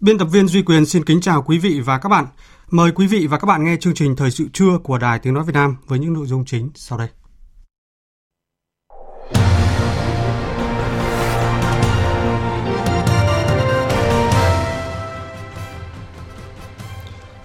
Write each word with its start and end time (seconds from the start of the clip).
Biên 0.00 0.18
tập 0.18 0.24
viên 0.24 0.48
Duy 0.48 0.62
Quyền 0.62 0.86
xin 0.86 1.04
kính 1.04 1.20
chào 1.20 1.42
quý 1.42 1.58
vị 1.58 1.80
và 1.80 1.98
các 1.98 2.08
bạn. 2.08 2.26
Mời 2.70 2.92
quý 2.92 3.06
vị 3.06 3.26
và 3.26 3.38
các 3.38 3.46
bạn 3.46 3.64
nghe 3.64 3.76
chương 3.80 3.94
trình 3.94 4.16
Thời 4.16 4.30
sự 4.30 4.48
trưa 4.52 4.78
của 4.82 4.98
Đài 4.98 5.18
Tiếng 5.18 5.34
Nói 5.34 5.44
Việt 5.44 5.52
Nam 5.54 5.76
với 5.86 5.98
những 5.98 6.12
nội 6.12 6.26
dung 6.26 6.44
chính 6.44 6.70
sau 6.74 6.98
đây. 6.98 7.08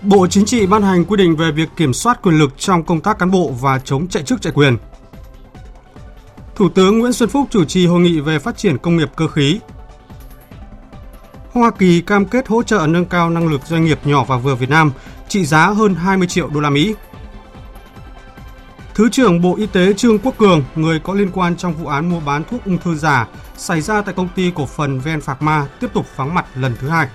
Bộ 0.01 0.27
Chính 0.27 0.45
trị 0.45 0.65
ban 0.67 0.81
hành 0.81 1.05
quy 1.05 1.17
định 1.17 1.35
về 1.35 1.51
việc 1.51 1.69
kiểm 1.77 1.93
soát 1.93 2.21
quyền 2.21 2.37
lực 2.37 2.53
trong 2.57 2.83
công 2.83 3.01
tác 3.01 3.19
cán 3.19 3.31
bộ 3.31 3.51
và 3.61 3.79
chống 3.79 4.07
chạy 4.07 4.23
chức 4.23 4.41
chạy 4.41 4.53
quyền. 4.53 4.77
Thủ 6.55 6.69
tướng 6.69 6.99
Nguyễn 6.99 7.13
Xuân 7.13 7.29
Phúc 7.29 7.47
chủ 7.51 7.65
trì 7.65 7.85
hội 7.85 7.99
nghị 7.99 8.19
về 8.19 8.39
phát 8.39 8.57
triển 8.57 8.77
công 8.77 8.97
nghiệp 8.97 9.09
cơ 9.15 9.27
khí 9.27 9.59
Hoa 11.53 11.71
Kỳ 11.71 12.01
cam 12.01 12.25
kết 12.25 12.47
hỗ 12.47 12.63
trợ 12.63 12.87
nâng 12.89 13.05
cao 13.05 13.29
năng 13.29 13.47
lực 13.47 13.61
doanh 13.65 13.85
nghiệp 13.85 13.99
nhỏ 14.03 14.23
và 14.23 14.37
vừa 14.37 14.55
Việt 14.55 14.69
Nam 14.69 14.91
trị 15.27 15.45
giá 15.45 15.67
hơn 15.67 15.95
20 15.95 16.27
triệu 16.27 16.49
đô 16.49 16.59
la 16.59 16.69
Mỹ. 16.69 16.95
Thứ 18.93 19.09
trưởng 19.09 19.41
Bộ 19.41 19.55
Y 19.55 19.65
tế 19.65 19.93
Trương 19.93 20.19
Quốc 20.19 20.37
Cường, 20.37 20.63
người 20.75 20.99
có 20.99 21.13
liên 21.13 21.29
quan 21.33 21.57
trong 21.57 21.73
vụ 21.73 21.87
án 21.87 22.09
mua 22.09 22.19
bán 22.19 22.43
thuốc 22.49 22.65
ung 22.65 22.77
thư 22.77 22.95
giả 22.95 23.27
xảy 23.57 23.81
ra 23.81 24.01
tại 24.01 24.13
công 24.13 24.27
ty 24.35 24.51
cổ 24.55 24.65
phần 24.65 24.99
Ven 24.99 25.21
Phạc 25.21 25.41
Ma 25.41 25.67
tiếp 25.79 25.87
tục 25.93 26.05
vắng 26.15 26.33
mặt 26.33 26.45
lần 26.55 26.75
thứ 26.79 26.89
hai. 26.89 27.07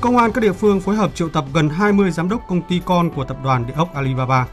Công 0.00 0.16
an 0.16 0.32
các 0.32 0.40
địa 0.40 0.52
phương 0.52 0.80
phối 0.80 0.96
hợp 0.96 1.10
triệu 1.14 1.28
tập 1.28 1.44
gần 1.54 1.68
20 1.68 2.10
giám 2.10 2.28
đốc 2.28 2.40
công 2.48 2.62
ty 2.62 2.80
con 2.84 3.10
của 3.10 3.24
tập 3.24 3.36
đoàn 3.44 3.66
địa 3.66 3.74
ốc 3.76 3.94
Alibaba. 3.94 4.46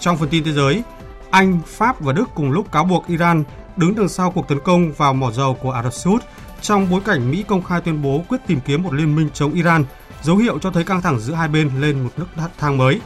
Trong 0.00 0.16
phần 0.16 0.28
tin 0.28 0.44
thế 0.44 0.52
giới, 0.52 0.82
Anh, 1.30 1.58
Pháp 1.66 2.00
và 2.00 2.12
Đức 2.12 2.28
cùng 2.34 2.52
lúc 2.52 2.72
cáo 2.72 2.84
buộc 2.84 3.06
Iran 3.06 3.44
đứng 3.76 3.94
đằng 3.94 4.08
sau 4.08 4.30
cuộc 4.30 4.48
tấn 4.48 4.60
công 4.60 4.92
vào 4.92 5.14
mỏ 5.14 5.30
dầu 5.30 5.54
của 5.54 5.70
Ả 5.70 5.82
Rập 5.82 5.92
Xê 5.92 6.10
Út 6.10 6.24
trong 6.60 6.90
bối 6.90 7.00
cảnh 7.04 7.30
Mỹ 7.30 7.44
công 7.48 7.62
khai 7.62 7.80
tuyên 7.80 8.02
bố 8.02 8.24
quyết 8.28 8.38
tìm 8.46 8.60
kiếm 8.60 8.82
một 8.82 8.94
liên 8.94 9.16
minh 9.16 9.28
chống 9.34 9.52
Iran, 9.52 9.84
dấu 10.22 10.36
hiệu 10.36 10.58
cho 10.58 10.70
thấy 10.70 10.84
căng 10.84 11.02
thẳng 11.02 11.20
giữa 11.20 11.34
hai 11.34 11.48
bên 11.48 11.70
lên 11.80 12.02
một 12.02 12.10
nước 12.16 12.26
thang 12.58 12.78
mới. 12.78 13.00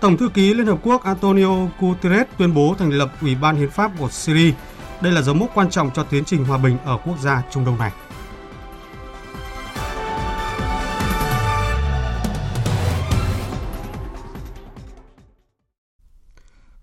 Tổng 0.00 0.16
thư 0.16 0.28
ký 0.28 0.54
Liên 0.54 0.66
Hợp 0.66 0.78
Quốc 0.82 1.04
Antonio 1.04 1.66
Guterres 1.80 2.26
tuyên 2.38 2.54
bố 2.54 2.74
thành 2.78 2.90
lập 2.90 3.12
Ủy 3.20 3.34
ban 3.34 3.56
Hiến 3.56 3.70
pháp 3.70 3.90
của 3.98 4.08
Syria. 4.10 4.52
Đây 5.00 5.12
là 5.12 5.22
dấu 5.22 5.34
mốc 5.34 5.50
quan 5.54 5.70
trọng 5.70 5.90
cho 5.94 6.02
tiến 6.02 6.24
trình 6.24 6.44
hòa 6.44 6.58
bình 6.58 6.78
ở 6.84 6.98
quốc 7.04 7.18
gia 7.20 7.42
Trung 7.50 7.64
Đông 7.64 7.78
này. 7.78 7.92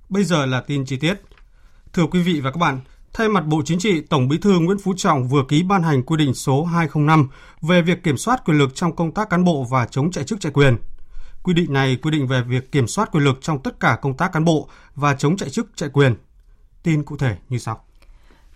Bây 0.09 0.23
giờ 0.23 0.45
là 0.45 0.61
tin 0.61 0.85
chi 0.85 0.97
tiết. 0.97 1.13
Thưa 1.93 2.05
quý 2.05 2.21
vị 2.21 2.39
và 2.39 2.51
các 2.51 2.57
bạn, 2.57 2.79
thay 3.13 3.29
mặt 3.29 3.45
Bộ 3.47 3.61
Chính 3.65 3.79
trị, 3.79 4.01
Tổng 4.01 4.27
Bí 4.27 4.37
thư 4.37 4.59
Nguyễn 4.59 4.77
Phú 4.77 4.93
Trọng 4.97 5.27
vừa 5.27 5.43
ký 5.49 5.63
ban 5.63 5.83
hành 5.83 6.03
quy 6.03 6.17
định 6.17 6.33
số 6.33 6.63
205 6.63 7.29
về 7.61 7.81
việc 7.81 8.03
kiểm 8.03 8.17
soát 8.17 8.45
quyền 8.45 8.57
lực 8.57 8.75
trong 8.75 8.95
công 8.95 9.11
tác 9.11 9.29
cán 9.29 9.43
bộ 9.43 9.65
và 9.69 9.85
chống 9.85 10.11
chạy 10.11 10.23
chức 10.23 10.39
chạy 10.39 10.51
quyền. 10.51 10.77
Quy 11.43 11.53
định 11.53 11.73
này 11.73 11.95
quy 11.95 12.11
định 12.11 12.27
về 12.27 12.41
việc 12.41 12.71
kiểm 12.71 12.87
soát 12.87 13.11
quyền 13.11 13.23
lực 13.23 13.37
trong 13.41 13.63
tất 13.63 13.79
cả 13.79 13.99
công 14.01 14.17
tác 14.17 14.33
cán 14.33 14.45
bộ 14.45 14.69
và 14.95 15.13
chống 15.13 15.37
chạy 15.37 15.49
chức 15.49 15.69
chạy 15.75 15.89
quyền. 15.89 16.15
Tin 16.83 17.03
cụ 17.03 17.17
thể 17.17 17.35
như 17.49 17.57
sau. 17.57 17.83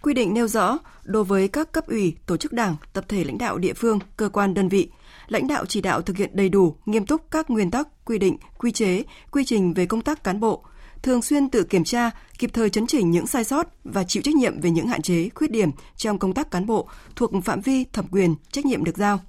Quy 0.01 0.13
định 0.13 0.33
nêu 0.33 0.47
rõ, 0.47 0.77
đối 1.03 1.23
với 1.23 1.47
các 1.47 1.71
cấp 1.71 1.87
ủy, 1.87 2.15
tổ 2.25 2.37
chức 2.37 2.53
đảng, 2.53 2.75
tập 2.93 3.05
thể 3.07 3.23
lãnh 3.23 3.37
đạo 3.37 3.57
địa 3.57 3.73
phương, 3.73 3.99
cơ 4.17 4.29
quan 4.29 4.53
đơn 4.53 4.69
vị, 4.69 4.89
lãnh 5.27 5.47
đạo 5.47 5.65
chỉ 5.65 5.81
đạo 5.81 6.01
thực 6.01 6.17
hiện 6.17 6.29
đầy 6.33 6.49
đủ, 6.49 6.75
nghiêm 6.85 7.05
túc 7.05 7.21
các 7.31 7.49
nguyên 7.49 7.71
tắc, 7.71 7.87
quy 8.05 8.17
định, 8.17 8.37
quy 8.57 8.71
chế, 8.71 9.03
quy 9.31 9.45
trình 9.45 9.73
về 9.73 9.85
công 9.85 10.01
tác 10.01 10.23
cán 10.23 10.39
bộ, 10.39 10.63
thường 11.03 11.21
xuyên 11.21 11.49
tự 11.49 11.63
kiểm 11.63 11.83
tra, 11.83 12.11
kịp 12.37 12.49
thời 12.53 12.69
chấn 12.69 12.87
chỉnh 12.87 13.11
những 13.11 13.27
sai 13.27 13.43
sót 13.43 13.67
và 13.83 14.03
chịu 14.03 14.23
trách 14.23 14.35
nhiệm 14.35 14.61
về 14.61 14.69
những 14.69 14.87
hạn 14.87 15.01
chế, 15.01 15.29
khuyết 15.35 15.51
điểm 15.51 15.71
trong 15.97 16.19
công 16.19 16.33
tác 16.33 16.51
cán 16.51 16.65
bộ 16.65 16.87
thuộc 17.15 17.31
phạm 17.45 17.61
vi 17.61 17.83
thẩm 17.83 18.05
quyền, 18.11 18.35
trách 18.51 18.65
nhiệm 18.65 18.83
được 18.83 18.97
giao. 18.97 19.19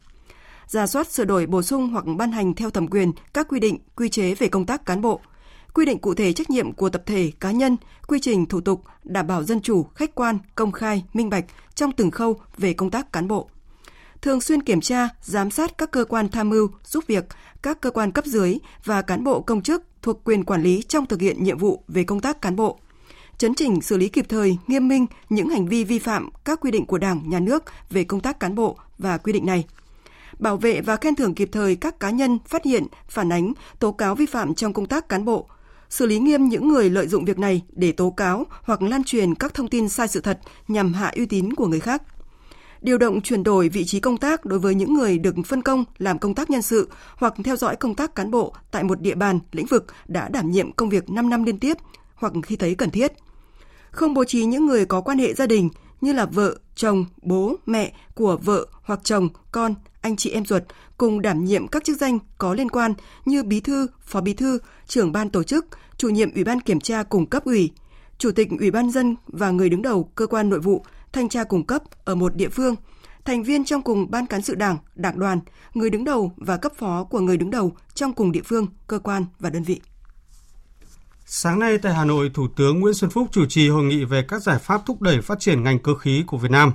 Giả 0.66 0.86
soát 0.86 1.12
sửa 1.12 1.24
đổi 1.24 1.46
bổ 1.46 1.62
sung 1.62 1.88
hoặc 1.88 2.04
ban 2.16 2.32
hành 2.32 2.54
theo 2.54 2.70
thẩm 2.70 2.88
quyền 2.88 3.12
các 3.34 3.48
quy 3.48 3.60
định, 3.60 3.78
quy 3.96 4.08
chế 4.08 4.34
về 4.34 4.48
công 4.48 4.66
tác 4.66 4.86
cán 4.86 5.00
bộ, 5.00 5.20
quy 5.74 5.84
định 5.84 5.98
cụ 5.98 6.14
thể 6.14 6.32
trách 6.32 6.50
nhiệm 6.50 6.72
của 6.72 6.88
tập 6.88 7.02
thể, 7.06 7.32
cá 7.40 7.50
nhân, 7.50 7.76
quy 8.06 8.18
trình 8.20 8.46
thủ 8.46 8.60
tục 8.60 8.82
đảm 9.04 9.26
bảo 9.26 9.44
dân 9.44 9.60
chủ, 9.60 9.82
khách 9.94 10.14
quan, 10.14 10.38
công 10.54 10.72
khai, 10.72 11.04
minh 11.12 11.30
bạch 11.30 11.44
trong 11.74 11.92
từng 11.92 12.10
khâu 12.10 12.40
về 12.58 12.72
công 12.72 12.90
tác 12.90 13.12
cán 13.12 13.28
bộ 13.28 13.48
thường 14.24 14.40
xuyên 14.40 14.62
kiểm 14.62 14.80
tra, 14.80 15.08
giám 15.22 15.50
sát 15.50 15.78
các 15.78 15.90
cơ 15.90 16.04
quan 16.04 16.28
tham 16.28 16.50
mưu, 16.50 16.68
giúp 16.84 17.04
việc, 17.06 17.24
các 17.62 17.80
cơ 17.80 17.90
quan 17.90 18.12
cấp 18.12 18.26
dưới 18.26 18.58
và 18.84 19.02
cán 19.02 19.24
bộ 19.24 19.40
công 19.40 19.62
chức 19.62 19.82
thuộc 20.04 20.24
quyền 20.24 20.44
quản 20.44 20.62
lý 20.62 20.82
trong 20.88 21.06
thực 21.06 21.20
hiện 21.20 21.44
nhiệm 21.44 21.58
vụ 21.58 21.82
về 21.88 22.04
công 22.04 22.20
tác 22.20 22.40
cán 22.40 22.56
bộ. 22.56 22.78
Chấn 23.38 23.54
chỉnh 23.54 23.80
xử 23.80 23.96
lý 23.96 24.08
kịp 24.08 24.26
thời, 24.28 24.56
nghiêm 24.66 24.88
minh 24.88 25.06
những 25.28 25.48
hành 25.48 25.66
vi 25.66 25.84
vi 25.84 25.98
phạm 25.98 26.28
các 26.44 26.60
quy 26.60 26.70
định 26.70 26.86
của 26.86 26.98
Đảng, 26.98 27.22
Nhà 27.26 27.40
nước 27.40 27.64
về 27.90 28.04
công 28.04 28.20
tác 28.20 28.40
cán 28.40 28.54
bộ 28.54 28.76
và 28.98 29.18
quy 29.18 29.32
định 29.32 29.46
này. 29.46 29.64
Bảo 30.38 30.56
vệ 30.56 30.80
và 30.80 30.96
khen 30.96 31.14
thưởng 31.14 31.34
kịp 31.34 31.48
thời 31.52 31.76
các 31.76 32.00
cá 32.00 32.10
nhân 32.10 32.38
phát 32.46 32.64
hiện, 32.64 32.86
phản 33.08 33.32
ánh, 33.32 33.52
tố 33.78 33.92
cáo 33.92 34.14
vi 34.14 34.26
phạm 34.26 34.54
trong 34.54 34.72
công 34.72 34.86
tác 34.86 35.08
cán 35.08 35.24
bộ, 35.24 35.48
xử 35.90 36.06
lý 36.06 36.18
nghiêm 36.18 36.48
những 36.48 36.68
người 36.68 36.90
lợi 36.90 37.08
dụng 37.08 37.24
việc 37.24 37.38
này 37.38 37.62
để 37.72 37.92
tố 37.92 38.10
cáo 38.10 38.46
hoặc 38.62 38.82
lan 38.82 39.04
truyền 39.04 39.34
các 39.34 39.54
thông 39.54 39.68
tin 39.68 39.88
sai 39.88 40.08
sự 40.08 40.20
thật 40.20 40.38
nhằm 40.68 40.92
hạ 40.92 41.12
uy 41.16 41.26
tín 41.26 41.54
của 41.54 41.66
người 41.66 41.80
khác 41.80 42.02
điều 42.84 42.98
động 42.98 43.20
chuyển 43.20 43.42
đổi 43.42 43.68
vị 43.68 43.84
trí 43.84 44.00
công 44.00 44.16
tác 44.16 44.44
đối 44.44 44.58
với 44.58 44.74
những 44.74 44.94
người 44.94 45.18
được 45.18 45.34
phân 45.46 45.62
công 45.62 45.84
làm 45.98 46.18
công 46.18 46.34
tác 46.34 46.50
nhân 46.50 46.62
sự 46.62 46.88
hoặc 47.16 47.34
theo 47.44 47.56
dõi 47.56 47.76
công 47.76 47.94
tác 47.94 48.14
cán 48.14 48.30
bộ 48.30 48.54
tại 48.70 48.84
một 48.84 49.00
địa 49.00 49.14
bàn, 49.14 49.38
lĩnh 49.52 49.66
vực 49.66 49.86
đã 50.06 50.28
đảm 50.28 50.50
nhiệm 50.50 50.72
công 50.72 50.88
việc 50.88 51.10
5 51.10 51.30
năm 51.30 51.44
liên 51.44 51.58
tiếp 51.58 51.76
hoặc 52.14 52.32
khi 52.42 52.56
thấy 52.56 52.74
cần 52.74 52.90
thiết. 52.90 53.12
Không 53.90 54.14
bố 54.14 54.24
trí 54.24 54.44
những 54.44 54.66
người 54.66 54.84
có 54.86 55.00
quan 55.00 55.18
hệ 55.18 55.34
gia 55.34 55.46
đình 55.46 55.68
như 56.00 56.12
là 56.12 56.26
vợ, 56.26 56.56
chồng, 56.74 57.04
bố, 57.22 57.56
mẹ 57.66 57.92
của 58.14 58.36
vợ 58.36 58.66
hoặc 58.82 59.00
chồng, 59.04 59.28
con, 59.52 59.74
anh 60.00 60.16
chị 60.16 60.30
em 60.30 60.44
ruột 60.44 60.62
cùng 60.96 61.22
đảm 61.22 61.44
nhiệm 61.44 61.68
các 61.68 61.84
chức 61.84 61.98
danh 61.98 62.18
có 62.38 62.54
liên 62.54 62.68
quan 62.68 62.94
như 63.24 63.42
bí 63.42 63.60
thư, 63.60 63.86
phó 64.00 64.20
bí 64.20 64.34
thư, 64.34 64.58
trưởng 64.86 65.12
ban 65.12 65.30
tổ 65.30 65.42
chức, 65.42 65.66
chủ 65.96 66.08
nhiệm 66.08 66.34
ủy 66.34 66.44
ban 66.44 66.60
kiểm 66.60 66.80
tra 66.80 67.02
cùng 67.02 67.26
cấp 67.26 67.44
ủy, 67.44 67.70
chủ 68.18 68.30
tịch 68.30 68.48
ủy 68.60 68.70
ban 68.70 68.90
dân 68.90 69.16
và 69.26 69.50
người 69.50 69.68
đứng 69.68 69.82
đầu 69.82 70.10
cơ 70.14 70.26
quan 70.26 70.50
nội 70.50 70.60
vụ 70.60 70.84
thanh 71.14 71.28
tra 71.28 71.44
cung 71.44 71.66
cấp 71.66 71.82
ở 72.04 72.14
một 72.14 72.36
địa 72.36 72.48
phương, 72.48 72.76
thành 73.24 73.42
viên 73.42 73.64
trong 73.64 73.82
cùng 73.82 74.10
ban 74.10 74.26
cán 74.26 74.42
sự 74.42 74.54
đảng, 74.54 74.78
đảng 74.94 75.18
đoàn, 75.18 75.40
người 75.74 75.90
đứng 75.90 76.04
đầu 76.04 76.32
và 76.36 76.56
cấp 76.56 76.72
phó 76.78 77.04
của 77.04 77.20
người 77.20 77.36
đứng 77.36 77.50
đầu 77.50 77.72
trong 77.94 78.12
cùng 78.12 78.32
địa 78.32 78.42
phương, 78.44 78.66
cơ 78.86 78.98
quan 78.98 79.24
và 79.38 79.50
đơn 79.50 79.62
vị. 79.62 79.80
Sáng 81.26 81.58
nay 81.58 81.78
tại 81.78 81.94
Hà 81.94 82.04
Nội, 82.04 82.30
Thủ 82.34 82.48
tướng 82.56 82.80
Nguyễn 82.80 82.94
Xuân 82.94 83.10
Phúc 83.10 83.28
chủ 83.32 83.46
trì 83.46 83.68
hội 83.68 83.84
nghị 83.84 84.04
về 84.04 84.24
các 84.28 84.42
giải 84.42 84.58
pháp 84.58 84.86
thúc 84.86 85.02
đẩy 85.02 85.20
phát 85.20 85.40
triển 85.40 85.62
ngành 85.62 85.78
cơ 85.78 85.94
khí 85.94 86.24
của 86.26 86.36
Việt 86.36 86.50
Nam. 86.50 86.72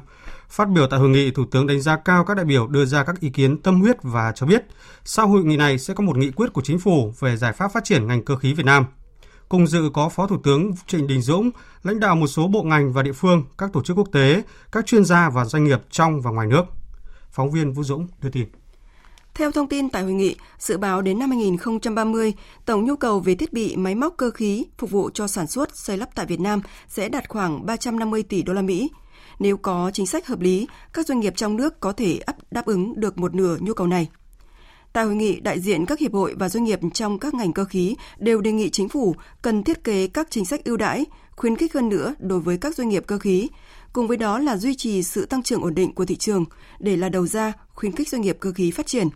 Phát 0.49 0.69
biểu 0.69 0.87
tại 0.87 0.99
hội 0.99 1.09
nghị, 1.09 1.31
Thủ 1.31 1.45
tướng 1.51 1.67
đánh 1.67 1.81
giá 1.81 1.97
cao 2.05 2.25
các 2.25 2.37
đại 2.37 2.45
biểu 2.45 2.67
đưa 2.67 2.85
ra 2.85 3.03
các 3.03 3.19
ý 3.19 3.29
kiến 3.29 3.61
tâm 3.61 3.81
huyết 3.81 3.97
và 4.03 4.31
cho 4.35 4.45
biết, 4.45 4.65
sau 5.03 5.27
hội 5.27 5.43
nghị 5.43 5.57
này 5.57 5.79
sẽ 5.79 5.93
có 5.93 6.03
một 6.03 6.17
nghị 6.17 6.31
quyết 6.31 6.53
của 6.53 6.61
chính 6.61 6.79
phủ 6.79 7.13
về 7.19 7.37
giải 7.37 7.53
pháp 7.53 7.71
phát 7.73 7.83
triển 7.83 8.07
ngành 8.07 8.25
cơ 8.25 8.35
khí 8.35 8.53
Việt 8.53 8.65
Nam– 8.65 8.85
Cùng 9.49 9.67
dự 9.67 9.89
có 9.93 10.09
Phó 10.09 10.27
Thủ 10.27 10.37
tướng 10.43 10.71
Trịnh 10.87 11.07
Đình 11.07 11.21
Dũng, 11.21 11.51
lãnh 11.83 11.99
đạo 11.99 12.15
một 12.15 12.27
số 12.27 12.47
bộ 12.47 12.63
ngành 12.63 12.93
và 12.93 13.03
địa 13.03 13.13
phương, 13.13 13.43
các 13.57 13.69
tổ 13.73 13.83
chức 13.83 13.97
quốc 13.97 14.07
tế, 14.11 14.43
các 14.71 14.85
chuyên 14.85 15.05
gia 15.05 15.29
và 15.29 15.45
doanh 15.45 15.63
nghiệp 15.63 15.79
trong 15.89 16.21
và 16.21 16.31
ngoài 16.31 16.47
nước. 16.47 16.63
Phóng 17.31 17.51
viên 17.51 17.73
Vũ 17.73 17.83
Dũng 17.83 18.07
đưa 18.21 18.29
tin. 18.29 18.47
Theo 19.33 19.51
thông 19.51 19.69
tin 19.69 19.89
tại 19.89 20.03
hội 20.03 20.11
nghị, 20.11 20.35
dự 20.59 20.77
báo 20.77 21.01
đến 21.01 21.19
năm 21.19 21.29
2030, 21.29 22.33
tổng 22.65 22.85
nhu 22.85 22.95
cầu 22.95 23.19
về 23.19 23.35
thiết 23.35 23.53
bị 23.53 23.75
máy 23.75 23.95
móc 23.95 24.13
cơ 24.17 24.31
khí 24.31 24.65
phục 24.77 24.91
vụ 24.91 25.09
cho 25.13 25.27
sản 25.27 25.47
xuất 25.47 25.77
xây 25.77 25.97
lắp 25.97 26.09
tại 26.15 26.25
Việt 26.25 26.39
Nam 26.39 26.61
sẽ 26.87 27.09
đạt 27.09 27.29
khoảng 27.29 27.65
350 27.65 28.23
tỷ 28.23 28.41
đô 28.41 28.53
la 28.53 28.61
Mỹ. 28.61 28.89
Nếu 29.39 29.57
có 29.57 29.91
chính 29.93 30.07
sách 30.07 30.27
hợp 30.27 30.39
lý, 30.39 30.67
các 30.93 31.07
doanh 31.07 31.19
nghiệp 31.19 31.33
trong 31.35 31.55
nước 31.55 31.79
có 31.79 31.91
thể 31.91 32.19
đáp 32.51 32.65
ứng 32.65 32.99
được 32.99 33.17
một 33.17 33.35
nửa 33.35 33.57
nhu 33.59 33.73
cầu 33.73 33.87
này. 33.87 34.09
Tại 34.93 35.05
hội 35.05 35.15
nghị, 35.15 35.39
đại 35.39 35.59
diện 35.59 35.85
các 35.85 35.99
hiệp 35.99 36.13
hội 36.13 36.35
và 36.39 36.49
doanh 36.49 36.63
nghiệp 36.63 36.79
trong 36.93 37.19
các 37.19 37.33
ngành 37.33 37.53
cơ 37.53 37.65
khí 37.65 37.95
đều 38.17 38.41
đề 38.41 38.51
nghị 38.51 38.69
chính 38.69 38.89
phủ 38.89 39.15
cần 39.41 39.63
thiết 39.63 39.83
kế 39.83 40.07
các 40.07 40.27
chính 40.29 40.45
sách 40.45 40.63
ưu 40.63 40.77
đãi, 40.77 41.05
khuyến 41.35 41.55
khích 41.55 41.73
hơn 41.73 41.89
nữa 41.89 42.13
đối 42.19 42.39
với 42.39 42.57
các 42.57 42.75
doanh 42.75 42.89
nghiệp 42.89 43.03
cơ 43.07 43.19
khí, 43.19 43.47
cùng 43.93 44.07
với 44.07 44.17
đó 44.17 44.39
là 44.39 44.57
duy 44.57 44.75
trì 44.75 45.03
sự 45.03 45.25
tăng 45.25 45.43
trưởng 45.43 45.61
ổn 45.61 45.75
định 45.75 45.93
của 45.95 46.05
thị 46.05 46.15
trường 46.15 46.45
để 46.79 46.97
là 46.97 47.09
đầu 47.09 47.27
ra 47.27 47.53
khuyến 47.73 47.91
khích 47.91 48.09
doanh 48.09 48.21
nghiệp 48.21 48.37
cơ 48.39 48.51
khí 48.51 48.71
phát 48.71 48.87
triển. 48.87 49.07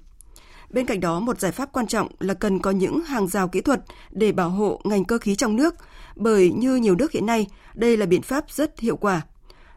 Bên 0.69 0.85
cạnh 0.85 0.99
đó, 0.99 1.19
một 1.19 1.39
giải 1.39 1.51
pháp 1.51 1.69
quan 1.73 1.87
trọng 1.87 2.07
là 2.19 2.33
cần 2.33 2.59
có 2.59 2.71
những 2.71 3.03
hàng 3.03 3.27
rào 3.27 3.47
kỹ 3.47 3.61
thuật 3.61 3.81
để 4.11 4.31
bảo 4.31 4.49
hộ 4.49 4.81
ngành 4.83 5.05
cơ 5.05 5.17
khí 5.17 5.35
trong 5.35 5.55
nước, 5.55 5.75
bởi 6.15 6.51
như 6.51 6.75
nhiều 6.75 6.95
nước 6.95 7.11
hiện 7.11 7.25
nay, 7.25 7.47
đây 7.73 7.97
là 7.97 8.05
biện 8.05 8.21
pháp 8.21 8.45
rất 8.51 8.79
hiệu 8.79 8.97
quả. 8.97 9.21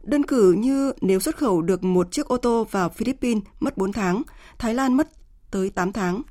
Đơn 0.03 0.23
cử 0.23 0.53
như 0.59 0.93
nếu 1.01 1.21
xuất 1.21 1.37
khẩu 1.37 1.63
được 1.63 1.85
một 1.85 2.13
chiếc 2.13 2.29
ô 2.29 2.37
tô 2.37 2.67
vào 2.71 2.89
Philippines 2.89 3.43
mất 3.61 3.77
4 3.77 3.93
tháng, 3.93 4.23
Thái 4.59 4.75
Lan 4.75 4.95
mất 4.95 5.09
tới 5.51 5.71
8 5.71 5.93
tháng. 5.93 6.23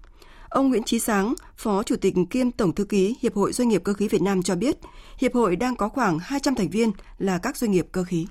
Ông 0.50 0.70
Nguyễn 0.70 0.84
Chí 0.84 1.00
Sáng, 1.00 1.34
Phó 1.58 1.84
Chủ 1.84 1.96
tịch 2.02 2.14
kiêm 2.30 2.52
Tổng 2.52 2.72
Thư 2.72 2.86
ký 2.86 3.16
Hiệp 3.22 3.34
hội 3.36 3.52
Doanh 3.52 3.68
nghiệp 3.70 3.82
Cơ 3.84 3.94
khí 3.94 4.08
Việt 4.08 4.22
Nam 4.22 4.42
cho 4.42 4.56
biết, 4.56 4.76
Hiệp 5.22 5.34
hội 5.34 5.56
đang 5.56 5.76
có 5.76 5.90
khoảng 5.90 6.18
200 6.22 6.56
thành 6.56 6.70
viên 6.70 6.92
là 7.18 7.40
các 7.44 7.58
doanh 7.58 7.72
nghiệp 7.72 7.86
cơ 7.92 8.04
khí. 8.04 8.28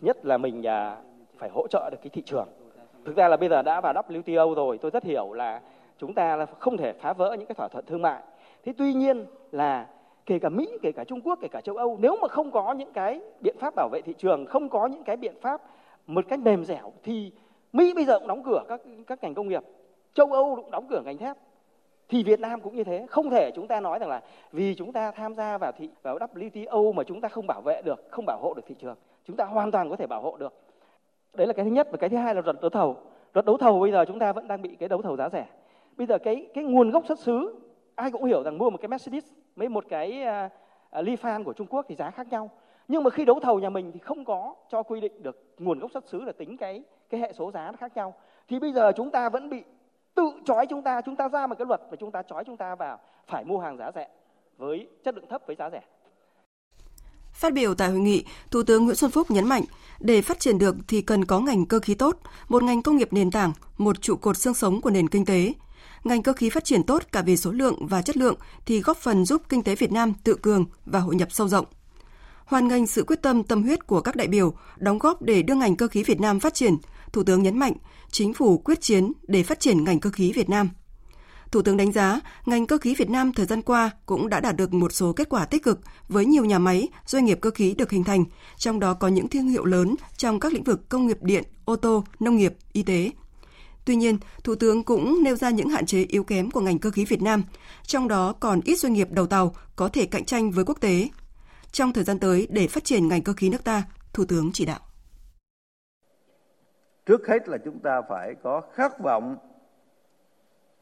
Nhất 0.00 0.16
là 0.24 0.38
mình 0.38 0.66
à, 0.66 0.96
phải 1.38 1.50
hỗ 1.52 1.66
trợ 1.68 1.90
được 1.90 1.98
cái 2.02 2.10
thị 2.12 2.22
trường. 2.26 2.48
Thực 3.04 3.16
ra 3.16 3.28
là 3.28 3.36
bây 3.36 3.48
giờ 3.48 3.62
đã 3.62 3.80
vào 3.80 3.94
WTO 3.94 4.54
rồi, 4.54 4.78
tôi 4.78 4.90
rất 4.90 5.04
hiểu 5.04 5.32
là 5.32 5.60
chúng 5.98 6.14
ta 6.14 6.36
là 6.36 6.46
không 6.58 6.76
thể 6.76 6.92
phá 6.92 7.12
vỡ 7.12 7.36
những 7.38 7.46
cái 7.46 7.54
thỏa 7.54 7.68
thuận 7.68 7.84
thương 7.86 8.02
mại. 8.02 8.22
Thế 8.64 8.72
tuy 8.78 8.94
nhiên 8.94 9.26
là 9.52 9.86
kể 10.26 10.38
cả 10.38 10.48
Mỹ, 10.48 10.68
kể 10.82 10.92
cả 10.92 11.04
Trung 11.04 11.20
Quốc, 11.20 11.38
kể 11.42 11.48
cả 11.48 11.60
châu 11.60 11.76
Âu, 11.76 11.98
nếu 12.00 12.16
mà 12.22 12.28
không 12.28 12.50
có 12.50 12.74
những 12.74 12.92
cái 12.92 13.20
biện 13.40 13.56
pháp 13.60 13.74
bảo 13.76 13.88
vệ 13.92 14.00
thị 14.02 14.14
trường, 14.18 14.46
không 14.46 14.68
có 14.68 14.86
những 14.86 15.04
cái 15.04 15.16
biện 15.16 15.34
pháp 15.40 15.62
một 16.06 16.24
cách 16.28 16.38
mềm 16.38 16.64
dẻo 16.64 16.92
thì 17.02 17.32
Mỹ 17.76 17.92
bây 17.94 18.04
giờ 18.04 18.18
cũng 18.18 18.28
đóng 18.28 18.42
cửa 18.42 18.62
các 18.68 18.80
các 19.06 19.22
ngành 19.22 19.34
công 19.34 19.48
nghiệp, 19.48 19.62
châu 20.14 20.32
Âu 20.32 20.56
cũng 20.56 20.70
đóng 20.70 20.86
cửa 20.90 21.02
ngành 21.04 21.18
thép. 21.18 21.36
Thì 22.08 22.22
Việt 22.22 22.40
Nam 22.40 22.60
cũng 22.60 22.76
như 22.76 22.84
thế, 22.84 23.06
không 23.08 23.30
thể 23.30 23.50
chúng 23.54 23.68
ta 23.68 23.80
nói 23.80 23.98
rằng 23.98 24.08
là 24.08 24.20
vì 24.52 24.74
chúng 24.74 24.92
ta 24.92 25.10
tham 25.10 25.34
gia 25.34 25.58
vào 25.58 25.72
thị 25.72 25.90
vào 26.02 26.18
WTO 26.18 26.92
mà 26.92 27.04
chúng 27.04 27.20
ta 27.20 27.28
không 27.28 27.46
bảo 27.46 27.60
vệ 27.64 27.82
được, 27.84 28.10
không 28.10 28.24
bảo 28.26 28.38
hộ 28.42 28.54
được 28.54 28.62
thị 28.66 28.74
trường. 28.78 28.96
Chúng 29.24 29.36
ta 29.36 29.44
hoàn 29.44 29.70
toàn 29.70 29.90
có 29.90 29.96
thể 29.96 30.06
bảo 30.06 30.20
hộ 30.20 30.36
được. 30.36 30.54
Đấy 31.34 31.46
là 31.46 31.52
cái 31.52 31.64
thứ 31.64 31.70
nhất 31.70 31.88
và 31.90 31.96
cái 31.96 32.10
thứ 32.10 32.16
hai 32.16 32.34
là 32.34 32.42
luật 32.44 32.56
đấu 32.60 32.70
thầu. 32.70 32.96
Luật 33.34 33.46
đấu 33.46 33.56
thầu 33.56 33.80
bây 33.80 33.92
giờ 33.92 34.04
chúng 34.08 34.18
ta 34.18 34.32
vẫn 34.32 34.48
đang 34.48 34.62
bị 34.62 34.76
cái 34.80 34.88
đấu 34.88 35.02
thầu 35.02 35.16
giá 35.16 35.28
rẻ. 35.28 35.46
Bây 35.96 36.06
giờ 36.06 36.18
cái 36.18 36.46
cái 36.54 36.64
nguồn 36.64 36.90
gốc 36.90 37.06
xuất 37.06 37.18
xứ 37.18 37.54
ai 37.94 38.10
cũng 38.10 38.24
hiểu 38.24 38.42
rằng 38.42 38.58
mua 38.58 38.70
một 38.70 38.78
cái 38.80 38.88
Mercedes 38.88 39.24
với 39.56 39.68
một 39.68 39.84
cái 39.88 40.22
à, 40.22 40.50
à, 40.90 41.00
uh, 41.00 41.02
uh, 41.02 41.08
Lifan 41.08 41.44
của 41.44 41.52
Trung 41.52 41.66
Quốc 41.66 41.86
thì 41.88 41.94
giá 41.94 42.10
khác 42.10 42.26
nhau. 42.30 42.50
Nhưng 42.88 43.02
mà 43.02 43.10
khi 43.10 43.24
đấu 43.24 43.40
thầu 43.40 43.58
nhà 43.58 43.70
mình 43.70 43.92
thì 43.92 43.98
không 43.98 44.24
có 44.24 44.54
cho 44.68 44.82
quy 44.82 45.00
định 45.00 45.22
được 45.22 45.44
nguồn 45.58 45.78
gốc 45.78 45.90
xuất 45.90 46.08
xứ 46.08 46.20
là 46.24 46.32
tính 46.32 46.56
cái 46.56 46.82
cái 47.10 47.20
hệ 47.20 47.32
số 47.38 47.50
giá 47.54 47.70
nó 47.70 47.76
khác 47.80 47.96
nhau. 47.96 48.14
Thì 48.48 48.58
bây 48.58 48.72
giờ 48.72 48.92
chúng 48.96 49.10
ta 49.10 49.28
vẫn 49.28 49.50
bị 49.50 49.62
tự 50.14 50.30
trói 50.44 50.66
chúng 50.66 50.82
ta, 50.82 51.00
chúng 51.00 51.16
ta 51.16 51.28
ra 51.28 51.46
một 51.46 51.54
cái 51.58 51.66
luật 51.66 51.80
và 51.90 51.96
chúng 52.00 52.12
ta 52.12 52.22
trói 52.22 52.44
chúng 52.44 52.56
ta 52.56 52.74
vào 52.74 52.98
phải 53.28 53.44
mua 53.44 53.58
hàng 53.58 53.76
giá 53.78 53.90
rẻ 53.94 54.08
với 54.58 54.88
chất 55.04 55.14
lượng 55.14 55.26
thấp 55.30 55.42
với 55.46 55.56
giá 55.58 55.70
rẻ. 55.70 55.80
Phát 57.32 57.52
biểu 57.52 57.74
tại 57.74 57.88
hội 57.88 57.98
nghị, 57.98 58.24
Thủ 58.50 58.62
tướng 58.62 58.84
Nguyễn 58.84 58.96
Xuân 58.96 59.10
Phúc 59.10 59.30
nhấn 59.30 59.48
mạnh, 59.48 59.62
để 60.00 60.22
phát 60.22 60.40
triển 60.40 60.58
được 60.58 60.76
thì 60.88 61.02
cần 61.02 61.24
có 61.24 61.40
ngành 61.40 61.66
cơ 61.66 61.80
khí 61.80 61.94
tốt, 61.94 62.16
một 62.48 62.62
ngành 62.62 62.82
công 62.82 62.96
nghiệp 62.96 63.12
nền 63.12 63.30
tảng, 63.30 63.52
một 63.78 64.02
trụ 64.02 64.16
cột 64.16 64.36
xương 64.36 64.54
sống 64.54 64.80
của 64.80 64.90
nền 64.90 65.08
kinh 65.08 65.24
tế. 65.24 65.52
Ngành 66.04 66.22
cơ 66.22 66.32
khí 66.32 66.50
phát 66.50 66.64
triển 66.64 66.82
tốt 66.82 67.02
cả 67.12 67.22
về 67.22 67.36
số 67.36 67.52
lượng 67.52 67.86
và 67.86 68.02
chất 68.02 68.16
lượng 68.16 68.34
thì 68.66 68.80
góp 68.80 68.96
phần 68.96 69.24
giúp 69.24 69.42
kinh 69.48 69.62
tế 69.62 69.74
Việt 69.74 69.92
Nam 69.92 70.12
tự 70.24 70.34
cường 70.34 70.64
và 70.84 70.98
hội 71.00 71.14
nhập 71.14 71.32
sâu 71.32 71.48
rộng. 71.48 71.66
Hoàn 72.44 72.68
ngành 72.68 72.86
sự 72.86 73.04
quyết 73.04 73.22
tâm 73.22 73.42
tâm 73.42 73.62
huyết 73.62 73.86
của 73.86 74.00
các 74.00 74.16
đại 74.16 74.26
biểu 74.26 74.54
đóng 74.76 74.98
góp 74.98 75.22
để 75.22 75.42
đưa 75.42 75.54
ngành 75.54 75.76
cơ 75.76 75.88
khí 75.88 76.02
Việt 76.02 76.20
Nam 76.20 76.40
phát 76.40 76.54
triển, 76.54 76.76
Thủ 77.16 77.22
tướng 77.22 77.42
nhấn 77.42 77.58
mạnh, 77.58 77.72
chính 78.10 78.34
phủ 78.34 78.58
quyết 78.58 78.80
chiến 78.80 79.12
để 79.22 79.42
phát 79.42 79.60
triển 79.60 79.84
ngành 79.84 80.00
cơ 80.00 80.10
khí 80.10 80.32
Việt 80.32 80.48
Nam. 80.48 80.68
Thủ 81.50 81.62
tướng 81.62 81.76
đánh 81.76 81.92
giá, 81.92 82.20
ngành 82.46 82.66
cơ 82.66 82.78
khí 82.78 82.94
Việt 82.94 83.10
Nam 83.10 83.32
thời 83.32 83.46
gian 83.46 83.62
qua 83.62 83.90
cũng 84.06 84.28
đã 84.28 84.40
đạt 84.40 84.56
được 84.56 84.74
một 84.74 84.92
số 84.92 85.12
kết 85.12 85.28
quả 85.28 85.44
tích 85.44 85.62
cực 85.62 85.80
với 86.08 86.26
nhiều 86.26 86.44
nhà 86.44 86.58
máy, 86.58 86.88
doanh 87.06 87.24
nghiệp 87.24 87.38
cơ 87.40 87.50
khí 87.50 87.74
được 87.74 87.90
hình 87.90 88.04
thành, 88.04 88.24
trong 88.56 88.80
đó 88.80 88.94
có 88.94 89.08
những 89.08 89.28
thương 89.28 89.48
hiệu 89.48 89.64
lớn 89.64 89.94
trong 90.16 90.40
các 90.40 90.52
lĩnh 90.52 90.64
vực 90.64 90.88
công 90.88 91.06
nghiệp 91.06 91.18
điện, 91.22 91.44
ô 91.64 91.76
tô, 91.76 92.04
nông 92.20 92.36
nghiệp, 92.36 92.54
y 92.72 92.82
tế. 92.82 93.10
Tuy 93.84 93.96
nhiên, 93.96 94.18
Thủ 94.44 94.54
tướng 94.54 94.84
cũng 94.84 95.22
nêu 95.22 95.36
ra 95.36 95.50
những 95.50 95.68
hạn 95.68 95.86
chế 95.86 96.02
yếu 96.02 96.24
kém 96.24 96.50
của 96.50 96.60
ngành 96.60 96.78
cơ 96.78 96.90
khí 96.90 97.04
Việt 97.04 97.22
Nam, 97.22 97.42
trong 97.86 98.08
đó 98.08 98.32
còn 98.32 98.60
ít 98.64 98.78
doanh 98.78 98.92
nghiệp 98.92 99.08
đầu 99.10 99.26
tàu 99.26 99.54
có 99.76 99.88
thể 99.88 100.06
cạnh 100.06 100.24
tranh 100.24 100.50
với 100.50 100.64
quốc 100.64 100.80
tế. 100.80 101.08
Trong 101.72 101.92
thời 101.92 102.04
gian 102.04 102.18
tới 102.18 102.46
để 102.50 102.68
phát 102.68 102.84
triển 102.84 103.08
ngành 103.08 103.22
cơ 103.22 103.32
khí 103.32 103.48
nước 103.48 103.64
ta, 103.64 103.82
Thủ 104.12 104.24
tướng 104.24 104.52
chỉ 104.52 104.64
đạo. 104.64 104.80
Trước 107.06 107.26
hết 107.26 107.48
là 107.48 107.58
chúng 107.58 107.78
ta 107.78 108.02
phải 108.02 108.34
có 108.34 108.60
khát 108.72 108.98
vọng, 108.98 109.36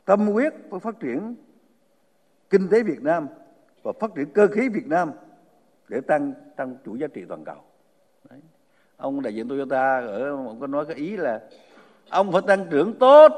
tâm 0.04 0.26
huyết 0.26 0.54
với 0.70 0.80
phát 0.80 1.00
triển 1.00 1.36
kinh 2.50 2.68
tế 2.68 2.82
Việt 2.82 3.02
Nam 3.02 3.28
và 3.82 3.92
phát 4.00 4.10
triển 4.16 4.32
cơ 4.32 4.46
khí 4.46 4.68
Việt 4.68 4.86
Nam 4.86 5.12
để 5.88 6.00
tăng 6.00 6.32
tăng 6.56 6.76
chủ 6.84 6.96
giá 6.96 7.06
trị 7.06 7.24
toàn 7.28 7.44
cầu. 7.44 7.56
Đấy. 8.30 8.40
Ông 8.96 9.22
đại 9.22 9.34
diện 9.34 9.48
Toyota 9.48 10.00
ở 10.00 10.30
ông 10.30 10.60
có 10.60 10.66
nói 10.66 10.86
cái 10.86 10.96
ý 10.96 11.16
là 11.16 11.40
ông 12.10 12.32
phải 12.32 12.42
tăng 12.46 12.66
trưởng 12.70 12.98
tốt 12.98 13.32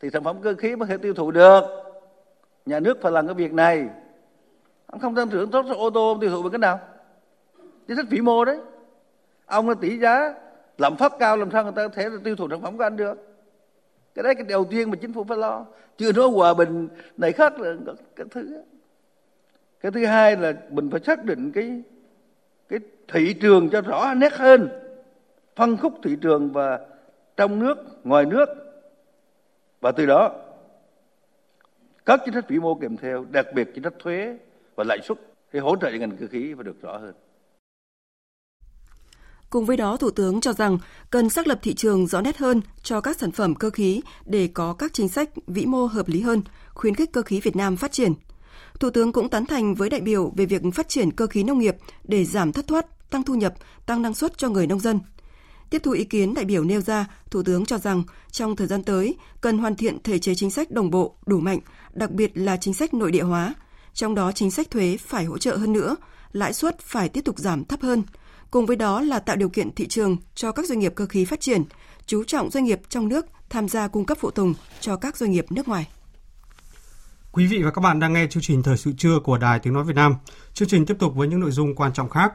thì 0.00 0.10
sản 0.10 0.24
phẩm 0.24 0.42
cơ 0.42 0.54
khí 0.54 0.76
mới 0.76 0.88
thể 0.88 0.96
tiêu 0.96 1.14
thụ 1.14 1.30
được. 1.30 1.62
Nhà 2.66 2.80
nước 2.80 2.98
phải 3.02 3.12
làm 3.12 3.26
cái 3.26 3.34
việc 3.34 3.52
này. 3.52 3.88
Ông 4.86 5.00
không 5.00 5.14
tăng 5.14 5.28
trưởng 5.28 5.50
tốt 5.50 5.66
ô 5.76 5.90
tô 5.90 6.08
ông 6.08 6.20
tiêu 6.20 6.30
thụ 6.30 6.42
bằng 6.42 6.52
cái 6.52 6.58
nào? 6.58 6.80
Chính 7.88 7.96
sách 7.96 8.06
vĩ 8.10 8.20
mô 8.20 8.44
đấy. 8.44 8.60
Ông 9.46 9.68
là 9.68 9.74
tỷ 9.80 9.98
giá 9.98 10.34
lạm 10.78 10.96
phát 10.96 11.12
cao, 11.18 11.36
làm 11.36 11.50
sao 11.50 11.62
người 11.64 11.72
ta 11.76 11.88
có 11.88 11.94
thể 11.94 12.08
tiêu 12.24 12.36
thụ 12.36 12.48
sản 12.50 12.62
phẩm 12.62 12.76
của 12.76 12.84
anh 12.84 12.96
được? 12.96 13.34
cái 14.14 14.22
đấy 14.22 14.34
cái 14.34 14.44
đầu 14.44 14.64
tiên 14.64 14.90
mà 14.90 14.96
chính 15.00 15.12
phủ 15.12 15.24
phải 15.24 15.38
lo. 15.38 15.66
Chưa 15.98 16.12
nói 16.12 16.28
hòa 16.28 16.54
bình 16.54 16.88
này 17.16 17.32
khác 17.32 17.60
là 17.60 17.74
cái 18.16 18.26
thứ 18.30 18.62
cái 19.80 19.92
thứ 19.92 20.06
hai 20.06 20.36
là 20.36 20.52
mình 20.70 20.90
phải 20.90 21.00
xác 21.00 21.24
định 21.24 21.52
cái 21.52 21.82
cái 22.68 22.78
thị 23.08 23.34
trường 23.34 23.70
cho 23.70 23.80
rõ 23.80 24.14
nét 24.14 24.32
hơn, 24.32 24.68
phân 25.56 25.76
khúc 25.76 25.94
thị 26.02 26.16
trường 26.20 26.52
và 26.52 26.80
trong 27.36 27.58
nước, 27.58 27.78
ngoài 28.04 28.24
nước. 28.24 28.48
Và 29.80 29.92
từ 29.92 30.06
đó, 30.06 30.32
các 32.06 32.20
chính 32.24 32.34
sách 32.34 32.48
vĩ 32.48 32.58
mô 32.58 32.74
kèm 32.74 32.96
theo, 32.96 33.24
đặc 33.30 33.46
biệt 33.54 33.68
chính 33.74 33.84
sách 33.84 33.94
thuế 33.98 34.38
và 34.74 34.84
lãi 34.84 34.98
suất 35.02 35.18
để 35.52 35.60
hỗ 35.60 35.76
trợ 35.76 35.90
cho 35.90 35.96
ngành 35.96 36.16
cơ 36.16 36.26
khí 36.26 36.52
và 36.54 36.62
được 36.62 36.82
rõ 36.82 36.96
hơn. 36.96 37.12
Cùng 39.54 39.64
với 39.64 39.76
đó, 39.76 39.96
Thủ 39.96 40.10
tướng 40.10 40.40
cho 40.40 40.52
rằng 40.52 40.78
cần 41.10 41.30
xác 41.30 41.46
lập 41.46 41.58
thị 41.62 41.74
trường 41.74 42.06
rõ 42.06 42.20
nét 42.20 42.36
hơn 42.36 42.60
cho 42.82 43.00
các 43.00 43.16
sản 43.20 43.32
phẩm 43.32 43.54
cơ 43.54 43.70
khí 43.70 44.00
để 44.24 44.48
có 44.54 44.72
các 44.72 44.92
chính 44.92 45.08
sách 45.08 45.30
vĩ 45.46 45.66
mô 45.66 45.86
hợp 45.86 46.08
lý 46.08 46.20
hơn, 46.20 46.42
khuyến 46.74 46.94
khích 46.94 47.12
cơ 47.12 47.22
khí 47.22 47.40
Việt 47.40 47.56
Nam 47.56 47.76
phát 47.76 47.92
triển. 47.92 48.12
Thủ 48.80 48.90
tướng 48.90 49.12
cũng 49.12 49.28
tán 49.28 49.46
thành 49.46 49.74
với 49.74 49.90
đại 49.90 50.00
biểu 50.00 50.32
về 50.36 50.46
việc 50.46 50.62
phát 50.74 50.88
triển 50.88 51.10
cơ 51.10 51.26
khí 51.26 51.42
nông 51.42 51.58
nghiệp 51.58 51.76
để 52.04 52.24
giảm 52.24 52.52
thất 52.52 52.66
thoát, 52.66 53.10
tăng 53.10 53.22
thu 53.22 53.34
nhập, 53.34 53.54
tăng 53.86 54.02
năng 54.02 54.14
suất 54.14 54.38
cho 54.38 54.48
người 54.48 54.66
nông 54.66 54.80
dân. 54.80 55.00
Tiếp 55.70 55.82
thu 55.84 55.92
ý 55.92 56.04
kiến 56.04 56.34
đại 56.34 56.44
biểu 56.44 56.64
nêu 56.64 56.80
ra, 56.80 57.06
Thủ 57.30 57.42
tướng 57.42 57.64
cho 57.64 57.78
rằng 57.78 58.02
trong 58.30 58.56
thời 58.56 58.66
gian 58.66 58.82
tới 58.82 59.14
cần 59.40 59.58
hoàn 59.58 59.76
thiện 59.76 60.02
thể 60.02 60.18
chế 60.18 60.34
chính 60.34 60.50
sách 60.50 60.70
đồng 60.70 60.90
bộ, 60.90 61.16
đủ 61.26 61.40
mạnh, 61.40 61.58
đặc 61.92 62.10
biệt 62.10 62.30
là 62.34 62.56
chính 62.56 62.74
sách 62.74 62.94
nội 62.94 63.10
địa 63.10 63.22
hóa. 63.22 63.54
Trong 63.92 64.14
đó 64.14 64.32
chính 64.32 64.50
sách 64.50 64.70
thuế 64.70 64.96
phải 64.96 65.24
hỗ 65.24 65.38
trợ 65.38 65.56
hơn 65.56 65.72
nữa, 65.72 65.96
lãi 66.32 66.52
suất 66.52 66.80
phải 66.80 67.08
tiếp 67.08 67.24
tục 67.24 67.38
giảm 67.38 67.64
thấp 67.64 67.80
hơn– 67.82 68.02
Cùng 68.54 68.66
với 68.66 68.76
đó 68.76 69.00
là 69.00 69.18
tạo 69.18 69.36
điều 69.36 69.48
kiện 69.48 69.74
thị 69.74 69.86
trường 69.88 70.16
cho 70.34 70.52
các 70.52 70.66
doanh 70.66 70.78
nghiệp 70.78 70.92
cơ 70.96 71.06
khí 71.06 71.24
phát 71.24 71.40
triển, 71.40 71.64
chú 72.06 72.24
trọng 72.24 72.50
doanh 72.50 72.64
nghiệp 72.64 72.80
trong 72.88 73.08
nước 73.08 73.26
tham 73.50 73.68
gia 73.68 73.88
cung 73.88 74.04
cấp 74.04 74.18
phụ 74.20 74.30
tùng 74.30 74.54
cho 74.80 74.96
các 74.96 75.16
doanh 75.16 75.30
nghiệp 75.30 75.46
nước 75.50 75.68
ngoài. 75.68 75.88
Quý 77.32 77.46
vị 77.46 77.62
và 77.62 77.70
các 77.70 77.80
bạn 77.80 78.00
đang 78.00 78.12
nghe 78.12 78.26
chương 78.30 78.42
trình 78.42 78.62
Thời 78.62 78.76
sự 78.76 78.92
trưa 78.98 79.18
của 79.18 79.38
Đài 79.38 79.58
Tiếng 79.58 79.72
Nói 79.72 79.84
Việt 79.84 79.96
Nam. 79.96 80.14
Chương 80.52 80.68
trình 80.68 80.86
tiếp 80.86 80.96
tục 80.98 81.14
với 81.14 81.28
những 81.28 81.40
nội 81.40 81.50
dung 81.50 81.74
quan 81.74 81.92
trọng 81.92 82.08
khác. 82.08 82.32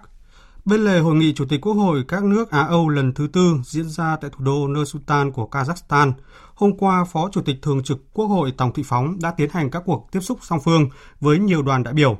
Bên 0.66 0.86
lề 0.86 1.00
hội 1.00 1.16
nghị 1.16 1.34
Chủ 1.34 1.46
tịch 1.50 1.62
Quốc 1.62 1.74
hội 1.74 2.04
các 2.08 2.24
nước 2.24 2.52
Á 2.52 2.62
Âu 2.62 2.90
lần 2.90 3.14
thứ 3.14 3.28
tư 3.34 3.56
diễn 3.64 3.90
ra 3.90 4.18
tại 4.22 4.32
thủ 4.34 4.44
đô 4.44 4.68
Nur 4.68 4.90
Sultan 4.90 5.32
của 5.32 5.48
Kazakhstan, 5.52 6.12
hôm 6.54 6.78
qua 6.78 7.06
Phó 7.06 7.30
Chủ 7.32 7.42
tịch 7.42 7.58
Thường 7.62 7.84
trực 7.84 8.14
Quốc 8.14 8.26
hội 8.26 8.54
Tòng 8.58 8.74
Thị 8.74 8.84
Phóng 8.86 9.20
đã 9.22 9.32
tiến 9.32 9.50
hành 9.54 9.72
các 9.72 9.84
cuộc 9.86 10.08
tiếp 10.12 10.20
xúc 10.22 10.40
song 10.42 10.60
phương 10.64 10.90
với 11.20 11.40
nhiều 11.40 11.62
đoàn 11.62 11.84
đại 11.84 11.94
biểu. 11.94 12.20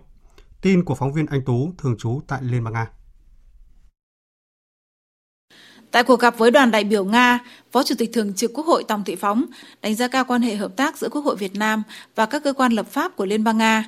Tin 0.62 0.84
của 0.84 0.96
phóng 0.96 1.14
viên 1.14 1.26
Anh 1.26 1.42
Tú, 1.46 1.74
thường 1.78 1.98
trú 1.98 2.22
tại 2.28 2.40
Liên 2.44 2.64
bang 2.64 2.74
Nga. 2.74 2.88
Tại 5.92 6.04
cuộc 6.04 6.20
gặp 6.20 6.38
với 6.38 6.52
đoàn 6.52 6.72
đại 6.72 6.84
biểu 6.84 7.06
Nga, 7.06 7.40
Phó 7.72 7.84
Chủ 7.84 7.96
tịch 7.98 8.14
Thường 8.14 8.34
trực 8.34 8.54
Quốc 8.54 8.66
hội 8.66 8.84
Tòng 8.84 9.04
Thị 9.04 9.16
Phóng 9.16 9.46
đánh 9.82 9.96
giá 9.96 10.08
cao 10.08 10.26
quan 10.26 10.42
hệ 10.42 10.56
hợp 10.56 10.76
tác 10.76 10.98
giữa 10.98 11.10
Quốc 11.10 11.22
hội 11.22 11.36
Việt 11.36 11.56
Nam 11.56 11.84
và 12.16 12.26
các 12.26 12.44
cơ 12.44 12.54
quan 12.54 12.74
lập 12.74 12.88
pháp 12.92 13.16
của 13.16 13.26
Liên 13.26 13.44
bang 13.44 13.58
Nga. 13.58 13.84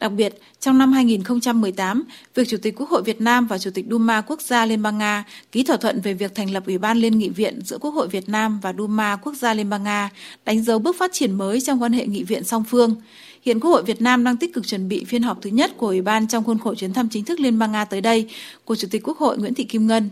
Đặc 0.00 0.12
biệt, 0.12 0.40
trong 0.60 0.78
năm 0.78 0.92
2018, 0.92 2.04
việc 2.34 2.48
Chủ 2.48 2.56
tịch 2.62 2.74
Quốc 2.76 2.88
hội 2.88 3.02
Việt 3.02 3.20
Nam 3.20 3.46
và 3.46 3.58
Chủ 3.58 3.70
tịch 3.74 3.86
Duma 3.90 4.20
Quốc 4.20 4.40
gia 4.40 4.66
Liên 4.66 4.82
bang 4.82 4.98
Nga 4.98 5.24
ký 5.52 5.62
thỏa 5.62 5.76
thuận 5.76 6.00
về 6.00 6.14
việc 6.14 6.34
thành 6.34 6.50
lập 6.50 6.62
Ủy 6.66 6.78
ban 6.78 6.98
Liên 6.98 7.18
nghị 7.18 7.28
viện 7.28 7.60
giữa 7.64 7.78
Quốc 7.78 7.90
hội 7.90 8.08
Việt 8.08 8.28
Nam 8.28 8.60
và 8.62 8.72
Duma 8.78 9.16
Quốc 9.16 9.34
gia 9.34 9.54
Liên 9.54 9.70
bang 9.70 9.82
Nga 9.82 10.10
đánh 10.44 10.62
dấu 10.62 10.78
bước 10.78 10.96
phát 10.98 11.12
triển 11.12 11.32
mới 11.32 11.60
trong 11.60 11.82
quan 11.82 11.92
hệ 11.92 12.06
nghị 12.06 12.22
viện 12.22 12.44
song 12.44 12.64
phương. 12.68 12.96
Hiện 13.42 13.60
Quốc 13.60 13.70
hội 13.70 13.82
Việt 13.82 14.02
Nam 14.02 14.24
đang 14.24 14.36
tích 14.36 14.54
cực 14.54 14.66
chuẩn 14.66 14.88
bị 14.88 15.04
phiên 15.04 15.22
họp 15.22 15.42
thứ 15.42 15.50
nhất 15.50 15.72
của 15.76 15.86
Ủy 15.86 16.02
ban 16.02 16.28
trong 16.28 16.44
khuôn 16.44 16.58
khổ 16.58 16.74
chuyến 16.74 16.92
thăm 16.92 17.08
chính 17.08 17.24
thức 17.24 17.40
Liên 17.40 17.58
bang 17.58 17.72
Nga 17.72 17.84
tới 17.84 18.00
đây 18.00 18.28
của 18.64 18.76
Chủ 18.76 18.88
tịch 18.90 19.02
Quốc 19.04 19.18
hội 19.18 19.38
Nguyễn 19.38 19.54
Thị 19.54 19.64
Kim 19.64 19.86
Ngân. 19.86 20.10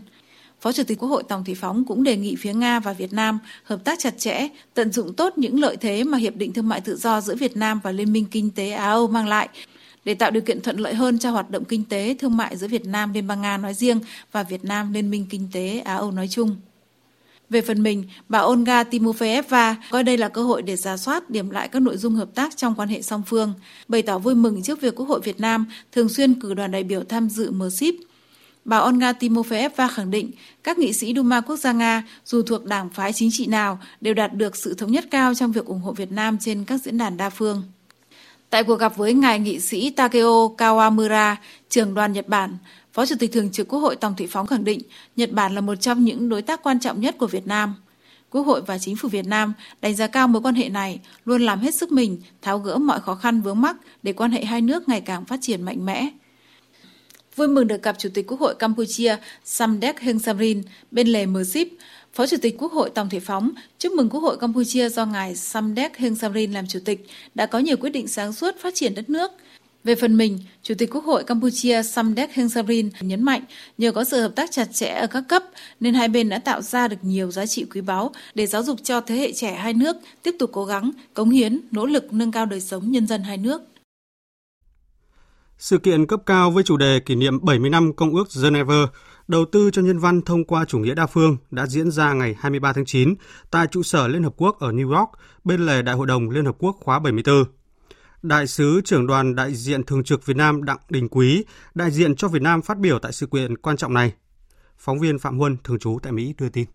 Phó 0.63 0.71
Chủ 0.71 0.83
tịch 0.83 0.99
Quốc 0.99 1.09
hội 1.09 1.23
Tòng 1.23 1.43
Thị 1.43 1.53
Phóng 1.53 1.85
cũng 1.85 2.03
đề 2.03 2.17
nghị 2.17 2.35
phía 2.35 2.53
Nga 2.53 2.79
và 2.79 2.93
Việt 2.93 3.13
Nam 3.13 3.39
hợp 3.63 3.83
tác 3.83 3.99
chặt 3.99 4.13
chẽ, 4.17 4.47
tận 4.73 4.91
dụng 4.91 5.13
tốt 5.13 5.37
những 5.37 5.59
lợi 5.59 5.77
thế 5.77 6.03
mà 6.03 6.17
Hiệp 6.17 6.35
định 6.35 6.53
Thương 6.53 6.69
mại 6.69 6.81
Tự 6.81 6.95
do 6.95 7.21
giữa 7.21 7.35
Việt 7.35 7.57
Nam 7.57 7.79
và 7.83 7.91
Liên 7.91 8.13
minh 8.13 8.25
Kinh 8.31 8.49
tế 8.51 8.71
Á-Âu 8.71 9.07
mang 9.07 9.27
lại 9.27 9.49
để 10.05 10.13
tạo 10.13 10.31
điều 10.31 10.41
kiện 10.41 10.61
thuận 10.61 10.77
lợi 10.77 10.93
hơn 10.93 11.19
cho 11.19 11.31
hoạt 11.31 11.49
động 11.49 11.65
kinh 11.65 11.85
tế, 11.85 12.15
thương 12.19 12.37
mại 12.37 12.57
giữa 12.57 12.67
Việt 12.67 12.85
Nam, 12.85 13.13
Liên 13.13 13.27
bang 13.27 13.41
Nga 13.41 13.57
nói 13.57 13.73
riêng 13.73 13.99
và 14.31 14.43
Việt 14.43 14.65
Nam, 14.65 14.93
Liên 14.93 15.11
minh 15.11 15.25
Kinh 15.29 15.47
tế 15.53 15.79
Á-Âu 15.79 16.11
nói 16.11 16.27
chung. 16.31 16.55
Về 17.49 17.61
phần 17.61 17.83
mình, 17.83 18.03
bà 18.29 18.41
Olga 18.41 18.83
Timofeeva 18.83 19.75
coi 19.91 20.03
đây 20.03 20.17
là 20.17 20.29
cơ 20.29 20.43
hội 20.43 20.61
để 20.61 20.75
ra 20.75 20.97
soát 20.97 21.29
điểm 21.29 21.49
lại 21.49 21.67
các 21.67 21.81
nội 21.81 21.97
dung 21.97 22.15
hợp 22.15 22.29
tác 22.35 22.57
trong 22.57 22.75
quan 22.75 22.89
hệ 22.89 23.01
song 23.01 23.23
phương, 23.27 23.53
bày 23.87 24.01
tỏ 24.01 24.19
vui 24.19 24.35
mừng 24.35 24.63
trước 24.63 24.81
việc 24.81 24.95
Quốc 24.95 25.05
hội 25.05 25.21
Việt 25.23 25.39
Nam 25.39 25.65
thường 25.91 26.09
xuyên 26.09 26.39
cử 26.39 26.53
đoàn 26.53 26.71
đại 26.71 26.83
biểu 26.83 27.03
tham 27.03 27.29
dự 27.29 27.51
MRCIP. 27.51 27.95
Bà 28.65 28.79
Olga 28.79 29.11
Timofeeva 29.11 29.87
khẳng 29.87 30.11
định 30.11 30.31
các 30.63 30.79
nghị 30.79 30.93
sĩ 30.93 31.13
Duma 31.15 31.41
Quốc 31.41 31.55
gia 31.57 31.71
Nga 31.71 32.03
dù 32.25 32.41
thuộc 32.41 32.65
đảng 32.65 32.89
phái 32.89 33.13
chính 33.13 33.29
trị 33.31 33.45
nào 33.45 33.79
đều 34.01 34.13
đạt 34.13 34.33
được 34.33 34.55
sự 34.55 34.73
thống 34.73 34.91
nhất 34.91 35.05
cao 35.11 35.35
trong 35.35 35.51
việc 35.51 35.65
ủng 35.65 35.81
hộ 35.81 35.91
Việt 35.91 36.11
Nam 36.11 36.37
trên 36.41 36.65
các 36.65 36.81
diễn 36.81 36.97
đàn 36.97 37.17
đa 37.17 37.29
phương. 37.29 37.63
Tại 38.49 38.63
cuộc 38.63 38.79
gặp 38.79 38.97
với 38.97 39.13
ngài 39.13 39.39
nghị 39.39 39.59
sĩ 39.59 39.89
Takeo 39.89 40.55
Kawamura, 40.57 41.35
trưởng 41.69 41.93
đoàn 41.93 42.13
Nhật 42.13 42.27
Bản, 42.27 42.57
Phó 42.93 43.05
Chủ 43.05 43.15
tịch 43.19 43.31
Thường 43.31 43.51
trực 43.51 43.67
Quốc 43.67 43.79
hội 43.79 43.95
Tòng 43.95 44.15
Thị 44.15 44.27
Phóng 44.27 44.47
khẳng 44.47 44.63
định 44.63 44.79
Nhật 45.15 45.31
Bản 45.31 45.55
là 45.55 45.61
một 45.61 45.75
trong 45.75 46.03
những 46.03 46.29
đối 46.29 46.41
tác 46.41 46.63
quan 46.63 46.79
trọng 46.79 47.01
nhất 47.01 47.15
của 47.17 47.27
Việt 47.27 47.47
Nam. 47.47 47.75
Quốc 48.29 48.41
hội 48.41 48.61
và 48.61 48.77
chính 48.77 48.95
phủ 48.95 49.09
Việt 49.09 49.27
Nam 49.27 49.53
đánh 49.81 49.95
giá 49.95 50.07
cao 50.07 50.27
mối 50.27 50.41
quan 50.41 50.55
hệ 50.55 50.69
này, 50.69 50.99
luôn 51.25 51.41
làm 51.41 51.59
hết 51.59 51.75
sức 51.75 51.91
mình 51.91 52.21
tháo 52.41 52.59
gỡ 52.59 52.77
mọi 52.77 52.99
khó 52.99 53.15
khăn 53.15 53.41
vướng 53.41 53.61
mắc 53.61 53.77
để 54.03 54.13
quan 54.13 54.31
hệ 54.31 54.45
hai 54.45 54.61
nước 54.61 54.89
ngày 54.89 55.01
càng 55.01 55.25
phát 55.25 55.39
triển 55.41 55.61
mạnh 55.61 55.85
mẽ. 55.85 56.09
Vui 57.35 57.47
mừng 57.47 57.67
được 57.67 57.83
gặp 57.83 57.95
Chủ 57.99 58.09
tịch 58.13 58.27
Quốc 58.27 58.39
hội 58.39 58.55
Campuchia 58.55 59.17
Samdech 59.45 59.99
Heng 59.99 60.19
Samrin 60.19 60.61
bên 60.91 61.07
lề 61.07 61.25
MRCIP, 61.25 61.67
Phó 62.13 62.27
Chủ 62.27 62.37
tịch 62.41 62.55
Quốc 62.57 62.71
hội 62.71 62.89
Tòng 62.89 63.09
Thị 63.09 63.19
Phóng 63.19 63.51
chúc 63.79 63.93
mừng 63.93 64.09
Quốc 64.09 64.19
hội 64.19 64.37
Campuchia 64.37 64.89
do 64.89 65.05
ngài 65.05 65.35
Samdech 65.35 65.97
Heng 65.97 66.15
Samrin 66.15 66.51
làm 66.51 66.67
chủ 66.67 66.79
tịch 66.85 67.05
đã 67.35 67.45
có 67.45 67.59
nhiều 67.59 67.77
quyết 67.77 67.89
định 67.89 68.07
sáng 68.07 68.33
suốt 68.33 68.55
phát 68.59 68.75
triển 68.75 68.95
đất 68.95 69.09
nước, 69.09 69.31
về 69.83 69.95
phần 69.95 70.17
mình, 70.17 70.39
Chủ 70.63 70.75
tịch 70.77 70.89
Quốc 70.93 71.05
hội 71.05 71.23
Campuchia 71.23 71.83
Samdech 71.83 72.33
Heng 72.33 72.49
Samrin 72.49 72.89
nhấn 72.99 73.23
mạnh 73.23 73.41
nhờ 73.77 73.91
có 73.91 74.03
sự 74.03 74.21
hợp 74.21 74.35
tác 74.35 74.51
chặt 74.51 74.67
chẽ 74.73 74.89
ở 74.89 75.07
các 75.07 75.23
cấp 75.27 75.43
nên 75.79 75.93
hai 75.93 76.07
bên 76.07 76.29
đã 76.29 76.39
tạo 76.39 76.61
ra 76.61 76.87
được 76.87 76.97
nhiều 77.01 77.31
giá 77.31 77.45
trị 77.45 77.65
quý 77.73 77.81
báu 77.81 78.11
để 78.35 78.47
giáo 78.47 78.63
dục 78.63 78.79
cho 78.83 79.01
thế 79.01 79.15
hệ 79.15 79.31
trẻ 79.33 79.53
hai 79.53 79.73
nước 79.73 79.95
tiếp 80.23 80.35
tục 80.39 80.49
cố 80.53 80.65
gắng, 80.65 80.91
cống 81.13 81.29
hiến, 81.29 81.59
nỗ 81.71 81.85
lực 81.85 82.13
nâng 82.13 82.31
cao 82.31 82.45
đời 82.45 82.61
sống 82.61 82.91
nhân 82.91 83.07
dân 83.07 83.23
hai 83.23 83.37
nước. 83.37 83.61
Sự 85.63 85.77
kiện 85.77 86.07
cấp 86.07 86.19
cao 86.25 86.51
với 86.51 86.63
chủ 86.63 86.77
đề 86.77 86.99
kỷ 86.99 87.15
niệm 87.15 87.45
70 87.45 87.69
năm 87.69 87.93
Công 87.93 88.15
ước 88.15 88.27
Geneva 88.43 88.87
đầu 89.27 89.45
tư 89.45 89.69
cho 89.73 89.81
nhân 89.81 89.99
văn 89.99 90.21
thông 90.21 90.43
qua 90.45 90.65
chủ 90.65 90.79
nghĩa 90.79 90.93
đa 90.93 91.05
phương 91.05 91.37
đã 91.51 91.65
diễn 91.65 91.91
ra 91.91 92.13
ngày 92.13 92.35
23 92.39 92.73
tháng 92.73 92.85
9 92.85 93.15
tại 93.51 93.67
trụ 93.67 93.83
sở 93.83 94.07
Liên 94.07 94.23
Hợp 94.23 94.33
Quốc 94.37 94.59
ở 94.59 94.71
New 94.71 94.97
York 94.97 95.09
bên 95.43 95.65
lề 95.65 95.81
Đại 95.81 95.95
hội 95.95 96.07
đồng 96.07 96.29
Liên 96.29 96.45
Hợp 96.45 96.55
Quốc 96.59 96.77
khóa 96.79 96.99
74. 96.99 97.43
Đại 98.21 98.47
sứ 98.47 98.81
trưởng 98.85 99.07
đoàn 99.07 99.35
đại 99.35 99.53
diện 99.53 99.83
thường 99.83 100.03
trực 100.03 100.25
Việt 100.25 100.37
Nam 100.37 100.63
Đặng 100.63 100.77
Đình 100.89 101.09
Quý, 101.09 101.45
đại 101.75 101.91
diện 101.91 102.15
cho 102.15 102.27
Việt 102.27 102.41
Nam 102.41 102.61
phát 102.61 102.77
biểu 102.77 102.99
tại 102.99 103.11
sự 103.11 103.27
kiện 103.27 103.57
quan 103.57 103.77
trọng 103.77 103.93
này. 103.93 104.13
Phóng 104.77 104.99
viên 104.99 105.19
Phạm 105.19 105.39
Huân, 105.39 105.57
thường 105.63 105.79
trú 105.79 105.99
tại 106.03 106.11
Mỹ 106.11 106.33
đưa 106.37 106.49
tin. 106.49 106.65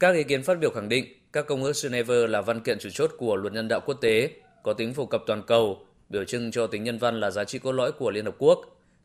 Các 0.00 0.14
ý 0.14 0.24
kiến 0.24 0.42
phát 0.42 0.58
biểu 0.60 0.70
khẳng 0.70 0.88
định 0.88 1.04
các 1.32 1.46
công 1.48 1.64
ước 1.64 1.72
Geneva 1.82 2.14
là 2.14 2.40
văn 2.40 2.60
kiện 2.60 2.78
chủ 2.80 2.88
chốt 2.92 3.10
của 3.18 3.36
luật 3.36 3.52
nhân 3.52 3.68
đạo 3.68 3.80
quốc 3.86 3.94
tế, 3.94 4.30
có 4.62 4.72
tính 4.72 4.94
phổ 4.94 5.06
cập 5.06 5.22
toàn 5.26 5.42
cầu, 5.46 5.86
biểu 6.08 6.24
trưng 6.24 6.50
cho 6.50 6.66
tính 6.66 6.84
nhân 6.84 6.98
văn 6.98 7.20
là 7.20 7.30
giá 7.30 7.44
trị 7.44 7.58
cốt 7.58 7.72
lõi 7.72 7.92
của 7.92 8.10
Liên 8.10 8.24
Hợp 8.24 8.34
Quốc. 8.38 8.58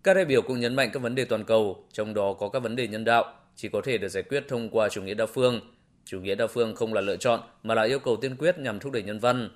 Các 0.04 0.14
đại 0.14 0.26
biểu 0.26 0.42
cũng 0.42 0.60
nhấn 0.60 0.76
mạnh 0.76 0.90
các 0.94 1.02
vấn 1.02 1.16
đề 1.16 1.26
toàn 1.26 1.44
cầu, 1.44 1.86
trong 1.94 2.14
đó 2.14 2.34
có 2.34 2.50
các 2.50 2.60
vấn 2.60 2.76
đề 2.76 2.88
nhân 2.88 3.06
đạo, 3.06 3.34
chỉ 3.56 3.70
có 3.70 3.82
thể 3.82 3.98
được 3.98 4.10
giải 4.10 4.24
quyết 4.24 4.44
thông 4.48 4.70
qua 4.70 4.90
chủ 4.90 5.02
nghĩa 5.02 5.14
đa 5.14 5.26
phương. 5.26 5.62
Chủ 6.06 6.20
nghĩa 6.20 6.36
đa 6.36 6.48
phương 6.48 6.76
không 6.76 6.94
là 6.94 7.02
lựa 7.02 7.18
chọn 7.18 7.40
mà 7.64 7.76
là 7.76 7.84
yêu 7.84 8.00
cầu 8.00 8.16
tiên 8.16 8.36
quyết 8.36 8.60
nhằm 8.60 8.80
thúc 8.80 8.94
đẩy 8.94 9.04
nhân 9.04 9.20
văn, 9.20 9.50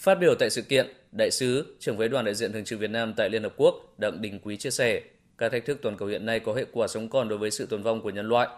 Phát 0.00 0.14
biểu 0.14 0.34
tại 0.34 0.50
sự 0.50 0.62
kiện, 0.62 0.86
đại 1.12 1.30
sứ, 1.30 1.76
trưởng 1.78 1.96
với 1.96 2.08
đoàn 2.08 2.24
đại 2.24 2.34
diện 2.34 2.52
thường 2.52 2.64
trực 2.64 2.78
Việt 2.78 2.90
Nam 2.90 3.14
tại 3.16 3.30
Liên 3.30 3.42
Hợp 3.42 3.52
Quốc 3.56 3.94
Đặng 3.98 4.22
Đình 4.22 4.38
Quý 4.42 4.56
chia 4.56 4.70
sẻ, 4.70 5.02
các 5.38 5.52
thách 5.52 5.64
thức 5.64 5.78
toàn 5.82 5.96
cầu 5.96 6.08
hiện 6.08 6.26
nay 6.26 6.40
có 6.40 6.54
hệ 6.54 6.64
quả 6.72 6.88
sống 6.88 7.08
còn 7.08 7.28
đối 7.28 7.38
với 7.38 7.50
sự 7.50 7.66
tồn 7.66 7.82
vong 7.82 8.00
của 8.00 8.10
nhân 8.10 8.28
loại. 8.28 8.48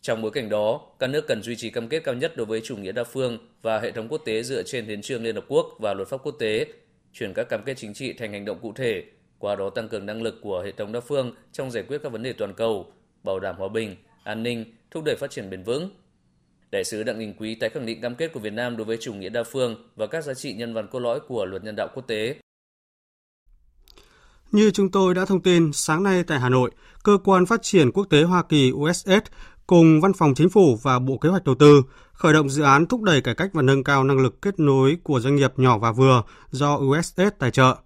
Trong 0.00 0.22
bối 0.22 0.30
cảnh 0.30 0.48
đó, 0.48 0.80
các 0.98 1.06
nước 1.06 1.26
cần 1.26 1.42
duy 1.42 1.56
trì 1.56 1.70
cam 1.70 1.88
kết 1.88 2.04
cao 2.04 2.14
nhất 2.14 2.36
đối 2.36 2.46
với 2.46 2.60
chủ 2.64 2.76
nghĩa 2.76 2.92
đa 2.92 3.04
phương 3.04 3.38
và 3.62 3.80
hệ 3.80 3.90
thống 3.90 4.08
quốc 4.08 4.22
tế 4.24 4.42
dựa 4.42 4.62
trên 4.62 4.84
hiến 4.86 5.02
trương 5.02 5.22
Liên 5.22 5.34
Hợp 5.34 5.44
Quốc 5.48 5.66
và 5.78 5.94
luật 5.94 6.08
pháp 6.08 6.16
quốc 6.22 6.36
tế, 6.38 6.66
chuyển 7.12 7.34
các 7.34 7.48
cam 7.48 7.62
kết 7.64 7.74
chính 7.74 7.94
trị 7.94 8.12
thành 8.12 8.32
hành 8.32 8.44
động 8.44 8.58
cụ 8.62 8.72
thể, 8.76 9.04
qua 9.38 9.56
đó 9.56 9.70
tăng 9.70 9.88
cường 9.88 10.06
năng 10.06 10.22
lực 10.22 10.34
của 10.42 10.62
hệ 10.64 10.72
thống 10.72 10.92
đa 10.92 11.00
phương 11.00 11.32
trong 11.52 11.70
giải 11.70 11.84
quyết 11.88 11.98
các 12.02 12.12
vấn 12.12 12.22
đề 12.22 12.32
toàn 12.32 12.54
cầu, 12.54 12.92
bảo 13.22 13.40
đảm 13.40 13.56
hòa 13.58 13.68
bình, 13.68 13.96
an 14.24 14.42
ninh, 14.42 14.64
thúc 14.90 15.04
đẩy 15.04 15.16
phát 15.16 15.30
triển 15.30 15.50
bền 15.50 15.62
vững, 15.62 15.90
Đại 16.70 16.84
sứ 16.84 17.02
Đặng 17.02 17.18
Đình 17.18 17.34
Quý 17.38 17.54
tái 17.54 17.70
khẳng 17.70 17.86
định 17.86 18.00
cam 18.00 18.14
kết 18.14 18.32
của 18.32 18.40
Việt 18.40 18.52
Nam 18.52 18.76
đối 18.76 18.84
với 18.84 18.98
chủ 19.00 19.14
nghĩa 19.14 19.28
đa 19.28 19.42
phương 19.42 19.76
và 19.96 20.06
các 20.06 20.24
giá 20.24 20.34
trị 20.34 20.52
nhân 20.52 20.74
văn 20.74 20.88
cốt 20.90 20.98
lõi 20.98 21.20
của 21.20 21.44
luật 21.44 21.64
nhân 21.64 21.76
đạo 21.76 21.88
quốc 21.94 22.06
tế. 22.06 22.36
Như 24.52 24.70
chúng 24.70 24.90
tôi 24.90 25.14
đã 25.14 25.24
thông 25.24 25.42
tin, 25.42 25.70
sáng 25.72 26.02
nay 26.02 26.24
tại 26.26 26.40
Hà 26.40 26.48
Nội, 26.48 26.70
Cơ 27.04 27.18
quan 27.24 27.46
Phát 27.46 27.62
triển 27.62 27.92
Quốc 27.92 28.04
tế 28.10 28.22
Hoa 28.22 28.42
Kỳ 28.48 28.72
USS 28.72 29.30
cùng 29.66 30.00
Văn 30.00 30.12
phòng 30.12 30.34
Chính 30.34 30.48
phủ 30.48 30.78
và 30.82 30.98
Bộ 30.98 31.18
Kế 31.18 31.28
hoạch 31.28 31.44
Đầu 31.44 31.54
tư 31.54 31.82
khởi 32.18 32.32
động 32.32 32.48
dự 32.48 32.62
án 32.62 32.86
thúc 32.86 33.02
đẩy 33.02 33.20
cải 33.20 33.34
cách 33.34 33.50
và 33.52 33.62
nâng 33.62 33.84
cao 33.84 34.04
năng 34.04 34.18
lực 34.18 34.42
kết 34.42 34.60
nối 34.60 34.96
của 35.02 35.20
doanh 35.20 35.36
nghiệp 35.36 35.52
nhỏ 35.56 35.78
và 35.78 35.92
vừa 35.92 36.22
do 36.50 36.76
USS 36.76 37.28
tài 37.38 37.50
trợ. 37.50 37.76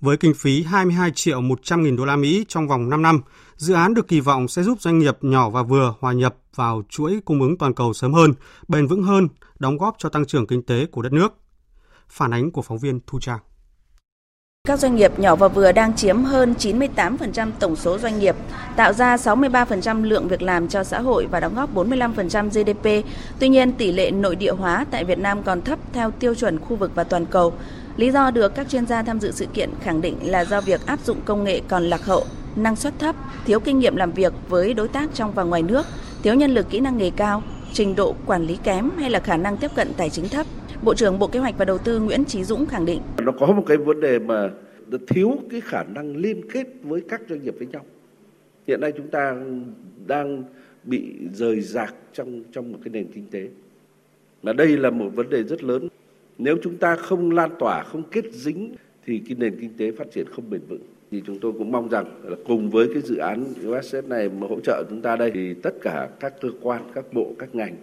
Với 0.00 0.16
kinh 0.16 0.34
phí 0.34 0.62
22 0.62 1.10
triệu 1.14 1.40
100 1.40 1.82
nghìn 1.82 1.96
đô 1.96 2.04
la 2.04 2.16
Mỹ 2.16 2.44
trong 2.48 2.68
vòng 2.68 2.88
5 2.88 3.02
năm, 3.02 3.20
dự 3.56 3.74
án 3.74 3.94
được 3.94 4.08
kỳ 4.08 4.20
vọng 4.20 4.48
sẽ 4.48 4.62
giúp 4.62 4.80
doanh 4.80 4.98
nghiệp 4.98 5.18
nhỏ 5.20 5.50
và 5.50 5.62
vừa 5.62 5.94
hòa 6.00 6.12
nhập 6.12 6.36
vào 6.54 6.82
chuỗi 6.88 7.20
cung 7.24 7.42
ứng 7.42 7.58
toàn 7.58 7.74
cầu 7.74 7.92
sớm 7.92 8.12
hơn, 8.12 8.34
bền 8.68 8.86
vững 8.86 9.02
hơn, 9.02 9.28
đóng 9.58 9.78
góp 9.78 9.94
cho 9.98 10.08
tăng 10.08 10.26
trưởng 10.26 10.46
kinh 10.46 10.62
tế 10.62 10.86
của 10.86 11.02
đất 11.02 11.12
nước. 11.12 11.32
Phản 12.08 12.30
ánh 12.30 12.50
của 12.50 12.62
phóng 12.62 12.78
viên 12.78 13.00
Thu 13.06 13.20
Trang. 13.20 13.38
Các 14.68 14.78
doanh 14.78 14.96
nghiệp 14.96 15.18
nhỏ 15.18 15.36
và 15.36 15.48
vừa 15.48 15.72
đang 15.72 15.96
chiếm 15.96 16.24
hơn 16.24 16.54
98% 16.58 17.50
tổng 17.58 17.76
số 17.76 17.98
doanh 17.98 18.18
nghiệp, 18.18 18.36
tạo 18.76 18.92
ra 18.92 19.16
63% 19.16 20.04
lượng 20.04 20.28
việc 20.28 20.42
làm 20.42 20.68
cho 20.68 20.84
xã 20.84 21.00
hội 21.00 21.26
và 21.30 21.40
đóng 21.40 21.54
góp 21.54 21.74
45% 21.74 22.48
GDP. 22.48 23.08
Tuy 23.38 23.48
nhiên, 23.48 23.72
tỷ 23.72 23.92
lệ 23.92 24.10
nội 24.10 24.36
địa 24.36 24.52
hóa 24.52 24.86
tại 24.90 25.04
Việt 25.04 25.18
Nam 25.18 25.42
còn 25.42 25.62
thấp 25.62 25.78
theo 25.92 26.10
tiêu 26.10 26.34
chuẩn 26.34 26.58
khu 26.58 26.76
vực 26.76 26.90
và 26.94 27.04
toàn 27.04 27.26
cầu. 27.26 27.52
Lý 27.96 28.10
do 28.10 28.30
được 28.30 28.54
các 28.54 28.68
chuyên 28.68 28.86
gia 28.86 29.02
tham 29.02 29.20
dự 29.20 29.32
sự 29.32 29.46
kiện 29.46 29.70
khẳng 29.82 30.00
định 30.00 30.16
là 30.22 30.44
do 30.44 30.60
việc 30.60 30.86
áp 30.86 30.98
dụng 31.04 31.20
công 31.24 31.44
nghệ 31.44 31.60
còn 31.68 31.84
lạc 31.84 32.04
hậu, 32.04 32.24
năng 32.56 32.76
suất 32.76 32.98
thấp, 32.98 33.16
thiếu 33.44 33.60
kinh 33.60 33.78
nghiệm 33.78 33.96
làm 33.96 34.12
việc 34.12 34.32
với 34.48 34.74
đối 34.74 34.88
tác 34.88 35.10
trong 35.14 35.32
và 35.32 35.42
ngoài 35.42 35.62
nước, 35.62 35.86
thiếu 36.22 36.34
nhân 36.34 36.54
lực 36.54 36.70
kỹ 36.70 36.80
năng 36.80 36.98
nghề 36.98 37.10
cao, 37.10 37.42
trình 37.72 37.96
độ 37.96 38.14
quản 38.26 38.46
lý 38.46 38.56
kém 38.56 38.90
hay 38.98 39.10
là 39.10 39.20
khả 39.20 39.36
năng 39.36 39.56
tiếp 39.56 39.70
cận 39.74 39.92
tài 39.96 40.10
chính 40.10 40.28
thấp. 40.28 40.46
Bộ 40.84 40.94
trưởng 40.94 41.18
Bộ 41.18 41.26
Kế 41.26 41.38
hoạch 41.38 41.58
và 41.58 41.64
Đầu 41.64 41.78
tư 41.78 42.00
Nguyễn 42.00 42.24
Chí 42.24 42.44
Dũng 42.44 42.66
khẳng 42.66 42.86
định. 42.86 43.00
Nó 43.22 43.32
có 43.32 43.46
một 43.46 43.64
cái 43.66 43.76
vấn 43.76 44.00
đề 44.00 44.18
mà 44.18 44.50
thiếu 45.06 45.38
cái 45.50 45.60
khả 45.60 45.82
năng 45.82 46.16
liên 46.16 46.50
kết 46.50 46.66
với 46.82 47.00
các 47.08 47.20
doanh 47.28 47.42
nghiệp 47.42 47.54
với 47.58 47.66
nhau. 47.66 47.84
Hiện 48.66 48.80
nay 48.80 48.92
chúng 48.96 49.08
ta 49.08 49.36
đang 50.06 50.44
bị 50.84 51.14
rời 51.32 51.60
rạc 51.60 51.94
trong 52.12 52.42
trong 52.52 52.72
một 52.72 52.78
cái 52.84 52.90
nền 52.92 53.12
kinh 53.12 53.24
tế. 53.30 53.48
Mà 54.42 54.52
đây 54.52 54.76
là 54.76 54.90
một 54.90 55.10
vấn 55.14 55.30
đề 55.30 55.42
rất 55.42 55.64
lớn. 55.64 55.88
Nếu 56.38 56.56
chúng 56.62 56.76
ta 56.76 56.96
không 56.96 57.30
lan 57.30 57.50
tỏa, 57.58 57.82
không 57.82 58.02
kết 58.10 58.24
dính 58.32 58.74
thì 59.06 59.22
cái 59.28 59.36
nền 59.38 59.60
kinh 59.60 59.70
tế 59.78 59.92
phát 59.92 60.06
triển 60.12 60.26
không 60.32 60.50
bền 60.50 60.60
vững 60.68 60.82
thì 61.10 61.22
chúng 61.26 61.38
tôi 61.40 61.52
cũng 61.52 61.72
mong 61.72 61.88
rằng 61.88 62.06
là 62.24 62.36
cùng 62.46 62.70
với 62.70 62.88
cái 62.94 63.02
dự 63.02 63.16
án 63.16 63.44
USF 63.62 64.08
này 64.08 64.28
mà 64.28 64.46
hỗ 64.46 64.60
trợ 64.60 64.84
chúng 64.90 65.02
ta 65.02 65.16
đây 65.16 65.30
thì 65.30 65.54
tất 65.54 65.74
cả 65.82 66.08
các 66.20 66.40
cơ 66.40 66.48
quan, 66.60 66.82
các 66.94 67.04
bộ, 67.12 67.32
các 67.38 67.54
ngành, 67.54 67.76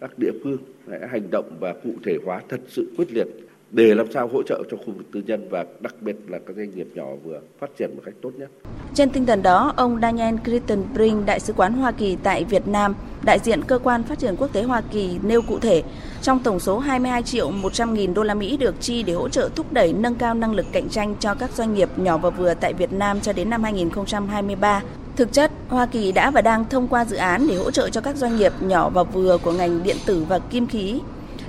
các 0.00 0.18
địa 0.18 0.32
phương 0.44 0.58
hãy 0.90 1.00
hành 1.08 1.30
động 1.30 1.56
và 1.60 1.74
cụ 1.84 1.90
thể 2.04 2.18
hóa 2.24 2.42
thật 2.48 2.60
sự 2.68 2.92
quyết 2.96 3.12
liệt 3.12 3.26
để 3.70 3.94
làm 3.94 4.12
sao 4.12 4.28
hỗ 4.28 4.42
trợ 4.42 4.62
cho 4.70 4.76
khu 4.76 4.92
vực 4.96 5.06
tư 5.12 5.22
nhân 5.26 5.48
và 5.50 5.64
đặc 5.80 5.94
biệt 6.00 6.16
là 6.28 6.38
các 6.46 6.56
doanh 6.56 6.76
nghiệp 6.76 6.86
nhỏ 6.94 7.06
vừa 7.24 7.40
phát 7.58 7.70
triển 7.78 7.90
một 7.96 8.02
cách 8.04 8.14
tốt 8.22 8.30
nhất. 8.36 8.50
Trên 8.94 9.10
tinh 9.10 9.26
thần 9.26 9.42
đó, 9.42 9.72
ông 9.76 9.98
Daniel 10.02 10.34
Crittenbrink, 10.44 11.26
Đại 11.26 11.40
sứ 11.40 11.52
quán 11.52 11.72
Hoa 11.72 11.92
Kỳ 11.92 12.16
tại 12.22 12.44
Việt 12.44 12.68
Nam, 12.68 12.94
đại 13.24 13.38
diện 13.38 13.62
cơ 13.66 13.78
quan 13.78 14.02
phát 14.02 14.18
triển 14.18 14.36
quốc 14.36 14.52
tế 14.52 14.62
Hoa 14.62 14.80
Kỳ 14.90 15.18
nêu 15.22 15.42
cụ 15.42 15.58
thể, 15.58 15.82
trong 16.22 16.40
tổng 16.42 16.60
số 16.60 16.78
22 16.78 17.22
triệu 17.22 17.50
100 17.50 17.94
nghìn 17.94 18.14
đô 18.14 18.22
la 18.22 18.34
Mỹ 18.34 18.56
được 18.56 18.74
chi 18.80 19.02
để 19.02 19.12
hỗ 19.12 19.28
trợ 19.28 19.48
thúc 19.54 19.72
đẩy 19.72 19.92
nâng 19.92 20.14
cao 20.14 20.34
năng 20.34 20.54
lực 20.54 20.66
cạnh 20.72 20.88
tranh 20.88 21.14
cho 21.20 21.34
các 21.34 21.50
doanh 21.50 21.74
nghiệp 21.74 21.88
nhỏ 21.96 22.18
và 22.18 22.30
vừa 22.30 22.54
tại 22.54 22.72
Việt 22.72 22.92
Nam 22.92 23.20
cho 23.20 23.32
đến 23.32 23.50
năm 23.50 23.62
2023. 23.62 24.82
Thực 25.16 25.32
chất, 25.32 25.50
Hoa 25.68 25.86
Kỳ 25.86 26.12
đã 26.12 26.30
và 26.30 26.40
đang 26.40 26.64
thông 26.68 26.88
qua 26.88 27.04
dự 27.04 27.16
án 27.16 27.46
để 27.48 27.56
hỗ 27.56 27.70
trợ 27.70 27.90
cho 27.90 28.00
các 28.00 28.16
doanh 28.16 28.36
nghiệp 28.36 28.52
nhỏ 28.60 28.88
và 28.88 29.02
vừa 29.02 29.38
của 29.38 29.52
ngành 29.52 29.82
điện 29.82 29.96
tử 30.06 30.24
và 30.28 30.38
kim 30.38 30.66
khí 30.66 31.00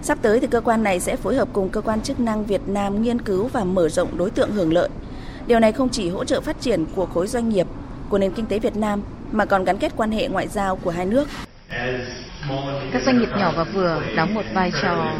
Sắp 0.02 0.18
tới 0.22 0.40
thì 0.40 0.48
cơ 0.48 0.62
quan 0.62 0.84
này 0.84 1.00
sẽ 1.00 1.16
phối 1.16 1.36
hợp 1.36 1.48
cùng 1.54 1.70
cơ 1.70 1.82
quan 1.82 2.02
chức 2.02 2.20
năng 2.20 2.46
Việt 2.46 2.62
Nam 2.68 3.02
nghiên 3.02 3.22
cứu 3.22 3.48
và 3.48 3.64
mở 3.64 3.90
rộng 3.90 4.18
đối 4.18 4.30
tượng 4.30 4.52
hưởng 4.52 4.74
lợi. 4.74 4.90
Điều 5.48 5.60
này 5.60 5.72
không 5.72 5.90
chỉ 5.90 6.10
hỗ 6.10 6.26
trợ 6.26 6.42
phát 6.42 6.62
triển 6.62 6.86
của 6.96 7.06
khối 7.06 7.28
doanh 7.28 7.50
nghiệp, 7.50 7.68
của 8.10 8.18
nền 8.18 8.32
kinh 8.32 8.46
tế 8.46 8.60
Việt 8.60 8.76
Nam 8.76 9.02
mà 9.32 9.46
còn 9.46 9.64
gắn 9.64 9.78
kết 9.78 9.94
quan 9.96 10.12
hệ 10.12 10.28
ngoại 10.28 10.48
giao 10.48 10.76
của 10.76 10.92
hai 10.92 11.06
nước. 11.06 11.28
Các 12.92 13.02
doanh 13.02 13.20
nghiệp 13.20 13.30
nhỏ 13.38 13.52
và 13.56 13.64
vừa 13.64 14.02
đóng 14.16 14.34
một 14.34 14.46
vai 14.54 14.72
trò 14.82 15.14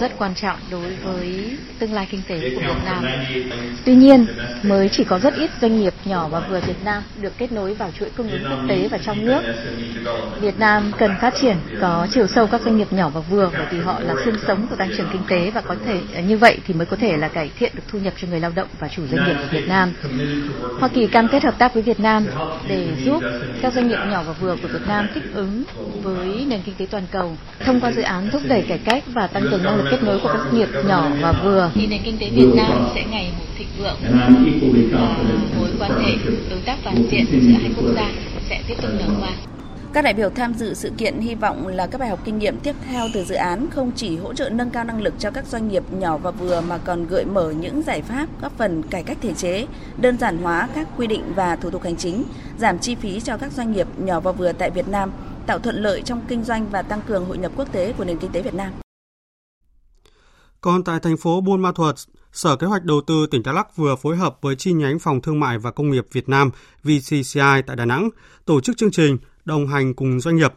rất 0.00 0.12
quan 0.18 0.34
trọng 0.34 0.56
đối 0.70 0.96
với 1.04 1.56
tương 1.78 1.92
lai 1.92 2.06
kinh 2.10 2.20
tế 2.28 2.40
của 2.40 2.60
Việt 2.60 2.84
Nam. 2.84 3.04
Tuy 3.84 3.94
nhiên, 3.94 4.26
mới 4.62 4.88
chỉ 4.88 5.04
có 5.04 5.18
rất 5.18 5.34
ít 5.34 5.50
doanh 5.60 5.80
nghiệp 5.80 5.94
nhỏ 6.04 6.28
và 6.28 6.40
vừa 6.40 6.60
Việt 6.60 6.84
Nam 6.84 7.02
được 7.20 7.32
kết 7.38 7.52
nối 7.52 7.74
vào 7.74 7.90
chuỗi 7.98 8.10
cung 8.16 8.30
ứng 8.30 8.44
quốc 8.50 8.60
tế 8.68 8.88
và 8.88 8.98
trong 8.98 9.26
nước. 9.26 9.40
Việt 10.40 10.58
Nam 10.58 10.92
cần 10.98 11.10
phát 11.20 11.34
triển 11.40 11.56
có 11.80 12.06
chiều 12.10 12.26
sâu 12.26 12.46
các 12.46 12.60
doanh 12.60 12.76
nghiệp 12.76 12.92
nhỏ 12.92 13.08
và 13.08 13.20
vừa 13.20 13.50
bởi 13.52 13.66
vì 13.70 13.78
họ 13.80 14.00
là 14.00 14.14
xương 14.24 14.38
sống 14.46 14.66
của 14.70 14.76
tăng 14.76 14.90
trưởng 14.96 15.08
kinh 15.12 15.22
tế 15.28 15.50
và 15.50 15.60
có 15.60 15.74
thể 15.86 16.00
à, 16.14 16.20
như 16.20 16.38
vậy 16.38 16.58
thì 16.66 16.74
mới 16.74 16.86
có 16.86 16.96
thể 16.96 17.16
là 17.16 17.28
cải 17.28 17.50
thiện 17.58 17.72
được 17.74 17.82
thu 17.88 17.98
nhập 17.98 18.12
cho 18.16 18.28
người 18.28 18.40
lao 18.40 18.52
động 18.54 18.68
và 18.78 18.88
chủ 18.88 19.02
doanh 19.06 19.24
nghiệp 19.24 19.34
của 19.34 19.48
Việt 19.50 19.68
Nam. 19.68 19.92
Hoa 20.80 20.88
Kỳ 20.88 21.06
cam 21.06 21.28
kết 21.28 21.44
hợp 21.44 21.58
tác 21.58 21.74
với 21.74 21.82
Việt 21.82 22.00
Nam 22.00 22.26
để 22.68 22.88
giúp 23.04 23.22
các 23.62 23.72
doanh 23.72 23.88
nghiệp 23.88 23.98
nhỏ 24.10 24.22
và 24.26 24.32
vừa 24.32 24.56
của 24.62 24.68
Việt 24.68 24.86
Nam 24.86 25.08
thích 25.14 25.24
ứng 25.34 25.62
với 26.02 26.44
nền 26.48 26.62
kinh 26.68 26.76
tế 26.78 26.86
toàn 26.90 27.04
cầu 27.10 27.32
thông 27.66 27.80
qua 27.80 27.92
dự 27.92 28.02
án 28.02 28.30
thúc 28.32 28.42
đẩy 28.48 28.62
cải 28.68 28.78
cách 28.78 29.04
và 29.14 29.26
tăng 29.26 29.42
cường 29.50 29.62
năng 29.62 29.76
lực 29.76 29.84
kết 29.90 30.02
nối 30.02 30.20
của 30.20 30.28
các 30.32 30.38
doanh 30.44 30.58
nghiệp 30.58 30.68
nhỏ 30.86 31.10
và 31.20 31.32
vừa. 31.44 31.70
Thì 31.74 31.86
nền 31.86 32.00
kinh 32.04 32.18
tế 32.18 32.30
Việt 32.30 32.48
Nam 32.56 32.88
sẽ 32.94 33.04
ngày 33.10 33.32
một 33.38 33.44
thịnh 33.58 33.68
vượng. 33.78 33.96
Và 34.12 34.28
mối 35.58 35.68
quan 35.78 36.02
hệ 36.02 36.12
đối 36.50 36.60
tác 36.60 36.76
toàn 36.84 36.96
diện 37.10 37.26
giữa 37.30 37.38
hai 37.38 37.70
quốc 37.76 37.92
gia 37.96 38.10
sẽ 38.48 38.62
tiếp 38.68 38.74
tục 38.82 38.90
nở 38.98 39.06
hoa. 39.18 39.30
Các 39.92 40.04
đại 40.04 40.14
biểu 40.14 40.30
tham 40.30 40.54
dự 40.54 40.74
sự 40.74 40.92
kiện 40.98 41.18
hy 41.18 41.34
vọng 41.34 41.66
là 41.66 41.86
các 41.86 41.98
bài 41.98 42.08
học 42.08 42.20
kinh 42.24 42.38
nghiệm 42.38 42.56
tiếp 42.56 42.74
theo 42.88 43.06
từ 43.14 43.24
dự 43.24 43.34
án 43.34 43.66
không 43.70 43.92
chỉ 43.96 44.16
hỗ 44.16 44.34
trợ 44.34 44.48
nâng 44.48 44.70
cao 44.70 44.84
năng 44.84 45.02
lực 45.02 45.14
cho 45.18 45.30
các 45.30 45.46
doanh 45.46 45.68
nghiệp 45.68 45.82
nhỏ 45.90 46.16
và 46.16 46.30
vừa 46.30 46.60
mà 46.60 46.78
còn 46.78 47.06
gợi 47.06 47.24
mở 47.24 47.52
những 47.60 47.82
giải 47.82 48.02
pháp 48.02 48.26
góp 48.42 48.58
phần 48.58 48.82
cải 48.82 49.02
cách 49.02 49.18
thể 49.22 49.34
chế, 49.34 49.66
đơn 49.96 50.18
giản 50.18 50.38
hóa 50.38 50.68
các 50.74 50.88
quy 50.96 51.06
định 51.06 51.22
và 51.34 51.56
thủ 51.56 51.70
tục 51.70 51.82
hành 51.84 51.96
chính, 51.96 52.24
giảm 52.58 52.78
chi 52.78 52.94
phí 52.94 53.20
cho 53.20 53.36
các 53.36 53.52
doanh 53.52 53.72
nghiệp 53.72 53.86
nhỏ 53.96 54.20
và 54.20 54.32
vừa 54.32 54.52
tại 54.52 54.70
Việt 54.70 54.88
Nam, 54.88 55.10
tạo 55.48 55.58
thuận 55.58 55.76
lợi 55.76 56.02
trong 56.02 56.22
kinh 56.28 56.44
doanh 56.44 56.70
và 56.70 56.82
tăng 56.82 57.00
cường 57.06 57.24
hội 57.24 57.38
nhập 57.38 57.52
quốc 57.56 57.72
tế 57.72 57.92
của 57.92 58.04
nền 58.04 58.18
kinh 58.18 58.32
tế 58.32 58.42
Việt 58.42 58.54
Nam. 58.54 58.72
Còn 60.60 60.84
tại 60.84 61.00
thành 61.00 61.16
phố 61.16 61.40
Buôn 61.40 61.62
Ma 61.62 61.72
Thuột, 61.72 61.96
Sở 62.32 62.56
Kế 62.56 62.66
hoạch 62.66 62.84
Đầu 62.84 63.00
tư 63.06 63.26
tỉnh 63.30 63.42
Đắk 63.42 63.54
Lắk 63.54 63.76
vừa 63.76 63.96
phối 63.96 64.16
hợp 64.16 64.38
với 64.42 64.56
chi 64.56 64.72
nhánh 64.72 64.98
Phòng 64.98 65.22
Thương 65.22 65.40
mại 65.40 65.58
và 65.58 65.70
Công 65.70 65.90
nghiệp 65.90 66.06
Việt 66.12 66.28
Nam 66.28 66.50
VCCI 66.82 67.62
tại 67.66 67.76
Đà 67.76 67.84
Nẵng 67.84 68.08
tổ 68.44 68.60
chức 68.60 68.76
chương 68.76 68.90
trình 68.90 69.18
đồng 69.44 69.66
hành 69.66 69.94
cùng 69.94 70.20
doanh 70.20 70.36
nghiệp. 70.36 70.52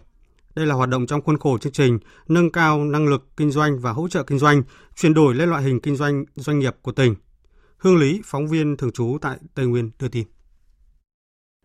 Đây 0.56 0.66
là 0.66 0.76
hoạt 0.76 0.90
động 0.90 1.06
trong 1.06 1.22
khuôn 1.22 1.38
khổ 1.38 1.58
chương 1.58 1.74
trình 1.74 2.00
nâng 2.28 2.52
cao 2.52 2.86
năng 2.86 3.08
lực 3.08 3.38
kinh 3.38 3.52
doanh 3.52 3.80
và 3.80 3.92
hỗ 3.92 4.08
trợ 4.08 4.24
kinh 4.24 4.40
doanh, 4.40 4.64
chuyển 4.96 5.14
đổi 5.14 5.36
lên 5.36 5.50
loại 5.50 5.64
hình 5.64 5.80
kinh 5.80 5.96
doanh 5.96 6.26
doanh 6.36 6.60
nghiệp 6.60 6.76
của 6.82 6.92
tỉnh. 6.92 7.16
Hương 7.78 7.98
Lý, 7.98 8.22
phóng 8.26 8.48
viên 8.48 8.78
thường 8.78 8.92
trú 8.92 9.18
tại 9.22 9.38
Tây 9.56 9.66
Nguyên 9.66 9.92
đưa 10.00 10.08
tin. 10.08 10.24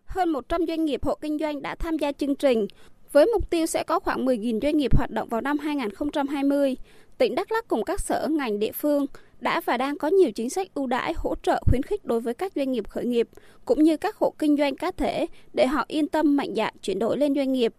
Hơn 0.05 0.29
100 0.29 0.61
doanh 0.67 0.85
nghiệp 0.85 1.03
hộ 1.03 1.17
kinh 1.21 1.37
doanh 1.39 1.61
đã 1.61 1.75
tham 1.75 1.97
gia 1.97 2.11
chương 2.11 2.35
trình, 2.35 2.67
với 3.11 3.25
mục 3.33 3.49
tiêu 3.49 3.65
sẽ 3.65 3.83
có 3.83 3.99
khoảng 3.99 4.25
10.000 4.25 4.59
doanh 4.61 4.77
nghiệp 4.77 4.97
hoạt 4.97 5.11
động 5.11 5.29
vào 5.29 5.41
năm 5.41 5.57
2020. 5.59 6.75
Tỉnh 7.17 7.35
Đắk 7.35 7.51
Lắk 7.51 7.67
cùng 7.67 7.83
các 7.83 8.01
sở 8.01 8.27
ngành 8.29 8.59
địa 8.59 8.71
phương 8.71 9.05
đã 9.39 9.61
và 9.65 9.77
đang 9.77 9.97
có 9.97 10.07
nhiều 10.07 10.31
chính 10.31 10.49
sách 10.49 10.73
ưu 10.73 10.87
đãi 10.87 11.13
hỗ 11.17 11.35
trợ 11.43 11.63
khuyến 11.65 11.83
khích 11.83 12.05
đối 12.05 12.21
với 12.21 12.33
các 12.33 12.51
doanh 12.55 12.71
nghiệp 12.71 12.89
khởi 12.89 13.05
nghiệp 13.05 13.29
cũng 13.65 13.83
như 13.83 13.97
các 13.97 14.15
hộ 14.15 14.33
kinh 14.39 14.57
doanh 14.57 14.75
cá 14.75 14.91
thể 14.91 15.25
để 15.53 15.67
họ 15.67 15.85
yên 15.87 16.07
tâm 16.07 16.37
mạnh 16.37 16.53
dạn 16.55 16.73
chuyển 16.81 16.99
đổi 16.99 17.17
lên 17.17 17.35
doanh 17.35 17.53
nghiệp. 17.53 17.73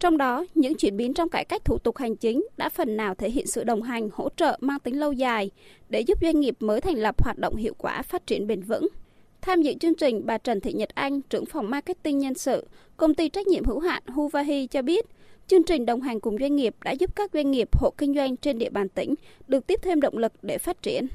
Trong 0.00 0.18
đó, 0.18 0.46
những 0.54 0.74
chuyển 0.74 0.96
biến 0.96 1.14
trong 1.14 1.28
cải 1.28 1.44
cách 1.44 1.64
thủ 1.64 1.78
tục 1.78 1.96
hành 1.96 2.16
chính 2.16 2.46
đã 2.56 2.68
phần 2.68 2.96
nào 2.96 3.14
thể 3.14 3.30
hiện 3.30 3.46
sự 3.46 3.64
đồng 3.64 3.82
hành, 3.82 4.08
hỗ 4.12 4.28
trợ 4.36 4.58
mang 4.60 4.78
tính 4.78 5.00
lâu 5.00 5.12
dài 5.12 5.50
để 5.88 6.00
giúp 6.00 6.18
doanh 6.22 6.40
nghiệp 6.40 6.56
mới 6.60 6.80
thành 6.80 6.96
lập 6.96 7.24
hoạt 7.24 7.38
động 7.38 7.56
hiệu 7.56 7.74
quả, 7.78 8.02
phát 8.02 8.26
triển 8.26 8.46
bền 8.46 8.62
vững. 8.62 8.88
Tham 9.44 9.62
dự 9.62 9.74
chương 9.80 9.94
trình, 9.94 10.22
bà 10.26 10.38
Trần 10.38 10.60
Thị 10.60 10.72
Nhật 10.72 10.88
Anh, 10.94 11.22
trưởng 11.22 11.46
phòng 11.46 11.70
marketing 11.70 12.18
nhân 12.18 12.34
sự, 12.34 12.66
công 12.96 13.14
ty 13.14 13.28
trách 13.28 13.46
nhiệm 13.46 13.64
hữu 13.64 13.78
hạn 13.78 14.02
Huvahi 14.06 14.66
cho 14.66 14.82
biết, 14.82 15.06
Chương 15.46 15.62
trình 15.62 15.86
đồng 15.86 16.00
hành 16.00 16.20
cùng 16.20 16.36
doanh 16.40 16.56
nghiệp 16.56 16.74
đã 16.84 16.90
giúp 16.90 17.16
các 17.16 17.30
doanh 17.34 17.50
nghiệp 17.50 17.68
hộ 17.72 17.90
kinh 17.98 18.14
doanh 18.14 18.36
trên 18.36 18.58
địa 18.58 18.70
bàn 18.70 18.88
tỉnh 18.88 19.14
được 19.48 19.66
tiếp 19.66 19.80
thêm 19.82 20.00
động 20.00 20.18
lực 20.18 20.32
để 20.42 20.58
phát 20.58 20.82
triển. 20.82 21.06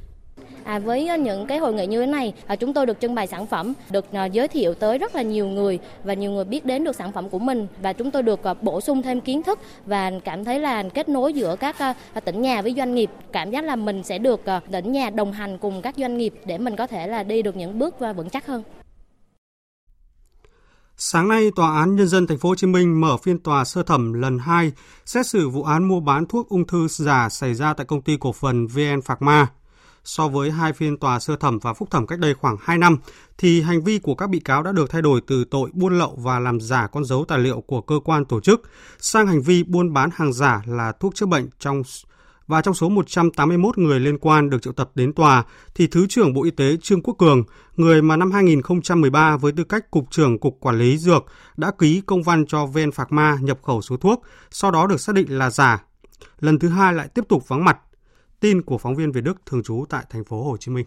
À, 0.63 0.79
với 0.79 1.07
ờ, 1.07 1.17
những 1.17 1.45
cái 1.45 1.57
hội 1.57 1.73
nghị 1.73 1.87
như 1.87 1.99
thế 1.99 2.05
này, 2.05 2.33
ờ, 2.47 2.55
chúng 2.55 2.73
tôi 2.73 2.85
được 2.85 2.99
trưng 2.99 3.15
bày 3.15 3.27
sản 3.27 3.47
phẩm, 3.47 3.73
được 3.89 4.05
ờ, 4.11 4.25
giới 4.25 4.47
thiệu 4.47 4.73
tới 4.73 4.97
rất 4.97 5.15
là 5.15 5.21
nhiều 5.21 5.47
người 5.47 5.79
và 6.03 6.13
nhiều 6.13 6.31
người 6.31 6.45
biết 6.45 6.65
đến 6.65 6.83
được 6.83 6.95
sản 6.95 7.11
phẩm 7.11 7.29
của 7.29 7.39
mình 7.39 7.67
và 7.81 7.93
chúng 7.93 8.11
tôi 8.11 8.23
được 8.23 8.39
bổ 8.61 8.81
sung 8.81 9.01
thêm 9.01 9.21
kiến 9.21 9.43
thức 9.43 9.59
và 9.85 10.11
cảm 10.23 10.43
thấy 10.43 10.59
là 10.59 10.83
kết 10.93 11.09
nối 11.09 11.33
giữa 11.33 11.55
các 11.55 11.75
tỉnh 12.25 12.41
nhà 12.41 12.61
với 12.61 12.73
doanh 12.77 12.95
nghiệp, 12.95 13.09
cảm 13.31 13.51
giác 13.51 13.63
là 13.63 13.75
mình 13.75 14.03
sẽ 14.03 14.17
được 14.17 14.41
tỉnh 14.71 14.91
nhà 14.91 15.09
đồng 15.09 15.31
hành 15.31 15.57
cùng 15.57 15.81
các 15.81 15.95
doanh 15.97 16.17
nghiệp 16.17 16.33
để 16.45 16.57
mình 16.57 16.75
có 16.75 16.87
thể 16.87 17.07
là 17.07 17.23
đi 17.23 17.41
được 17.41 17.55
những 17.55 17.79
bước 17.79 17.99
và 17.99 18.13
vững 18.13 18.29
chắc 18.29 18.47
hơn. 18.47 18.63
Sáng 21.01 21.27
nay, 21.27 21.51
Tòa 21.55 21.79
án 21.79 21.95
Nhân 21.95 22.07
dân 22.07 22.27
Thành 22.27 22.37
phố 22.37 22.49
Hồ 22.49 22.55
Chí 22.55 22.67
Minh 22.67 23.01
mở 23.01 23.17
phiên 23.17 23.39
tòa 23.39 23.65
sơ 23.65 23.83
thẩm 23.83 24.13
lần 24.13 24.39
2 24.39 24.71
xét 25.05 25.27
xử 25.27 25.49
vụ 25.49 25.63
án 25.63 25.87
mua 25.87 25.99
bán 25.99 26.25
thuốc 26.25 26.49
ung 26.49 26.67
thư 26.67 26.87
giả 26.87 27.29
xảy 27.29 27.53
ra 27.53 27.73
tại 27.73 27.85
công 27.85 28.01
ty 28.01 28.17
cổ 28.19 28.31
phần 28.31 28.67
VN 28.67 29.01
Phạc 29.01 29.21
Ma. 29.21 29.47
So 30.03 30.27
với 30.27 30.51
hai 30.51 30.73
phiên 30.73 30.97
tòa 30.97 31.19
sơ 31.19 31.35
thẩm 31.35 31.59
và 31.59 31.73
phúc 31.73 31.91
thẩm 31.91 32.07
cách 32.07 32.19
đây 32.19 32.33
khoảng 32.33 32.57
2 32.61 32.77
năm, 32.77 32.97
thì 33.37 33.61
hành 33.61 33.83
vi 33.83 33.99
của 33.99 34.15
các 34.15 34.29
bị 34.29 34.39
cáo 34.39 34.63
đã 34.63 34.71
được 34.71 34.89
thay 34.89 35.01
đổi 35.01 35.21
từ 35.27 35.43
tội 35.45 35.69
buôn 35.73 35.99
lậu 35.99 36.17
và 36.17 36.39
làm 36.39 36.61
giả 36.61 36.87
con 36.87 37.05
dấu 37.05 37.25
tài 37.25 37.39
liệu 37.39 37.61
của 37.61 37.81
cơ 37.81 37.99
quan 38.05 38.25
tổ 38.25 38.41
chức 38.41 38.61
sang 38.99 39.27
hành 39.27 39.41
vi 39.41 39.63
buôn 39.63 39.93
bán 39.93 40.09
hàng 40.13 40.33
giả 40.33 40.61
là 40.65 40.91
thuốc 40.91 41.15
chữa 41.15 41.25
bệnh 41.25 41.49
trong 41.59 41.83
và 42.49 42.61
trong 42.61 42.73
số 42.73 42.89
181 42.89 43.77
người 43.77 43.99
liên 43.99 44.17
quan 44.17 44.49
được 44.49 44.61
triệu 44.61 44.73
tập 44.73 44.91
đến 44.95 45.13
tòa 45.13 45.43
thì 45.75 45.87
Thứ 45.87 46.05
trưởng 46.09 46.33
Bộ 46.33 46.43
Y 46.43 46.51
tế 46.51 46.77
Trương 46.81 47.01
Quốc 47.01 47.13
Cường, 47.17 47.43
người 47.75 48.01
mà 48.01 48.17
năm 48.17 48.31
2013 48.31 49.37
với 49.37 49.51
tư 49.51 49.63
cách 49.63 49.91
Cục 49.91 50.11
trưởng 50.11 50.39
Cục 50.39 50.57
Quản 50.59 50.77
lý 50.77 50.97
Dược 50.97 51.25
đã 51.57 51.71
ký 51.79 52.01
công 52.05 52.23
văn 52.23 52.45
cho 52.45 52.65
VN 52.65 52.91
Phạc 52.91 53.11
Ma 53.11 53.37
nhập 53.41 53.59
khẩu 53.63 53.81
số 53.81 53.97
thuốc, 53.97 54.21
sau 54.51 54.71
đó 54.71 54.87
được 54.87 55.01
xác 55.01 55.15
định 55.15 55.37
là 55.37 55.49
giả. 55.49 55.83
Lần 56.39 56.59
thứ 56.59 56.69
hai 56.69 56.93
lại 56.93 57.07
tiếp 57.07 57.23
tục 57.29 57.47
vắng 57.47 57.65
mặt. 57.65 57.77
Tin 58.39 58.61
của 58.61 58.77
phóng 58.77 58.95
viên 58.95 59.11
Việt 59.11 59.21
Đức 59.21 59.45
thường 59.45 59.63
trú 59.63 59.85
tại 59.89 60.03
thành 60.09 60.23
phố 60.23 60.43
Hồ 60.43 60.57
Chí 60.57 60.71
Minh. 60.71 60.85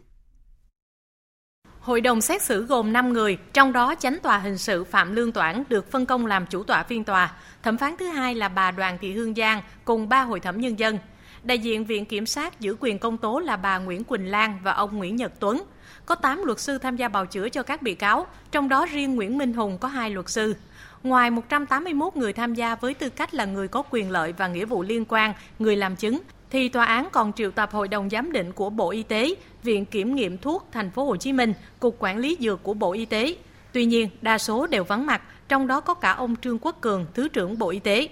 Hội 1.81 2.01
đồng 2.01 2.21
xét 2.21 2.43
xử 2.43 2.65
gồm 2.67 2.93
5 2.93 3.13
người, 3.13 3.39
trong 3.53 3.73
đó 3.73 3.95
chánh 3.99 4.19
tòa 4.23 4.39
hình 4.39 4.59
sự 4.59 4.85
Phạm 4.85 5.15
Lương 5.15 5.33
Toản 5.33 5.63
được 5.69 5.91
phân 5.91 6.07
công 6.07 6.27
làm 6.27 6.47
chủ 6.47 6.63
tọa 6.63 6.83
phiên 6.83 7.05
tòa. 7.05 7.37
Thẩm 7.63 7.79
phán 7.79 7.97
thứ 7.99 8.07
hai 8.07 8.35
là 8.35 8.49
bà 8.49 8.71
Đoàn 8.71 8.99
Thị 9.01 9.13
Hương 9.13 9.35
Giang 9.35 9.63
cùng 9.85 10.09
ba 10.09 10.23
hội 10.23 10.41
thẩm 10.41 10.61
nhân 10.61 10.79
dân. 10.79 10.99
Đại 11.43 11.59
diện 11.59 11.85
Viện 11.85 12.05
Kiểm 12.05 12.27
sát 12.27 12.61
giữ 12.61 12.77
quyền 12.81 12.99
công 12.99 13.19
tố 13.19 13.39
là 13.39 13.57
bà 13.57 13.79
Nguyễn 13.79 14.05
Quỳnh 14.05 14.31
Lan 14.31 14.59
và 14.63 14.73
ông 14.73 14.99
Nguyễn 14.99 15.17
Nhật 15.17 15.33
Tuấn. 15.39 15.63
Có 16.07 16.15
8 16.15 16.43
luật 16.45 16.61
sư 16.61 16.79
tham 16.79 16.97
gia 16.97 17.09
bào 17.09 17.27
chữa 17.27 17.49
cho 17.49 17.63
các 17.63 17.83
bị 17.83 17.95
cáo, 17.95 18.27
trong 18.51 18.69
đó 18.69 18.87
riêng 18.87 19.15
Nguyễn 19.15 19.39
Minh 19.39 19.53
Hùng 19.53 19.79
có 19.79 19.89
2 19.89 20.11
luật 20.11 20.29
sư. 20.29 20.55
Ngoài 21.03 21.31
181 21.31 22.17
người 22.17 22.33
tham 22.33 22.55
gia 22.55 22.75
với 22.75 22.95
tư 22.95 23.09
cách 23.11 23.35
là 23.35 23.45
người 23.45 23.69
có 23.69 23.83
quyền 23.91 24.11
lợi 24.11 24.33
và 24.33 24.49
nghĩa 24.49 24.65
vụ 24.65 24.83
liên 24.83 25.05
quan, 25.09 25.33
người 25.59 25.77
làm 25.77 25.97
chứng, 25.97 26.21
thì 26.53 26.69
tòa 26.69 26.85
án 26.85 27.09
còn 27.13 27.33
triệu 27.33 27.51
tập 27.51 27.73
Hội 27.73 27.89
đồng 27.89 28.11
giám 28.11 28.33
định 28.33 28.53
của 28.53 28.71
Bộ 28.71 28.91
Y 28.91 29.03
tế, 29.03 29.35
Viện 29.63 29.85
Kiểm 29.85 30.15
nghiệm 30.15 30.39
thuốc 30.39 30.69
Thành 30.73 30.91
phố 30.91 31.05
Hồ 31.05 31.17
Chí 31.17 31.33
Minh, 31.33 31.55
Cục 31.81 31.97
Quản 31.99 32.19
lý 32.19 32.37
dược 32.41 32.63
của 32.63 32.75
Bộ 32.75 32.93
Y 32.93 33.05
tế. 33.05 33.37
Tuy 33.73 33.85
nhiên, 33.85 34.09
đa 34.23 34.39
số 34.39 34.67
đều 34.67 34.85
vắng 34.85 35.07
mặt, 35.07 35.23
trong 35.49 35.67
đó 35.67 35.81
có 35.81 35.95
cả 35.95 36.13
ông 36.13 36.37
Trương 36.37 36.59
Quốc 36.59 36.81
Cường, 36.81 37.07
Thứ 37.15 37.29
trưởng 37.29 37.59
Bộ 37.59 37.71
Y 37.71 37.79
tế. 37.79 38.09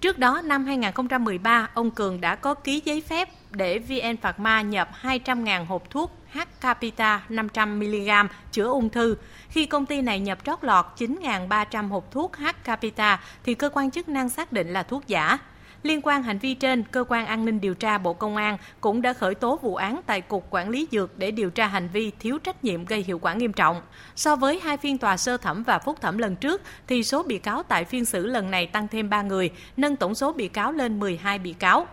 Trước 0.00 0.18
đó, 0.18 0.42
năm 0.44 0.66
2013, 0.66 1.68
ông 1.74 1.90
Cường 1.90 2.20
đã 2.20 2.34
có 2.34 2.54
ký 2.54 2.82
giấy 2.84 3.00
phép 3.00 3.28
để 3.50 3.78
VN 3.78 4.16
pharma 4.16 4.62
nhập 4.62 4.90
200.000 5.02 5.64
hộp 5.64 5.90
thuốc 5.90 6.12
H 6.32 6.38
Capita 6.60 7.22
500mg 7.28 8.26
chữa 8.52 8.66
ung 8.66 8.90
thư. 8.90 9.16
Khi 9.48 9.66
công 9.66 9.86
ty 9.86 10.02
này 10.02 10.20
nhập 10.20 10.38
trót 10.44 10.58
lọt 10.64 10.86
9.300 10.98 11.88
hộp 11.88 12.10
thuốc 12.10 12.36
H 12.36 12.44
Capita 12.64 13.20
thì 13.44 13.54
cơ 13.54 13.68
quan 13.68 13.90
chức 13.90 14.08
năng 14.08 14.28
xác 14.28 14.52
định 14.52 14.72
là 14.72 14.82
thuốc 14.82 15.06
giả. 15.06 15.38
Liên 15.82 16.00
quan 16.02 16.22
hành 16.22 16.38
vi 16.38 16.54
trên, 16.54 16.84
Cơ 16.90 17.04
quan 17.08 17.26
An 17.26 17.44
ninh 17.44 17.60
điều 17.60 17.74
tra 17.74 17.98
Bộ 17.98 18.12
Công 18.12 18.36
an 18.36 18.56
cũng 18.80 19.02
đã 19.02 19.12
khởi 19.12 19.34
tố 19.34 19.58
vụ 19.62 19.74
án 19.74 20.00
tại 20.06 20.20
Cục 20.20 20.46
Quản 20.50 20.68
lý 20.68 20.88
Dược 20.90 21.18
để 21.18 21.30
điều 21.30 21.50
tra 21.50 21.66
hành 21.66 21.88
vi 21.92 22.10
thiếu 22.20 22.38
trách 22.38 22.64
nhiệm 22.64 22.84
gây 22.84 23.02
hiệu 23.02 23.18
quả 23.18 23.34
nghiêm 23.34 23.52
trọng. 23.52 23.82
So 24.16 24.36
với 24.36 24.60
hai 24.62 24.76
phiên 24.76 24.98
tòa 24.98 25.16
sơ 25.16 25.36
thẩm 25.36 25.62
và 25.62 25.78
phúc 25.78 26.00
thẩm 26.00 26.18
lần 26.18 26.36
trước, 26.36 26.62
thì 26.86 27.02
số 27.02 27.22
bị 27.22 27.38
cáo 27.38 27.62
tại 27.62 27.84
phiên 27.84 28.04
xử 28.04 28.26
lần 28.26 28.50
này 28.50 28.66
tăng 28.66 28.88
thêm 28.88 29.10
3 29.10 29.22
người, 29.22 29.50
nâng 29.76 29.96
tổng 29.96 30.14
số 30.14 30.32
bị 30.32 30.48
cáo 30.48 30.72
lên 30.72 31.00
12 31.00 31.38
bị 31.38 31.52
cáo. 31.52 31.86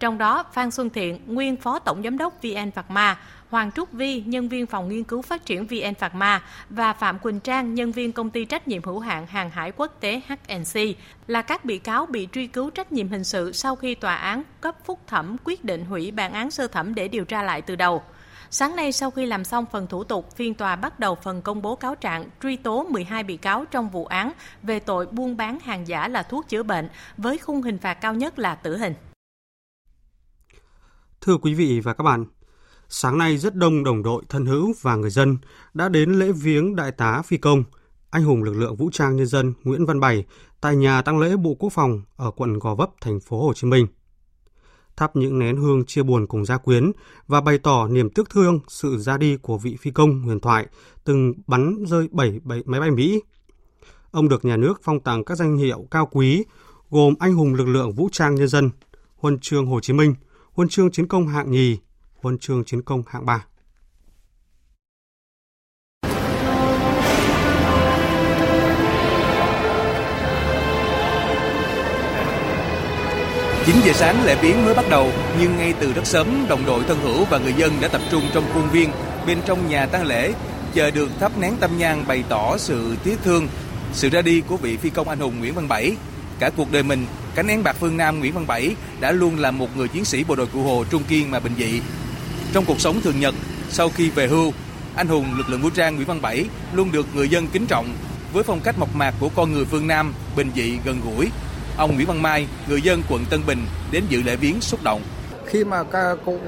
Trong 0.00 0.18
đó, 0.18 0.44
Phan 0.52 0.70
Xuân 0.70 0.90
Thiện, 0.90 1.20
nguyên 1.26 1.56
Phó 1.56 1.78
Tổng 1.78 2.02
Giám 2.02 2.18
đốc 2.18 2.42
VN 2.42 2.70
Phạc 2.70 2.90
Ma, 2.90 3.18
Hoàng 3.50 3.72
Trúc 3.72 3.92
Vi, 3.92 4.22
nhân 4.26 4.48
viên 4.48 4.66
phòng 4.66 4.88
nghiên 4.88 5.04
cứu 5.04 5.22
phát 5.22 5.46
triển 5.46 5.66
VN 5.66 5.94
Phạc 5.98 6.14
Ma 6.14 6.42
và 6.70 6.92
Phạm 6.92 7.18
Quỳnh 7.18 7.40
Trang, 7.40 7.74
nhân 7.74 7.92
viên 7.92 8.12
công 8.12 8.30
ty 8.30 8.44
trách 8.44 8.68
nhiệm 8.68 8.82
hữu 8.82 8.98
hạn 8.98 9.26
hàng 9.26 9.50
hải 9.50 9.72
quốc 9.76 9.96
tế 10.00 10.20
HNC 10.28 10.80
là 11.26 11.42
các 11.42 11.64
bị 11.64 11.78
cáo 11.78 12.06
bị 12.06 12.28
truy 12.32 12.46
cứu 12.46 12.70
trách 12.70 12.92
nhiệm 12.92 13.08
hình 13.08 13.24
sự 13.24 13.52
sau 13.52 13.76
khi 13.76 13.94
tòa 13.94 14.14
án 14.14 14.42
cấp 14.60 14.76
phúc 14.84 14.98
thẩm 15.06 15.36
quyết 15.44 15.64
định 15.64 15.84
hủy 15.84 16.10
bản 16.10 16.32
án 16.32 16.50
sơ 16.50 16.66
thẩm 16.66 16.94
để 16.94 17.08
điều 17.08 17.24
tra 17.24 17.42
lại 17.42 17.62
từ 17.62 17.76
đầu. 17.76 18.02
Sáng 18.50 18.76
nay 18.76 18.92
sau 18.92 19.10
khi 19.10 19.26
làm 19.26 19.44
xong 19.44 19.66
phần 19.72 19.86
thủ 19.86 20.04
tục, 20.04 20.36
phiên 20.36 20.54
tòa 20.54 20.76
bắt 20.76 21.00
đầu 21.00 21.14
phần 21.14 21.42
công 21.42 21.62
bố 21.62 21.76
cáo 21.76 21.94
trạng 21.94 22.24
truy 22.42 22.56
tố 22.56 22.86
12 22.90 23.22
bị 23.22 23.36
cáo 23.36 23.64
trong 23.64 23.90
vụ 23.90 24.06
án 24.06 24.32
về 24.62 24.80
tội 24.80 25.06
buôn 25.06 25.36
bán 25.36 25.58
hàng 25.60 25.88
giả 25.88 26.08
là 26.08 26.22
thuốc 26.22 26.48
chữa 26.48 26.62
bệnh 26.62 26.88
với 27.16 27.38
khung 27.38 27.62
hình 27.62 27.78
phạt 27.78 27.94
cao 27.94 28.14
nhất 28.14 28.38
là 28.38 28.54
tử 28.54 28.76
hình. 28.76 28.94
Thưa 31.20 31.36
quý 31.36 31.54
vị 31.54 31.80
và 31.80 31.94
các 31.94 32.04
bạn, 32.04 32.24
sáng 32.88 33.18
nay 33.18 33.38
rất 33.38 33.54
đông 33.54 33.84
đồng 33.84 34.02
đội 34.02 34.22
thân 34.28 34.46
hữu 34.46 34.74
và 34.80 34.96
người 34.96 35.10
dân 35.10 35.38
đã 35.74 35.88
đến 35.88 36.10
lễ 36.10 36.32
viếng 36.32 36.76
đại 36.76 36.92
tá 36.92 37.22
phi 37.22 37.36
công 37.36 37.64
anh 38.10 38.24
hùng 38.24 38.42
lực 38.42 38.56
lượng 38.56 38.76
vũ 38.76 38.90
trang 38.92 39.16
nhân 39.16 39.26
dân 39.26 39.52
Nguyễn 39.64 39.86
Văn 39.86 40.00
Bảy 40.00 40.24
tại 40.60 40.76
nhà 40.76 41.02
tăng 41.02 41.18
lễ 41.18 41.36
Bộ 41.36 41.54
Quốc 41.54 41.72
phòng 41.72 42.02
ở 42.16 42.30
quận 42.30 42.58
Gò 42.58 42.74
Vấp, 42.74 42.90
thành 43.00 43.20
phố 43.20 43.46
Hồ 43.46 43.54
Chí 43.54 43.66
Minh. 43.66 43.86
Thắp 44.96 45.16
những 45.16 45.38
nén 45.38 45.56
hương 45.56 45.84
chia 45.84 46.02
buồn 46.02 46.26
cùng 46.26 46.44
gia 46.44 46.56
quyến 46.56 46.92
và 47.26 47.40
bày 47.40 47.58
tỏ 47.58 47.88
niềm 47.88 48.10
tiếc 48.10 48.30
thương 48.30 48.60
sự 48.68 48.98
ra 48.98 49.16
đi 49.16 49.36
của 49.36 49.58
vị 49.58 49.76
phi 49.80 49.90
công 49.90 50.22
huyền 50.22 50.40
thoại 50.40 50.66
từng 51.04 51.34
bắn 51.46 51.84
rơi 51.86 52.08
7, 52.10 52.40
7 52.44 52.62
máy 52.66 52.80
bay 52.80 52.90
Mỹ. 52.90 53.22
Ông 54.10 54.28
được 54.28 54.44
nhà 54.44 54.56
nước 54.56 54.80
phong 54.82 55.00
tặng 55.00 55.24
các 55.24 55.38
danh 55.38 55.56
hiệu 55.56 55.86
cao 55.90 56.08
quý 56.12 56.44
gồm 56.90 57.14
anh 57.18 57.34
hùng 57.34 57.54
lực 57.54 57.68
lượng 57.68 57.92
vũ 57.92 58.08
trang 58.12 58.34
nhân 58.34 58.48
dân, 58.48 58.70
huân 59.16 59.38
chương 59.38 59.66
Hồ 59.66 59.80
Chí 59.80 59.92
Minh, 59.92 60.14
huân 60.60 60.68
chương 60.68 60.90
chiến 60.90 61.08
công 61.08 61.28
hạng 61.28 61.50
nhì, 61.50 61.78
huân 62.22 62.38
chương 62.38 62.64
chiến 62.64 62.82
công 62.82 63.02
hạng 63.06 63.26
ba. 63.26 63.46
Chín 73.66 73.76
giờ 73.84 73.92
sáng 73.94 74.24
lễ 74.24 74.38
viếng 74.42 74.64
mới 74.64 74.74
bắt 74.74 74.84
đầu, 74.90 75.10
nhưng 75.40 75.56
ngay 75.56 75.74
từ 75.80 75.92
rất 75.92 76.06
sớm, 76.06 76.46
đồng 76.48 76.66
đội 76.66 76.84
thân 76.84 76.98
hữu 76.98 77.24
và 77.24 77.38
người 77.38 77.52
dân 77.52 77.72
đã 77.80 77.88
tập 77.88 78.00
trung 78.10 78.22
trong 78.34 78.44
khuôn 78.54 78.70
viên 78.70 78.90
bên 79.26 79.38
trong 79.46 79.68
nhà 79.68 79.86
tang 79.86 80.06
lễ, 80.06 80.34
chờ 80.74 80.90
được 80.90 81.10
thắp 81.20 81.38
nén 81.38 81.56
tâm 81.60 81.70
nhang 81.78 82.04
bày 82.08 82.24
tỏ 82.28 82.58
sự 82.58 82.96
tiếc 83.04 83.18
thương, 83.24 83.48
sự 83.92 84.08
ra 84.08 84.22
đi 84.22 84.42
của 84.48 84.56
vị 84.56 84.76
phi 84.76 84.90
công 84.90 85.08
anh 85.08 85.18
hùng 85.18 85.38
Nguyễn 85.38 85.54
Văn 85.54 85.68
Bảy. 85.68 85.96
Cả 86.40 86.50
cuộc 86.56 86.72
đời 86.72 86.82
mình, 86.82 87.06
cánh 87.34 87.46
én 87.46 87.62
bạc 87.62 87.76
phương 87.80 87.96
Nam 87.96 88.18
Nguyễn 88.18 88.34
Văn 88.34 88.46
Bảy 88.46 88.74
đã 89.00 89.12
luôn 89.12 89.38
là 89.38 89.50
một 89.50 89.76
người 89.76 89.88
chiến 89.88 90.04
sĩ 90.04 90.24
bộ 90.24 90.34
đội 90.34 90.46
cụ 90.46 90.62
hồ 90.62 90.84
trung 90.90 91.02
kiên 91.08 91.30
mà 91.30 91.40
bình 91.40 91.52
dị. 91.58 91.80
Trong 92.52 92.64
cuộc 92.64 92.80
sống 92.80 93.00
thường 93.00 93.20
nhật, 93.20 93.34
sau 93.70 93.88
khi 93.88 94.10
về 94.10 94.26
hưu, 94.26 94.52
anh 94.94 95.08
hùng 95.08 95.26
lực 95.36 95.48
lượng 95.48 95.62
vũ 95.62 95.70
trang 95.70 95.96
Nguyễn 95.96 96.06
Văn 96.08 96.22
Bảy 96.22 96.44
luôn 96.72 96.92
được 96.92 97.06
người 97.14 97.28
dân 97.28 97.46
kính 97.46 97.66
trọng 97.66 97.88
với 98.32 98.42
phong 98.42 98.60
cách 98.60 98.78
mộc 98.78 98.94
mạc 98.94 99.14
của 99.20 99.28
con 99.36 99.52
người 99.52 99.64
phương 99.64 99.86
Nam, 99.86 100.14
bình 100.36 100.50
dị 100.54 100.78
gần 100.84 101.00
gũi, 101.04 101.30
Ông 101.76 101.94
Nguyễn 101.94 102.06
Văn 102.06 102.22
Mai, 102.22 102.46
người 102.68 102.82
dân 102.82 103.02
quận 103.08 103.24
Tân 103.30 103.40
Bình 103.46 103.58
đến 103.92 104.04
dự 104.08 104.22
lễ 104.22 104.36
viếng 104.36 104.60
xúc 104.60 104.82
động. 104.82 105.02
Khi 105.46 105.64
mà 105.64 105.82
cụ 106.24 106.38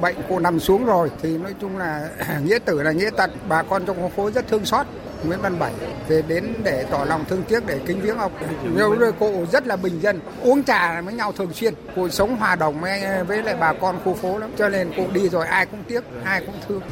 bệnh 0.00 0.16
cụ 0.28 0.38
nằm 0.38 0.60
xuống 0.60 0.84
rồi 0.84 1.10
thì 1.22 1.38
nói 1.38 1.54
chung 1.60 1.78
là 1.78 2.08
nghĩa 2.44 2.58
tử 2.58 2.82
là 2.82 2.92
nghĩa 2.92 3.10
tận, 3.16 3.30
bà 3.48 3.62
con 3.62 3.86
trong 3.86 3.96
khu 3.96 4.12
phố 4.16 4.30
rất 4.30 4.48
thương 4.48 4.66
xót. 4.66 4.86
Nguyễn 5.26 5.40
Văn 5.40 5.58
Bảy 5.58 5.72
về 6.08 6.22
đến 6.28 6.54
để 6.62 6.84
tỏ 6.90 7.04
lòng 7.04 7.24
thương 7.28 7.42
tiếc 7.42 7.66
để 7.66 7.78
kính 7.86 8.00
viếng 8.00 8.18
ông. 8.18 8.32
Nhiều 8.76 8.94
người 8.98 9.12
cụ 9.12 9.46
rất 9.52 9.66
là 9.66 9.76
bình 9.76 10.00
dân, 10.00 10.20
uống 10.42 10.64
trà 10.64 11.00
với 11.00 11.14
nhau 11.14 11.32
thường 11.32 11.52
xuyên. 11.52 11.74
Cụ 11.94 12.08
sống 12.08 12.36
hòa 12.36 12.56
đồng 12.56 12.80
với, 12.80 13.24
với 13.28 13.42
lại 13.42 13.56
bà 13.60 13.72
con 13.72 14.00
khu 14.04 14.14
phố 14.14 14.38
lắm. 14.38 14.50
Cho 14.58 14.68
nên 14.68 14.90
cụ 14.96 15.06
đi 15.12 15.28
rồi 15.28 15.46
ai 15.46 15.66
cũng 15.66 15.82
tiếc, 15.88 16.04
ai 16.24 16.40
cũng 16.46 16.54
thương. 16.68 16.82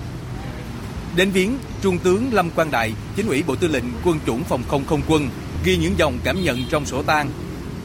Đến 1.16 1.30
viếng, 1.30 1.58
Trung 1.82 1.98
tướng 1.98 2.28
Lâm 2.32 2.50
Quang 2.50 2.70
Đại, 2.70 2.92
Chính 3.16 3.28
ủy 3.28 3.42
Bộ 3.46 3.54
Tư 3.56 3.68
lệnh 3.68 3.84
Quân 4.04 4.18
chủng 4.26 4.44
Phòng 4.44 4.62
không 4.68 4.84
không 4.84 5.00
quân 5.08 5.28
ghi 5.64 5.76
những 5.76 5.98
dòng 5.98 6.18
cảm 6.24 6.42
nhận 6.42 6.58
trong 6.70 6.86
sổ 6.86 7.02
tang 7.02 7.30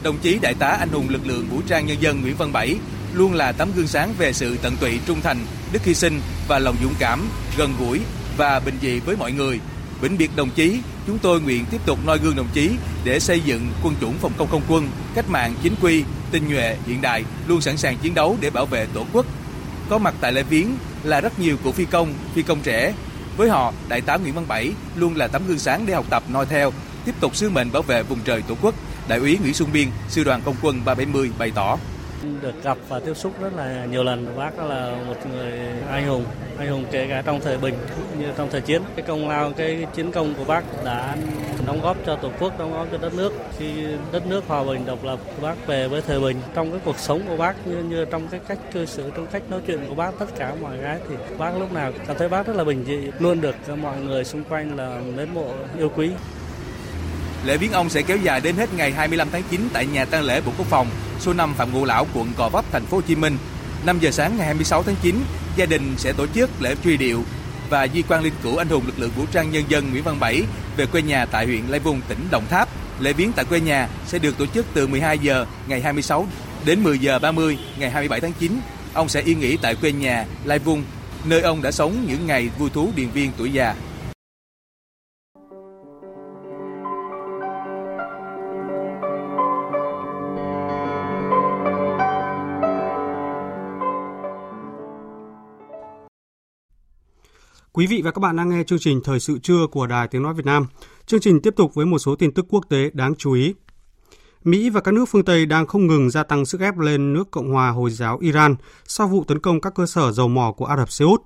đồng 0.02 0.18
chí 0.18 0.38
đại 0.42 0.54
tá 0.54 0.66
anh 0.68 0.88
hùng 0.88 1.08
lực 1.08 1.26
lượng 1.26 1.46
vũ 1.50 1.60
trang 1.68 1.86
nhân 1.86 1.96
dân 2.00 2.20
Nguyễn 2.20 2.36
Văn 2.36 2.52
Bảy 2.52 2.76
luôn 3.14 3.32
là 3.32 3.52
tấm 3.52 3.70
gương 3.76 3.86
sáng 3.86 4.14
về 4.18 4.32
sự 4.32 4.56
tận 4.62 4.76
tụy 4.80 5.00
trung 5.06 5.20
thành, 5.20 5.38
đức 5.72 5.84
hy 5.84 5.94
sinh 5.94 6.20
và 6.48 6.58
lòng 6.58 6.76
dũng 6.82 6.94
cảm, 6.98 7.28
gần 7.58 7.74
gũi 7.80 8.00
và 8.36 8.60
bình 8.60 8.74
dị 8.82 9.00
với 9.00 9.16
mọi 9.16 9.32
người. 9.32 9.60
Vĩnh 10.00 10.18
biệt 10.18 10.30
đồng 10.36 10.50
chí, 10.50 10.80
chúng 11.06 11.18
tôi 11.18 11.40
nguyện 11.40 11.64
tiếp 11.70 11.80
tục 11.86 11.98
noi 12.06 12.18
gương 12.18 12.36
đồng 12.36 12.48
chí 12.52 12.70
để 13.04 13.20
xây 13.20 13.40
dựng 13.40 13.70
quân 13.82 13.94
chủng 14.00 14.14
phòng 14.18 14.32
không 14.38 14.48
không 14.50 14.62
quân, 14.68 14.88
cách 15.14 15.30
mạng 15.30 15.54
chính 15.62 15.74
quy, 15.82 16.04
tinh 16.30 16.48
nhuệ, 16.48 16.76
hiện 16.86 17.00
đại, 17.00 17.24
luôn 17.46 17.60
sẵn 17.60 17.76
sàng 17.76 17.96
chiến 17.96 18.14
đấu 18.14 18.36
để 18.40 18.50
bảo 18.50 18.66
vệ 18.66 18.86
Tổ 18.94 19.06
quốc. 19.12 19.26
Có 19.88 19.98
mặt 19.98 20.14
tại 20.20 20.32
lễ 20.32 20.42
viếng 20.42 20.76
là 21.02 21.20
rất 21.20 21.38
nhiều 21.38 21.56
cựu 21.64 21.72
phi 21.72 21.84
công, 21.84 22.14
phi 22.34 22.42
công 22.42 22.60
trẻ. 22.60 22.94
Với 23.36 23.48
họ, 23.48 23.72
Đại 23.88 24.00
tá 24.00 24.16
Nguyễn 24.16 24.34
Văn 24.34 24.48
Bảy 24.48 24.72
luôn 24.96 25.16
là 25.16 25.26
tấm 25.26 25.42
gương 25.48 25.58
sáng 25.58 25.86
để 25.86 25.94
học 25.94 26.06
tập 26.10 26.22
noi 26.28 26.46
theo, 26.46 26.72
tiếp 27.04 27.14
tục 27.20 27.36
sứ 27.36 27.50
mệnh 27.50 27.72
bảo 27.72 27.82
vệ 27.82 28.02
vùng 28.02 28.20
trời 28.24 28.42
Tổ 28.42 28.54
quốc. 28.62 28.74
Đại 29.08 29.18
úy 29.18 29.36
Nguyễn 29.36 29.54
Xuân 29.54 29.68
Biên, 29.72 29.88
sư 30.08 30.24
đoàn 30.24 30.42
không 30.44 30.56
quân 30.62 30.80
370 30.84 31.30
bày 31.38 31.50
tỏ 31.54 31.78
được 32.42 32.62
gặp 32.62 32.78
và 32.88 33.00
tiếp 33.00 33.14
xúc 33.14 33.32
rất 33.40 33.52
là 33.56 33.84
nhiều 33.90 34.04
lần. 34.04 34.36
Bác 34.36 34.58
là 34.58 34.96
một 35.06 35.16
người 35.32 35.52
anh 35.90 36.06
hùng 36.06 36.24
anh 36.58 36.68
hùng 36.68 36.84
kể 36.90 37.06
cả 37.08 37.22
trong 37.22 37.40
thời 37.40 37.58
bình 37.58 37.74
như 38.18 38.26
trong 38.36 38.48
thời 38.50 38.60
chiến. 38.60 38.82
Cái 38.96 39.04
công 39.06 39.28
lao, 39.28 39.52
cái 39.56 39.86
chiến 39.94 40.12
công 40.12 40.34
của 40.34 40.44
bác 40.44 40.64
đã 40.84 41.16
đóng 41.66 41.80
góp 41.82 41.96
cho 42.06 42.16
tổ 42.16 42.30
quốc, 42.40 42.58
đóng 42.58 42.72
góp 42.72 42.86
cho 42.92 42.98
đất 42.98 43.14
nước. 43.14 43.32
Khi 43.58 43.66
đất 44.12 44.26
nước 44.26 44.44
hòa 44.46 44.64
bình, 44.64 44.86
độc 44.86 45.04
lập, 45.04 45.18
bác 45.42 45.66
về 45.66 45.88
với 45.88 46.02
thời 46.02 46.20
bình. 46.20 46.36
Trong 46.54 46.70
cái 46.70 46.80
cuộc 46.84 46.98
sống 46.98 47.22
của 47.28 47.36
bác 47.36 47.66
như 47.66 47.76
như 47.76 48.04
trong 48.04 48.28
cái 48.28 48.40
cách 48.48 48.58
cư 48.72 48.86
xử, 48.86 49.10
trong 49.16 49.26
cách 49.26 49.42
nói 49.50 49.60
chuyện 49.66 49.80
của 49.88 49.94
bác, 49.94 50.10
tất 50.18 50.26
cả 50.36 50.54
mọi 50.60 50.76
cái 50.82 50.98
thì 51.08 51.14
bác 51.38 51.58
lúc 51.58 51.72
nào 51.72 51.92
cảm 52.06 52.16
thấy 52.16 52.28
bác 52.28 52.46
rất 52.46 52.56
là 52.56 52.64
bình 52.64 52.84
dị. 52.86 53.10
Luôn 53.18 53.40
được 53.40 53.54
mọi 53.82 54.00
người 54.00 54.24
xung 54.24 54.44
quanh 54.44 54.76
là 54.76 55.00
mến 55.16 55.28
mộ, 55.34 55.52
yêu 55.78 55.92
quý. 55.96 56.10
Lễ 57.48 57.56
viếng 57.56 57.72
ông 57.72 57.90
sẽ 57.90 58.02
kéo 58.02 58.16
dài 58.16 58.40
đến 58.40 58.56
hết 58.56 58.74
ngày 58.74 58.92
25 58.92 59.28
tháng 59.32 59.42
9 59.50 59.68
tại 59.72 59.86
nhà 59.86 60.04
tang 60.04 60.22
lễ 60.22 60.40
Bộ 60.40 60.52
Quốc 60.58 60.66
phòng, 60.66 60.86
số 61.20 61.32
5 61.32 61.54
Phạm 61.54 61.72
Ngũ 61.72 61.84
Lão, 61.84 62.06
quận 62.14 62.32
Gò 62.36 62.48
Vấp, 62.48 62.64
thành 62.72 62.86
phố 62.86 62.96
Hồ 62.96 63.00
Chí 63.00 63.14
Minh. 63.16 63.38
5 63.86 63.98
giờ 64.00 64.10
sáng 64.10 64.36
ngày 64.36 64.46
26 64.46 64.82
tháng 64.82 64.94
9, 65.02 65.14
gia 65.56 65.66
đình 65.66 65.94
sẽ 65.98 66.12
tổ 66.12 66.26
chức 66.26 66.50
lễ 66.60 66.74
truy 66.84 66.96
điệu 66.96 67.24
và 67.70 67.88
di 67.94 68.02
quan 68.02 68.22
linh 68.22 68.32
cữu 68.42 68.56
anh 68.56 68.68
hùng 68.68 68.86
lực 68.86 68.98
lượng 68.98 69.10
vũ 69.16 69.24
trang 69.32 69.50
nhân 69.50 69.64
dân 69.68 69.90
Nguyễn 69.90 70.02
Văn 70.02 70.20
Bảy 70.20 70.42
về 70.76 70.86
quê 70.86 71.02
nhà 71.02 71.26
tại 71.26 71.46
huyện 71.46 71.62
Lai 71.68 71.80
Vung, 71.80 72.00
tỉnh 72.08 72.28
Đồng 72.30 72.46
Tháp. 72.50 72.68
Lễ 73.00 73.12
viếng 73.12 73.32
tại 73.32 73.44
quê 73.44 73.60
nhà 73.60 73.88
sẽ 74.06 74.18
được 74.18 74.38
tổ 74.38 74.46
chức 74.46 74.66
từ 74.74 74.86
12 74.86 75.18
giờ 75.18 75.46
ngày 75.66 75.80
26 75.80 76.26
đến 76.64 76.82
10 76.82 76.98
giờ 76.98 77.18
30 77.18 77.58
ngày 77.78 77.90
27 77.90 78.20
tháng 78.20 78.32
9. 78.38 78.60
Ông 78.94 79.08
sẽ 79.08 79.20
yên 79.20 79.40
nghỉ 79.40 79.56
tại 79.56 79.74
quê 79.74 79.92
nhà 79.92 80.24
Lai 80.44 80.58
Vung, 80.58 80.84
nơi 81.24 81.40
ông 81.40 81.62
đã 81.62 81.70
sống 81.70 82.04
những 82.08 82.26
ngày 82.26 82.50
vui 82.58 82.70
thú 82.70 82.90
điền 82.96 83.10
viên 83.10 83.32
tuổi 83.36 83.52
già. 83.52 83.74
Quý 97.78 97.86
vị 97.86 98.02
và 98.02 98.10
các 98.10 98.20
bạn 98.20 98.36
đang 98.36 98.48
nghe 98.48 98.62
chương 98.64 98.78
trình 98.78 99.00
Thời 99.04 99.20
sự 99.20 99.38
trưa 99.38 99.66
của 99.66 99.86
Đài 99.86 100.08
Tiếng 100.08 100.22
Nói 100.22 100.34
Việt 100.34 100.46
Nam. 100.46 100.66
Chương 101.06 101.20
trình 101.20 101.40
tiếp 101.40 101.54
tục 101.56 101.74
với 101.74 101.86
một 101.86 101.98
số 101.98 102.16
tin 102.16 102.32
tức 102.32 102.46
quốc 102.48 102.64
tế 102.68 102.90
đáng 102.92 103.14
chú 103.14 103.32
ý. 103.32 103.54
Mỹ 104.44 104.70
và 104.70 104.80
các 104.80 104.94
nước 104.94 105.04
phương 105.08 105.24
Tây 105.24 105.46
đang 105.46 105.66
không 105.66 105.86
ngừng 105.86 106.10
gia 106.10 106.22
tăng 106.22 106.46
sức 106.46 106.60
ép 106.60 106.78
lên 106.78 107.12
nước 107.12 107.30
Cộng 107.30 107.52
hòa 107.52 107.70
Hồi 107.70 107.90
giáo 107.90 108.18
Iran 108.18 108.56
sau 108.84 109.08
vụ 109.08 109.24
tấn 109.24 109.38
công 109.38 109.60
các 109.60 109.74
cơ 109.74 109.86
sở 109.86 110.12
dầu 110.12 110.28
mỏ 110.28 110.52
của 110.52 110.64
Ả 110.64 110.76
Rập 110.76 110.90
Xê 110.90 111.04
Út. 111.04 111.22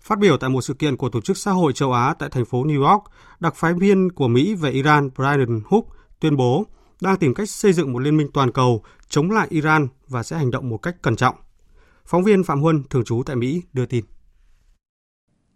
Phát 0.00 0.18
biểu 0.18 0.36
tại 0.36 0.50
một 0.50 0.60
sự 0.60 0.74
kiện 0.74 0.96
của 0.96 1.08
Tổ 1.08 1.20
chức 1.20 1.36
Xã 1.36 1.50
hội 1.50 1.72
châu 1.72 1.92
Á 1.92 2.14
tại 2.18 2.28
thành 2.28 2.44
phố 2.44 2.64
New 2.64 2.90
York, 2.90 3.02
đặc 3.40 3.54
phái 3.56 3.74
viên 3.74 4.12
của 4.12 4.28
Mỹ 4.28 4.54
về 4.54 4.70
Iran 4.70 5.10
Brian 5.16 5.60
Hook 5.66 5.84
tuyên 6.20 6.36
bố 6.36 6.64
đang 7.00 7.16
tìm 7.16 7.34
cách 7.34 7.50
xây 7.50 7.72
dựng 7.72 7.92
một 7.92 7.98
liên 7.98 8.16
minh 8.16 8.28
toàn 8.34 8.52
cầu 8.52 8.82
chống 9.08 9.30
lại 9.30 9.46
Iran 9.50 9.88
và 10.08 10.22
sẽ 10.22 10.36
hành 10.36 10.50
động 10.50 10.68
một 10.68 10.78
cách 10.78 11.02
cẩn 11.02 11.16
trọng. 11.16 11.34
Phóng 12.06 12.24
viên 12.24 12.44
Phạm 12.44 12.60
Huân, 12.60 12.82
thường 12.90 13.04
trú 13.04 13.22
tại 13.26 13.36
Mỹ, 13.36 13.62
đưa 13.72 13.86
tin. 13.86 14.04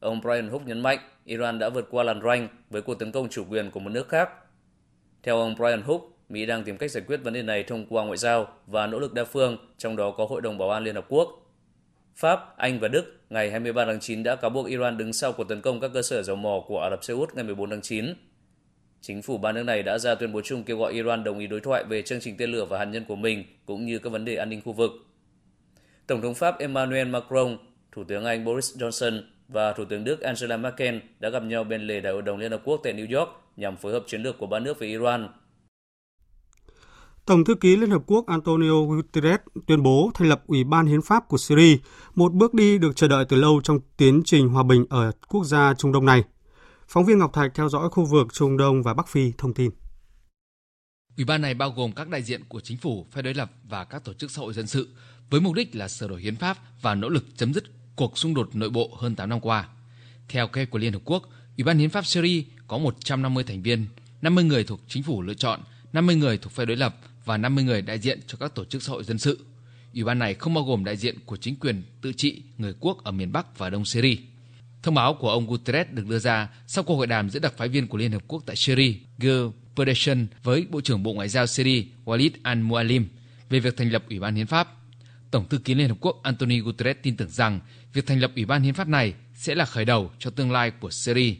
Ông 0.00 0.20
Brian 0.20 0.48
Hook 0.48 0.66
nhấn 0.66 0.80
mạnh 0.80 0.98
Iran 1.24 1.58
đã 1.58 1.68
vượt 1.68 1.88
qua 1.90 2.04
làn 2.04 2.20
ranh 2.22 2.48
với 2.70 2.82
cuộc 2.82 2.94
tấn 2.94 3.12
công 3.12 3.28
chủ 3.28 3.44
quyền 3.50 3.70
của 3.70 3.80
một 3.80 3.90
nước 3.90 4.08
khác. 4.08 4.30
Theo 5.22 5.38
ông 5.38 5.54
Brian 5.54 5.82
Hook, 5.82 6.02
Mỹ 6.28 6.46
đang 6.46 6.64
tìm 6.64 6.76
cách 6.76 6.90
giải 6.90 7.04
quyết 7.06 7.16
vấn 7.16 7.34
đề 7.34 7.42
này 7.42 7.62
thông 7.62 7.86
qua 7.86 8.04
ngoại 8.04 8.18
giao 8.18 8.48
và 8.66 8.86
nỗ 8.86 8.98
lực 8.98 9.14
đa 9.14 9.24
phương, 9.24 9.56
trong 9.78 9.96
đó 9.96 10.10
có 10.10 10.26
Hội 10.26 10.40
đồng 10.40 10.58
Bảo 10.58 10.70
an 10.70 10.84
Liên 10.84 10.94
Hợp 10.94 11.06
Quốc. 11.08 11.46
Pháp, 12.16 12.56
Anh 12.56 12.80
và 12.80 12.88
Đức 12.88 13.16
ngày 13.30 13.50
23 13.50 13.84
tháng 13.84 14.00
9 14.00 14.22
đã 14.22 14.36
cáo 14.36 14.50
buộc 14.50 14.66
Iran 14.66 14.98
đứng 14.98 15.12
sau 15.12 15.32
cuộc 15.32 15.44
tấn 15.44 15.60
công 15.60 15.80
các 15.80 15.90
cơ 15.94 16.02
sở 16.02 16.22
dầu 16.22 16.36
mỏ 16.36 16.60
của 16.66 16.80
Ả 16.80 16.90
Rập 16.90 17.04
Xê 17.04 17.14
Út 17.14 17.34
ngày 17.34 17.44
14 17.44 17.70
tháng 17.70 17.82
9. 17.82 18.14
Chính 19.00 19.22
phủ 19.22 19.38
ba 19.38 19.52
nước 19.52 19.62
này 19.62 19.82
đã 19.82 19.98
ra 19.98 20.14
tuyên 20.14 20.32
bố 20.32 20.40
chung 20.44 20.64
kêu 20.64 20.78
gọi 20.78 20.92
Iran 20.92 21.24
đồng 21.24 21.38
ý 21.38 21.46
đối 21.46 21.60
thoại 21.60 21.84
về 21.84 22.02
chương 22.02 22.20
trình 22.20 22.36
tên 22.36 22.50
lửa 22.50 22.64
và 22.64 22.78
hạt 22.78 22.84
nhân 22.84 23.04
của 23.04 23.16
mình 23.16 23.44
cũng 23.66 23.86
như 23.86 23.98
các 23.98 24.10
vấn 24.10 24.24
đề 24.24 24.36
an 24.36 24.48
ninh 24.48 24.60
khu 24.64 24.72
vực. 24.72 24.90
Tổng 26.06 26.22
thống 26.22 26.34
Pháp 26.34 26.58
Emmanuel 26.58 27.08
Macron, 27.08 27.58
Thủ 27.92 28.04
tướng 28.04 28.24
Anh 28.24 28.44
Boris 28.44 28.76
Johnson 28.76 29.22
và 29.48 29.72
Thủ 29.72 29.84
tướng 29.84 30.04
Đức 30.04 30.20
Angela 30.20 30.56
Merkel 30.56 30.98
đã 31.20 31.30
gặp 31.30 31.42
nhau 31.42 31.64
bên 31.64 31.86
lề 31.86 32.00
Đại 32.00 32.12
hội 32.12 32.22
đồng 32.22 32.38
Liên 32.38 32.50
Hợp 32.50 32.60
Quốc 32.64 32.80
tại 32.84 32.94
New 32.94 33.18
York 33.18 33.30
nhằm 33.56 33.76
phối 33.76 33.92
hợp 33.92 34.04
chiến 34.06 34.22
lược 34.22 34.38
của 34.38 34.46
ba 34.46 34.58
nước 34.58 34.78
với 34.78 34.88
Iran. 34.88 35.28
Tổng 37.26 37.44
thư 37.44 37.54
ký 37.54 37.76
Liên 37.76 37.90
Hợp 37.90 38.02
Quốc 38.06 38.26
Antonio 38.26 38.82
Guterres 38.88 39.40
tuyên 39.66 39.82
bố 39.82 40.10
thành 40.14 40.28
lập 40.28 40.42
Ủy 40.46 40.64
ban 40.64 40.86
Hiến 40.86 41.02
pháp 41.02 41.28
của 41.28 41.38
Syria, 41.38 41.76
một 42.14 42.32
bước 42.32 42.54
đi 42.54 42.78
được 42.78 42.96
chờ 42.96 43.08
đợi 43.08 43.24
từ 43.28 43.36
lâu 43.36 43.60
trong 43.64 43.78
tiến 43.96 44.22
trình 44.24 44.48
hòa 44.48 44.62
bình 44.62 44.86
ở 44.90 45.12
quốc 45.28 45.44
gia 45.44 45.74
Trung 45.74 45.92
Đông 45.92 46.06
này. 46.06 46.24
Phóng 46.88 47.04
viên 47.04 47.18
Ngọc 47.18 47.32
Thạch 47.32 47.54
theo 47.54 47.68
dõi 47.68 47.88
khu 47.90 48.04
vực 48.04 48.26
Trung 48.32 48.56
Đông 48.56 48.82
và 48.82 48.94
Bắc 48.94 49.08
Phi 49.08 49.32
thông 49.38 49.54
tin. 49.54 49.70
Ủy 51.16 51.24
ban 51.24 51.42
này 51.42 51.54
bao 51.54 51.70
gồm 51.70 51.92
các 51.92 52.08
đại 52.08 52.22
diện 52.22 52.44
của 52.48 52.60
chính 52.60 52.78
phủ, 52.78 53.06
phe 53.10 53.22
đối 53.22 53.34
lập 53.34 53.50
và 53.68 53.84
các 53.84 54.04
tổ 54.04 54.12
chức 54.12 54.30
xã 54.30 54.42
hội 54.42 54.52
dân 54.54 54.66
sự, 54.66 54.88
với 55.30 55.40
mục 55.40 55.54
đích 55.54 55.76
là 55.76 55.88
sửa 55.88 56.08
đổi 56.08 56.20
hiến 56.20 56.36
pháp 56.36 56.56
và 56.82 56.94
nỗ 56.94 57.08
lực 57.08 57.24
chấm 57.36 57.54
dứt 57.54 57.64
cuộc 57.96 58.18
xung 58.18 58.34
đột 58.34 58.56
nội 58.56 58.70
bộ 58.70 58.96
hơn 59.00 59.16
8 59.16 59.28
năm 59.28 59.40
qua. 59.40 59.68
Theo 60.28 60.48
kế 60.48 60.66
của 60.66 60.78
Liên 60.78 60.92
Hợp 60.92 61.02
Quốc, 61.04 61.22
Ủy 61.56 61.64
ban 61.64 61.78
Hiến 61.78 61.90
pháp 61.90 62.06
Syria 62.06 62.42
có 62.68 62.78
150 62.78 63.44
thành 63.44 63.62
viên, 63.62 63.86
50 64.22 64.44
người 64.44 64.64
thuộc 64.64 64.80
chính 64.88 65.02
phủ 65.02 65.22
lựa 65.22 65.34
chọn, 65.34 65.60
50 65.92 66.16
người 66.16 66.38
thuộc 66.38 66.52
phe 66.52 66.64
đối 66.64 66.76
lập 66.76 66.96
và 67.24 67.36
50 67.36 67.64
người 67.64 67.82
đại 67.82 67.98
diện 67.98 68.20
cho 68.26 68.38
các 68.40 68.54
tổ 68.54 68.64
chức 68.64 68.82
xã 68.82 68.92
hội 68.92 69.04
dân 69.04 69.18
sự. 69.18 69.46
Ủy 69.94 70.04
ban 70.04 70.18
này 70.18 70.34
không 70.34 70.54
bao 70.54 70.64
gồm 70.64 70.84
đại 70.84 70.96
diện 70.96 71.16
của 71.26 71.36
chính 71.36 71.56
quyền 71.56 71.82
tự 72.02 72.12
trị 72.12 72.42
người 72.58 72.74
quốc 72.80 73.04
ở 73.04 73.10
miền 73.10 73.32
Bắc 73.32 73.58
và 73.58 73.70
Đông 73.70 73.84
Syria. 73.84 74.16
Thông 74.82 74.94
báo 74.94 75.14
của 75.14 75.30
ông 75.30 75.46
Guterres 75.46 75.86
được 75.92 76.06
đưa 76.06 76.18
ra 76.18 76.48
sau 76.66 76.84
cuộc 76.84 76.96
hội 76.96 77.06
đàm 77.06 77.30
giữa 77.30 77.40
đặc 77.40 77.54
phái 77.56 77.68
viên 77.68 77.86
của 77.86 77.98
Liên 77.98 78.12
Hợp 78.12 78.22
Quốc 78.28 78.42
tại 78.46 78.56
Syria, 78.56 78.94
Gil 79.18 79.46
Pedersen 79.76 80.26
với 80.42 80.66
Bộ 80.70 80.80
trưởng 80.80 81.02
Bộ 81.02 81.12
Ngoại 81.12 81.28
giao 81.28 81.46
Syria 81.46 81.84
Walid 82.04 82.30
al-Mualim 82.42 83.04
về 83.50 83.60
việc 83.60 83.76
thành 83.76 83.90
lập 83.90 84.04
Ủy 84.08 84.20
ban 84.20 84.34
Hiến 84.34 84.46
pháp. 84.46 84.75
Tổng 85.36 85.48
thư 85.48 85.58
ký 85.58 85.74
Liên 85.74 85.88
Hợp 85.88 85.96
Quốc 86.00 86.20
Antonio 86.22 86.60
Guterres 86.60 86.96
tin 87.02 87.16
tưởng 87.16 87.28
rằng 87.28 87.60
việc 87.92 88.06
thành 88.06 88.20
lập 88.20 88.30
Ủy 88.36 88.44
ban 88.44 88.62
Hiến 88.62 88.74
pháp 88.74 88.88
này 88.88 89.14
sẽ 89.34 89.54
là 89.54 89.64
khởi 89.64 89.84
đầu 89.84 90.10
cho 90.18 90.30
tương 90.30 90.52
lai 90.52 90.70
của 90.70 90.90
Syria. 90.90 91.34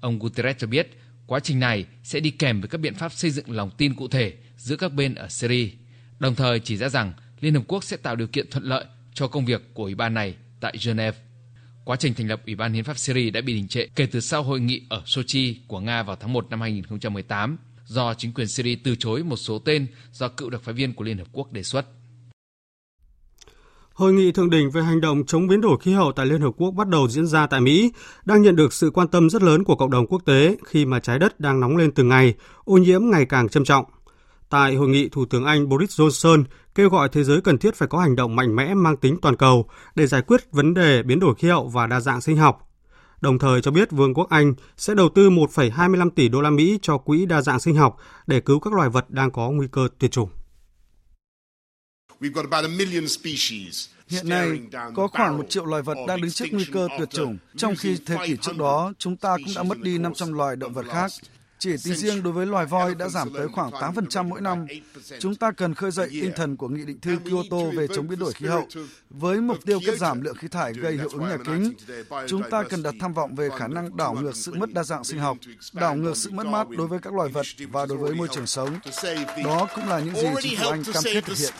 Ông 0.00 0.18
Guterres 0.18 0.56
cho 0.58 0.66
biết 0.66 0.98
quá 1.26 1.40
trình 1.40 1.60
này 1.60 1.86
sẽ 2.02 2.20
đi 2.20 2.30
kèm 2.30 2.60
với 2.60 2.68
các 2.68 2.78
biện 2.78 2.94
pháp 2.94 3.12
xây 3.12 3.30
dựng 3.30 3.50
lòng 3.50 3.70
tin 3.78 3.94
cụ 3.94 4.08
thể 4.08 4.34
giữa 4.56 4.76
các 4.76 4.92
bên 4.92 5.14
ở 5.14 5.28
Syria, 5.28 5.68
đồng 6.18 6.34
thời 6.34 6.60
chỉ 6.60 6.76
ra 6.76 6.88
rằng 6.88 7.12
Liên 7.40 7.54
Hợp 7.54 7.62
Quốc 7.68 7.84
sẽ 7.84 7.96
tạo 7.96 8.16
điều 8.16 8.26
kiện 8.26 8.50
thuận 8.50 8.64
lợi 8.64 8.84
cho 9.14 9.28
công 9.28 9.44
việc 9.44 9.74
của 9.74 9.84
Ủy 9.84 9.94
ban 9.94 10.14
này 10.14 10.34
tại 10.60 10.76
Geneva. 10.84 11.18
Quá 11.84 11.96
trình 11.96 12.14
thành 12.14 12.28
lập 12.28 12.42
Ủy 12.46 12.54
ban 12.54 12.72
Hiến 12.72 12.84
pháp 12.84 12.98
Syria 12.98 13.30
đã 13.30 13.40
bị 13.40 13.54
đình 13.54 13.68
trệ 13.68 13.86
kể 13.94 14.06
từ 14.06 14.20
sau 14.20 14.42
hội 14.42 14.60
nghị 14.60 14.82
ở 14.88 15.02
Sochi 15.06 15.60
của 15.66 15.80
Nga 15.80 16.02
vào 16.02 16.16
tháng 16.16 16.32
1 16.32 16.50
năm 16.50 16.60
2018 16.60 17.56
do 17.86 18.14
chính 18.14 18.34
quyền 18.34 18.48
Syria 18.48 18.76
từ 18.84 18.96
chối 18.96 19.24
một 19.24 19.36
số 19.36 19.58
tên 19.58 19.86
do 20.12 20.28
cựu 20.28 20.50
đặc 20.50 20.62
phái 20.62 20.74
viên 20.74 20.94
của 20.94 21.04
Liên 21.04 21.18
Hợp 21.18 21.28
Quốc 21.32 21.52
đề 21.52 21.62
xuất. 21.62 21.86
Hội 24.02 24.12
nghị 24.12 24.32
thượng 24.32 24.50
đỉnh 24.50 24.70
về 24.70 24.82
hành 24.82 25.00
động 25.00 25.26
chống 25.26 25.46
biến 25.46 25.60
đổi 25.60 25.78
khí 25.80 25.92
hậu 25.92 26.12
tại 26.12 26.26
Liên 26.26 26.40
Hợp 26.40 26.50
Quốc 26.56 26.70
bắt 26.70 26.88
đầu 26.88 27.08
diễn 27.08 27.26
ra 27.26 27.46
tại 27.46 27.60
Mỹ, 27.60 27.92
đang 28.24 28.42
nhận 28.42 28.56
được 28.56 28.72
sự 28.72 28.90
quan 28.90 29.08
tâm 29.08 29.30
rất 29.30 29.42
lớn 29.42 29.64
của 29.64 29.76
cộng 29.76 29.90
đồng 29.90 30.06
quốc 30.06 30.22
tế 30.24 30.56
khi 30.64 30.84
mà 30.84 31.00
trái 31.00 31.18
đất 31.18 31.40
đang 31.40 31.60
nóng 31.60 31.76
lên 31.76 31.92
từng 31.92 32.08
ngày, 32.08 32.34
ô 32.64 32.76
nhiễm 32.76 33.02
ngày 33.04 33.24
càng 33.24 33.48
trầm 33.48 33.64
trọng. 33.64 33.84
Tại 34.50 34.74
hội 34.74 34.88
nghị, 34.88 35.08
Thủ 35.08 35.24
tướng 35.24 35.44
Anh 35.44 35.68
Boris 35.68 36.00
Johnson 36.00 36.44
kêu 36.74 36.88
gọi 36.88 37.08
thế 37.08 37.24
giới 37.24 37.40
cần 37.40 37.58
thiết 37.58 37.74
phải 37.74 37.88
có 37.88 37.98
hành 37.98 38.16
động 38.16 38.36
mạnh 38.36 38.56
mẽ 38.56 38.74
mang 38.74 38.96
tính 38.96 39.16
toàn 39.22 39.36
cầu 39.36 39.68
để 39.94 40.06
giải 40.06 40.22
quyết 40.22 40.40
vấn 40.52 40.74
đề 40.74 41.02
biến 41.02 41.20
đổi 41.20 41.34
khí 41.34 41.48
hậu 41.48 41.68
và 41.68 41.86
đa 41.86 42.00
dạng 42.00 42.20
sinh 42.20 42.36
học. 42.36 42.70
Đồng 43.20 43.38
thời 43.38 43.62
cho 43.62 43.70
biết 43.70 43.90
Vương 43.90 44.14
quốc 44.14 44.28
Anh 44.30 44.54
sẽ 44.76 44.94
đầu 44.94 45.08
tư 45.08 45.30
1,25 45.30 46.10
tỷ 46.10 46.28
đô 46.28 46.40
la 46.40 46.50
Mỹ 46.50 46.78
cho 46.82 46.98
quỹ 46.98 47.26
đa 47.26 47.42
dạng 47.42 47.60
sinh 47.60 47.76
học 47.76 47.96
để 48.26 48.40
cứu 48.40 48.60
các 48.60 48.72
loài 48.72 48.88
vật 48.88 49.10
đang 49.10 49.30
có 49.30 49.50
nguy 49.50 49.66
cơ 49.72 49.88
tuyệt 49.98 50.10
chủng. 50.10 50.28
Hiện 54.08 54.28
nay, 54.28 54.60
có 54.94 55.06
khoảng 55.08 55.36
một 55.38 55.50
triệu 55.50 55.64
loài 55.66 55.82
vật 55.82 55.96
đang 56.08 56.20
đứng 56.20 56.30
trước 56.30 56.44
nguy 56.52 56.64
cơ 56.72 56.88
tuyệt 56.98 57.10
chủng, 57.10 57.38
trong 57.56 57.76
khi 57.76 57.96
thế 58.06 58.16
kỷ 58.26 58.36
trước 58.36 58.56
đó 58.58 58.92
chúng 58.98 59.16
ta 59.16 59.36
cũng 59.36 59.54
đã 59.56 59.62
mất 59.62 59.78
đi 59.80 59.98
500 59.98 60.32
loài 60.32 60.56
động 60.56 60.72
vật 60.72 60.86
khác. 60.88 61.10
Chỉ 61.62 61.76
tính 61.84 61.94
riêng 61.94 62.22
đối 62.22 62.32
với 62.32 62.46
loài 62.46 62.66
voi 62.66 62.94
đã 62.94 63.08
giảm 63.08 63.34
tới 63.34 63.48
khoảng 63.48 63.70
8% 63.70 64.28
mỗi 64.28 64.40
năm. 64.40 64.66
Chúng 65.18 65.34
ta 65.34 65.50
cần 65.50 65.74
khơi 65.74 65.90
dậy 65.90 66.08
tinh 66.10 66.32
thần 66.36 66.56
của 66.56 66.68
Nghị 66.68 66.84
định 66.84 67.00
thư 67.00 67.16
Kyoto 67.24 67.56
về 67.76 67.86
chống 67.96 68.08
biến 68.08 68.18
đổi 68.18 68.32
khí 68.32 68.46
hậu 68.46 68.66
với 69.10 69.40
mục 69.40 69.58
tiêu 69.64 69.80
cắt 69.86 69.98
giảm 69.98 70.20
lượng 70.20 70.36
khí 70.36 70.48
thải 70.48 70.72
gây 70.72 70.92
hiệu 70.92 71.08
ứng 71.12 71.22
nhà 71.22 71.36
kính. 71.46 71.72
Chúng 72.26 72.42
ta 72.50 72.62
cần 72.62 72.82
đặt 72.82 72.94
tham 73.00 73.14
vọng 73.14 73.34
về 73.34 73.48
khả 73.58 73.68
năng 73.68 73.96
đảo 73.96 74.14
ngược 74.14 74.36
sự 74.36 74.54
mất 74.54 74.72
đa 74.72 74.82
dạng 74.82 75.04
sinh 75.04 75.18
học, 75.18 75.36
đảo 75.72 75.96
ngược 75.96 76.16
sự 76.16 76.30
mất 76.30 76.46
mát 76.46 76.68
đối 76.68 76.86
với 76.86 76.98
các 76.98 77.14
loài 77.14 77.28
vật 77.28 77.46
và 77.70 77.86
đối 77.86 77.98
với 77.98 78.14
môi 78.14 78.28
trường 78.28 78.46
sống. 78.46 78.78
Đó 79.44 79.68
cũng 79.74 79.88
là 79.88 80.00
những 80.00 80.14
gì 80.14 80.28
chính 80.42 80.58
phủ 80.58 80.68
Anh 80.70 80.84
cam 80.84 81.02
kết 81.04 81.24
thực 81.24 81.38
hiện. 81.38 81.52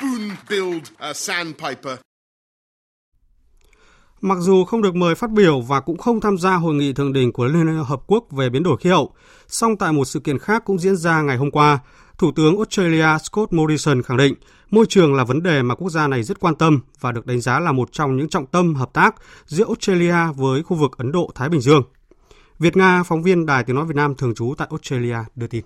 Mặc 4.22 4.38
dù 4.40 4.64
không 4.64 4.82
được 4.82 4.94
mời 4.94 5.14
phát 5.14 5.30
biểu 5.30 5.60
và 5.60 5.80
cũng 5.80 5.98
không 5.98 6.20
tham 6.20 6.38
gia 6.38 6.54
hội 6.54 6.74
nghị 6.74 6.92
thượng 6.92 7.12
đỉnh 7.12 7.32
của 7.32 7.44
Liên 7.44 7.66
Hợp 7.84 8.00
Quốc 8.06 8.24
về 8.30 8.50
biến 8.50 8.62
đổi 8.62 8.76
khí 8.76 8.90
hậu, 8.90 9.12
song 9.48 9.76
tại 9.76 9.92
một 9.92 10.04
sự 10.04 10.20
kiện 10.20 10.38
khác 10.38 10.62
cũng 10.64 10.78
diễn 10.78 10.96
ra 10.96 11.22
ngày 11.22 11.36
hôm 11.36 11.50
qua, 11.50 11.78
Thủ 12.18 12.32
tướng 12.36 12.56
Australia 12.56 13.06
Scott 13.24 13.52
Morrison 13.52 14.02
khẳng 14.02 14.16
định 14.16 14.34
môi 14.70 14.86
trường 14.88 15.14
là 15.14 15.24
vấn 15.24 15.42
đề 15.42 15.62
mà 15.62 15.74
quốc 15.74 15.90
gia 15.90 16.08
này 16.08 16.22
rất 16.22 16.40
quan 16.40 16.54
tâm 16.54 16.80
và 17.00 17.12
được 17.12 17.26
đánh 17.26 17.40
giá 17.40 17.60
là 17.60 17.72
một 17.72 17.92
trong 17.92 18.16
những 18.16 18.28
trọng 18.28 18.46
tâm 18.46 18.74
hợp 18.74 18.92
tác 18.92 19.14
giữa 19.46 19.64
Australia 19.64 20.32
với 20.36 20.62
khu 20.62 20.76
vực 20.76 20.98
Ấn 20.98 21.12
Độ-Thái 21.12 21.48
Bình 21.48 21.60
Dương. 21.60 21.82
Việt 22.58 22.76
Nga, 22.76 23.02
phóng 23.02 23.22
viên 23.22 23.46
Đài 23.46 23.64
Tiếng 23.64 23.76
Nói 23.76 23.84
Việt 23.84 23.96
Nam 23.96 24.14
thường 24.14 24.34
trú 24.34 24.54
tại 24.58 24.68
Australia 24.70 25.16
đưa 25.34 25.46
tin. 25.46 25.64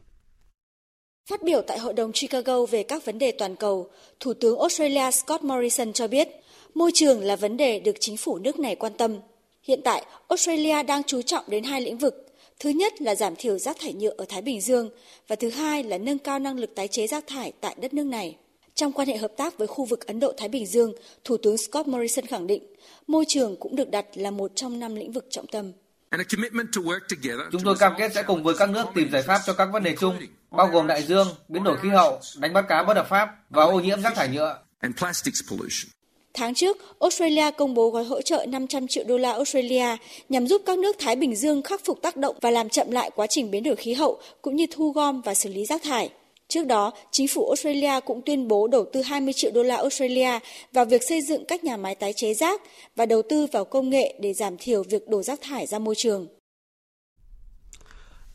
Phát 1.31 1.43
biểu 1.45 1.63
tại 1.69 1.79
Hội 1.79 1.93
đồng 1.93 2.13
Chicago 2.13 2.67
về 2.67 2.83
các 2.83 3.05
vấn 3.07 3.19
đề 3.19 3.33
toàn 3.39 3.57
cầu, 3.57 3.91
Thủ 4.21 4.33
tướng 4.41 4.59
Australia 4.59 5.11
Scott 5.11 5.45
Morrison 5.45 5.93
cho 5.93 6.09
biết 6.09 6.29
môi 6.77 6.91
trường 6.95 7.21
là 7.21 7.37
vấn 7.37 7.57
đề 7.57 7.81
được 7.81 7.97
chính 8.01 8.17
phủ 8.17 8.39
nước 8.39 8.59
này 8.59 8.77
quan 8.77 8.93
tâm. 8.99 9.19
Hiện 9.63 9.81
tại, 9.85 10.07
Australia 10.29 10.83
đang 10.83 11.03
chú 11.05 11.23
trọng 11.23 11.45
đến 11.49 11.65
hai 11.65 11.81
lĩnh 11.81 11.99
vực. 11.99 12.27
Thứ 12.61 12.71
nhất 12.71 13.03
là 13.03 13.15
giảm 13.15 13.37
thiểu 13.37 13.59
rác 13.59 13.77
thải 13.81 13.93
nhựa 13.93 14.15
ở 14.17 14.25
Thái 14.29 14.43
Bình 14.43 14.61
Dương 14.61 14.91
và 15.29 15.37
thứ 15.37 15.51
hai 15.51 15.85
là 15.85 15.99
nâng 15.99 16.19
cao 16.19 16.39
năng 16.39 16.59
lực 16.59 16.75
tái 16.75 16.89
chế 16.89 17.07
rác 17.07 17.27
thải 17.27 17.53
tại 17.61 17.77
đất 17.81 17.95
nước 17.95 18.07
này. 18.07 18.37
Trong 18.75 18.93
quan 18.93 19.09
hệ 19.09 19.17
hợp 19.17 19.33
tác 19.37 19.59
với 19.59 19.67
khu 19.67 19.85
vực 19.85 20.07
Ấn 20.07 20.21
Độ-Thái 20.21 20.49
Bình 20.49 20.67
Dương, 20.67 20.93
Thủ 21.25 21.37
tướng 21.37 21.59
Scott 21.59 21.89
Morrison 21.89 22.27
khẳng 22.27 22.47
định 22.47 22.63
môi 23.07 23.25
trường 23.29 23.57
cũng 23.61 23.77
được 23.77 23.91
đặt 23.91 24.07
là 24.15 24.31
một 24.31 24.53
trong 24.55 24.81
năm 24.81 24.95
lĩnh 24.95 25.13
vực 25.13 25.27
trọng 25.31 25.47
tâm. 25.47 25.73
Chúng 27.53 27.63
tôi 27.65 27.77
cam 27.79 27.93
kết 27.99 28.13
sẽ 28.15 28.23
cùng 28.23 28.43
với 28.43 28.55
các 28.59 28.71
nước 28.71 28.85
tìm 28.95 29.11
giải 29.13 29.23
pháp 29.23 29.41
cho 29.47 29.53
các 29.53 29.69
vấn 29.73 29.83
đề 29.83 29.97
chung, 30.01 30.19
bao 30.51 30.67
gồm 30.67 30.87
đại 30.87 31.03
dương, 31.03 31.29
biến 31.49 31.65
đổi 31.65 31.77
khí 31.83 31.89
hậu, 31.89 32.21
đánh 32.39 32.53
bắt 32.53 32.65
cá 32.69 32.83
bất 32.83 32.97
hợp 32.97 33.07
pháp 33.09 33.29
và 33.51 33.65
ô 33.65 33.81
nhiễm 33.81 34.03
rác 34.03 34.15
thải 34.15 34.29
nhựa. 34.29 34.59
Tháng 36.37 36.55
trước, 36.55 36.79
Australia 37.01 37.51
công 37.57 37.75
bố 37.75 37.91
gói 37.91 38.05
hỗ 38.05 38.23
trợ 38.23 38.47
500 38.49 38.87
triệu 38.89 39.05
đô 39.05 39.19
la 39.19 39.33
Australia 39.33 39.97
nhằm 40.29 40.47
giúp 40.47 40.63
các 40.67 40.79
nước 40.79 40.97
Thái 40.99 41.17
Bình 41.17 41.37
Dương 41.37 41.63
khắc 41.63 41.85
phục 41.85 42.03
tác 42.03 42.17
động 42.17 42.37
và 42.41 42.51
làm 42.51 42.69
chậm 42.69 42.91
lại 42.91 43.11
quá 43.17 43.27
trình 43.27 43.51
biến 43.51 43.63
đổi 43.63 43.77
khí 43.77 43.93
hậu 43.93 44.19
cũng 44.43 44.57
như 44.57 44.67
thu 44.71 44.91
gom 44.91 45.21
và 45.21 45.35
xử 45.35 45.49
lý 45.49 45.65
rác 45.65 45.83
thải. 45.83 46.11
Trước 46.49 46.67
đó, 46.67 46.93
chính 47.11 47.29
phủ 47.29 47.49
Australia 47.49 48.01
cũng 48.07 48.23
tuyên 48.23 48.49
bố 48.49 48.67
đầu 48.67 48.85
tư 48.93 49.03
20 49.03 49.33
triệu 49.33 49.51
đô 49.51 49.63
la 49.63 49.77
Australia 49.77 50.39
vào 50.73 50.85
việc 50.85 51.03
xây 51.09 51.21
dựng 51.23 51.45
các 51.45 51.65
nhà 51.65 51.77
máy 51.77 51.95
tái 51.95 52.13
chế 52.13 52.35
rác 52.35 52.63
và 52.97 53.07
đầu 53.07 53.23
tư 53.23 53.47
vào 53.53 53.65
công 53.65 53.91
nghệ 53.91 54.15
để 54.21 54.35
giảm 54.35 54.57
thiểu 54.57 54.83
việc 54.83 55.09
đổ 55.09 55.23
rác 55.23 55.41
thải 55.43 55.67
ra 55.67 55.79
môi 55.79 55.95
trường. 55.95 56.27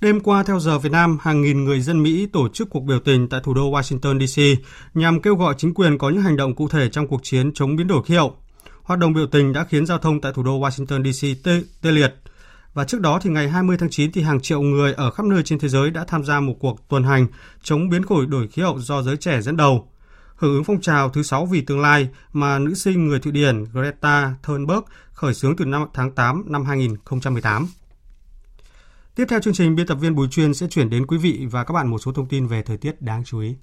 Đêm 0.02 0.20
qua 0.20 0.44
theo 0.44 0.60
giờ 0.60 0.80
Việt 0.80 0.92
Nam, 0.92 1.18
hàng 1.22 1.42
nghìn 1.42 1.66
người 1.66 1.82
dân 1.82 2.04
Mỹ 2.04 2.26
tổ 2.26 2.50
chức 2.50 2.70
cuộc 2.70 2.80
biểu 2.80 3.00
tình 3.00 3.30
tại 3.30 3.42
thủ 3.44 3.54
đô 3.54 3.72
Washington 3.72 4.28
DC 4.28 4.62
nhằm 4.94 5.22
kêu 5.22 5.36
gọi 5.36 5.56
chính 5.58 5.74
quyền 5.74 5.98
có 5.98 6.10
những 6.10 6.22
hành 6.22 6.38
động 6.38 6.56
cụ 6.56 6.68
thể 6.68 6.90
trong 6.90 7.08
cuộc 7.08 7.24
chiến 7.24 7.52
chống 7.54 7.76
biến 7.76 7.88
đổi 7.88 8.04
khí 8.04 8.16
hậu. 8.16 8.36
Hoạt 8.84 9.00
động 9.00 9.14
biểu 9.14 9.28
tình 9.28 9.54
đã 9.54 9.64
khiến 9.64 9.86
giao 9.86 9.98
thông 9.98 10.22
tại 10.22 10.34
thủ 10.36 10.44
đô 10.44 10.60
Washington 10.60 11.12
DC 11.12 11.44
tê, 11.44 11.62
tê 11.82 11.92
liệt. 11.92 12.16
Và 12.74 12.86
trước 12.86 13.02
đó 13.02 13.20
thì 13.22 13.30
ngày 13.30 13.50
20 13.50 13.78
tháng 13.80 13.90
9 13.90 14.12
thì 14.12 14.22
hàng 14.22 14.40
triệu 14.42 14.62
người 14.62 14.94
ở 14.94 15.12
khắp 15.12 15.26
nơi 15.26 15.44
trên 15.44 15.60
thế 15.60 15.68
giới 15.68 15.92
đã 15.92 16.06
tham 16.08 16.24
gia 16.24 16.40
một 16.40 16.56
cuộc 16.60 16.90
tuần 16.90 17.04
hành 17.04 17.28
chống 17.64 17.90
biến 17.90 18.02
đổi 18.28 18.48
khí 18.48 18.62
hậu 18.62 18.80
do 18.80 19.02
giới 19.02 19.18
trẻ 19.18 19.42
dẫn 19.42 19.58
đầu. 19.58 19.92
Hưởng 20.36 20.54
ứng 20.54 20.64
phong 20.64 20.82
trào 20.82 21.10
thứ 21.10 21.24
sáu 21.24 21.46
vì 21.46 21.62
tương 21.62 21.82
lai 21.82 22.10
mà 22.34 22.60
nữ 22.60 22.74
sinh 22.74 23.08
người 23.08 23.20
Thụy 23.20 23.32
Điển 23.32 23.64
Greta 23.64 24.34
Thunberg 24.44 24.82
khởi 25.14 25.34
xướng 25.34 25.56
từ 25.56 25.66
năm 25.66 25.86
tháng 25.94 26.12
8 26.12 26.44
năm 26.48 26.66
2018. 26.66 27.68
Tiếp 29.16 29.26
theo 29.30 29.40
chương 29.40 29.54
trình, 29.54 29.76
biên 29.76 29.88
tập 29.88 29.96
viên 29.96 30.16
Bùi 30.16 30.28
Chuyên 30.32 30.54
sẽ 30.54 30.68
chuyển 30.68 30.90
đến 30.90 31.06
quý 31.08 31.18
vị 31.18 31.48
và 31.52 31.64
các 31.64 31.74
bạn 31.74 31.88
một 31.88 31.98
số 31.98 32.12
thông 32.12 32.28
tin 32.28 32.48
về 32.48 32.62
thời 32.62 32.78
tiết 32.78 33.02
đáng 33.02 33.24
chú 33.26 33.40
ý. 33.40 33.56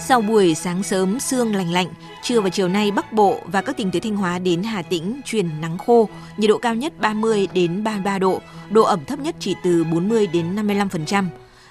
Sau 0.00 0.20
buổi 0.20 0.54
sáng 0.54 0.82
sớm 0.82 1.20
sương 1.20 1.54
lành 1.54 1.72
lạnh, 1.72 1.88
trưa 2.22 2.40
và 2.40 2.48
chiều 2.48 2.68
nay 2.68 2.90
Bắc 2.90 3.12
Bộ 3.12 3.40
và 3.46 3.62
các 3.62 3.76
tỉnh 3.76 3.90
từ 3.90 4.00
Thanh 4.00 4.16
Hóa 4.16 4.38
đến 4.38 4.62
Hà 4.62 4.82
Tĩnh 4.82 5.20
chuyển 5.24 5.60
nắng 5.60 5.78
khô, 5.78 6.08
nhiệt 6.36 6.50
độ 6.50 6.58
cao 6.58 6.74
nhất 6.74 6.92
30 7.00 7.48
đến 7.54 7.84
33 7.84 8.18
độ, 8.18 8.40
độ 8.70 8.82
ẩm 8.82 9.04
thấp 9.04 9.18
nhất 9.18 9.36
chỉ 9.38 9.54
từ 9.64 9.84
40 9.84 10.26
đến 10.26 10.56
55%. 10.56 11.24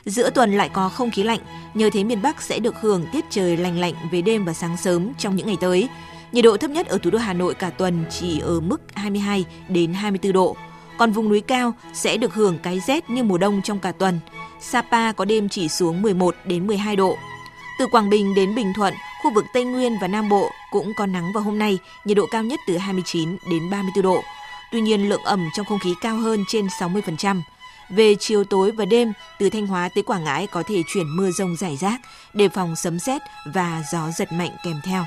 Giữa 0.05 0.29
tuần 0.29 0.53
lại 0.53 0.69
có 0.73 0.89
không 0.89 1.11
khí 1.11 1.23
lạnh, 1.23 1.39
nhờ 1.73 1.89
thế 1.93 2.03
miền 2.03 2.21
Bắc 2.21 2.41
sẽ 2.41 2.59
được 2.59 2.75
hưởng 2.81 3.05
tiết 3.11 3.25
trời 3.29 3.57
lành 3.57 3.79
lạnh 3.79 3.93
về 4.11 4.21
đêm 4.21 4.45
và 4.45 4.53
sáng 4.53 4.77
sớm 4.77 5.13
trong 5.17 5.35
những 5.35 5.47
ngày 5.47 5.57
tới. 5.61 5.89
Nhiệt 6.35 6.43
độ 6.45 6.57
thấp 6.57 6.71
nhất 6.71 6.87
ở 6.87 6.97
thủ 6.97 7.09
đô 7.09 7.17
Hà 7.17 7.33
Nội 7.33 7.53
cả 7.53 7.69
tuần 7.69 8.05
chỉ 8.09 8.39
ở 8.39 8.59
mức 8.59 8.81
22 8.95 9.45
đến 9.69 9.93
24 9.93 10.33
độ. 10.33 10.55
Còn 10.97 11.11
vùng 11.11 11.29
núi 11.29 11.41
cao 11.41 11.73
sẽ 11.93 12.17
được 12.17 12.33
hưởng 12.33 12.57
cái 12.63 12.79
rét 12.87 13.09
như 13.09 13.23
mùa 13.23 13.37
đông 13.37 13.61
trong 13.61 13.79
cả 13.79 13.91
tuần. 13.91 14.19
Sapa 14.61 15.11
có 15.11 15.25
đêm 15.25 15.49
chỉ 15.49 15.67
xuống 15.69 16.01
11 16.01 16.35
đến 16.45 16.67
12 16.67 16.95
độ. 16.95 17.17
Từ 17.79 17.87
Quảng 17.87 18.09
Bình 18.09 18.35
đến 18.35 18.55
Bình 18.55 18.73
Thuận, 18.75 18.93
khu 19.23 19.33
vực 19.33 19.45
Tây 19.53 19.65
Nguyên 19.65 19.97
và 20.01 20.07
Nam 20.07 20.29
Bộ 20.29 20.49
cũng 20.71 20.93
có 20.97 21.05
nắng 21.05 21.33
vào 21.33 21.43
hôm 21.43 21.59
nay, 21.59 21.77
nhiệt 22.05 22.17
độ 22.17 22.25
cao 22.31 22.43
nhất 22.43 22.59
từ 22.67 22.77
29 22.77 23.37
đến 23.51 23.69
34 23.69 24.03
độ. 24.03 24.23
Tuy 24.71 24.81
nhiên 24.81 25.09
lượng 25.09 25.23
ẩm 25.23 25.49
trong 25.53 25.65
không 25.65 25.79
khí 25.79 25.93
cao 26.01 26.17
hơn 26.17 26.43
trên 26.47 26.67
60%. 26.67 27.41
Về 27.89 28.15
chiều 28.19 28.43
tối 28.43 28.71
và 28.71 28.85
đêm, 28.85 29.13
từ 29.39 29.49
Thanh 29.49 29.67
Hóa 29.67 29.89
tới 29.95 30.03
Quảng 30.03 30.23
Ngãi 30.23 30.47
có 30.47 30.63
thể 30.63 30.83
chuyển 30.87 31.15
mưa 31.17 31.31
rông 31.31 31.55
rải 31.55 31.77
rác, 31.77 32.01
đề 32.33 32.49
phòng 32.49 32.75
sấm 32.75 32.99
sét 32.99 33.21
và 33.53 33.83
gió 33.91 34.11
giật 34.17 34.31
mạnh 34.31 34.51
kèm 34.63 34.75
theo. 34.83 35.05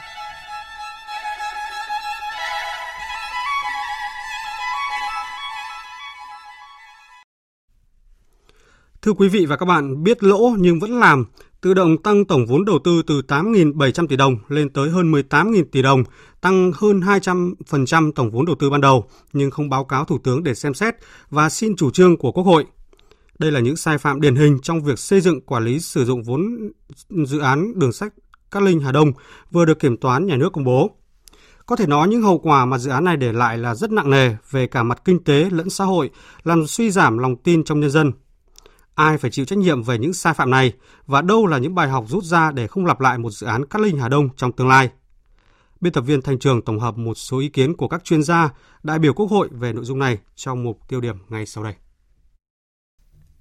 Thưa 9.02 9.12
quý 9.12 9.28
vị 9.28 9.46
và 9.46 9.56
các 9.56 9.66
bạn, 9.66 10.02
biết 10.02 10.22
lỗ 10.22 10.54
nhưng 10.58 10.80
vẫn 10.80 11.00
làm, 11.00 11.24
tự 11.60 11.74
động 11.74 12.02
tăng 12.02 12.24
tổng 12.24 12.46
vốn 12.46 12.64
đầu 12.64 12.78
tư 12.84 13.02
từ 13.06 13.22
8.700 13.28 14.06
tỷ 14.06 14.16
đồng 14.16 14.36
lên 14.48 14.68
tới 14.68 14.90
hơn 14.90 15.12
18.000 15.12 15.64
tỷ 15.72 15.82
đồng, 15.82 16.04
tăng 16.40 16.72
hơn 16.74 17.00
200% 17.00 18.12
tổng 18.12 18.30
vốn 18.30 18.46
đầu 18.46 18.56
tư 18.58 18.70
ban 18.70 18.80
đầu, 18.80 19.04
nhưng 19.32 19.50
không 19.50 19.70
báo 19.70 19.84
cáo 19.84 20.04
Thủ 20.04 20.18
tướng 20.18 20.44
để 20.44 20.54
xem 20.54 20.74
xét 20.74 20.94
và 21.30 21.48
xin 21.48 21.76
chủ 21.76 21.90
trương 21.90 22.16
của 22.16 22.32
Quốc 22.32 22.44
hội. 22.44 22.66
Đây 23.38 23.52
là 23.52 23.60
những 23.60 23.76
sai 23.76 23.98
phạm 23.98 24.20
điển 24.20 24.36
hình 24.36 24.58
trong 24.62 24.82
việc 24.82 24.98
xây 24.98 25.20
dựng 25.20 25.40
quản 25.40 25.64
lý 25.64 25.80
sử 25.80 26.04
dụng 26.04 26.22
vốn 26.22 26.70
dự 27.26 27.38
án 27.38 27.78
đường 27.78 27.92
sắt 27.92 28.12
Cát 28.50 28.62
Linh 28.62 28.80
Hà 28.80 28.92
Đông 28.92 29.12
vừa 29.50 29.64
được 29.64 29.78
Kiểm 29.78 29.96
toán 29.96 30.26
Nhà 30.26 30.36
nước 30.36 30.52
công 30.52 30.64
bố. 30.64 30.90
Có 31.66 31.76
thể 31.76 31.86
nói 31.86 32.08
những 32.08 32.22
hậu 32.22 32.38
quả 32.38 32.64
mà 32.64 32.78
dự 32.78 32.90
án 32.90 33.04
này 33.04 33.16
để 33.16 33.32
lại 33.32 33.58
là 33.58 33.74
rất 33.74 33.92
nặng 33.92 34.10
nề 34.10 34.36
về 34.50 34.66
cả 34.66 34.82
mặt 34.82 35.02
kinh 35.04 35.24
tế 35.24 35.48
lẫn 35.50 35.70
xã 35.70 35.84
hội, 35.84 36.10
làm 36.44 36.66
suy 36.66 36.90
giảm 36.90 37.18
lòng 37.18 37.36
tin 37.36 37.64
trong 37.64 37.80
nhân 37.80 37.90
dân. 37.90 38.12
Ai 38.98 39.18
phải 39.18 39.30
chịu 39.30 39.44
trách 39.44 39.58
nhiệm 39.58 39.82
về 39.82 39.98
những 39.98 40.12
sai 40.12 40.34
phạm 40.34 40.50
này 40.50 40.72
và 41.06 41.22
đâu 41.22 41.46
là 41.46 41.58
những 41.58 41.74
bài 41.74 41.88
học 41.88 42.04
rút 42.08 42.24
ra 42.24 42.50
để 42.50 42.66
không 42.66 42.86
lặp 42.86 43.00
lại 43.00 43.18
một 43.18 43.30
dự 43.30 43.46
án 43.46 43.66
Cát 43.66 43.82
Linh 43.82 43.98
Hà 43.98 44.08
Đông 44.08 44.28
trong 44.36 44.52
tương 44.52 44.68
lai? 44.68 44.90
Biên 45.80 45.92
tập 45.92 46.00
viên 46.00 46.22
Thanh 46.22 46.38
Trường 46.38 46.62
tổng 46.62 46.80
hợp 46.80 46.96
một 46.98 47.14
số 47.14 47.38
ý 47.38 47.48
kiến 47.48 47.76
của 47.76 47.88
các 47.88 48.04
chuyên 48.04 48.22
gia, 48.22 48.52
đại 48.82 48.98
biểu 48.98 49.12
Quốc 49.12 49.30
hội 49.30 49.48
về 49.50 49.72
nội 49.72 49.84
dung 49.84 49.98
này 49.98 50.18
trong 50.36 50.64
mục 50.64 50.88
tiêu 50.88 51.00
điểm 51.00 51.16
ngay 51.28 51.46
sau 51.46 51.64
đây. 51.64 51.74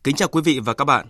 Kính 0.04 0.16
chào 0.16 0.28
quý 0.28 0.42
vị 0.42 0.60
và 0.60 0.74
các 0.74 0.86
bạn. 0.86 1.08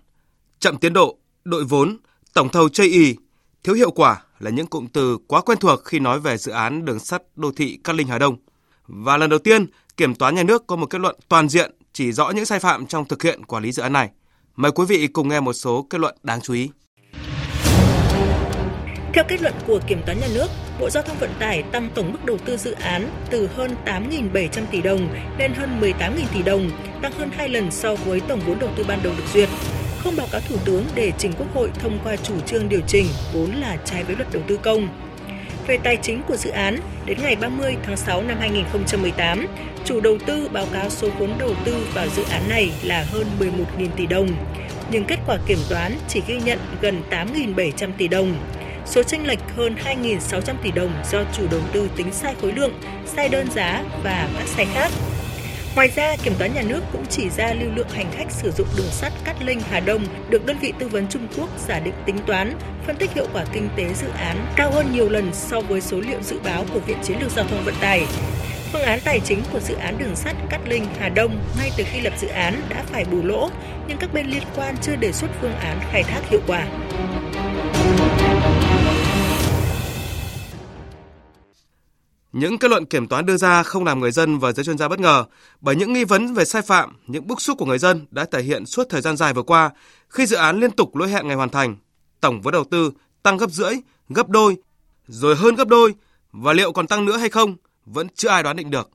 Chậm 0.60 0.78
tiến 0.78 0.94
độ, 0.94 1.18
đội 1.44 1.64
vốn, 1.64 1.98
tổng 2.34 2.50
thầu 2.50 2.70
chây 2.70 2.88
y, 2.88 3.16
thiếu 3.64 3.76
hiệu 3.76 3.92
quả 3.92 4.24
là 4.40 4.50
những 4.50 4.68
cụm 4.68 4.88
từ 4.88 5.18
quá 5.28 5.42
quen 5.42 5.58
thuộc 5.62 5.86
khi 5.86 6.00
nói 6.00 6.20
về 6.20 6.38
dự 6.38 6.52
án 6.52 6.86
đường 6.86 7.00
sắt 7.00 7.24
đô 7.36 7.52
thị 7.52 7.80
Cát 7.84 7.96
Linh 7.96 8.08
Hà 8.08 8.18
Đông. 8.18 8.38
Và 8.88 9.18
lần 9.18 9.30
đầu 9.30 9.40
tiên, 9.40 9.66
Kiểm 9.98 10.16
toán 10.16 10.36
nhà 10.36 10.44
nước 10.44 10.68
có 10.68 10.76
một 10.76 10.86
kết 10.86 11.02
luận 11.02 11.16
toàn 11.28 11.50
diện 11.50 11.72
chỉ 11.94 12.12
rõ 12.12 12.30
những 12.30 12.46
sai 12.46 12.60
phạm 12.60 12.86
trong 12.86 13.06
thực 13.06 13.24
hiện 13.24 13.46
quản 13.46 13.64
lý 13.64 13.72
dự 13.72 13.84
án 13.84 13.94
này. 13.94 14.10
Mời 14.58 14.72
quý 14.72 14.86
vị 14.86 15.08
cùng 15.08 15.28
nghe 15.28 15.40
một 15.40 15.54
số 15.54 15.88
kết 15.90 15.98
luận 16.02 16.16
đáng 16.24 16.42
chú 16.42 16.54
ý. 16.54 16.70
Theo 19.14 19.24
kết 19.28 19.42
luận 19.42 19.54
của 19.68 19.80
Kiểm 19.88 20.02
toán 20.06 20.20
nhà 20.20 20.28
nước, 20.34 20.48
Bộ 20.80 20.90
Giao 20.90 21.04
thông 21.04 21.18
Vận 21.18 21.30
tải 21.40 21.64
tăng 21.64 21.90
tổng 21.96 22.12
mức 22.12 22.26
đầu 22.26 22.38
tư 22.38 22.58
dự 22.58 22.72
án 22.72 23.10
từ 23.30 23.48
hơn 23.48 23.76
8.700 23.86 24.48
tỷ 24.72 24.82
đồng 24.82 25.10
lên 25.40 25.54
hơn 25.54 25.82
18.000 25.82 26.12
tỷ 26.34 26.44
đồng, 26.44 26.70
tăng 27.02 27.12
hơn 27.12 27.30
2 27.38 27.50
lần 27.50 27.72
so 27.72 27.96
với 27.96 28.20
tổng 28.20 28.40
vốn 28.48 28.60
đầu 28.60 28.70
tư 28.76 28.86
ban 28.88 29.00
đầu 29.04 29.14
được 29.18 29.24
duyệt. 29.34 29.50
Không 30.00 30.16
báo 30.18 30.28
cáo 30.32 30.42
Thủ 30.50 30.56
tướng 30.66 30.86
để 30.96 31.12
trình 31.18 31.34
Quốc 31.38 31.54
hội 31.54 31.72
thông 31.80 32.00
qua 32.04 32.16
chủ 32.16 32.40
trương 32.40 32.70
điều 32.70 32.82
chỉnh 32.88 33.06
vốn 33.34 33.52
là 33.52 33.78
trái 33.86 34.04
với 34.04 34.16
luật 34.16 34.28
đầu 34.34 34.44
tư 34.48 34.58
công. 34.58 34.88
Về 35.68 35.78
tài 35.84 35.98
chính 36.02 36.22
của 36.28 36.36
dự 36.36 36.50
án, 36.50 36.80
đến 37.06 37.18
ngày 37.22 37.36
30 37.36 37.76
tháng 37.86 37.98
6 37.98 38.22
năm 38.22 38.38
2018, 38.40 39.48
chủ 39.88 40.00
đầu 40.00 40.18
tư 40.26 40.50
báo 40.54 40.66
cáo 40.74 40.90
số 40.90 41.10
vốn 41.20 41.30
đầu 41.40 41.54
tư 41.66 41.88
vào 41.94 42.08
dự 42.16 42.24
án 42.32 42.50
này 42.50 42.72
là 42.84 43.06
hơn 43.12 43.28
11.000 43.40 43.88
tỷ 43.98 44.08
đồng. 44.08 44.28
Nhưng 44.92 45.06
kết 45.06 45.20
quả 45.28 45.38
kiểm 45.46 45.60
toán 45.70 45.98
chỉ 46.08 46.22
ghi 46.28 46.40
nhận 46.40 46.60
gần 46.82 47.02
8.700 47.10 47.90
tỷ 47.98 48.08
đồng 48.08 48.36
Số 48.86 49.04
tranh 49.04 49.28
lệch 49.28 49.40
hơn 49.56 49.76
2.600 50.04 50.54
tỷ 50.64 50.72
đồng 50.72 50.92
do 51.12 51.24
chủ 51.34 51.48
đầu 51.52 51.60
tư 51.74 51.90
tính 51.96 52.12
sai 52.12 52.36
khối 52.42 52.52
lượng, 52.52 52.74
sai 53.06 53.30
đơn 53.30 53.48
giá 53.56 53.84
và 54.04 54.30
các 54.38 54.48
sai 54.48 54.66
khác. 54.74 54.92
Ngoài 55.76 55.90
ra, 55.96 56.16
Kiểm 56.24 56.34
toán 56.40 56.54
nhà 56.54 56.62
nước 56.62 56.82
cũng 56.92 57.06
chỉ 57.10 57.30
ra 57.30 57.54
lưu 57.54 57.70
lượng 57.76 57.90
hành 57.90 58.12
khách 58.12 58.32
sử 58.32 58.52
dụng 58.52 58.68
đường 58.78 58.92
sắt 58.92 59.14
Cát 59.24 59.44
Linh 59.44 59.60
Hà 59.70 59.80
Đông 59.80 60.06
được 60.30 60.46
đơn 60.46 60.58
vị 60.62 60.74
tư 60.80 60.88
vấn 60.88 61.08
Trung 61.08 61.28
Quốc 61.38 61.50
giả 61.68 61.80
định 61.80 61.94
tính 62.06 62.18
toán, 62.28 62.54
phân 62.88 62.96
tích 62.96 63.14
hiệu 63.14 63.28
quả 63.34 63.46
kinh 63.54 63.70
tế 63.76 63.94
dự 63.94 64.08
án 64.18 64.46
cao 64.56 64.72
hơn 64.72 64.86
nhiều 64.94 65.10
lần 65.10 65.30
so 65.34 65.62
với 65.62 65.82
số 65.82 66.00
liệu 66.00 66.22
dự 66.22 66.40
báo 66.44 66.66
của 66.74 66.80
Viện 66.80 66.98
Chiến 67.04 67.18
lược 67.22 67.32
Giao 67.32 67.46
thông 67.46 67.64
Vận 67.66 67.76
tải. 67.82 68.02
Phương 68.74 68.82
án 68.82 69.00
tài 69.06 69.20
chính 69.26 69.44
của 69.54 69.60
dự 69.60 69.76
án 69.76 69.98
đường 69.98 70.16
sắt 70.16 70.36
Cát 70.50 70.62
Linh 70.68 70.86
Hà 71.00 71.10
Đông 71.10 71.40
ngay 71.58 71.72
từ 71.78 71.84
khi 71.92 72.02
lập 72.02 72.14
dự 72.22 72.28
án 72.28 72.62
đã 72.70 72.84
phải 72.88 73.06
bù 73.06 73.24
lỗ, 73.24 73.50
nhưng 73.88 73.98
các 73.98 74.14
bên 74.14 74.28
liên 74.28 74.44
quan 74.56 74.76
chưa 74.82 74.96
đề 74.96 75.12
xuất 75.12 75.28
phương 75.42 75.54
án 75.54 75.80
khai 75.92 76.04
thác 76.04 76.22
hiệu 76.30 76.42
quả. 76.48 76.68
Những 82.32 82.58
kết 82.58 82.72
luận 82.72 82.86
kiểm 82.86 83.08
toán 83.08 83.26
đưa 83.26 83.38
ra 83.38 83.64
không 83.64 83.84
làm 83.84 84.00
người 84.00 84.12
dân 84.12 84.40
và 84.40 84.52
giới 84.52 84.66
chuyên 84.66 84.78
gia 84.78 84.88
bất 84.88 85.00
ngờ 85.00 85.26
bởi 85.62 85.76
những 85.76 85.94
nghi 85.94 86.04
vấn 86.04 86.34
về 86.34 86.46
sai 86.46 86.62
phạm, 86.62 86.98
những 87.08 87.28
bức 87.28 87.42
xúc 87.42 87.58
của 87.58 87.66
người 87.66 87.80
dân 87.80 88.06
đã 88.12 88.26
thể 88.32 88.42
hiện 88.42 88.66
suốt 88.66 88.88
thời 88.90 89.02
gian 89.02 89.18
dài 89.18 89.34
vừa 89.34 89.44
qua 89.44 89.70
khi 90.10 90.26
dự 90.26 90.36
án 90.36 90.60
liên 90.60 90.72
tục 90.72 90.96
lỗi 90.96 91.10
hẹn 91.10 91.28
ngày 91.28 91.36
hoàn 91.36 91.50
thành, 91.50 91.76
tổng 92.22 92.42
vốn 92.42 92.54
đầu 92.54 92.64
tư 92.64 92.92
tăng 93.24 93.38
gấp 93.38 93.52
rưỡi, 93.52 93.74
gấp 94.10 94.30
đôi, 94.30 94.56
rồi 95.08 95.36
hơn 95.36 95.56
gấp 95.56 95.68
đôi 95.68 95.94
và 96.32 96.54
liệu 96.54 96.72
còn 96.72 96.88
tăng 96.88 97.06
nữa 97.06 97.18
hay 97.18 97.30
không 97.30 97.56
vẫn 97.94 98.08
chưa 98.16 98.30
ai 98.30 98.44
đoán 98.44 98.56
định 98.56 98.72
được. 98.72 98.90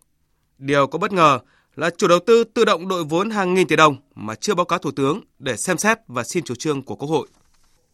Điều 0.58 0.86
có 0.86 0.98
bất 0.98 1.12
ngờ 1.12 1.38
là 1.76 1.90
chủ 1.90 2.08
đầu 2.08 2.18
tư 2.26 2.44
tự 2.44 2.64
động 2.64 2.88
đội 2.88 3.04
vốn 3.04 3.30
hàng 3.30 3.54
nghìn 3.54 3.68
tỷ 3.68 3.76
đồng 3.76 3.96
mà 4.14 4.34
chưa 4.34 4.54
báo 4.54 4.64
cáo 4.64 4.78
Thủ 4.78 4.90
tướng 4.96 5.20
để 5.38 5.56
xem 5.56 5.76
xét 5.76 5.98
và 6.08 6.22
xin 6.22 6.44
chủ 6.44 6.54
trương 6.54 6.82
của 6.82 6.96
Quốc 6.96 7.08
hội. 7.08 7.28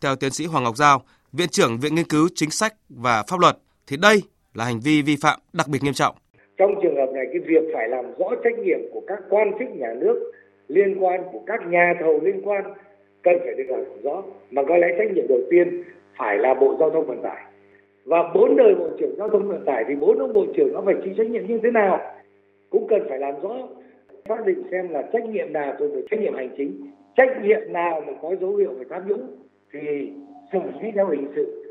Theo 0.00 0.16
tiến 0.16 0.30
sĩ 0.30 0.46
Hoàng 0.46 0.64
Ngọc 0.64 0.76
Giao, 0.76 1.02
Viện 1.32 1.48
trưởng 1.48 1.78
Viện 1.78 1.94
Nghiên 1.94 2.04
cứu 2.04 2.28
Chính 2.34 2.50
sách 2.50 2.74
và 2.88 3.24
Pháp 3.28 3.40
luật, 3.40 3.56
thì 3.86 3.96
đây 3.96 4.22
là 4.54 4.64
hành 4.64 4.80
vi 4.80 5.02
vi 5.02 5.16
phạm 5.22 5.40
đặc 5.52 5.68
biệt 5.68 5.82
nghiêm 5.82 5.94
trọng. 5.94 6.14
Trong 6.56 6.70
trường 6.82 6.96
hợp 6.96 7.12
này, 7.14 7.24
cái 7.32 7.40
việc 7.46 7.70
phải 7.74 7.88
làm 7.88 8.04
rõ 8.18 8.26
trách 8.44 8.58
nhiệm 8.64 8.78
của 8.92 9.02
các 9.06 9.18
quan 9.30 9.50
chức 9.58 9.68
nhà 9.68 9.94
nước 10.00 10.32
liên 10.68 11.04
quan, 11.04 11.20
của 11.32 11.42
các 11.46 11.60
nhà 11.70 11.94
thầu 12.00 12.20
liên 12.22 12.40
quan 12.44 12.64
cần 13.22 13.34
phải 13.44 13.54
được 13.58 13.64
làm 13.68 14.02
rõ. 14.02 14.22
Mà 14.50 14.62
có 14.68 14.76
lẽ 14.76 14.86
trách 14.98 15.10
nhiệm 15.14 15.28
đầu 15.28 15.40
tiên 15.50 15.82
phải 16.18 16.38
là 16.38 16.54
Bộ 16.60 16.76
Giao 16.80 16.90
thông 16.90 17.06
Vận 17.06 17.22
tải. 17.22 17.47
Và 18.08 18.18
bốn 18.34 18.56
đời 18.56 18.74
Bộ 18.78 18.88
trưởng 19.00 19.16
Giao 19.18 19.28
thông 19.32 19.48
Vận 19.48 19.64
tải 19.66 19.84
thì 19.88 19.94
bốn 19.94 20.18
ông 20.18 20.32
Bộ 20.32 20.46
trưởng 20.56 20.72
nó 20.72 20.82
phải 20.84 20.94
chịu 21.04 21.14
trách 21.16 21.30
nhiệm 21.30 21.46
như 21.46 21.58
thế 21.62 21.70
nào 21.70 21.98
cũng 22.70 22.86
cần 22.90 23.00
phải 23.08 23.18
làm 23.18 23.34
rõ 23.42 23.54
xác 24.28 24.46
định 24.46 24.62
xem 24.70 24.88
là 24.88 25.02
trách 25.12 25.24
nhiệm 25.28 25.52
nào 25.52 25.74
thuộc 25.78 25.90
về 25.94 26.02
trách 26.10 26.20
nhiệm 26.20 26.34
hành 26.34 26.54
chính 26.56 26.90
trách 27.16 27.28
nhiệm 27.42 27.72
nào 27.72 28.02
mà 28.06 28.12
có 28.22 28.34
dấu 28.40 28.56
hiệu 28.56 28.72
về 28.78 28.84
tham 28.90 29.08
nhũng 29.08 29.36
thì 29.72 29.78
xử 30.52 30.58
lý 30.82 30.88
theo 30.94 31.08
hình 31.10 31.32
sự. 31.34 31.64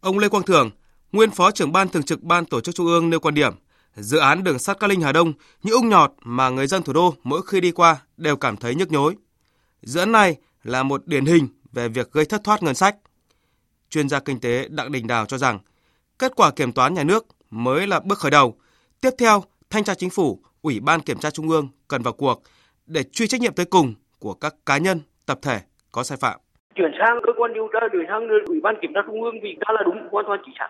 Ông 0.00 0.18
Lê 0.18 0.28
Quang 0.28 0.42
Thường, 0.42 0.70
nguyên 1.12 1.30
phó 1.30 1.50
trưởng 1.50 1.72
ban 1.72 1.88
thường 1.88 2.02
trực 2.02 2.22
ban 2.22 2.44
tổ 2.44 2.60
chức 2.60 2.74
trung 2.74 2.86
ương 2.86 3.10
nêu 3.10 3.20
quan 3.20 3.34
điểm 3.34 3.52
dự 3.94 4.18
án 4.18 4.44
đường 4.44 4.58
sắt 4.58 4.80
Cát 4.80 4.90
Linh 4.90 5.00
Hà 5.00 5.12
Đông 5.12 5.32
như 5.62 5.72
ung 5.72 5.88
nhọt 5.88 6.12
mà 6.24 6.50
người 6.50 6.66
dân 6.66 6.82
thủ 6.82 6.92
đô 6.92 7.14
mỗi 7.24 7.40
khi 7.46 7.60
đi 7.60 7.72
qua 7.72 7.96
đều 8.16 8.36
cảm 8.36 8.56
thấy 8.56 8.74
nhức 8.74 8.92
nhối. 8.92 9.14
Dự 9.82 10.00
án 10.00 10.12
này 10.12 10.36
là 10.64 10.82
một 10.82 11.06
điển 11.06 11.24
hình 11.24 11.48
về 11.72 11.88
việc 11.88 12.12
gây 12.12 12.24
thất 12.24 12.44
thoát 12.44 12.62
ngân 12.62 12.74
sách. 12.74 12.96
Chuyên 13.90 14.08
gia 14.08 14.20
kinh 14.20 14.40
tế 14.40 14.68
Đặng 14.70 14.92
Đình 14.92 15.06
Đào 15.06 15.26
cho 15.26 15.38
rằng 15.38 15.58
kết 16.24 16.32
quả 16.36 16.50
kiểm 16.56 16.72
toán 16.72 16.94
nhà 16.94 17.04
nước 17.04 17.26
mới 17.50 17.86
là 17.86 18.00
bước 18.04 18.18
khởi 18.18 18.30
đầu. 18.30 18.54
Tiếp 19.00 19.10
theo, 19.18 19.42
thanh 19.70 19.84
tra 19.84 19.94
chính 19.94 20.10
phủ, 20.10 20.38
ủy 20.62 20.80
ban 20.80 21.00
kiểm 21.00 21.18
tra 21.18 21.30
trung 21.30 21.48
ương 21.48 21.68
cần 21.88 22.02
vào 22.02 22.12
cuộc 22.12 22.42
để 22.86 23.02
truy 23.02 23.26
trách 23.26 23.40
nhiệm 23.40 23.52
tới 23.54 23.66
cùng 23.66 23.94
của 24.18 24.34
các 24.34 24.54
cá 24.66 24.78
nhân, 24.78 25.00
tập 25.26 25.38
thể 25.42 25.58
có 25.92 26.02
sai 26.02 26.18
phạm. 26.20 26.38
Chuyển 26.74 26.92
sang 26.98 27.20
cơ 27.26 27.32
quan 27.38 27.54
điều 27.54 27.68
tra, 27.72 27.80
chuyển 27.92 28.06
sang 28.08 28.28
ủy 28.46 28.60
ban 28.62 28.74
kiểm 28.82 28.90
tra 28.94 29.00
trung 29.06 29.22
ương 29.22 29.34
vì 29.42 29.56
đó 29.60 29.72
là 29.72 29.82
đúng 29.84 30.08
hoàn 30.10 30.24
toàn 30.28 30.40
chính 30.44 30.54
xác 30.58 30.68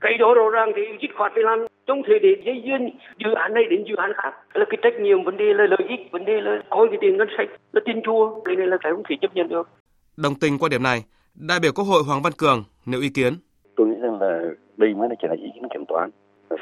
cái 0.00 0.12
đó 0.18 0.34
rõ 0.34 0.50
ràng 0.50 0.72
thì 0.76 0.82
dứt 1.02 1.08
khoát 1.16 1.32
phải 1.34 1.42
làm 1.42 1.58
trong 1.86 2.02
thể 2.06 2.14
để 2.22 2.28
dây 2.46 2.62
duyên 2.64 2.90
dự 3.24 3.30
án 3.34 3.54
này 3.54 3.64
đến 3.70 3.84
dự 3.88 3.94
án 3.96 4.12
khác 4.22 4.32
là 4.54 4.64
cái 4.70 4.78
trách 4.82 5.00
nhiệm 5.02 5.24
vấn 5.24 5.36
đề 5.36 5.44
là 5.54 5.64
lợi 5.70 5.84
ích 5.88 6.00
vấn 6.12 6.24
đề 6.24 6.40
là 6.40 6.62
coi 6.70 6.88
cái 6.88 6.98
tiền 7.00 7.16
ngân 7.16 7.28
sách 7.36 7.48
là 7.72 7.80
tiền 7.84 8.00
chua 8.04 8.40
cái 8.44 8.56
này 8.56 8.66
là 8.66 8.76
cái 8.82 8.92
không 8.92 9.02
thể 9.08 9.16
chấp 9.20 9.34
nhận 9.34 9.48
được 9.48 9.68
đồng 10.16 10.34
tình 10.34 10.58
quan 10.58 10.70
điểm 10.70 10.82
này 10.82 11.04
đại 11.34 11.60
biểu 11.60 11.72
quốc 11.72 11.84
hội 11.84 12.02
Hoàng 12.06 12.22
Văn 12.22 12.32
Cường 12.32 12.64
nêu 12.86 13.00
ý 13.00 13.08
kiến 13.08 13.32
tôi 13.76 13.86
nghĩ 13.86 13.96
rằng 14.02 14.20
là 14.20 14.42
đây 14.76 14.94
mới 14.94 15.08
là 15.08 15.14
chỉ 15.22 15.28
là 15.28 15.34
ý 15.34 15.48
kiến 15.54 15.68
kiểm 15.72 15.84
toán. 15.88 16.10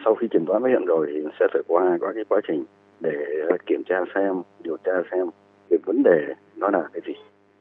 Sau 0.05 0.15
khi 0.15 0.27
kiểm 0.31 0.47
toán 0.47 0.63
mới 0.63 0.73
nhận 0.73 0.85
rồi 0.85 1.07
thì 1.13 1.21
sẽ 1.41 1.47
phải 1.53 1.63
qua 1.69 1.99
các 2.01 2.13
cái 2.15 2.25
quá 2.29 2.41
trình 2.49 2.65
để 3.01 3.15
ờ, 3.51 3.57
kiểm 3.67 3.83
tra 3.89 3.97
xem 4.15 4.43
điều 4.65 4.77
tra 4.85 4.93
xem 5.11 5.31
cái 5.71 5.79
vấn 5.87 6.03
đề 6.03 6.35
nó 6.57 6.71
là 6.71 6.89
cái 6.93 7.03
gì 7.07 7.13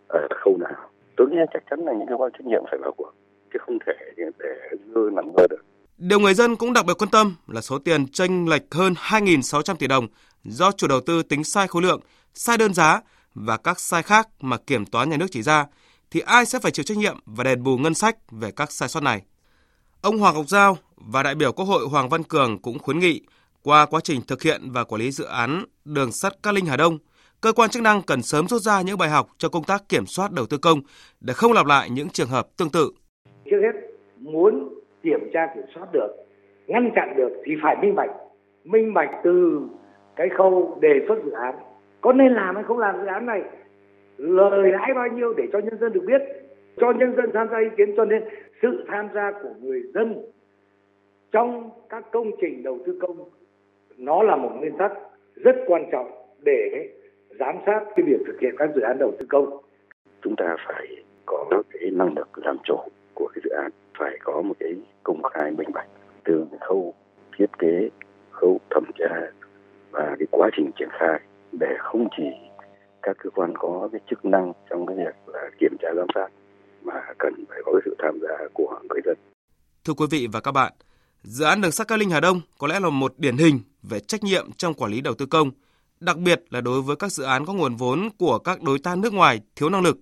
ở 0.08 0.28
khâu 0.44 0.58
nào. 0.58 0.90
Tôi 1.18 1.28
nghĩ 1.30 1.38
chắc 1.54 1.64
chắn 1.70 1.80
là 1.80 1.94
những 1.94 2.08
cơ 2.08 2.16
quan 2.16 2.32
trách 2.32 2.46
nhiệm 2.46 2.64
phải 2.72 2.80
vào 2.82 2.92
cuộc 2.98 3.12
chứ 3.54 3.60
không 3.62 3.78
thể 3.86 3.94
để 4.18 4.50
dư 4.94 5.10
nằm 5.14 5.26
ngơ 5.36 5.48
được. 5.50 5.62
Điều 5.98 6.20
người 6.20 6.34
dân 6.34 6.56
cũng 6.56 6.74
đặc 6.74 6.86
biệt 6.86 6.94
quan 6.98 7.10
tâm 7.12 7.36
là 7.48 7.62
số 7.62 7.80
tiền 7.80 8.08
tranh 8.08 8.48
lệch 8.48 8.62
hơn 8.72 8.94
2.600 8.94 9.76
tỷ 9.76 9.88
đồng 9.88 10.08
do 10.44 10.72
chủ 10.72 10.88
đầu 10.88 11.02
tư 11.02 11.24
tính 11.24 11.44
sai 11.44 11.68
khối 11.68 11.82
lượng, 11.82 12.00
sai 12.34 12.58
đơn 12.58 12.74
giá 12.74 13.02
và 13.36 13.58
các 13.58 13.80
sai 13.80 14.04
khác 14.04 14.28
mà 14.42 14.58
kiểm 14.58 14.86
toán 14.86 15.10
nhà 15.10 15.18
nước 15.18 15.28
chỉ 15.32 15.42
ra, 15.42 15.66
thì 16.12 16.20
ai 16.20 16.46
sẽ 16.46 16.60
phải 16.60 16.72
chịu 16.72 16.84
trách 16.84 16.98
nhiệm 16.98 17.18
và 17.26 17.44
đền 17.44 17.64
bù 17.64 17.78
ngân 17.78 17.94
sách 17.94 18.16
về 18.32 18.52
các 18.52 18.72
sai 18.72 18.90
sót 18.90 19.04
này? 19.04 19.22
Ông 20.02 20.18
Hoàng 20.18 20.36
Ngọc 20.36 20.46
Giao 20.48 20.78
và 21.12 21.24
đại 21.24 21.36
biểu 21.36 21.52
Quốc 21.52 21.66
hội 21.66 21.82
Hoàng 21.92 22.10
Văn 22.10 22.22
Cường 22.24 22.58
cũng 22.62 22.80
khuyến 22.80 23.00
nghị 23.00 23.22
qua 23.64 23.86
quá 23.86 24.00
trình 24.04 24.22
thực 24.28 24.42
hiện 24.42 24.62
và 24.74 24.84
quản 24.84 25.02
lý 25.02 25.12
dự 25.12 25.26
án 25.26 25.64
đường 25.86 26.12
sắt 26.12 26.34
Cát 26.44 26.54
Linh 26.54 26.66
Hà 26.66 26.78
Đông, 26.78 26.98
cơ 27.42 27.54
quan 27.54 27.70
chức 27.70 27.84
năng 27.84 28.02
cần 28.08 28.22
sớm 28.22 28.48
rút 28.48 28.62
ra 28.62 28.82
những 28.82 28.98
bài 28.98 29.10
học 29.10 29.28
cho 29.38 29.50
công 29.50 29.64
tác 29.64 29.90
kiểm 29.90 30.06
soát 30.06 30.32
đầu 30.32 30.46
tư 30.50 30.58
công 30.58 30.80
để 31.22 31.34
không 31.34 31.54
lặp 31.54 31.66
lại 31.66 31.90
những 31.90 32.10
trường 32.10 32.28
hợp 32.28 32.48
tương 32.58 32.70
tự. 32.70 32.92
Trước 33.46 33.58
hết, 33.62 33.80
muốn 34.18 34.70
kiểm 35.04 35.20
tra 35.34 35.48
kiểm 35.56 35.64
soát 35.76 35.88
được 35.94 36.08
ngăn 36.68 36.92
chặn 36.96 37.14
được 37.18 37.30
thì 37.46 37.52
phải 37.64 37.76
minh 37.82 37.96
bạch. 37.96 38.10
Minh 38.64 38.94
bạch 38.94 39.10
từ 39.24 39.62
cái 40.16 40.28
khâu 40.38 40.78
đề 40.82 40.94
xuất 41.08 41.16
dự 41.26 41.32
án. 41.32 41.56
Có 42.02 42.14
nên 42.14 42.34
làm 42.34 42.56
hay 42.56 42.64
không 42.68 42.78
làm 42.78 42.96
dự 43.02 43.08
án 43.08 43.26
này? 43.26 43.42
Lời 44.18 44.72
lãi 44.72 44.94
bao 44.96 45.08
nhiêu 45.08 45.34
để 45.38 45.44
cho 45.54 45.60
nhân 45.60 45.80
dân 45.82 45.94
được 45.94 46.04
biết 46.08 46.22
cho 46.82 46.92
nhân 46.92 47.16
dân 47.16 47.26
tham 47.34 47.48
gia 47.52 47.58
ý 47.58 47.70
kiến 47.78 47.94
cho 47.98 48.06
nên 48.06 48.24
sự 48.62 48.86
tham 48.88 49.10
gia 49.14 49.32
của 49.44 49.54
người 49.62 49.84
dân 49.94 50.22
trong 51.32 51.70
các 51.90 52.12
công 52.12 52.32
trình 52.42 52.64
đầu 52.64 52.80
tư 52.86 53.00
công, 53.02 53.30
nó 53.98 54.24
là 54.24 54.36
một 54.36 54.50
nguyên 54.56 54.78
tắc 54.78 54.92
rất 55.36 55.56
quan 55.68 55.90
trọng 55.92 56.12
để 56.40 56.90
giám 57.40 57.56
sát 57.66 57.80
cái 57.96 58.06
việc 58.06 58.20
thực 58.28 58.40
hiện 58.40 58.56
các 58.58 58.70
dự 58.76 58.82
án 58.82 58.98
đầu 59.00 59.12
tư 59.20 59.26
công. 59.30 59.62
Chúng 60.22 60.36
ta 60.36 60.56
phải 60.68 60.88
có 61.26 61.64
cái 61.70 61.92
năng 61.92 62.14
lực 62.18 62.30
làm 62.36 62.58
chủ 62.64 62.78
của 63.14 63.30
cái 63.34 63.42
dự 63.44 63.50
án, 63.50 63.72
phải 63.98 64.18
có 64.24 64.42
một 64.42 64.54
cái 64.60 64.76
công 65.04 65.24
khai 65.24 65.52
minh 65.52 65.70
bạch 65.74 65.90
từ 66.24 66.46
khâu 66.62 66.94
thiết 67.38 67.50
kế, 67.60 67.90
khâu 68.32 68.60
thẩm 68.70 68.84
tra 68.98 69.32
và 69.92 70.16
cái 70.20 70.28
quá 70.32 70.50
trình 70.54 70.72
triển 70.80 70.90
khai 70.92 71.20
để 71.52 71.76
không 71.80 72.08
chỉ 72.18 72.24
các 73.02 73.18
cơ 73.20 73.30
quan 73.30 73.54
có 73.58 73.90
cái 73.92 74.02
chức 74.10 74.26
năng 74.26 74.54
trong 74.70 74.86
cái 74.86 74.98
việc 74.98 75.16
là 75.28 75.50
kiểm 75.60 75.76
tra 75.80 75.90
giám 75.96 76.08
sát 76.16 76.28
mà 76.84 76.94
cần 77.20 77.34
phải 77.50 77.58
có 77.66 77.72
cái 77.72 77.82
sự 77.86 77.96
tham 78.00 78.20
gia 78.22 78.48
của 78.54 78.80
người 78.90 79.02
dân. 79.06 79.18
Thưa 79.86 79.94
quý 79.94 80.06
vị 80.10 80.28
và 80.32 80.42
các 80.42 80.52
bạn, 80.52 80.74
Dự 81.24 81.46
án 81.46 81.62
đường 81.62 81.72
sắt 81.72 81.88
Cát 81.88 82.00
Linh 82.00 82.10
Hà 82.10 82.20
Đông 82.20 82.42
có 82.58 82.68
lẽ 82.68 82.80
là 82.80 82.90
một 82.90 83.14
điển 83.18 83.38
hình 83.38 83.60
về 83.84 84.00
trách 84.00 84.24
nhiệm 84.24 84.52
trong 84.52 84.74
quản 84.74 84.92
lý 84.92 85.02
đầu 85.02 85.14
tư 85.14 85.26
công, 85.26 85.52
đặc 86.00 86.18
biệt 86.18 86.44
là 86.50 86.62
đối 86.62 86.82
với 86.82 86.96
các 86.96 87.12
dự 87.12 87.24
án 87.24 87.46
có 87.46 87.54
nguồn 87.54 87.76
vốn 87.76 88.10
của 88.18 88.40
các 88.40 88.62
đối 88.62 88.80
tác 88.80 88.98
nước 88.98 89.14
ngoài 89.14 89.42
thiếu 89.56 89.70
năng 89.70 89.82
lực. 89.82 89.98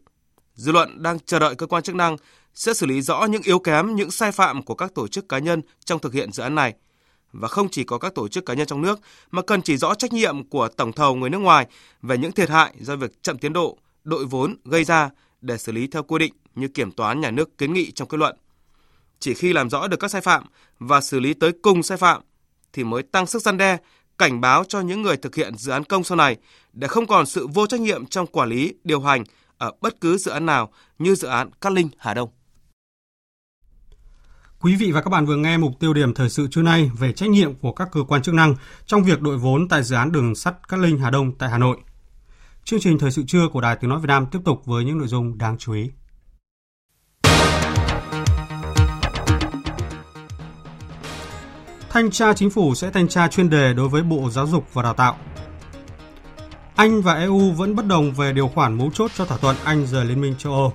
Dư 0.55 0.71
luận 0.71 1.03
đang 1.03 1.19
chờ 1.19 1.39
đợi 1.39 1.55
cơ 1.55 1.65
quan 1.65 1.83
chức 1.83 1.95
năng 1.95 2.17
sẽ 2.53 2.73
xử 2.73 2.85
lý 2.85 3.01
rõ 3.01 3.25
những 3.25 3.41
yếu 3.41 3.59
kém, 3.59 3.95
những 3.95 4.11
sai 4.11 4.31
phạm 4.31 4.63
của 4.63 4.75
các 4.75 4.93
tổ 4.93 5.07
chức 5.07 5.29
cá 5.29 5.39
nhân 5.39 5.61
trong 5.85 5.99
thực 5.99 6.13
hiện 6.13 6.31
dự 6.31 6.43
án 6.43 6.55
này. 6.55 6.73
Và 7.31 7.47
không 7.47 7.69
chỉ 7.71 7.83
có 7.83 7.97
các 7.97 8.15
tổ 8.15 8.27
chức 8.27 8.45
cá 8.45 8.53
nhân 8.53 8.67
trong 8.67 8.81
nước, 8.81 8.99
mà 9.31 9.41
cần 9.41 9.61
chỉ 9.61 9.77
rõ 9.77 9.95
trách 9.95 10.13
nhiệm 10.13 10.49
của 10.49 10.67
tổng 10.67 10.93
thầu 10.93 11.15
người 11.15 11.29
nước 11.29 11.37
ngoài 11.39 11.67
về 12.01 12.17
những 12.17 12.31
thiệt 12.31 12.49
hại 12.49 12.73
do 12.79 12.95
việc 12.95 13.23
chậm 13.23 13.37
tiến 13.37 13.53
độ, 13.53 13.77
đội 14.03 14.25
vốn 14.25 14.55
gây 14.65 14.83
ra 14.83 15.09
để 15.47 15.57
xử 15.57 15.71
lý 15.71 15.87
theo 15.87 16.03
quy 16.03 16.19
định 16.19 16.33
như 16.55 16.67
kiểm 16.67 16.91
toán 16.91 17.21
nhà 17.21 17.31
nước 17.31 17.57
kiến 17.57 17.73
nghị 17.73 17.91
trong 17.91 18.07
kết 18.07 18.17
luận. 18.17 18.35
Chỉ 19.19 19.33
khi 19.33 19.53
làm 19.53 19.69
rõ 19.69 19.87
được 19.87 19.97
các 19.99 20.11
sai 20.11 20.21
phạm 20.21 20.43
và 20.79 21.01
xử 21.01 21.19
lý 21.19 21.33
tới 21.33 21.51
cùng 21.61 21.83
sai 21.83 21.97
phạm 21.97 22.21
thì 22.73 22.83
mới 22.83 23.03
tăng 23.03 23.25
sức 23.25 23.41
gian 23.41 23.57
đe, 23.57 23.77
cảnh 24.17 24.41
báo 24.41 24.63
cho 24.63 24.81
những 24.81 25.01
người 25.01 25.17
thực 25.17 25.35
hiện 25.35 25.57
dự 25.57 25.71
án 25.71 25.83
công 25.83 26.03
sau 26.03 26.15
này 26.15 26.37
để 26.73 26.87
không 26.87 27.07
còn 27.07 27.25
sự 27.25 27.47
vô 27.47 27.67
trách 27.67 27.81
nhiệm 27.81 28.05
trong 28.05 28.27
quản 28.27 28.49
lý, 28.49 28.73
điều 28.83 29.01
hành 29.01 29.23
ở 29.57 29.71
bất 29.81 30.01
cứ 30.01 30.17
dự 30.17 30.31
án 30.31 30.45
nào 30.45 30.71
như 30.99 31.15
dự 31.15 31.27
án 31.27 31.49
Cát 31.61 31.73
Linh 31.73 31.89
Hà 31.97 32.13
Đông. 32.13 32.29
Quý 34.61 34.75
vị 34.75 34.91
và 34.91 35.01
các 35.01 35.09
bạn 35.09 35.25
vừa 35.25 35.35
nghe 35.35 35.57
mục 35.57 35.79
tiêu 35.79 35.93
điểm 35.93 36.13
thời 36.13 36.29
sự 36.29 36.47
trưa 36.51 36.61
nay 36.61 36.91
về 36.99 37.13
trách 37.13 37.29
nhiệm 37.29 37.55
của 37.55 37.71
các 37.71 37.87
cơ 37.91 38.03
quan 38.07 38.21
chức 38.21 38.33
năng 38.33 38.55
trong 38.85 39.03
việc 39.03 39.21
đội 39.21 39.37
vốn 39.37 39.67
tại 39.67 39.83
dự 39.83 39.95
án 39.95 40.11
đường 40.11 40.35
sắt 40.35 40.67
Cát 40.67 40.79
Linh 40.79 40.97
Hà 40.97 41.09
Đông 41.09 41.31
tại 41.37 41.49
Hà 41.49 41.57
Nội. 41.57 41.77
Chương 42.69 42.79
trình 42.79 42.99
thời 42.99 43.11
sự 43.11 43.23
trưa 43.27 43.47
của 43.47 43.61
Đài 43.61 43.75
Tiếng 43.75 43.89
nói 43.89 43.99
Việt 43.99 44.07
Nam 44.07 44.25
tiếp 44.31 44.39
tục 44.45 44.65
với 44.65 44.85
những 44.85 44.97
nội 44.97 45.07
dung 45.07 45.37
đáng 45.37 45.57
chú 45.57 45.73
ý. 45.73 45.89
Thanh 51.89 52.11
tra 52.11 52.33
chính 52.33 52.49
phủ 52.49 52.75
sẽ 52.75 52.91
thanh 52.91 53.07
tra 53.07 53.27
chuyên 53.27 53.49
đề 53.49 53.73
đối 53.73 53.89
với 53.89 54.03
Bộ 54.03 54.29
Giáo 54.29 54.47
dục 54.47 54.73
và 54.73 54.83
Đào 54.83 54.93
tạo. 54.93 55.17
Anh 56.75 57.01
và 57.01 57.13
EU 57.13 57.51
vẫn 57.51 57.75
bất 57.75 57.85
đồng 57.85 58.11
về 58.11 58.33
điều 58.33 58.47
khoản 58.47 58.77
mấu 58.77 58.91
chốt 58.93 59.11
cho 59.15 59.25
thỏa 59.25 59.37
thuận 59.37 59.55
Anh 59.63 59.85
rời 59.85 60.05
Liên 60.05 60.21
minh 60.21 60.35
châu 60.37 60.53
Âu. 60.53 60.73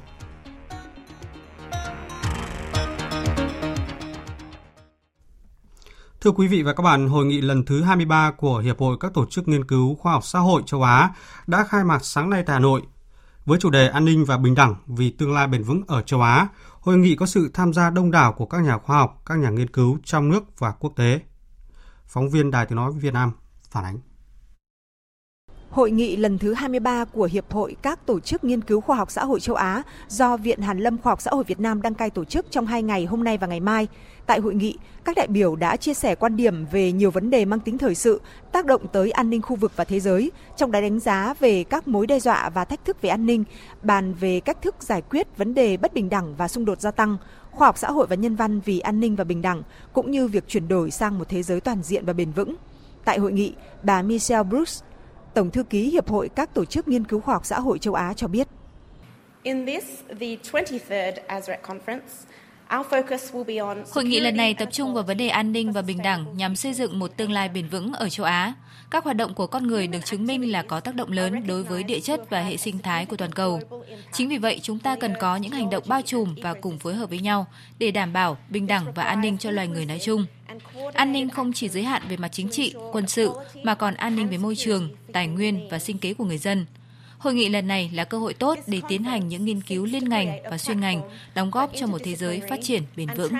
Thưa 6.22 6.30
quý 6.30 6.48
vị 6.48 6.62
và 6.62 6.72
các 6.72 6.82
bạn, 6.82 7.08
hội 7.08 7.24
nghị 7.26 7.40
lần 7.40 7.64
thứ 7.64 7.82
23 7.82 8.30
của 8.30 8.58
Hiệp 8.58 8.78
hội 8.78 8.96
các 9.00 9.14
tổ 9.14 9.26
chức 9.26 9.48
nghiên 9.48 9.64
cứu 9.64 9.94
khoa 9.94 10.12
học 10.12 10.24
xã 10.24 10.38
hội 10.38 10.62
châu 10.66 10.82
Á 10.82 11.10
đã 11.46 11.64
khai 11.64 11.84
mạc 11.84 12.04
sáng 12.04 12.30
nay 12.30 12.42
tại 12.46 12.54
Hà 12.54 12.60
Nội. 12.60 12.82
Với 13.44 13.58
chủ 13.58 13.70
đề 13.70 13.88
An 13.88 14.04
ninh 14.04 14.24
và 14.24 14.38
bình 14.38 14.54
đẳng 14.54 14.74
vì 14.86 15.10
tương 15.10 15.32
lai 15.32 15.46
bền 15.46 15.62
vững 15.62 15.82
ở 15.86 16.02
châu 16.02 16.20
Á, 16.20 16.48
hội 16.80 16.96
nghị 16.96 17.16
có 17.16 17.26
sự 17.26 17.50
tham 17.54 17.72
gia 17.72 17.90
đông 17.90 18.10
đảo 18.10 18.32
của 18.32 18.46
các 18.46 18.62
nhà 18.62 18.78
khoa 18.78 18.96
học, 18.96 19.22
các 19.26 19.38
nhà 19.38 19.50
nghiên 19.50 19.70
cứu 19.70 19.98
trong 20.04 20.28
nước 20.28 20.58
và 20.58 20.70
quốc 20.70 20.92
tế. 20.96 21.20
Phóng 22.06 22.30
viên 22.30 22.50
Đài 22.50 22.66
Tiếng 22.66 22.76
Nói 22.76 22.92
Việt 22.92 23.14
Nam 23.14 23.32
phản 23.70 23.84
ánh. 23.84 23.98
Hội 25.72 25.90
nghị 25.90 26.16
lần 26.16 26.38
thứ 26.38 26.54
23 26.54 27.04
của 27.04 27.28
Hiệp 27.32 27.52
hội 27.52 27.76
các 27.82 28.06
tổ 28.06 28.20
chức 28.20 28.44
nghiên 28.44 28.60
cứu 28.60 28.80
khoa 28.80 28.96
học 28.96 29.10
xã 29.10 29.24
hội 29.24 29.40
châu 29.40 29.56
Á 29.56 29.82
do 30.08 30.36
Viện 30.36 30.60
Hàn 30.60 30.78
lâm 30.78 30.98
Khoa 30.98 31.10
học 31.10 31.20
Xã 31.20 31.30
hội 31.30 31.44
Việt 31.44 31.60
Nam 31.60 31.82
đăng 31.82 31.94
cai 31.94 32.10
tổ 32.10 32.24
chức 32.24 32.46
trong 32.50 32.66
hai 32.66 32.82
ngày 32.82 33.04
hôm 33.04 33.24
nay 33.24 33.38
và 33.38 33.46
ngày 33.46 33.60
mai. 33.60 33.88
Tại 34.26 34.40
hội 34.40 34.54
nghị, 34.54 34.78
các 35.04 35.16
đại 35.16 35.26
biểu 35.26 35.56
đã 35.56 35.76
chia 35.76 35.94
sẻ 35.94 36.14
quan 36.14 36.36
điểm 36.36 36.66
về 36.72 36.92
nhiều 36.92 37.10
vấn 37.10 37.30
đề 37.30 37.44
mang 37.44 37.60
tính 37.60 37.78
thời 37.78 37.94
sự, 37.94 38.20
tác 38.52 38.66
động 38.66 38.86
tới 38.92 39.10
an 39.10 39.30
ninh 39.30 39.42
khu 39.42 39.56
vực 39.56 39.72
và 39.76 39.84
thế 39.84 40.00
giới, 40.00 40.30
trong 40.56 40.72
đó 40.72 40.80
đánh 40.80 41.00
giá 41.00 41.34
về 41.40 41.64
các 41.64 41.88
mối 41.88 42.06
đe 42.06 42.20
dọa 42.20 42.50
và 42.54 42.64
thách 42.64 42.84
thức 42.84 43.02
về 43.02 43.10
an 43.10 43.26
ninh, 43.26 43.44
bàn 43.82 44.14
về 44.14 44.40
cách 44.40 44.62
thức 44.62 44.74
giải 44.80 45.02
quyết 45.10 45.36
vấn 45.36 45.54
đề 45.54 45.76
bất 45.76 45.94
bình 45.94 46.10
đẳng 46.10 46.34
và 46.36 46.48
xung 46.48 46.64
đột 46.64 46.80
gia 46.80 46.90
tăng, 46.90 47.16
khoa 47.50 47.68
học 47.68 47.78
xã 47.78 47.90
hội 47.90 48.06
và 48.06 48.16
nhân 48.16 48.36
văn 48.36 48.60
vì 48.60 48.80
an 48.80 49.00
ninh 49.00 49.16
và 49.16 49.24
bình 49.24 49.42
đẳng, 49.42 49.62
cũng 49.92 50.10
như 50.10 50.28
việc 50.28 50.48
chuyển 50.48 50.68
đổi 50.68 50.90
sang 50.90 51.18
một 51.18 51.28
thế 51.28 51.42
giới 51.42 51.60
toàn 51.60 51.82
diện 51.82 52.04
và 52.06 52.12
bền 52.12 52.32
vững. 52.32 52.54
Tại 53.04 53.18
hội 53.18 53.32
nghị, 53.32 53.54
bà 53.82 54.02
Michelle 54.02 54.42
Bruce, 54.42 54.86
Tổng 55.34 55.50
thư 55.50 55.62
ký 55.62 55.90
Hiệp 55.90 56.08
hội 56.08 56.30
các 56.36 56.54
tổ 56.54 56.64
chức 56.64 56.88
nghiên 56.88 57.04
cứu 57.04 57.20
khoa 57.20 57.34
học 57.34 57.46
xã 57.46 57.60
hội 57.60 57.78
châu 57.78 57.94
Á 57.94 58.14
cho 58.16 58.28
biết. 58.28 58.48
In 59.42 59.66
this, 59.66 59.84
the 60.20 60.26
23rd 60.26 61.12
ASREC 61.26 61.62
conference, 61.62 62.26
Hội 63.92 64.04
nghị 64.04 64.20
lần 64.20 64.36
này 64.36 64.54
tập 64.54 64.68
trung 64.72 64.94
vào 64.94 65.04
vấn 65.04 65.16
đề 65.16 65.28
an 65.28 65.52
ninh 65.52 65.72
và 65.72 65.82
bình 65.82 65.98
đẳng 66.02 66.36
nhằm 66.36 66.56
xây 66.56 66.74
dựng 66.74 66.98
một 66.98 67.16
tương 67.16 67.30
lai 67.32 67.48
bền 67.48 67.68
vững 67.68 67.92
ở 67.92 68.08
châu 68.08 68.26
Á. 68.26 68.54
Các 68.92 69.04
hoạt 69.04 69.16
động 69.16 69.34
của 69.34 69.46
con 69.46 69.66
người 69.66 69.86
được 69.86 70.04
chứng 70.04 70.26
minh 70.26 70.52
là 70.52 70.62
có 70.62 70.80
tác 70.80 70.94
động 70.94 71.12
lớn 71.12 71.46
đối 71.46 71.62
với 71.62 71.82
địa 71.82 72.00
chất 72.00 72.30
và 72.30 72.42
hệ 72.42 72.56
sinh 72.56 72.78
thái 72.78 73.06
của 73.06 73.16
toàn 73.16 73.32
cầu. 73.32 73.60
Chính 74.12 74.28
vì 74.28 74.38
vậy, 74.38 74.60
chúng 74.62 74.78
ta 74.78 74.96
cần 74.96 75.14
có 75.20 75.36
những 75.36 75.52
hành 75.52 75.70
động 75.70 75.84
bao 75.86 76.02
trùm 76.02 76.34
và 76.42 76.54
cùng 76.54 76.78
phối 76.78 76.94
hợp 76.94 77.10
với 77.10 77.18
nhau 77.18 77.46
để 77.78 77.90
đảm 77.90 78.12
bảo 78.12 78.36
bình 78.48 78.66
đẳng 78.66 78.92
và 78.94 79.02
an 79.02 79.20
ninh 79.20 79.38
cho 79.38 79.50
loài 79.50 79.68
người 79.68 79.84
nói 79.84 79.98
chung. 79.98 80.26
An 80.94 81.12
ninh 81.12 81.28
không 81.28 81.52
chỉ 81.52 81.68
giới 81.68 81.82
hạn 81.82 82.02
về 82.08 82.16
mặt 82.16 82.28
chính 82.32 82.48
trị, 82.48 82.74
quân 82.92 83.08
sự, 83.08 83.32
mà 83.64 83.74
còn 83.74 83.94
an 83.94 84.16
ninh 84.16 84.28
về 84.28 84.38
môi 84.38 84.56
trường, 84.56 84.90
tài 85.12 85.26
nguyên 85.26 85.68
và 85.70 85.78
sinh 85.78 85.98
kế 85.98 86.14
của 86.14 86.24
người 86.24 86.38
dân– 86.38 86.66
Hội 87.22 87.34
nghị 87.34 87.48
lần 87.48 87.68
này 87.68 87.90
là 87.94 88.04
cơ 88.04 88.18
hội 88.18 88.34
tốt 88.34 88.58
để 88.66 88.80
tiến 88.88 89.04
hành 89.04 89.28
những 89.28 89.44
nghiên 89.44 89.60
cứu 89.60 89.84
liên 89.84 90.08
ngành 90.08 90.42
và 90.50 90.58
xuyên 90.58 90.80
ngành, 90.80 91.02
đóng 91.34 91.50
góp 91.50 91.70
cho 91.74 91.86
một 91.86 91.98
thế 92.04 92.14
giới 92.14 92.42
phát 92.48 92.58
triển 92.62 92.82
bền 92.96 93.08
vững. 93.16 93.32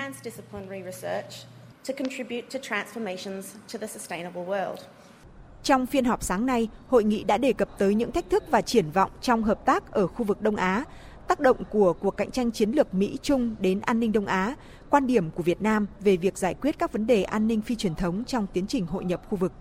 Trong 5.63 5.85
phiên 5.85 6.05
họp 6.05 6.23
sáng 6.23 6.45
nay, 6.45 6.67
hội 6.87 7.03
nghị 7.03 7.23
đã 7.23 7.37
đề 7.37 7.53
cập 7.53 7.69
tới 7.77 7.95
những 7.95 8.11
thách 8.11 8.29
thức 8.29 8.43
và 8.51 8.61
triển 8.61 8.91
vọng 8.91 9.11
trong 9.21 9.43
hợp 9.43 9.65
tác 9.65 9.91
ở 9.91 10.07
khu 10.07 10.25
vực 10.25 10.41
Đông 10.41 10.55
Á, 10.55 10.83
tác 11.27 11.39
động 11.39 11.57
của 11.69 11.93
cuộc 11.93 12.17
cạnh 12.17 12.31
tranh 12.31 12.51
chiến 12.51 12.71
lược 12.71 12.93
Mỹ-Trung 12.93 13.55
đến 13.59 13.79
an 13.79 13.99
ninh 13.99 14.11
Đông 14.11 14.25
Á, 14.25 14.55
quan 14.89 15.07
điểm 15.07 15.29
của 15.29 15.43
Việt 15.43 15.61
Nam 15.61 15.87
về 15.99 16.17
việc 16.17 16.37
giải 16.37 16.53
quyết 16.53 16.79
các 16.79 16.93
vấn 16.93 17.07
đề 17.07 17.23
an 17.23 17.47
ninh 17.47 17.61
phi 17.61 17.75
truyền 17.75 17.95
thống 17.95 18.23
trong 18.25 18.47
tiến 18.53 18.67
trình 18.67 18.85
hội 18.85 19.05
nhập 19.05 19.21
khu 19.29 19.37
vực. 19.37 19.51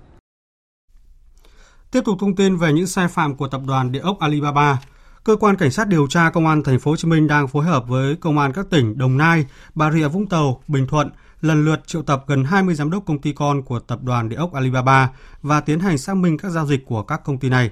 Tiếp 1.91 2.01
tục 2.05 2.17
thông 2.21 2.37
tin 2.37 2.57
về 2.57 2.73
những 2.73 2.87
sai 2.87 3.09
phạm 3.09 3.37
của 3.37 3.49
tập 3.49 3.61
đoàn 3.67 3.93
địa 3.93 4.01
ốc 4.01 4.19
Alibaba, 4.21 4.79
cơ 5.25 5.37
quan 5.37 5.57
cảnh 5.57 5.71
sát 5.71 5.89
điều 5.89 6.07
tra 6.07 6.31
công 6.31 6.47
an 6.47 6.63
thành 6.63 6.79
phố 6.79 6.91
Hồ 6.91 6.97
Chí 6.97 7.09
Minh 7.09 7.27
đang 7.27 7.49
phối 7.49 7.65
hợp 7.65 7.89
với 7.89 8.17
công 8.17 8.39
an 8.39 8.53
các 8.53 8.67
tỉnh 8.71 8.99
Đồng 8.99 9.17
Nai, 9.17 9.47
Bà 9.75 9.91
Rịa 9.91 10.09
Vũng 10.09 10.29
Tàu, 10.29 10.63
Bình 10.69 10.87
Thuận 10.87 11.11
lần 11.43 11.65
lượt 11.65 11.87
triệu 11.87 12.03
tập 12.03 12.25
gần 12.27 12.45
20 12.45 12.75
giám 12.75 12.91
đốc 12.91 13.05
công 13.07 13.21
ty 13.21 13.33
con 13.33 13.63
của 13.63 13.79
tập 13.79 14.03
đoàn 14.03 14.29
địa 14.29 14.37
ốc 14.37 14.53
Alibaba 14.53 15.11
và 15.43 15.61
tiến 15.61 15.81
hành 15.81 15.99
xác 15.99 16.17
minh 16.17 16.39
các 16.39 16.51
giao 16.51 16.67
dịch 16.67 16.87
của 16.87 17.03
các 17.03 17.25
công 17.25 17.39
ty 17.39 17.49
này. 17.49 17.71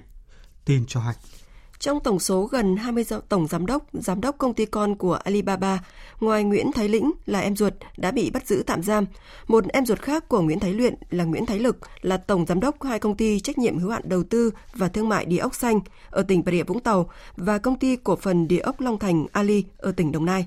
Tin 0.64 0.85
cho 0.87 1.01
hay. 1.01 1.14
Trong 1.79 2.01
tổng 2.01 2.18
số 2.18 2.45
gần 2.45 2.77
20 2.77 3.05
tổng 3.29 3.47
giám 3.47 3.66
đốc, 3.66 3.85
giám 3.93 4.21
đốc 4.21 4.39
công 4.39 4.55
ty 4.55 4.66
con 4.66 4.95
của 4.95 5.14
Alibaba, 5.14 5.79
ngoài 6.21 6.45
Nguyễn 6.45 6.73
Thái 6.73 6.89
Lĩnh 6.89 7.12
là 7.27 7.41
em 7.41 7.57
ruột 7.57 7.73
đã 7.97 8.11
bị 8.11 8.31
bắt 8.31 8.47
giữ 8.47 8.62
tạm 8.66 8.83
giam, 8.83 9.07
một 9.47 9.64
em 9.68 9.87
ruột 9.87 9.99
khác 9.99 10.29
của 10.29 10.41
Nguyễn 10.41 10.61
Thái 10.61 10.73
Luyện 10.73 10.95
là 11.11 11.25
Nguyễn 11.25 11.47
Thái 11.47 11.59
Lực 11.59 11.79
là 12.01 12.16
tổng 12.16 12.47
giám 12.47 12.61
đốc 12.61 12.83
hai 12.83 12.99
công 12.99 13.16
ty 13.16 13.41
trách 13.41 13.59
nhiệm 13.59 13.79
hữu 13.79 13.91
hạn 13.91 14.03
đầu 14.05 14.23
tư 14.23 14.51
và 14.75 14.89
thương 14.89 15.09
mại 15.09 15.25
địa 15.25 15.39
ốc 15.39 15.55
xanh 15.55 15.81
ở 16.11 16.23
tỉnh 16.23 16.43
Bà 16.45 16.53
Rịa 16.53 16.62
Vũng 16.62 16.81
Tàu 16.81 17.11
và 17.37 17.59
công 17.59 17.79
ty 17.79 17.97
cổ 17.97 18.16
phần 18.16 18.49
địa 18.49 18.61
ốc 18.61 18.81
Long 18.81 18.99
Thành 18.99 19.27
Ali 19.33 19.64
ở 19.77 19.93
tỉnh 19.93 20.12
Đồng 20.12 20.25
Nai. 20.25 20.47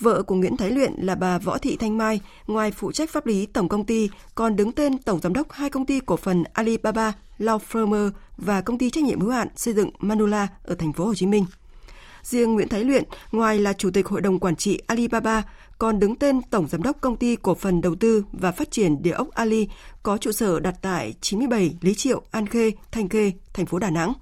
Vợ 0.00 0.22
của 0.22 0.34
Nguyễn 0.34 0.56
Thái 0.56 0.70
Luyện 0.70 0.92
là 0.98 1.14
bà 1.14 1.38
Võ 1.38 1.58
Thị 1.58 1.76
Thanh 1.76 1.98
Mai, 1.98 2.20
ngoài 2.46 2.70
phụ 2.70 2.92
trách 2.92 3.10
pháp 3.10 3.26
lý 3.26 3.46
tổng 3.46 3.68
công 3.68 3.84
ty, 3.84 4.10
còn 4.34 4.56
đứng 4.56 4.72
tên 4.72 4.98
tổng 4.98 5.20
giám 5.20 5.32
đốc 5.32 5.52
hai 5.52 5.70
công 5.70 5.86
ty 5.86 6.00
cổ 6.00 6.16
phần 6.16 6.44
Alibaba, 6.52 7.12
Law 7.38 7.58
Firmer 7.72 8.10
và 8.36 8.60
công 8.60 8.78
ty 8.78 8.90
trách 8.90 9.04
nhiệm 9.04 9.20
hữu 9.20 9.30
hạn 9.30 9.48
xây 9.56 9.74
dựng 9.74 9.90
Manula 9.98 10.48
ở 10.62 10.74
thành 10.74 10.92
phố 10.92 11.04
Hồ 11.04 11.14
Chí 11.14 11.26
Minh. 11.26 11.44
Riêng 12.22 12.54
Nguyễn 12.54 12.68
Thái 12.68 12.84
Luyện, 12.84 13.04
ngoài 13.32 13.58
là 13.58 13.72
chủ 13.72 13.90
tịch 13.90 14.06
hội 14.06 14.20
đồng 14.20 14.38
quản 14.38 14.56
trị 14.56 14.80
Alibaba, 14.86 15.42
còn 15.78 16.00
đứng 16.00 16.16
tên 16.16 16.42
tổng 16.50 16.68
giám 16.68 16.82
đốc 16.82 17.00
công 17.00 17.16
ty 17.16 17.36
cổ 17.36 17.54
phần 17.54 17.80
đầu 17.80 17.94
tư 17.94 18.24
và 18.32 18.52
phát 18.52 18.70
triển 18.70 19.02
địa 19.02 19.12
ốc 19.12 19.30
Ali 19.30 19.68
có 20.02 20.18
trụ 20.18 20.32
sở 20.32 20.60
đặt 20.60 20.74
tại 20.82 21.14
97 21.20 21.76
Lý 21.80 21.94
Triệu, 21.94 22.22
An 22.30 22.46
Khê, 22.46 22.72
Thanh 22.92 23.08
Khê, 23.08 23.32
thành 23.54 23.66
phố 23.66 23.78
Đà 23.78 23.90
Nẵng. 23.90 24.12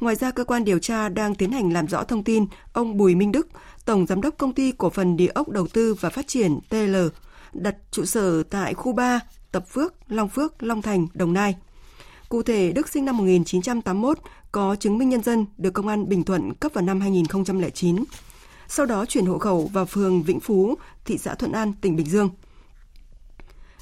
Ngoài 0.00 0.16
ra, 0.16 0.30
cơ 0.30 0.44
quan 0.44 0.64
điều 0.64 0.78
tra 0.78 1.08
đang 1.08 1.34
tiến 1.34 1.52
hành 1.52 1.72
làm 1.72 1.88
rõ 1.88 2.04
thông 2.04 2.24
tin 2.24 2.46
ông 2.72 2.96
Bùi 2.96 3.14
Minh 3.14 3.32
Đức, 3.32 3.48
Tổng 3.84 4.06
Giám 4.06 4.20
đốc 4.20 4.34
Công 4.38 4.52
ty 4.52 4.72
Cổ 4.72 4.90
phần 4.90 5.16
Địa 5.16 5.30
ốc 5.34 5.48
Đầu 5.48 5.66
tư 5.66 5.94
và 5.94 6.10
Phát 6.10 6.26
triển 6.26 6.58
TL, 6.70 6.96
đặt 7.52 7.76
trụ 7.90 8.04
sở 8.04 8.42
tại 8.42 8.74
khu 8.74 8.92
3, 8.92 9.20
Tập 9.52 9.64
Phước, 9.68 9.94
Long 10.08 10.28
Phước, 10.28 10.62
Long 10.62 10.82
Thành, 10.82 11.06
Đồng 11.14 11.32
Nai. 11.32 11.56
Cụ 12.28 12.42
thể, 12.42 12.72
Đức 12.72 12.88
sinh 12.88 13.04
năm 13.04 13.16
1981, 13.16 14.18
có 14.52 14.76
chứng 14.76 14.98
minh 14.98 15.08
nhân 15.08 15.22
dân 15.22 15.46
được 15.58 15.70
Công 15.70 15.88
an 15.88 16.08
Bình 16.08 16.24
Thuận 16.24 16.54
cấp 16.54 16.72
vào 16.74 16.84
năm 16.84 17.00
2009. 17.00 18.04
Sau 18.68 18.86
đó 18.86 19.06
chuyển 19.06 19.26
hộ 19.26 19.38
khẩu 19.38 19.70
vào 19.72 19.86
phường 19.86 20.22
Vĩnh 20.22 20.40
Phú, 20.40 20.74
thị 21.04 21.18
xã 21.18 21.34
Thuận 21.34 21.52
An, 21.52 21.72
tỉnh 21.80 21.96
Bình 21.96 22.06
Dương. 22.06 22.30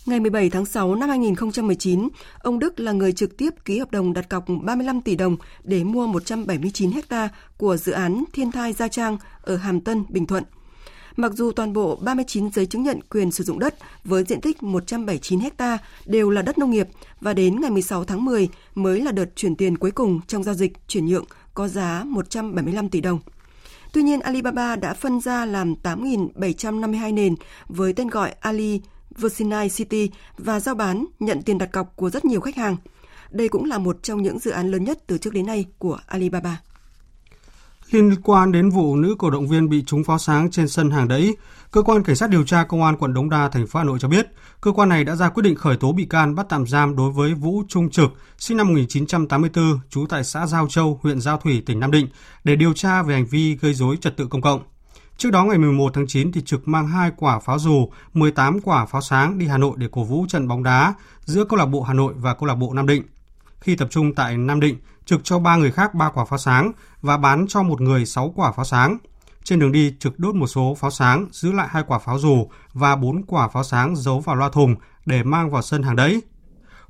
Ngày 0.07 0.21
17 0.21 0.51
tháng 0.51 0.67
6 0.67 0.95
năm 0.95 1.09
2019, 1.09 2.09
ông 2.39 2.59
Đức 2.59 2.81
là 2.81 2.93
người 2.93 3.13
trực 3.13 3.37
tiếp 3.37 3.51
ký 3.65 3.79
hợp 3.79 3.91
đồng 3.91 4.13
đặt 4.13 4.29
cọc 4.29 4.45
35 4.63 5.01
tỷ 5.01 5.17
đồng 5.17 5.37
để 5.65 5.85
mua 5.85 6.07
179 6.07 6.91
ha 7.11 7.29
của 7.57 7.77
dự 7.77 7.93
án 7.93 8.25
Thiên 8.33 8.53
Thai 8.53 8.73
Gia 8.73 8.89
Trang 8.89 9.17
ở 9.43 9.57
Hàm 9.57 9.81
Tân, 9.81 10.05
Bình 10.09 10.27
Thuận. 10.27 10.45
Mặc 11.17 11.33
dù 11.33 11.53
toàn 11.53 11.73
bộ 11.73 11.97
39 11.97 12.51
giấy 12.53 12.67
chứng 12.67 12.83
nhận 12.83 13.01
quyền 13.11 13.31
sử 13.31 13.45
dụng 13.45 13.59
đất 13.59 13.75
với 14.05 14.25
diện 14.25 14.41
tích 14.41 14.63
179 14.63 15.41
ha 15.59 15.79
đều 16.07 16.31
là 16.31 16.43
đất 16.43 16.59
nông 16.59 16.71
nghiệp 16.71 16.89
và 17.21 17.33
đến 17.33 17.61
ngày 17.61 17.71
16 17.71 18.05
tháng 18.05 18.25
10 18.25 18.49
mới 18.75 19.01
là 19.01 19.13
đợt 19.13 19.37
chuyển 19.37 19.57
tiền 19.57 19.79
cuối 19.79 19.91
cùng 19.91 20.21
trong 20.27 20.43
giao 20.43 20.55
dịch 20.55 20.73
chuyển 20.89 21.07
nhượng 21.07 21.25
có 21.55 21.69
giá 21.69 22.03
175 22.07 22.89
tỷ 22.89 23.01
đồng. 23.01 23.19
Tuy 23.93 24.03
nhiên, 24.03 24.21
Alibaba 24.21 24.77
đã 24.77 24.95
phân 24.95 25.21
ra 25.21 25.45
làm 25.45 25.75
8.752 25.83 27.15
nền 27.15 27.35
với 27.69 27.93
tên 27.93 28.09
gọi 28.09 28.35
Ali 28.41 28.81
Versinai 29.19 29.69
City 29.69 30.11
và 30.39 30.61
giao 30.61 30.75
bán 30.75 31.07
nhận 31.21 31.43
tiền 31.43 31.59
đặt 31.59 31.73
cọc 31.73 31.97
của 31.97 32.11
rất 32.11 32.25
nhiều 32.25 32.41
khách 32.41 32.57
hàng. 32.57 32.77
Đây 33.31 33.49
cũng 33.49 33.65
là 33.65 33.79
một 33.79 34.03
trong 34.03 34.23
những 34.23 34.39
dự 34.39 34.51
án 34.51 34.71
lớn 34.71 34.85
nhất 34.85 34.99
từ 35.07 35.19
trước 35.19 35.33
đến 35.33 35.47
nay 35.47 35.65
của 35.79 35.99
Alibaba. 36.07 36.61
Liên 37.91 38.15
quan 38.23 38.53
đến 38.53 38.71
vụ 38.71 38.97
nữ 38.97 39.15
cổ 39.19 39.31
động 39.31 39.49
viên 39.49 39.69
bị 39.69 39.83
trúng 39.87 40.05
pháo 40.05 40.19
sáng 40.19 40.51
trên 40.51 40.69
sân 40.69 40.91
hàng 40.91 41.09
đẫy, 41.09 41.37
cơ 41.71 41.83
quan 41.83 42.03
cảnh 42.03 42.17
sát 42.17 42.31
điều 42.31 42.45
tra 42.45 42.65
công 42.65 42.83
an 42.83 42.97
quận 42.97 43.15
Đống 43.15 43.31
Đa, 43.31 43.49
thành 43.49 43.67
phố 43.67 43.79
Hà 43.79 43.85
Nội 43.85 43.99
cho 43.99 44.09
biết, 44.09 44.27
cơ 44.61 44.73
quan 44.73 44.89
này 44.89 45.05
đã 45.05 45.17
ra 45.17 45.29
quyết 45.29 45.43
định 45.43 45.55
khởi 45.55 45.77
tố 45.77 45.93
bị 45.93 46.05
can 46.05 46.35
bắt 46.35 46.47
tạm 46.49 46.67
giam 46.67 46.97
đối 46.97 47.11
với 47.11 47.35
Vũ 47.35 47.63
Trung 47.69 47.91
Trực, 47.91 48.11
sinh 48.39 48.57
năm 48.57 48.67
1984, 48.67 49.81
trú 49.91 50.07
tại 50.09 50.25
xã 50.25 50.47
Giao 50.47 50.67
Châu, 50.69 51.01
huyện 51.03 51.21
Giao 51.21 51.39
Thủy, 51.39 51.63
tỉnh 51.67 51.81
Nam 51.81 51.91
Định, 51.91 52.09
để 52.45 52.57
điều 52.57 52.73
tra 52.73 53.03
về 53.03 53.15
hành 53.15 53.27
vi 53.27 53.57
gây 53.57 53.75
dối 53.75 53.97
trật 54.01 54.17
tự 54.17 54.27
công 54.27 54.43
cộng. 54.43 54.63
Trước 55.23 55.31
đó 55.31 55.45
ngày 55.45 55.59
11 55.59 55.95
tháng 55.95 56.07
9 56.07 56.33
thì 56.33 56.41
Trực 56.41 56.69
mang 56.69 56.89
hai 56.89 57.11
quả 57.17 57.39
pháo 57.39 57.59
dù, 57.59 57.89
18 58.15 58.61
quả 58.61 58.87
pháo 58.87 59.03
sáng 59.03 59.39
đi 59.39 59.47
Hà 59.47 59.59
Nội 59.59 59.73
để 59.77 59.87
cổ 59.93 60.05
vũ 60.05 60.27
trận 60.29 60.49
bóng 60.49 60.63
đá 60.63 60.95
giữa 61.25 61.45
câu 61.45 61.59
lạc 61.59 61.67
bộ 61.67 61.83
Hà 61.83 61.95
Nội 61.95 62.15
và 62.17 62.35
câu 62.35 62.47
lạc 62.47 62.55
bộ 62.55 62.73
Nam 62.73 62.87
Định. 62.87 63.03
Khi 63.61 63.77
tập 63.77 63.89
trung 63.91 64.15
tại 64.15 64.37
Nam 64.37 64.61
Định, 64.61 64.77
Trực 65.05 65.21
cho 65.25 65.39
ba 65.39 65.57
người 65.57 65.73
khác 65.73 65.95
ba 65.95 66.09
quả 66.09 66.25
pháo 66.25 66.39
sáng 66.39 66.73
và 67.03 67.17
bán 67.17 67.47
cho 67.49 67.63
một 67.63 67.81
người 67.81 68.07
6 68.07 68.33
quả 68.37 68.53
pháo 68.53 68.65
sáng. 68.65 68.99
Trên 69.45 69.59
đường 69.59 69.73
đi, 69.73 69.95
Trực 69.99 70.19
đốt 70.19 70.35
một 70.35 70.47
số 70.47 70.77
pháo 70.79 70.91
sáng, 70.91 71.27
giữ 71.33 71.53
lại 71.53 71.69
hai 71.71 71.83
quả 71.87 71.99
pháo 71.99 72.19
dù 72.19 72.47
và 72.73 72.97
bốn 72.97 73.23
quả 73.23 73.49
pháo 73.49 73.65
sáng 73.65 73.97
giấu 73.97 74.21
vào 74.21 74.37
loa 74.37 74.49
thùng 74.49 74.75
để 75.07 75.23
mang 75.23 75.51
vào 75.51 75.63
sân 75.63 75.83
hàng 75.83 75.97
đấy. 75.97 76.21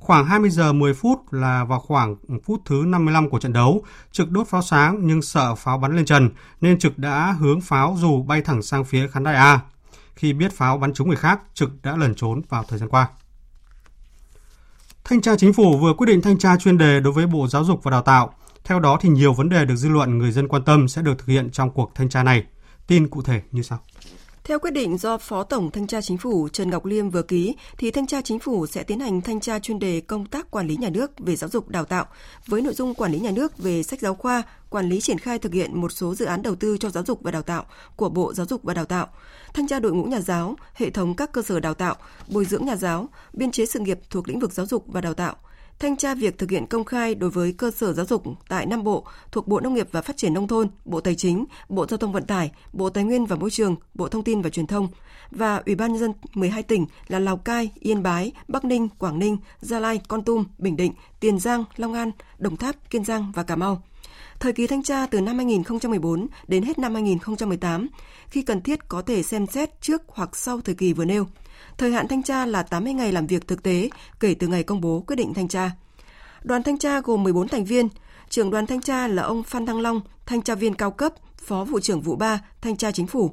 Khoảng 0.03 0.25
20 0.25 0.49
giờ 0.49 0.73
10 0.73 0.93
phút 0.93 1.33
là 1.33 1.63
vào 1.63 1.79
khoảng 1.79 2.15
phút 2.43 2.61
thứ 2.65 2.83
55 2.87 3.29
của 3.29 3.39
trận 3.39 3.53
đấu, 3.53 3.83
Trực 4.11 4.31
đốt 4.31 4.47
pháo 4.47 4.61
sáng 4.61 4.99
nhưng 5.01 5.21
sợ 5.21 5.55
pháo 5.55 5.77
bắn 5.77 5.95
lên 5.95 6.05
trần 6.05 6.29
nên 6.61 6.79
Trực 6.79 6.99
đã 6.99 7.35
hướng 7.39 7.61
pháo 7.61 7.97
dù 7.99 8.23
bay 8.23 8.41
thẳng 8.41 8.61
sang 8.61 8.83
phía 8.83 9.07
khán 9.07 9.23
đài 9.23 9.35
A. 9.35 9.59
Khi 10.15 10.33
biết 10.33 10.53
pháo 10.53 10.77
bắn 10.77 10.93
trúng 10.93 11.07
người 11.07 11.17
khác, 11.17 11.41
Trực 11.53 11.69
đã 11.83 11.97
lẩn 11.97 12.15
trốn 12.15 12.41
vào 12.49 12.63
thời 12.63 12.79
gian 12.79 12.89
qua. 12.89 13.07
Thanh 15.03 15.21
tra 15.21 15.35
Chính 15.35 15.53
phủ 15.53 15.77
vừa 15.77 15.93
quyết 15.93 16.07
định 16.07 16.21
thanh 16.21 16.37
tra 16.37 16.57
chuyên 16.57 16.77
đề 16.77 16.99
đối 16.99 17.13
với 17.13 17.27
Bộ 17.27 17.47
Giáo 17.47 17.63
dục 17.63 17.83
và 17.83 17.91
Đào 17.91 18.01
tạo. 18.01 18.33
Theo 18.63 18.79
đó 18.79 18.97
thì 19.01 19.09
nhiều 19.09 19.33
vấn 19.33 19.49
đề 19.49 19.65
được 19.65 19.75
dư 19.75 19.89
luận 19.89 20.17
người 20.17 20.31
dân 20.31 20.47
quan 20.47 20.63
tâm 20.63 20.87
sẽ 20.87 21.01
được 21.01 21.17
thực 21.17 21.27
hiện 21.27 21.51
trong 21.51 21.69
cuộc 21.71 21.91
thanh 21.95 22.09
tra 22.09 22.23
này. 22.23 22.43
Tin 22.87 23.07
cụ 23.07 23.21
thể 23.21 23.41
như 23.51 23.61
sau. 23.61 23.79
Theo 24.43 24.59
quyết 24.59 24.71
định 24.71 24.97
do 24.97 25.17
Phó 25.17 25.43
Tổng 25.43 25.71
Thanh 25.71 25.87
tra 25.87 26.01
Chính 26.01 26.17
phủ 26.17 26.49
Trần 26.49 26.69
Ngọc 26.69 26.85
Liêm 26.85 27.09
vừa 27.09 27.21
ký, 27.21 27.55
thì 27.77 27.91
Thanh 27.91 28.07
tra 28.07 28.21
Chính 28.21 28.39
phủ 28.39 28.67
sẽ 28.67 28.83
tiến 28.83 28.99
hành 28.99 29.21
thanh 29.21 29.39
tra 29.39 29.59
chuyên 29.59 29.79
đề 29.79 30.01
công 30.01 30.25
tác 30.25 30.51
quản 30.51 30.67
lý 30.67 30.77
nhà 30.77 30.89
nước 30.89 31.11
về 31.19 31.35
giáo 31.35 31.49
dục 31.49 31.69
đào 31.69 31.85
tạo 31.85 32.05
với 32.47 32.61
nội 32.61 32.73
dung 32.73 32.93
quản 32.93 33.11
lý 33.11 33.19
nhà 33.19 33.31
nước 33.31 33.57
về 33.57 33.83
sách 33.83 33.99
giáo 33.99 34.15
khoa, 34.15 34.43
quản 34.69 34.89
lý 34.89 35.01
triển 35.01 35.17
khai 35.17 35.39
thực 35.39 35.53
hiện 35.53 35.81
một 35.81 35.91
số 35.91 36.15
dự 36.15 36.25
án 36.25 36.41
đầu 36.41 36.55
tư 36.55 36.77
cho 36.77 36.89
giáo 36.89 37.03
dục 37.03 37.19
và 37.21 37.31
đào 37.31 37.41
tạo 37.41 37.65
của 37.95 38.09
Bộ 38.09 38.33
Giáo 38.33 38.45
dục 38.45 38.63
và 38.63 38.73
Đào 38.73 38.85
tạo, 38.85 39.07
thanh 39.53 39.67
tra 39.67 39.79
đội 39.79 39.91
ngũ 39.91 40.03
nhà 40.03 40.19
giáo, 40.19 40.55
hệ 40.73 40.89
thống 40.89 41.15
các 41.15 41.31
cơ 41.31 41.41
sở 41.41 41.59
đào 41.59 41.73
tạo, 41.73 41.95
bồi 42.27 42.45
dưỡng 42.45 42.65
nhà 42.65 42.75
giáo, 42.75 43.09
biên 43.33 43.51
chế 43.51 43.65
sự 43.65 43.79
nghiệp 43.79 43.99
thuộc 44.09 44.27
lĩnh 44.27 44.39
vực 44.39 44.53
giáo 44.53 44.65
dục 44.65 44.83
và 44.87 45.01
đào 45.01 45.13
tạo– 45.13 45.35
thanh 45.83 45.97
tra 45.97 46.15
việc 46.15 46.37
thực 46.37 46.51
hiện 46.51 46.65
công 46.65 46.85
khai 46.85 47.15
đối 47.15 47.29
với 47.29 47.51
cơ 47.51 47.71
sở 47.71 47.93
giáo 47.93 48.05
dục 48.05 48.23
tại 48.49 48.65
năm 48.65 48.83
bộ 48.83 49.05
thuộc 49.31 49.47
Bộ 49.47 49.59
Nông 49.59 49.73
nghiệp 49.73 49.87
và 49.91 50.01
Phát 50.01 50.17
triển 50.17 50.33
Nông 50.33 50.47
thôn, 50.47 50.67
Bộ 50.85 51.01
Tài 51.01 51.15
chính, 51.15 51.45
Bộ 51.69 51.85
Giao 51.85 51.97
thông 51.97 52.13
Vận 52.13 52.25
tải, 52.25 52.51
Bộ 52.73 52.89
Tài 52.89 53.03
nguyên 53.03 53.25
và 53.25 53.35
Môi 53.35 53.49
trường, 53.49 53.75
Bộ 53.93 54.07
Thông 54.07 54.23
tin 54.23 54.41
và 54.41 54.49
Truyền 54.49 54.67
thông 54.67 54.87
và 55.31 55.61
Ủy 55.65 55.75
ban 55.75 55.91
nhân 55.91 55.99
dân 55.99 56.13
12 56.33 56.63
tỉnh 56.63 56.85
là 57.07 57.19
Lào 57.19 57.37
Cai, 57.37 57.71
Yên 57.79 58.03
Bái, 58.03 58.31
Bắc 58.47 58.65
Ninh, 58.65 58.89
Quảng 58.97 59.19
Ninh, 59.19 59.37
Gia 59.59 59.79
Lai, 59.79 60.01
Con 60.07 60.23
Tum, 60.23 60.45
Bình 60.57 60.77
Định, 60.77 60.93
Tiền 61.19 61.39
Giang, 61.39 61.63
Long 61.75 61.93
An, 61.93 62.11
Đồng 62.37 62.57
Tháp, 62.57 62.89
Kiên 62.89 63.05
Giang 63.05 63.31
và 63.35 63.43
Cà 63.43 63.55
Mau. 63.55 63.81
Thời 64.39 64.53
kỳ 64.53 64.67
thanh 64.67 64.83
tra 64.83 65.05
từ 65.05 65.21
năm 65.21 65.35
2014 65.35 66.27
đến 66.47 66.63
hết 66.63 66.79
năm 66.79 66.93
2018, 66.93 67.87
khi 68.29 68.41
cần 68.41 68.61
thiết 68.61 68.87
có 68.87 69.01
thể 69.01 69.23
xem 69.23 69.47
xét 69.47 69.81
trước 69.81 70.01
hoặc 70.07 70.35
sau 70.35 70.61
thời 70.61 70.75
kỳ 70.75 70.93
vừa 70.93 71.05
nêu– 71.05 71.27
Thời 71.77 71.91
hạn 71.91 72.07
thanh 72.07 72.23
tra 72.23 72.45
là 72.45 72.63
80 72.63 72.93
ngày 72.93 73.11
làm 73.11 73.27
việc 73.27 73.47
thực 73.47 73.63
tế 73.63 73.89
kể 74.19 74.33
từ 74.33 74.47
ngày 74.47 74.63
công 74.63 74.81
bố 74.81 75.03
quyết 75.07 75.15
định 75.15 75.33
thanh 75.33 75.47
tra. 75.47 75.71
Đoàn 76.43 76.63
thanh 76.63 76.77
tra 76.77 77.01
gồm 77.01 77.23
14 77.23 77.47
thành 77.47 77.65
viên, 77.65 77.89
trưởng 78.29 78.51
đoàn 78.51 78.65
thanh 78.65 78.81
tra 78.81 79.07
là 79.07 79.23
ông 79.23 79.43
Phan 79.43 79.65
Thăng 79.65 79.81
Long, 79.81 80.01
thanh 80.25 80.41
tra 80.41 80.55
viên 80.55 80.75
cao 80.75 80.91
cấp, 80.91 81.13
phó 81.37 81.63
vụ 81.63 81.79
trưởng 81.79 82.01
vụ 82.01 82.15
3, 82.15 82.41
thanh 82.61 82.77
tra 82.77 82.91
chính 82.91 83.07
phủ. 83.07 83.31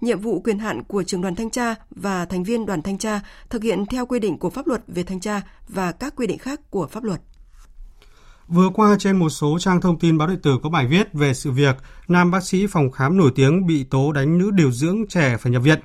Nhiệm 0.00 0.20
vụ 0.20 0.40
quyền 0.40 0.58
hạn 0.58 0.82
của 0.82 1.02
trưởng 1.02 1.22
đoàn 1.22 1.34
thanh 1.34 1.50
tra 1.50 1.74
và 1.90 2.24
thành 2.24 2.44
viên 2.44 2.66
đoàn 2.66 2.82
thanh 2.82 2.98
tra 2.98 3.20
thực 3.50 3.62
hiện 3.62 3.86
theo 3.86 4.06
quy 4.06 4.18
định 4.18 4.38
của 4.38 4.50
pháp 4.50 4.66
luật 4.66 4.82
về 4.86 5.02
thanh 5.02 5.20
tra 5.20 5.42
và 5.68 5.92
các 5.92 6.16
quy 6.16 6.26
định 6.26 6.38
khác 6.38 6.60
của 6.70 6.86
pháp 6.86 7.04
luật. 7.04 7.20
Vừa 8.48 8.68
qua 8.68 8.96
trên 8.98 9.16
một 9.16 9.28
số 9.28 9.58
trang 9.58 9.80
thông 9.80 9.98
tin 9.98 10.18
báo 10.18 10.28
điện 10.28 10.40
tử 10.42 10.58
có 10.62 10.70
bài 10.70 10.86
viết 10.86 11.12
về 11.12 11.34
sự 11.34 11.50
việc 11.50 11.76
nam 12.08 12.30
bác 12.30 12.44
sĩ 12.44 12.66
phòng 12.66 12.90
khám 12.90 13.16
nổi 13.16 13.32
tiếng 13.34 13.66
bị 13.66 13.84
tố 13.84 14.12
đánh 14.12 14.38
nữ 14.38 14.50
điều 14.50 14.70
dưỡng 14.70 15.06
trẻ 15.08 15.36
phải 15.36 15.52
nhập 15.52 15.62
viện. 15.62 15.80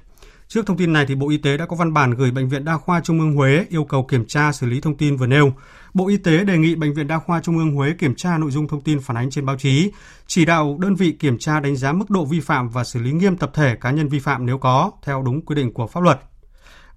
Trước 0.48 0.66
thông 0.66 0.78
tin 0.78 0.94
này, 0.94 1.06
thì 1.06 1.16
Bộ 1.16 1.30
Y 1.30 1.38
tế 1.38 1.58
đã 1.58 1.66
có 1.66 1.76
văn 1.76 1.94
bản 1.94 2.12
gửi 2.12 2.32
Bệnh 2.32 2.50
viện 2.50 2.66
Đa 2.66 2.78
khoa 2.78 3.02
Trung 3.02 3.20
ương 3.20 3.36
Huế 3.36 3.66
yêu 3.70 3.84
cầu 3.84 4.04
kiểm 4.04 4.26
tra 4.26 4.52
xử 4.52 4.68
lý 4.68 4.82
thông 4.82 4.98
tin 4.98 5.18
vừa 5.18 5.28
nêu. 5.28 5.54
Bộ 5.94 6.08
Y 6.08 6.18
tế 6.18 6.44
đề 6.44 6.58
nghị 6.58 6.76
Bệnh 6.76 6.94
viện 6.94 7.08
Đa 7.08 7.20
khoa 7.20 7.42
Trung 7.42 7.58
ương 7.58 7.76
Huế 7.76 7.94
kiểm 7.94 8.16
tra 8.16 8.38
nội 8.38 8.52
dung 8.52 8.68
thông 8.68 8.82
tin 8.82 9.00
phản 9.00 9.18
ánh 9.18 9.30
trên 9.30 9.46
báo 9.46 9.58
chí, 9.58 9.92
chỉ 10.28 10.46
đạo 10.46 10.78
đơn 10.80 10.96
vị 10.96 11.12
kiểm 11.12 11.38
tra 11.38 11.60
đánh 11.60 11.76
giá 11.76 11.94
mức 11.94 12.10
độ 12.10 12.26
vi 12.26 12.40
phạm 12.40 12.70
và 12.70 12.84
xử 12.84 13.00
lý 13.00 13.12
nghiêm 13.12 13.38
tập 13.38 13.52
thể 13.54 13.76
cá 13.76 13.92
nhân 13.92 14.08
vi 14.08 14.20
phạm 14.20 14.46
nếu 14.46 14.58
có, 14.58 14.92
theo 15.04 15.22
đúng 15.22 15.42
quy 15.42 15.56
định 15.56 15.74
của 15.74 15.88
pháp 15.88 16.04
luật. 16.04 16.20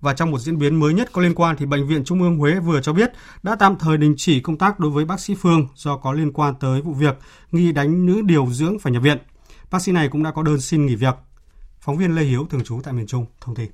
Và 0.01 0.15
trong 0.15 0.31
một 0.31 0.39
diễn 0.39 0.59
biến 0.59 0.81
mới 0.81 0.95
nhất 0.95 1.09
có 1.13 1.23
liên 1.23 1.35
quan 1.35 1.57
thì 1.57 1.67
Bệnh 1.67 1.87
viện 1.87 2.05
Trung 2.05 2.23
ương 2.23 2.39
Huế 2.39 2.61
vừa 2.61 2.81
cho 2.81 2.93
biết 2.93 3.13
đã 3.43 3.57
tạm 3.57 3.77
thời 3.79 3.97
đình 3.97 4.15
chỉ 4.17 4.41
công 4.41 4.59
tác 4.59 4.79
đối 4.81 4.91
với 4.91 5.05
bác 5.05 5.21
sĩ 5.21 5.35
Phương 5.35 5.69
do 5.75 5.97
có 5.97 6.13
liên 6.13 6.33
quan 6.33 6.55
tới 6.61 6.83
vụ 6.83 6.93
việc 6.93 7.19
nghi 7.53 7.73
đánh 7.73 8.07
nữ 8.07 8.23
điều 8.23 8.47
dưỡng 8.47 8.79
phải 8.79 8.93
nhập 8.93 9.03
viện. 9.03 9.19
Bác 9.71 9.83
sĩ 9.83 9.93
này 9.93 10.09
cũng 10.09 10.23
đã 10.23 10.31
có 10.31 10.43
đơn 10.43 10.61
xin 10.61 10.87
nghỉ 10.87 10.95
việc. 10.95 11.15
Phóng 11.81 11.97
viên 11.97 12.15
Lê 12.15 12.23
Hiếu 12.23 12.47
thường 12.51 12.65
trú 12.65 12.81
tại 12.85 12.95
miền 12.95 13.07
Trung 13.07 13.27
thông 13.41 13.55
tin. 13.55 13.71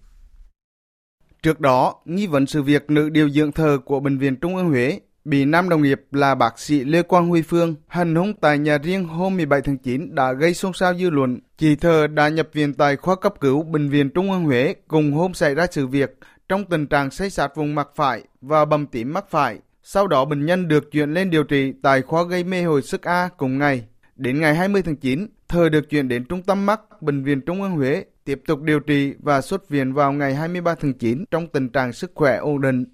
Trước 1.43 1.61
đó, 1.61 1.95
nghi 2.05 2.27
vấn 2.27 2.47
sự 2.47 2.62
việc 2.62 2.91
nữ 2.91 3.09
điều 3.09 3.31
dưỡng 3.31 3.53
thờ 3.53 3.79
của 3.85 4.01
Bệnh 4.01 4.18
viện 4.18 4.37
Trung 4.37 4.57
ương 4.57 4.68
Huế 4.68 5.01
bị 5.27 5.45
nam 5.45 5.68
đồng 5.68 5.83
nghiệp 5.83 6.03
là 6.12 6.35
bác 6.35 6.59
sĩ 6.59 6.85
Lê 6.85 7.03
Quang 7.03 7.29
Huy 7.29 7.43
Phương 7.43 7.74
hành 7.87 8.14
hung 8.14 8.35
tại 8.35 8.59
nhà 8.59 8.79
riêng 8.79 9.05
hôm 9.05 9.37
17 9.37 9.61
tháng 9.61 9.79
9 9.79 10.14
đã 10.14 10.33
gây 10.33 10.55
xôn 10.55 10.72
xao 10.72 10.95
dư 10.95 11.11
luận. 11.11 11.41
Chị 11.59 11.77
thờ 11.77 12.07
đã 12.07 12.29
nhập 12.29 12.49
viện 12.53 12.74
tại 12.74 12.97
khoa 12.97 13.16
cấp 13.16 13.35
cứu 13.41 13.62
Bệnh 13.62 13.89
viện 13.89 14.11
Trung 14.11 14.33
ương 14.33 14.45
Huế 14.45 14.74
cùng 14.89 15.12
hôm 15.12 15.35
xảy 15.35 15.55
ra 15.55 15.66
sự 15.70 15.87
việc 15.87 16.18
trong 16.49 16.64
tình 16.64 16.87
trạng 16.87 17.11
xây 17.11 17.31
sạt 17.31 17.53
vùng 17.55 17.74
mặt 17.74 17.89
phải 17.95 18.22
và 18.41 18.64
bầm 18.64 18.87
tím 18.87 19.12
mắt 19.12 19.31
phải. 19.31 19.59
Sau 19.83 20.07
đó 20.07 20.24
bệnh 20.24 20.47
nhân 20.47 20.68
được 20.68 20.91
chuyển 20.93 21.14
lên 21.14 21.31
điều 21.31 21.45
trị 21.45 21.72
tại 21.83 22.03
khoa 22.03 22.22
gây 22.22 22.45
mê 22.45 22.62
hồi 22.62 22.83
sức 22.83 23.03
A 23.03 23.29
cùng 23.37 23.59
ngày. 23.59 23.85
Đến 24.16 24.41
ngày 24.41 24.55
20 24.55 24.83
tháng 24.83 24.97
9, 24.97 25.27
Thơ 25.49 25.68
được 25.68 25.91
chuyển 25.91 26.09
đến 26.09 26.24
trung 26.24 26.43
tâm 26.43 26.66
mắt 26.66 27.03
Bệnh 27.03 27.24
viện 27.24 27.41
Trung 27.41 27.62
ương 27.62 27.72
Huế 27.72 28.05
tiếp 28.24 28.41
tục 28.47 28.62
điều 28.62 28.81
trị 28.81 29.14
và 29.18 29.41
xuất 29.41 29.68
viện 29.68 29.93
vào 29.93 30.12
ngày 30.12 30.35
23 30.35 30.74
tháng 30.74 30.95
9 30.95 31.24
trong 31.31 31.47
tình 31.47 31.68
trạng 31.68 31.93
sức 31.93 32.12
khỏe 32.14 32.37
ổn 32.37 32.61
định. 32.61 32.85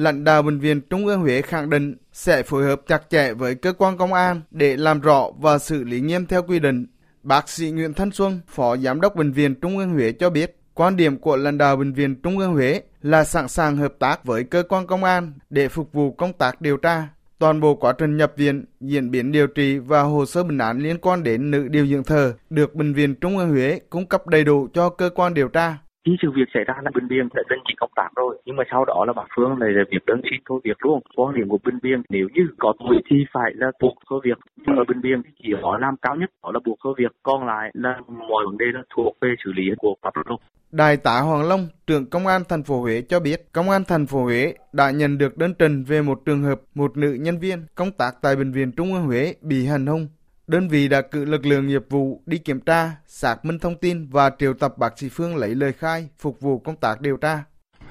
Lãnh 0.00 0.24
đạo 0.24 0.42
Bệnh 0.42 0.58
viện 0.58 0.80
Trung 0.90 1.06
ương 1.06 1.20
Huế 1.20 1.42
khẳng 1.42 1.70
định 1.70 1.96
sẽ 2.12 2.42
phối 2.42 2.64
hợp 2.64 2.80
chặt 2.86 3.02
chẽ 3.10 3.32
với 3.32 3.54
cơ 3.54 3.72
quan 3.72 3.98
công 3.98 4.12
an 4.12 4.40
để 4.50 4.76
làm 4.76 5.00
rõ 5.00 5.30
và 5.38 5.58
xử 5.58 5.84
lý 5.84 6.00
nghiêm 6.00 6.26
theo 6.26 6.42
quy 6.42 6.58
định. 6.58 6.86
Bác 7.22 7.48
sĩ 7.48 7.70
Nguyễn 7.70 7.94
Thanh 7.94 8.10
Xuân, 8.10 8.40
Phó 8.48 8.76
Giám 8.76 9.00
đốc 9.00 9.16
Bệnh 9.16 9.32
viện 9.32 9.54
Trung 9.60 9.78
ương 9.78 9.92
Huế 9.92 10.12
cho 10.12 10.30
biết, 10.30 10.56
quan 10.74 10.96
điểm 10.96 11.18
của 11.18 11.36
lãnh 11.36 11.58
đạo 11.58 11.76
Bệnh 11.76 11.92
viện 11.92 12.22
Trung 12.22 12.38
ương 12.38 12.52
Huế 12.52 12.82
là 13.02 13.24
sẵn 13.24 13.48
sàng 13.48 13.76
hợp 13.76 13.94
tác 13.98 14.24
với 14.24 14.44
cơ 14.44 14.62
quan 14.68 14.86
công 14.86 15.04
an 15.04 15.32
để 15.50 15.68
phục 15.68 15.92
vụ 15.92 16.12
công 16.12 16.32
tác 16.32 16.60
điều 16.60 16.76
tra 16.76 17.08
Toàn 17.38 17.60
bộ 17.60 17.74
quá 17.74 17.92
trình 17.98 18.16
nhập 18.16 18.32
viện, 18.36 18.64
diễn 18.80 19.10
biến 19.10 19.32
điều 19.32 19.46
trị 19.46 19.78
và 19.78 20.02
hồ 20.02 20.26
sơ 20.26 20.42
bệnh 20.42 20.58
án 20.58 20.78
liên 20.78 20.98
quan 20.98 21.22
đến 21.22 21.50
nữ 21.50 21.68
điều 21.68 21.86
dưỡng 21.86 22.04
thờ 22.04 22.34
được 22.50 22.74
Bệnh 22.74 22.94
viện 22.94 23.14
Trung 23.14 23.38
ương 23.38 23.50
Huế 23.50 23.80
cung 23.90 24.06
cấp 24.06 24.26
đầy 24.26 24.44
đủ 24.44 24.68
cho 24.74 24.88
cơ 24.88 25.10
quan 25.14 25.34
điều 25.34 25.48
tra. 25.48 25.78
Khi 26.10 26.16
sự 26.22 26.30
việc 26.30 26.48
xảy 26.54 26.64
ra 26.64 26.74
là 26.82 26.90
Bình 26.94 27.08
Biên 27.08 27.28
đã 27.34 27.42
đình 27.50 27.58
chỉ 27.68 27.74
công 27.76 27.90
tác 27.96 28.08
rồi, 28.16 28.38
nhưng 28.44 28.56
mà 28.56 28.64
sau 28.70 28.84
đó 28.84 29.04
là 29.06 29.12
bà 29.12 29.22
Phương 29.36 29.58
này 29.58 29.70
là 29.70 29.82
việc 29.90 30.06
đơn 30.06 30.20
xin 30.30 30.40
thôi 30.48 30.60
việc 30.64 30.76
luôn. 30.84 31.00
Quan 31.16 31.34
điểm 31.34 31.48
của 31.48 31.58
Bình 31.64 31.78
Biên 31.82 32.02
nếu 32.08 32.28
như 32.34 32.42
có 32.58 32.72
tội 32.78 33.02
thì 33.10 33.16
phải 33.32 33.50
là 33.54 33.70
buộc 33.80 33.94
thôi 34.10 34.20
việc. 34.24 34.38
Nhưng 34.56 34.76
ở 34.76 34.84
biên 34.88 35.00
biên 35.00 35.22
chỉ 35.42 35.48
họ 35.62 35.78
làm 35.78 35.96
cao 36.02 36.16
nhất 36.16 36.30
đó 36.42 36.50
là 36.54 36.60
buộc 36.64 36.78
thôi 36.84 36.94
việc, 36.98 37.12
còn 37.22 37.46
lại 37.46 37.70
là 37.74 38.00
mọi 38.08 38.44
vấn 38.46 38.58
đề 38.58 38.66
là 38.74 38.82
thuộc 38.94 39.16
về 39.20 39.34
xử 39.44 39.52
lý 39.52 39.62
của 39.78 39.94
pháp 40.02 40.10
luật. 40.14 40.40
Đại 40.72 40.96
tá 40.96 41.20
Hoàng 41.20 41.48
Long, 41.48 41.68
trưởng 41.86 42.10
công 42.10 42.26
an 42.26 42.42
thành 42.48 42.62
phố 42.62 42.80
Huế 42.80 43.02
cho 43.08 43.20
biết, 43.20 43.52
công 43.52 43.70
an 43.70 43.82
thành 43.88 44.06
phố 44.06 44.22
Huế 44.22 44.54
đã 44.72 44.90
nhận 44.90 45.18
được 45.18 45.38
đơn 45.38 45.54
trình 45.58 45.84
về 45.84 46.02
một 46.02 46.18
trường 46.26 46.42
hợp 46.42 46.60
một 46.74 46.96
nữ 46.96 47.16
nhân 47.20 47.38
viên 47.38 47.58
công 47.74 47.90
tác 47.98 48.10
tại 48.22 48.36
bệnh 48.36 48.52
viện 48.52 48.72
Trung 48.76 48.94
ương 48.94 49.06
Huế 49.06 49.34
bị 49.42 49.66
hành 49.66 49.86
hung. 49.86 50.08
Đơn 50.50 50.68
vị 50.68 50.88
đã 50.88 51.02
cử 51.10 51.24
lực 51.24 51.46
lượng 51.46 51.66
nghiệp 51.66 51.82
vụ 51.90 52.22
đi 52.26 52.38
kiểm 52.38 52.60
tra, 52.60 52.96
xác 53.06 53.44
minh 53.44 53.58
thông 53.58 53.74
tin 53.80 54.06
và 54.10 54.30
triệu 54.38 54.52
tập 54.60 54.72
bác 54.78 54.98
sĩ 54.98 55.08
Phương 55.12 55.36
lấy 55.36 55.54
lời 55.54 55.72
khai 55.72 56.08
phục 56.18 56.40
vụ 56.40 56.58
công 56.58 56.76
tác 56.76 57.00
điều 57.00 57.16
tra. 57.16 57.44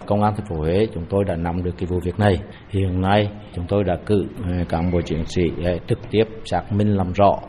Công 0.06 0.24
an 0.24 0.34
thành 0.38 0.46
phố 0.50 0.56
Huế 0.56 0.88
chúng 0.94 1.06
tôi 1.10 1.24
đã 1.28 1.36
nắm 1.36 1.64
được 1.64 1.72
cái 1.78 1.86
vụ 1.86 2.00
việc 2.06 2.20
này. 2.20 2.40
Hiện 2.70 3.02
nay 3.02 3.32
chúng 3.56 3.66
tôi 3.70 3.84
đã 3.84 3.98
cử 4.06 4.26
ừ, 4.44 4.52
cán 4.70 4.92
bộ 4.92 5.02
chiến 5.02 5.24
sĩ 5.26 5.42
ừ, 5.64 5.78
trực 5.88 6.00
tiếp 6.12 6.24
xác 6.46 6.72
minh 6.72 6.96
làm 6.96 7.14
rõ 7.14 7.40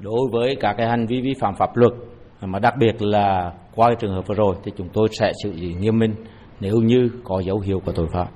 đối 0.00 0.20
với 0.32 0.56
các 0.60 0.74
cái 0.78 0.88
hành 0.88 1.06
vi 1.06 1.20
vi 1.20 1.34
phạm 1.40 1.54
pháp 1.54 1.76
luật 1.76 1.92
mà 2.40 2.58
đặc 2.58 2.74
biệt 2.78 3.02
là 3.02 3.52
qua 3.74 3.88
cái 3.88 3.96
trường 4.00 4.14
hợp 4.14 4.26
vừa 4.26 4.34
rồi 4.34 4.54
thì 4.64 4.72
chúng 4.76 4.88
tôi 4.92 5.08
sẽ 5.20 5.32
xử 5.42 5.52
lý 5.52 5.74
nghiêm 5.74 5.98
minh 5.98 6.14
nếu 6.60 6.76
như 6.76 7.10
có 7.24 7.40
dấu 7.40 7.60
hiệu 7.60 7.80
của 7.84 7.92
tội 7.92 8.06
phạm. 8.12 8.26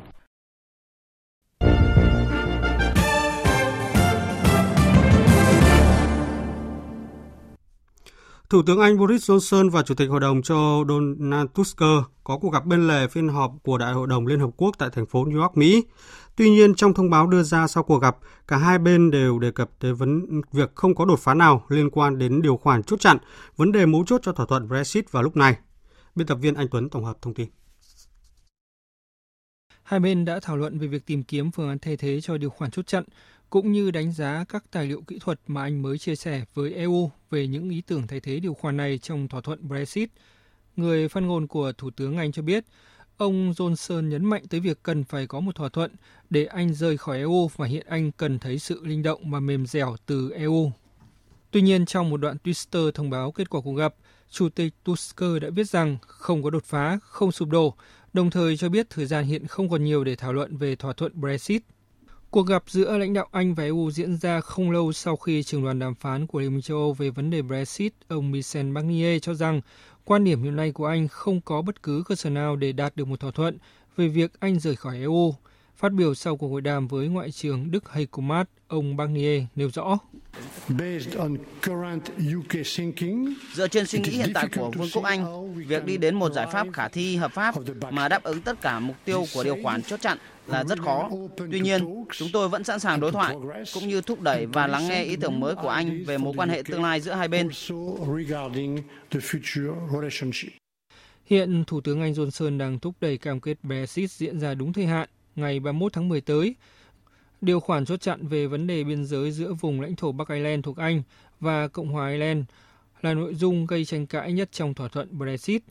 Thủ 8.51 8.62
tướng 8.62 8.80
Anh 8.80 8.99
Boris 8.99 9.30
Johnson 9.30 9.70
và 9.70 9.82
Chủ 9.82 9.94
tịch 9.94 10.11
Hội 10.11 10.20
đồng 10.20 10.42
châu 10.42 10.57
Âu 10.57 10.84
Donald 10.88 11.49
Tusk 11.55 11.78
có 12.24 12.38
cuộc 12.38 12.51
gặp 12.51 12.66
bên 12.66 12.88
lề 12.88 13.09
phiên 13.09 13.28
họp 13.28 13.53
của 13.62 13.78
Đại 13.78 13.92
hội 13.92 14.07
đồng 14.07 14.26
Liên 14.26 14.40
Hợp 14.40 14.51
Quốc 14.57 14.74
tại 14.78 14.88
thành 14.92 15.07
phố 15.07 15.24
New 15.24 15.42
York, 15.42 15.57
Mỹ. 15.57 15.84
Tuy 16.36 16.51
nhiên, 16.51 16.74
trong 16.74 16.94
thông 16.94 17.11
báo 17.11 17.26
đưa 17.26 17.42
ra 17.42 17.66
sau 17.66 17.82
cuộc 17.82 17.99
gặp, 17.99 18.16
cả 18.49 18.57
hai 18.57 18.78
bên 18.78 19.11
đều 19.11 19.38
đề 19.38 19.51
cập 19.51 19.70
tới 19.78 19.92
vấn 19.92 20.40
việc 20.53 20.74
không 20.74 20.94
có 20.94 21.05
đột 21.05 21.20
phá 21.20 21.34
nào 21.34 21.64
liên 21.68 21.90
quan 21.90 22.18
đến 22.18 22.42
điều 22.42 22.57
khoản 22.57 22.82
chốt 22.82 23.01
chặn, 23.01 23.18
vấn 23.57 23.72
đề 23.72 23.86
mấu 23.86 24.05
chốt 24.07 24.20
cho 24.24 24.32
thỏa 24.32 24.47
thuận 24.47 24.68
Brexit 24.68 25.12
vào 25.12 25.22
lúc 25.22 25.36
này. 25.36 25.57
Biên 26.14 26.26
tập 26.26 26.38
viên 26.40 26.55
Anh 26.55 26.68
Tuấn 26.70 26.88
tổng 26.88 27.05
hợp 27.05 27.16
thông 27.22 27.34
tin. 27.34 27.49
Hai 29.82 30.01
bên 30.01 30.24
đã 30.24 30.40
thảo 30.42 30.57
luận 30.57 30.78
về 30.78 30.86
việc 30.86 31.07
tìm 31.07 31.22
kiếm 31.22 31.51
phương 31.51 31.68
án 31.68 31.78
thay 31.78 31.97
thế 31.97 32.20
cho 32.20 32.38
điều 32.38 32.51
khoản 32.51 32.70
chốt 32.70 32.86
chặn, 32.86 33.05
cũng 33.51 33.72
như 33.72 33.90
đánh 33.90 34.12
giá 34.12 34.44
các 34.49 34.64
tài 34.70 34.86
liệu 34.86 35.03
kỹ 35.03 35.18
thuật 35.20 35.40
mà 35.47 35.62
anh 35.62 35.82
mới 35.82 35.99
chia 35.99 36.16
sẻ 36.16 36.44
với 36.55 36.74
EU 36.74 37.11
về 37.30 37.47
những 37.47 37.70
ý 37.70 37.80
tưởng 37.80 38.07
thay 38.07 38.20
thế 38.20 38.40
điều 38.40 38.55
khoản 38.55 38.76
này 38.76 38.99
trong 38.99 39.28
thỏa 39.28 39.40
thuận 39.40 39.68
Brexit. 39.68 40.11
Người 40.76 41.09
phát 41.09 41.22
ngôn 41.22 41.47
của 41.47 41.72
Thủ 41.72 41.90
tướng 41.90 42.16
Anh 42.16 42.32
cho 42.32 42.42
biết, 42.42 42.64
ông 43.16 43.53
Johnson 43.53 44.09
nhấn 44.09 44.24
mạnh 44.24 44.42
tới 44.51 44.61
việc 44.61 44.82
cần 44.82 45.05
phải 45.05 45.26
có 45.26 45.40
một 45.40 45.55
thỏa 45.55 45.68
thuận 45.68 45.90
để 46.30 46.44
Anh 46.44 46.74
rời 46.74 46.97
khỏi 46.97 47.18
EU 47.18 47.51
và 47.57 47.66
hiện 47.66 47.86
Anh 47.88 48.12
cần 48.12 48.38
thấy 48.38 48.59
sự 48.59 48.84
linh 48.84 49.03
động 49.03 49.30
và 49.30 49.40
mềm 49.40 49.66
dẻo 49.66 49.97
từ 50.07 50.30
EU. 50.30 50.72
Tuy 51.51 51.62
nhiên, 51.62 51.86
trong 51.86 52.11
một 52.11 52.16
đoạn 52.16 52.36
Twitter 52.44 52.90
thông 52.90 53.11
báo 53.11 53.32
kết 53.32 53.51
quả 53.51 53.61
cuộc 53.64 53.72
gặp, 53.72 53.94
Chủ 54.30 54.49
tịch 54.49 54.74
Tusk 54.84 55.20
đã 55.42 55.51
viết 55.51 55.68
rằng 55.68 55.97
không 56.07 56.42
có 56.42 56.51
đột 56.51 56.64
phá, 56.64 56.99
không 57.03 57.32
sụp 57.32 57.49
đổ, 57.49 57.74
đồng 58.12 58.30
thời 58.30 58.57
cho 58.57 58.68
biết 58.68 58.90
thời 58.90 59.07
gian 59.07 59.24
hiện 59.24 59.47
không 59.47 59.68
còn 59.68 59.84
nhiều 59.84 60.05
để 60.05 60.16
thảo 60.16 60.32
luận 60.32 60.57
về 60.57 60.76
thỏa 60.76 60.92
thuận 60.92 61.20
Brexit. 61.20 61.62
Cuộc 62.31 62.47
gặp 62.47 62.62
giữa 62.66 62.99
lãnh 62.99 63.12
đạo 63.12 63.29
Anh 63.33 63.55
và 63.55 63.64
EU 63.64 63.91
diễn 63.91 64.16
ra 64.16 64.41
không 64.41 64.70
lâu 64.70 64.93
sau 64.93 65.16
khi 65.16 65.43
trưởng 65.43 65.64
đoàn 65.64 65.79
đàm 65.79 65.95
phán 65.95 66.27
của 66.27 66.41
Liên 66.41 66.53
minh 66.53 66.62
châu 66.62 66.77
Âu 66.77 66.93
về 66.93 67.11
vấn 67.11 67.31
đề 67.31 67.43
Brexit, 67.43 67.93
ông 68.09 68.31
Michel 68.31 68.72
Barnier 68.72 69.22
cho 69.22 69.35
rằng 69.35 69.61
quan 70.05 70.24
điểm 70.24 70.43
hiện 70.43 70.57
nay 70.57 70.72
của 70.72 70.87
Anh 70.87 71.09
không 71.09 71.41
có 71.41 71.62
bất 71.62 71.83
cứ 71.83 72.03
cơ 72.09 72.14
sở 72.14 72.31
nào 72.31 72.57
để 72.57 72.72
đạt 72.72 72.97
được 72.97 73.09
một 73.09 73.20
thỏa 73.20 73.31
thuận 73.31 73.59
về 73.97 74.09
việc 74.09 74.33
Anh 74.41 74.59
rời 74.61 74.77
khỏi 74.77 74.99
EU. 74.99 75.35
Phát 75.77 75.93
biểu 75.93 76.14
sau 76.14 76.37
cuộc 76.37 76.49
hội 76.49 76.61
đàm 76.61 76.89
với 76.89 77.09
Ngoại 77.09 77.31
trưởng 77.31 77.70
Đức 77.70 77.93
Heiko 77.93 78.22
Maas, 78.22 78.47
ông 78.68 78.97
Barnier 78.97 79.43
nêu 79.57 79.70
rõ. 79.74 79.99
Dựa 83.55 83.68
trên 83.68 83.87
suy 83.87 83.99
nghĩ 83.99 84.11
hiện 84.11 84.31
tại 84.35 84.49
của 84.57 84.70
Vương 84.70 84.89
quốc 84.95 85.05
Anh, 85.05 85.55
việc 85.55 85.85
đi 85.85 85.97
đến 85.97 86.14
một 86.14 86.33
giải 86.33 86.47
pháp 86.53 86.66
khả 86.72 86.89
thi 86.89 87.16
hợp 87.16 87.33
pháp 87.33 87.55
mà 87.91 88.09
đáp 88.09 88.22
ứng 88.22 88.41
tất 88.41 88.61
cả 88.61 88.81
mục 88.81 88.97
tiêu 89.05 89.24
của 89.35 89.45
điều 89.45 89.57
khoản 89.62 89.83
chốt 89.83 90.01
chặn 90.01 90.18
là 90.47 90.64
rất 90.64 90.80
khó. 90.82 91.11
Tuy 91.51 91.61
nhiên, 91.61 92.05
chúng 92.12 92.28
tôi 92.32 92.49
vẫn 92.49 92.64
sẵn 92.64 92.80
sàng 92.80 93.01
đối 93.01 93.12
thoại 93.12 93.36
cũng 93.74 93.88
như 93.88 94.01
thúc 94.01 94.20
đẩy 94.20 94.47
và 94.47 94.66
lắng 94.66 94.88
nghe 94.88 95.05
ý 95.05 95.16
tưởng 95.16 95.40
mới 95.40 95.55
của 95.55 95.68
anh 95.68 96.05
về 96.07 96.18
mối 96.18 96.34
quan 96.36 96.49
hệ 96.49 96.62
tương 96.62 96.82
lai 96.82 97.01
giữa 97.01 97.12
hai 97.12 97.28
bên. 97.28 97.49
Hiện 101.26 101.64
Thủ 101.64 101.80
tướng 101.80 102.01
Anh 102.01 102.12
Johnson 102.12 102.59
đang 102.59 102.78
thúc 102.78 102.94
đẩy 103.01 103.18
cam 103.18 103.40
kết 103.40 103.59
Brexit 103.62 104.11
diễn 104.11 104.40
ra 104.40 104.55
đúng 104.55 104.72
thời 104.72 104.86
hạn 104.86 105.09
ngày 105.36 105.61
31 105.61 105.92
tháng 105.92 106.09
10 106.09 106.20
tới. 106.20 106.55
Điều 107.40 107.61
khoản 107.61 107.84
chốt 107.84 108.01
chặn 108.01 108.26
về 108.26 108.47
vấn 108.47 108.66
đề 108.66 108.84
biên 108.84 109.05
giới 109.05 109.30
giữa 109.30 109.55
vùng 109.61 109.80
lãnh 109.80 109.97
thổ 109.97 110.12
Bắc 110.12 110.28
Ireland 110.28 110.64
thuộc 110.64 110.76
Anh 110.76 111.03
và 111.40 111.68
Cộng 111.68 111.88
hòa 111.88 112.09
Ireland 112.09 112.44
là 113.03 113.14
nội 113.14 113.34
dung 113.34 113.66
gây 113.66 113.84
tranh 113.84 114.07
cãi 114.07 114.32
nhất 114.32 114.53
trong 114.53 114.74
thỏa 114.74 114.88
thuận 114.88 115.18
Brexit. 115.18 115.62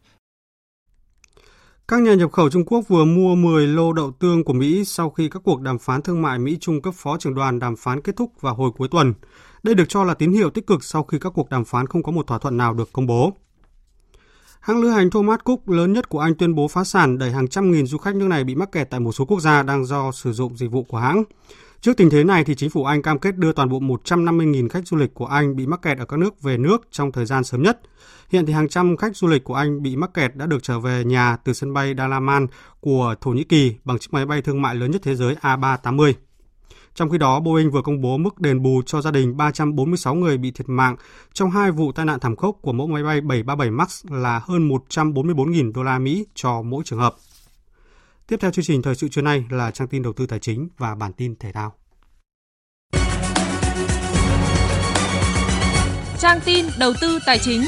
Các 1.87 2.01
nhà 2.01 2.13
nhập 2.13 2.31
khẩu 2.31 2.49
Trung 2.49 2.65
Quốc 2.65 2.81
vừa 2.87 3.05
mua 3.05 3.35
10 3.35 3.67
lô 3.67 3.93
đậu 3.93 4.11
tương 4.11 4.43
của 4.43 4.53
Mỹ 4.53 4.85
sau 4.85 5.09
khi 5.09 5.29
các 5.29 5.41
cuộc 5.43 5.61
đàm 5.61 5.79
phán 5.79 6.01
thương 6.01 6.21
mại 6.21 6.39
Mỹ-Trung 6.39 6.81
cấp 6.81 6.93
phó 6.97 7.17
trưởng 7.17 7.35
đoàn 7.35 7.59
đàm 7.59 7.75
phán 7.75 8.01
kết 8.01 8.15
thúc 8.15 8.31
vào 8.41 8.55
hồi 8.55 8.71
cuối 8.77 8.87
tuần. 8.91 9.13
Đây 9.63 9.75
được 9.75 9.83
cho 9.89 10.03
là 10.03 10.13
tín 10.13 10.31
hiệu 10.31 10.49
tích 10.49 10.67
cực 10.67 10.83
sau 10.83 11.03
khi 11.03 11.19
các 11.19 11.33
cuộc 11.35 11.49
đàm 11.49 11.65
phán 11.65 11.87
không 11.87 12.03
có 12.03 12.11
một 12.11 12.27
thỏa 12.27 12.37
thuận 12.37 12.57
nào 12.57 12.73
được 12.73 12.89
công 12.93 13.07
bố. 13.07 13.33
Hãng 14.59 14.81
lữ 14.81 14.89
hành 14.89 15.09
Thomas 15.09 15.39
Cook 15.43 15.69
lớn 15.69 15.93
nhất 15.93 16.09
của 16.09 16.19
Anh 16.19 16.35
tuyên 16.35 16.55
bố 16.55 16.67
phá 16.67 16.83
sản 16.83 17.17
đẩy 17.17 17.31
hàng 17.31 17.47
trăm 17.47 17.71
nghìn 17.71 17.85
du 17.85 17.97
khách 17.97 18.15
nước 18.15 18.27
này 18.27 18.43
bị 18.43 18.55
mắc 18.55 18.71
kẹt 18.71 18.89
tại 18.89 18.99
một 18.99 19.11
số 19.11 19.25
quốc 19.25 19.39
gia 19.39 19.63
đang 19.63 19.85
do 19.85 20.11
sử 20.11 20.33
dụng 20.33 20.57
dịch 20.57 20.71
vụ 20.71 20.83
của 20.83 20.97
hãng. 20.97 21.23
Trước 21.81 21.97
tình 21.97 22.09
thế 22.09 22.23
này 22.23 22.43
thì 22.43 22.55
chính 22.55 22.69
phủ 22.69 22.83
Anh 22.85 23.01
cam 23.01 23.19
kết 23.19 23.37
đưa 23.37 23.51
toàn 23.51 23.69
bộ 23.69 23.79
150.000 23.79 24.69
khách 24.69 24.87
du 24.87 24.97
lịch 24.97 25.13
của 25.13 25.25
Anh 25.25 25.55
bị 25.55 25.67
mắc 25.67 25.81
kẹt 25.81 25.97
ở 25.97 26.05
các 26.05 26.17
nước 26.17 26.41
về 26.41 26.57
nước 26.57 26.87
trong 26.91 27.11
thời 27.11 27.25
gian 27.25 27.43
sớm 27.43 27.63
nhất. 27.63 27.81
Hiện 28.29 28.45
thì 28.45 28.53
hàng 28.53 28.69
trăm 28.69 28.97
khách 28.97 29.17
du 29.17 29.27
lịch 29.27 29.43
của 29.43 29.53
Anh 29.53 29.81
bị 29.81 29.95
mắc 29.95 30.13
kẹt 30.13 30.35
đã 30.35 30.45
được 30.45 30.63
trở 30.63 30.79
về 30.79 31.03
nhà 31.03 31.37
từ 31.43 31.53
sân 31.53 31.73
bay 31.73 31.93
Dalaman 31.97 32.47
của 32.79 33.15
Thổ 33.21 33.31
Nhĩ 33.31 33.43
Kỳ 33.43 33.75
bằng 33.83 33.99
chiếc 33.99 34.13
máy 34.13 34.25
bay 34.25 34.41
thương 34.41 34.61
mại 34.61 34.75
lớn 34.75 34.91
nhất 34.91 35.01
thế 35.03 35.15
giới 35.15 35.35
A380. 35.41 36.13
Trong 36.95 37.09
khi 37.09 37.17
đó, 37.17 37.39
Boeing 37.39 37.71
vừa 37.71 37.81
công 37.81 38.01
bố 38.01 38.17
mức 38.17 38.39
đền 38.39 38.61
bù 38.61 38.81
cho 38.85 39.01
gia 39.01 39.11
đình 39.11 39.37
346 39.37 40.15
người 40.15 40.37
bị 40.37 40.51
thiệt 40.51 40.69
mạng 40.69 40.95
trong 41.33 41.51
hai 41.51 41.71
vụ 41.71 41.91
tai 41.91 42.05
nạn 42.05 42.19
thảm 42.19 42.35
khốc 42.35 42.57
của 42.61 42.73
mẫu 42.73 42.87
máy 42.87 43.03
bay 43.03 43.21
737 43.21 43.71
MAX 43.71 44.05
là 44.09 44.41
hơn 44.43 44.69
144.000 44.69 45.73
đô 45.73 45.83
la 45.83 45.99
Mỹ 45.99 46.25
cho 46.35 46.61
mỗi 46.61 46.83
trường 46.85 46.99
hợp. 46.99 47.15
Tiếp 48.27 48.37
theo 48.39 48.51
chương 48.51 48.65
trình 48.65 48.81
thời 48.81 48.95
sự 48.95 49.07
trưa 49.07 49.21
nay 49.21 49.43
là 49.49 49.71
trang 49.71 49.87
tin 49.87 50.03
đầu 50.03 50.13
tư 50.13 50.25
tài 50.25 50.39
chính 50.39 50.67
và 50.77 50.95
bản 50.95 51.13
tin 51.13 51.35
thể 51.35 51.51
thao. 51.51 51.73
Trang 56.19 56.39
tin 56.45 56.65
đầu 56.79 56.93
tư 57.01 57.19
tài 57.25 57.39
chính. 57.39 57.61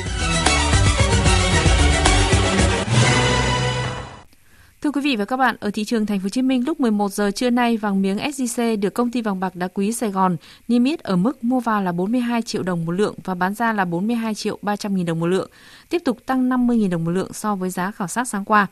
Thưa 4.81 4.91
quý 4.91 5.01
vị 5.01 5.15
và 5.15 5.25
các 5.25 5.37
bạn, 5.37 5.55
ở 5.59 5.71
thị 5.71 5.85
trường 5.85 6.05
Thành 6.05 6.19
phố 6.19 6.23
Hồ 6.23 6.29
Chí 6.29 6.41
Minh 6.41 6.63
lúc 6.65 6.79
11 6.79 7.11
giờ 7.11 7.31
trưa 7.31 7.49
nay, 7.49 7.77
vàng 7.77 8.01
miếng 8.01 8.17
SJC 8.17 8.79
được 8.79 8.93
công 8.93 9.11
ty 9.11 9.21
vàng 9.21 9.39
bạc 9.39 9.55
đá 9.55 9.67
quý 9.67 9.93
Sài 9.93 10.11
Gòn 10.11 10.37
niêm 10.67 10.83
yết 10.83 10.99
ở 10.99 11.15
mức 11.15 11.43
mua 11.43 11.59
vào 11.59 11.81
là 11.81 11.91
42 11.91 12.41
triệu 12.41 12.63
đồng 12.63 12.85
một 12.85 12.91
lượng 12.91 13.15
và 13.23 13.35
bán 13.35 13.53
ra 13.53 13.73
là 13.73 13.85
42 13.85 14.35
triệu 14.35 14.57
300 14.61 14.95
nghìn 14.95 15.05
đồng 15.05 15.19
một 15.19 15.27
lượng, 15.27 15.49
tiếp 15.89 16.01
tục 16.05 16.17
tăng 16.25 16.49
50 16.49 16.77
nghìn 16.77 16.89
đồng 16.89 17.05
một 17.05 17.11
lượng 17.11 17.33
so 17.33 17.55
với 17.55 17.69
giá 17.69 17.91
khảo 17.91 18.07
sát 18.07 18.27
sáng 18.27 18.45
qua. 18.45 18.67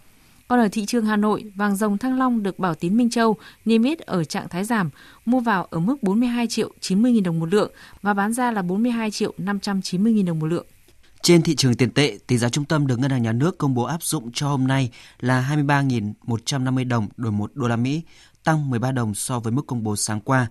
Còn 0.47 0.59
ở 0.59 0.67
thị 0.71 0.85
trường 0.85 1.05
Hà 1.05 1.15
Nội, 1.15 1.51
vàng 1.55 1.75
dòng 1.75 1.97
Thăng 1.97 2.19
Long 2.19 2.43
được 2.43 2.59
Bảo 2.59 2.75
Tín 2.75 2.97
Minh 2.97 3.09
Châu 3.09 3.35
niêm 3.65 3.83
yết 3.83 3.99
ở 3.99 4.23
trạng 4.23 4.49
thái 4.49 4.63
giảm, 4.63 4.89
mua 5.25 5.39
vào 5.39 5.65
ở 5.65 5.79
mức 5.79 6.03
42 6.03 6.47
triệu 6.47 6.71
90 6.79 7.11
nghìn 7.11 7.23
đồng 7.23 7.39
một 7.39 7.53
lượng 7.53 7.71
và 8.01 8.13
bán 8.13 8.33
ra 8.33 8.51
là 8.51 8.61
42 8.61 9.11
triệu 9.11 9.33
590 9.37 10.13
nghìn 10.13 10.25
đồng 10.25 10.39
một 10.39 10.45
lượng. 10.45 10.65
Trên 11.21 11.41
thị 11.41 11.55
trường 11.55 11.75
tiền 11.75 11.91
tệ, 11.91 12.17
tỷ 12.27 12.37
giá 12.37 12.49
trung 12.49 12.65
tâm 12.65 12.87
được 12.87 12.99
Ngân 12.99 13.11
hàng 13.11 13.23
Nhà 13.23 13.31
nước 13.31 13.57
công 13.57 13.73
bố 13.73 13.83
áp 13.83 14.03
dụng 14.03 14.31
cho 14.31 14.47
hôm 14.47 14.67
nay 14.67 14.91
là 15.19 15.55
23.150 15.67 16.87
đồng 16.87 17.07
đổi 17.17 17.31
1 17.31 17.51
đô 17.53 17.67
la 17.67 17.75
Mỹ, 17.75 18.01
tăng 18.43 18.69
13 18.69 18.91
đồng 18.91 19.13
so 19.13 19.39
với 19.39 19.51
mức 19.51 19.67
công 19.67 19.83
bố 19.83 19.95
sáng 19.95 20.21
qua. 20.21 20.47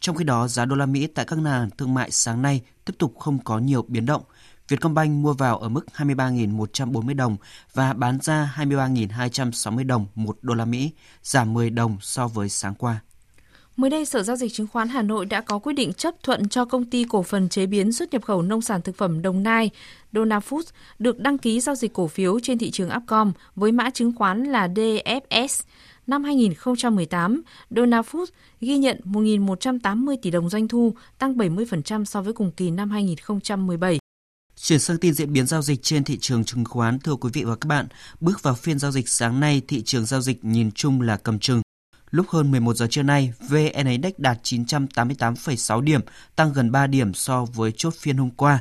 Trong 0.00 0.16
khi 0.16 0.24
đó, 0.24 0.48
giá 0.48 0.64
đô 0.64 0.76
la 0.76 0.86
Mỹ 0.86 1.06
tại 1.06 1.24
các 1.24 1.36
ngân 1.36 1.44
hàng 1.44 1.70
thương 1.78 1.94
mại 1.94 2.10
sáng 2.10 2.42
nay 2.42 2.60
tiếp 2.84 2.94
tục 2.98 3.18
không 3.18 3.38
có 3.44 3.58
nhiều 3.58 3.84
biến 3.88 4.06
động. 4.06 4.22
Vietcombank 4.68 5.10
mua 5.10 5.32
vào 5.32 5.58
ở 5.58 5.68
mức 5.68 5.86
23.140 5.96 7.16
đồng 7.16 7.36
và 7.74 7.92
bán 7.92 8.18
ra 8.20 8.54
23.260 8.56 9.86
đồng 9.86 10.06
một 10.14 10.38
đô 10.42 10.54
la 10.54 10.64
Mỹ, 10.64 10.90
giảm 11.22 11.54
10 11.54 11.70
đồng 11.70 11.96
so 12.00 12.28
với 12.28 12.48
sáng 12.48 12.74
qua. 12.74 13.00
Mới 13.76 13.90
đây, 13.90 14.04
Sở 14.04 14.22
Giao 14.22 14.36
dịch 14.36 14.52
Chứng 14.52 14.66
khoán 14.66 14.88
Hà 14.88 15.02
Nội 15.02 15.26
đã 15.26 15.40
có 15.40 15.58
quyết 15.58 15.72
định 15.72 15.92
chấp 15.92 16.14
thuận 16.22 16.48
cho 16.48 16.64
công 16.64 16.84
ty 16.84 17.04
cổ 17.04 17.22
phần 17.22 17.48
chế 17.48 17.66
biến 17.66 17.92
xuất 17.92 18.12
nhập 18.12 18.24
khẩu 18.24 18.42
nông 18.42 18.62
sản 18.62 18.82
thực 18.82 18.96
phẩm 18.96 19.22
Đồng 19.22 19.42
Nai, 19.42 19.70
Dona 20.12 20.38
Foods, 20.38 20.70
được 20.98 21.18
đăng 21.18 21.38
ký 21.38 21.60
giao 21.60 21.74
dịch 21.74 21.92
cổ 21.92 22.06
phiếu 22.06 22.40
trên 22.40 22.58
thị 22.58 22.70
trường 22.70 22.90
Upcom 22.96 23.32
với 23.56 23.72
mã 23.72 23.90
chứng 23.90 24.12
khoán 24.16 24.44
là 24.44 24.68
DFS. 24.68 25.62
Năm 26.06 26.24
2018, 26.24 27.42
Dona 27.70 28.00
Foods 28.00 28.26
ghi 28.60 28.76
nhận 28.76 29.00
1.180 29.04 30.16
tỷ 30.22 30.30
đồng 30.30 30.48
doanh 30.48 30.68
thu, 30.68 30.94
tăng 31.18 31.34
70% 31.34 32.04
so 32.04 32.22
với 32.22 32.32
cùng 32.32 32.52
kỳ 32.52 32.70
năm 32.70 32.90
2017. 32.90 34.01
Chuyển 34.64 34.80
sang 34.80 34.98
tin 34.98 35.14
diễn 35.14 35.32
biến 35.32 35.46
giao 35.46 35.62
dịch 35.62 35.82
trên 35.82 36.04
thị 36.04 36.18
trường 36.20 36.44
chứng 36.44 36.64
khoán, 36.64 36.98
thưa 36.98 37.16
quý 37.16 37.30
vị 37.32 37.44
và 37.44 37.56
các 37.56 37.66
bạn, 37.66 37.86
bước 38.20 38.42
vào 38.42 38.54
phiên 38.54 38.78
giao 38.78 38.90
dịch 38.90 39.08
sáng 39.08 39.40
nay, 39.40 39.62
thị 39.68 39.82
trường 39.82 40.06
giao 40.06 40.20
dịch 40.20 40.44
nhìn 40.44 40.70
chung 40.72 41.00
là 41.00 41.16
cầm 41.16 41.38
chừng. 41.38 41.62
Lúc 42.10 42.28
hơn 42.28 42.50
11 42.50 42.76
giờ 42.76 42.86
trưa 42.90 43.02
nay, 43.02 43.32
VN 43.48 43.86
Index 43.86 44.12
đạt 44.18 44.38
988,6 44.42 45.80
điểm, 45.80 46.00
tăng 46.36 46.52
gần 46.52 46.72
3 46.72 46.86
điểm 46.86 47.14
so 47.14 47.44
với 47.44 47.72
chốt 47.76 47.94
phiên 47.98 48.16
hôm 48.16 48.30
qua. 48.30 48.58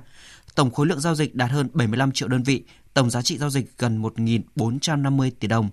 Tổng 0.55 0.71
khối 0.71 0.87
lượng 0.87 0.99
giao 0.99 1.15
dịch 1.15 1.35
đạt 1.35 1.51
hơn 1.51 1.69
75 1.73 2.11
triệu 2.11 2.27
đơn 2.27 2.43
vị, 2.43 2.63
tổng 2.93 3.09
giá 3.09 3.21
trị 3.21 3.37
giao 3.37 3.49
dịch 3.49 3.77
gần 3.77 4.01
1.450 4.01 5.31
tỷ 5.39 5.47
đồng. 5.47 5.69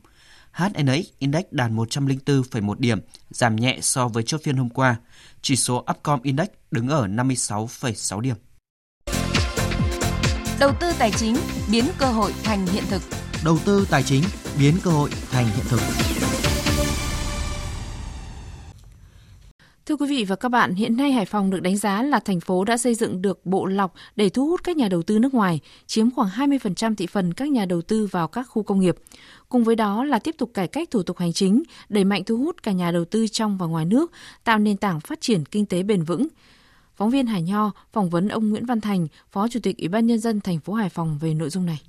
HNX 0.52 1.04
Index 1.18 1.44
đạt 1.50 1.70
104,1 1.70 2.74
điểm, 2.78 3.00
giảm 3.30 3.56
nhẹ 3.56 3.78
so 3.82 4.08
với 4.08 4.22
chốt 4.22 4.40
phiên 4.44 4.56
hôm 4.56 4.68
qua. 4.68 4.96
Chỉ 5.42 5.56
số 5.56 5.84
Upcom 5.90 6.22
Index 6.22 6.48
đứng 6.70 6.88
ở 6.88 7.06
56,6 7.06 8.20
điểm. 8.20 8.36
Đầu 10.60 10.70
tư 10.80 10.86
tài 10.98 11.10
chính 11.10 11.36
biến 11.72 11.84
cơ 11.98 12.06
hội 12.06 12.32
thành 12.44 12.66
hiện 12.66 12.84
thực. 12.90 13.02
Đầu 13.44 13.58
tư 13.64 13.86
tài 13.90 14.02
chính 14.02 14.22
biến 14.58 14.74
cơ 14.84 14.90
hội 14.90 15.10
thành 15.30 15.46
hiện 15.46 15.64
thực. 15.68 15.80
Thưa 19.86 19.96
quý 19.96 20.06
vị 20.08 20.24
và 20.24 20.36
các 20.36 20.48
bạn, 20.48 20.74
hiện 20.74 20.96
nay 20.96 21.12
Hải 21.12 21.24
Phòng 21.24 21.50
được 21.50 21.60
đánh 21.60 21.76
giá 21.76 22.02
là 22.02 22.20
thành 22.20 22.40
phố 22.40 22.64
đã 22.64 22.76
xây 22.76 22.94
dựng 22.94 23.22
được 23.22 23.46
bộ 23.46 23.66
lọc 23.66 23.94
để 24.16 24.28
thu 24.28 24.48
hút 24.48 24.60
các 24.64 24.76
nhà 24.76 24.88
đầu 24.88 25.02
tư 25.02 25.18
nước 25.18 25.34
ngoài, 25.34 25.60
chiếm 25.86 26.10
khoảng 26.10 26.28
20% 26.28 26.94
thị 26.94 27.06
phần 27.06 27.34
các 27.34 27.48
nhà 27.48 27.64
đầu 27.64 27.82
tư 27.82 28.08
vào 28.10 28.28
các 28.28 28.42
khu 28.42 28.62
công 28.62 28.80
nghiệp. 28.80 28.96
Cùng 29.48 29.64
với 29.64 29.76
đó 29.76 30.04
là 30.04 30.18
tiếp 30.18 30.34
tục 30.38 30.50
cải 30.54 30.68
cách 30.68 30.90
thủ 30.90 31.02
tục 31.02 31.18
hành 31.18 31.32
chính, 31.32 31.62
đẩy 31.88 32.04
mạnh 32.04 32.24
thu 32.24 32.36
hút 32.36 32.62
cả 32.62 32.72
nhà 32.72 32.90
đầu 32.90 33.04
tư 33.04 33.26
trong 33.28 33.58
và 33.58 33.66
ngoài 33.66 33.84
nước, 33.84 34.12
tạo 34.44 34.58
nền 34.58 34.76
tảng 34.76 35.00
phát 35.00 35.20
triển 35.20 35.44
kinh 35.44 35.66
tế 35.66 35.82
bền 35.82 36.02
vững. 36.02 36.28
Phóng 36.98 37.10
viên 37.10 37.26
Hải 37.26 37.42
Nho 37.42 37.70
phỏng 37.92 38.08
vấn 38.08 38.28
ông 38.28 38.50
Nguyễn 38.50 38.66
Văn 38.66 38.80
Thành, 38.80 39.06
Phó 39.30 39.48
Chủ 39.48 39.60
tịch 39.62 39.78
Ủy 39.78 39.88
ban 39.88 40.06
nhân 40.06 40.18
dân 40.18 40.40
thành 40.40 40.60
phố 40.60 40.72
Hải 40.72 40.88
Phòng 40.88 41.18
về 41.20 41.34
nội 41.34 41.50
dung 41.50 41.66
này. 41.66 41.80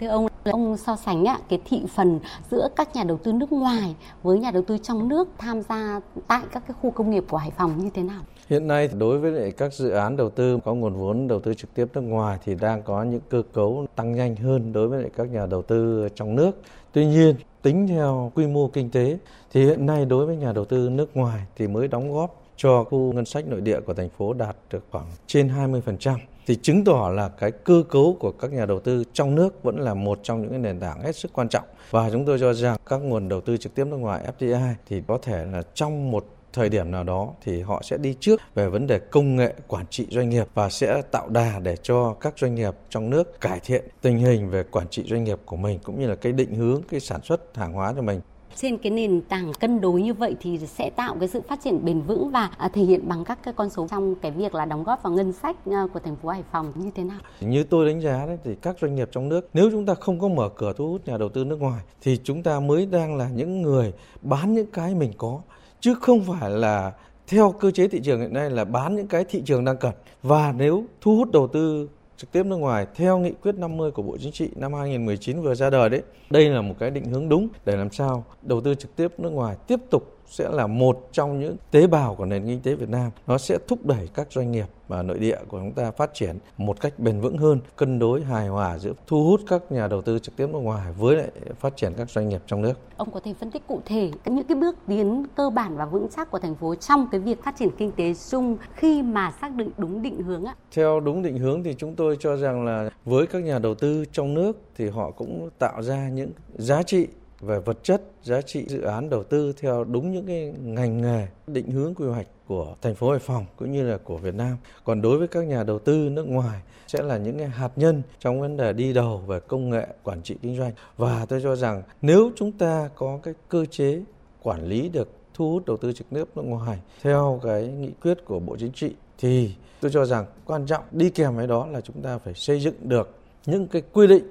Thưa 0.00 0.06
ông, 0.06 0.26
ông 0.44 0.76
so 0.76 0.96
sánh 0.96 1.24
ạ, 1.24 1.38
cái 1.48 1.60
thị 1.64 1.82
phần 1.94 2.20
giữa 2.50 2.68
các 2.76 2.96
nhà 2.96 3.04
đầu 3.04 3.18
tư 3.24 3.32
nước 3.32 3.52
ngoài 3.52 3.94
với 4.22 4.38
nhà 4.38 4.50
đầu 4.50 4.62
tư 4.62 4.78
trong 4.78 5.08
nước 5.08 5.28
tham 5.38 5.62
gia 5.62 6.00
tại 6.26 6.42
các 6.52 6.62
cái 6.68 6.74
khu 6.80 6.90
công 6.90 7.10
nghiệp 7.10 7.24
của 7.28 7.36
Hải 7.36 7.50
Phòng 7.50 7.78
như 7.84 7.90
thế 7.94 8.02
nào? 8.02 8.22
Hiện 8.48 8.66
nay 8.66 8.88
đối 8.98 9.18
với 9.18 9.52
các 9.52 9.74
dự 9.74 9.90
án 9.90 10.16
đầu 10.16 10.30
tư 10.30 10.58
có 10.64 10.74
nguồn 10.74 10.94
vốn 10.94 11.28
đầu 11.28 11.40
tư 11.40 11.54
trực 11.54 11.74
tiếp 11.74 11.86
nước 11.94 12.00
ngoài 12.00 12.38
thì 12.44 12.54
đang 12.54 12.82
có 12.82 13.02
những 13.02 13.20
cơ 13.28 13.42
cấu 13.52 13.86
tăng 13.96 14.12
nhanh 14.12 14.36
hơn 14.36 14.72
đối 14.72 14.88
với 14.88 15.10
các 15.16 15.30
nhà 15.30 15.46
đầu 15.46 15.62
tư 15.62 16.08
trong 16.14 16.36
nước. 16.36 16.62
Tuy 16.92 17.06
nhiên, 17.06 17.36
tính 17.62 17.88
theo 17.88 18.32
quy 18.34 18.46
mô 18.46 18.68
kinh 18.68 18.90
tế 18.90 19.18
thì 19.52 19.64
hiện 19.64 19.86
nay 19.86 20.04
đối 20.04 20.26
với 20.26 20.36
nhà 20.36 20.52
đầu 20.52 20.64
tư 20.64 20.88
nước 20.88 21.16
ngoài 21.16 21.42
thì 21.56 21.66
mới 21.66 21.88
đóng 21.88 22.12
góp 22.12 22.45
cho 22.56 22.84
khu 22.84 23.12
ngân 23.12 23.24
sách 23.24 23.46
nội 23.46 23.60
địa 23.60 23.80
của 23.80 23.94
thành 23.94 24.08
phố 24.18 24.32
đạt 24.32 24.56
được 24.70 24.84
khoảng 24.90 25.06
trên 25.26 25.48
20% 25.48 26.18
thì 26.46 26.56
chứng 26.62 26.84
tỏ 26.84 27.10
là 27.14 27.28
cái 27.28 27.50
cơ 27.50 27.82
cấu 27.88 28.16
của 28.20 28.32
các 28.32 28.52
nhà 28.52 28.66
đầu 28.66 28.80
tư 28.80 29.04
trong 29.12 29.34
nước 29.34 29.62
vẫn 29.62 29.78
là 29.78 29.94
một 29.94 30.20
trong 30.22 30.42
những 30.42 30.50
cái 30.50 30.58
nền 30.58 30.80
tảng 30.80 31.02
hết 31.02 31.16
sức 31.16 31.32
quan 31.32 31.48
trọng. 31.48 31.64
Và 31.90 32.10
chúng 32.10 32.24
tôi 32.24 32.38
cho 32.40 32.52
rằng 32.52 32.76
các 32.86 32.96
nguồn 32.96 33.28
đầu 33.28 33.40
tư 33.40 33.56
trực 33.56 33.74
tiếp 33.74 33.84
nước 33.84 33.96
ngoài 33.96 34.24
FDI 34.38 34.74
thì 34.88 35.02
có 35.08 35.18
thể 35.22 35.44
là 35.52 35.62
trong 35.74 36.10
một 36.10 36.26
thời 36.52 36.68
điểm 36.68 36.90
nào 36.90 37.04
đó 37.04 37.28
thì 37.44 37.62
họ 37.62 37.82
sẽ 37.84 37.96
đi 37.96 38.16
trước 38.20 38.40
về 38.54 38.68
vấn 38.68 38.86
đề 38.86 38.98
công 38.98 39.36
nghệ 39.36 39.54
quản 39.68 39.86
trị 39.90 40.06
doanh 40.10 40.28
nghiệp 40.28 40.46
và 40.54 40.70
sẽ 40.70 41.02
tạo 41.10 41.28
đà 41.28 41.58
để 41.58 41.76
cho 41.82 42.14
các 42.20 42.34
doanh 42.38 42.54
nghiệp 42.54 42.74
trong 42.90 43.10
nước 43.10 43.40
cải 43.40 43.60
thiện 43.60 43.84
tình 44.02 44.18
hình 44.18 44.50
về 44.50 44.62
quản 44.62 44.88
trị 44.88 45.04
doanh 45.06 45.24
nghiệp 45.24 45.38
của 45.44 45.56
mình, 45.56 45.78
cũng 45.82 46.00
như 46.00 46.06
là 46.06 46.14
cái 46.14 46.32
định 46.32 46.54
hướng, 46.54 46.82
cái 46.90 47.00
sản 47.00 47.22
xuất 47.22 47.56
hàng 47.56 47.72
hóa 47.72 47.92
cho 47.96 48.02
mình 48.02 48.20
trên 48.56 48.78
cái 48.78 48.92
nền 48.92 49.20
tảng 49.20 49.52
cân 49.52 49.80
đối 49.80 50.02
như 50.02 50.14
vậy 50.14 50.36
thì 50.40 50.58
sẽ 50.58 50.90
tạo 50.90 51.16
cái 51.20 51.28
sự 51.28 51.40
phát 51.48 51.60
triển 51.64 51.84
bền 51.84 52.00
vững 52.00 52.30
và 52.30 52.50
à, 52.58 52.68
thể 52.68 52.82
hiện 52.82 53.08
bằng 53.08 53.24
các 53.24 53.38
cái 53.42 53.54
con 53.54 53.70
số 53.70 53.86
trong 53.90 54.14
cái 54.14 54.30
việc 54.30 54.54
là 54.54 54.64
đóng 54.64 54.84
góp 54.84 55.02
vào 55.02 55.12
ngân 55.12 55.32
sách 55.32 55.56
à, 55.66 55.86
của 55.94 56.00
thành 56.00 56.16
phố 56.16 56.28
Hải 56.28 56.42
Phòng 56.52 56.72
như 56.74 56.90
thế 56.94 57.04
nào? 57.04 57.18
Như 57.40 57.64
tôi 57.64 57.86
đánh 57.86 58.00
giá 58.00 58.26
đấy, 58.26 58.38
thì 58.44 58.54
các 58.62 58.76
doanh 58.80 58.94
nghiệp 58.94 59.08
trong 59.12 59.28
nước, 59.28 59.48
nếu 59.54 59.70
chúng 59.70 59.86
ta 59.86 59.94
không 59.94 60.20
có 60.20 60.28
mở 60.28 60.48
cửa 60.48 60.72
thu 60.76 60.88
hút 60.88 61.08
nhà 61.08 61.18
đầu 61.18 61.28
tư 61.28 61.44
nước 61.44 61.60
ngoài, 61.60 61.82
thì 62.02 62.18
chúng 62.24 62.42
ta 62.42 62.60
mới 62.60 62.86
đang 62.86 63.16
là 63.16 63.28
những 63.28 63.62
người 63.62 63.92
bán 64.22 64.54
những 64.54 64.70
cái 64.72 64.94
mình 64.94 65.12
có, 65.18 65.40
chứ 65.80 65.94
không 65.94 66.24
phải 66.24 66.50
là 66.50 66.92
theo 67.26 67.54
cơ 67.60 67.70
chế 67.70 67.88
thị 67.88 68.00
trường 68.04 68.20
hiện 68.20 68.32
nay 68.32 68.50
là 68.50 68.64
bán 68.64 68.96
những 68.96 69.06
cái 69.06 69.24
thị 69.24 69.42
trường 69.44 69.64
đang 69.64 69.76
cần 69.76 69.92
và 70.22 70.54
nếu 70.56 70.84
thu 71.00 71.16
hút 71.16 71.32
đầu 71.32 71.48
tư 71.48 71.88
trực 72.16 72.32
tiếp 72.32 72.46
nước 72.46 72.56
ngoài 72.56 72.86
theo 72.94 73.18
nghị 73.18 73.32
quyết 73.42 73.54
50 73.54 73.90
của 73.90 74.02
Bộ 74.02 74.16
Chính 74.20 74.32
trị 74.32 74.50
năm 74.56 74.74
2019 74.74 75.42
vừa 75.42 75.54
ra 75.54 75.70
đời 75.70 75.88
đấy. 75.88 76.02
Đây 76.30 76.48
là 76.48 76.60
một 76.60 76.74
cái 76.78 76.90
định 76.90 77.04
hướng 77.04 77.28
đúng 77.28 77.48
để 77.64 77.76
làm 77.76 77.90
sao 77.90 78.24
đầu 78.42 78.60
tư 78.60 78.74
trực 78.74 78.96
tiếp 78.96 79.12
nước 79.18 79.30
ngoài 79.30 79.56
tiếp 79.66 79.80
tục 79.90 80.15
sẽ 80.26 80.48
là 80.50 80.66
một 80.66 81.08
trong 81.12 81.40
những 81.40 81.56
tế 81.70 81.86
bào 81.86 82.14
của 82.14 82.24
nền 82.24 82.46
kinh 82.46 82.60
tế 82.60 82.74
Việt 82.74 82.88
Nam. 82.88 83.10
Nó 83.26 83.38
sẽ 83.38 83.58
thúc 83.68 83.86
đẩy 83.86 84.08
các 84.14 84.32
doanh 84.32 84.52
nghiệp 84.52 84.66
và 84.88 85.02
nội 85.02 85.18
địa 85.18 85.38
của 85.48 85.58
chúng 85.58 85.72
ta 85.72 85.90
phát 85.90 86.14
triển 86.14 86.38
một 86.56 86.80
cách 86.80 86.98
bền 86.98 87.20
vững 87.20 87.38
hơn, 87.38 87.60
cân 87.76 87.98
đối 87.98 88.24
hài 88.24 88.48
hòa 88.48 88.78
giữa 88.78 88.92
thu 89.06 89.24
hút 89.24 89.40
các 89.48 89.72
nhà 89.72 89.88
đầu 89.88 90.02
tư 90.02 90.18
trực 90.18 90.36
tiếp 90.36 90.46
nước 90.52 90.58
ngoài 90.58 90.92
với 90.98 91.16
lại 91.16 91.30
phát 91.60 91.76
triển 91.76 91.92
các 91.96 92.10
doanh 92.10 92.28
nghiệp 92.28 92.40
trong 92.46 92.62
nước. 92.62 92.74
Ông 92.96 93.10
có 93.10 93.20
thể 93.20 93.34
phân 93.40 93.50
tích 93.50 93.62
cụ 93.66 93.80
thể 93.84 94.10
những 94.24 94.46
cái 94.46 94.56
bước 94.56 94.76
tiến 94.86 95.26
cơ 95.34 95.50
bản 95.50 95.76
và 95.76 95.86
vững 95.86 96.08
chắc 96.16 96.30
của 96.30 96.38
thành 96.38 96.54
phố 96.54 96.74
trong 96.74 97.08
cái 97.12 97.20
việc 97.20 97.42
phát 97.44 97.56
triển 97.58 97.70
kinh 97.78 97.92
tế 97.92 98.14
chung 98.30 98.56
khi 98.74 99.02
mà 99.02 99.32
xác 99.40 99.54
định 99.54 99.70
đúng 99.78 100.02
định 100.02 100.22
hướng 100.22 100.44
ạ? 100.44 100.54
Theo 100.72 101.00
đúng 101.00 101.22
định 101.22 101.38
hướng 101.38 101.62
thì 101.62 101.74
chúng 101.78 101.94
tôi 101.94 102.16
cho 102.20 102.36
rằng 102.36 102.64
là 102.64 102.90
với 103.04 103.26
các 103.26 103.44
nhà 103.44 103.58
đầu 103.58 103.74
tư 103.74 104.04
trong 104.12 104.34
nước 104.34 104.60
thì 104.76 104.88
họ 104.88 105.10
cũng 105.10 105.50
tạo 105.58 105.82
ra 105.82 106.08
những 106.08 106.30
giá 106.54 106.82
trị 106.82 107.06
về 107.46 107.58
vật 107.58 107.78
chất, 107.82 108.02
giá 108.22 108.40
trị 108.40 108.64
dự 108.68 108.80
án 108.80 109.10
đầu 109.10 109.24
tư 109.24 109.52
theo 109.60 109.84
đúng 109.84 110.12
những 110.12 110.26
cái 110.26 110.54
ngành 110.62 111.00
nghề, 111.00 111.26
định 111.46 111.70
hướng 111.70 111.94
quy 111.94 112.06
hoạch 112.06 112.26
của 112.46 112.74
thành 112.82 112.94
phố 112.94 113.10
Hải 113.10 113.18
Phòng 113.18 113.46
cũng 113.56 113.72
như 113.72 113.90
là 113.90 113.98
của 114.04 114.16
Việt 114.16 114.34
Nam. 114.34 114.56
Còn 114.84 115.02
đối 115.02 115.18
với 115.18 115.28
các 115.28 115.46
nhà 115.46 115.62
đầu 115.62 115.78
tư 115.78 116.08
nước 116.12 116.26
ngoài 116.28 116.60
sẽ 116.88 117.02
là 117.02 117.16
những 117.16 117.38
cái 117.38 117.48
hạt 117.48 117.70
nhân 117.76 118.02
trong 118.20 118.40
vấn 118.40 118.56
đề 118.56 118.72
đi 118.72 118.92
đầu 118.92 119.18
về 119.26 119.40
công 119.40 119.70
nghệ 119.70 119.86
quản 120.02 120.22
trị 120.22 120.36
kinh 120.42 120.56
doanh. 120.56 120.72
Và 120.96 121.26
tôi 121.28 121.40
cho 121.42 121.56
rằng 121.56 121.82
nếu 122.02 122.30
chúng 122.36 122.52
ta 122.52 122.90
có 122.94 123.18
cái 123.22 123.34
cơ 123.48 123.64
chế 123.64 124.02
quản 124.42 124.64
lý 124.64 124.88
được 124.88 125.08
thu 125.34 125.52
hút 125.52 125.66
đầu 125.66 125.76
tư 125.76 125.92
trực 125.92 126.06
tiếp 126.10 126.24
nước 126.34 126.42
ngoài 126.42 126.78
theo 127.02 127.40
cái 127.42 127.66
nghị 127.66 127.90
quyết 128.02 128.24
của 128.24 128.40
Bộ 128.40 128.56
Chính 128.56 128.72
trị 128.72 128.94
thì 129.18 129.54
tôi 129.80 129.90
cho 129.90 130.04
rằng 130.04 130.26
quan 130.44 130.66
trọng 130.66 130.84
đi 130.90 131.10
kèm 131.10 131.36
với 131.36 131.46
đó 131.46 131.66
là 131.66 131.80
chúng 131.80 132.02
ta 132.02 132.18
phải 132.18 132.34
xây 132.34 132.60
dựng 132.60 132.74
được 132.80 133.18
những 133.46 133.66
cái 133.66 133.82
quy 133.92 134.06
định 134.06 134.24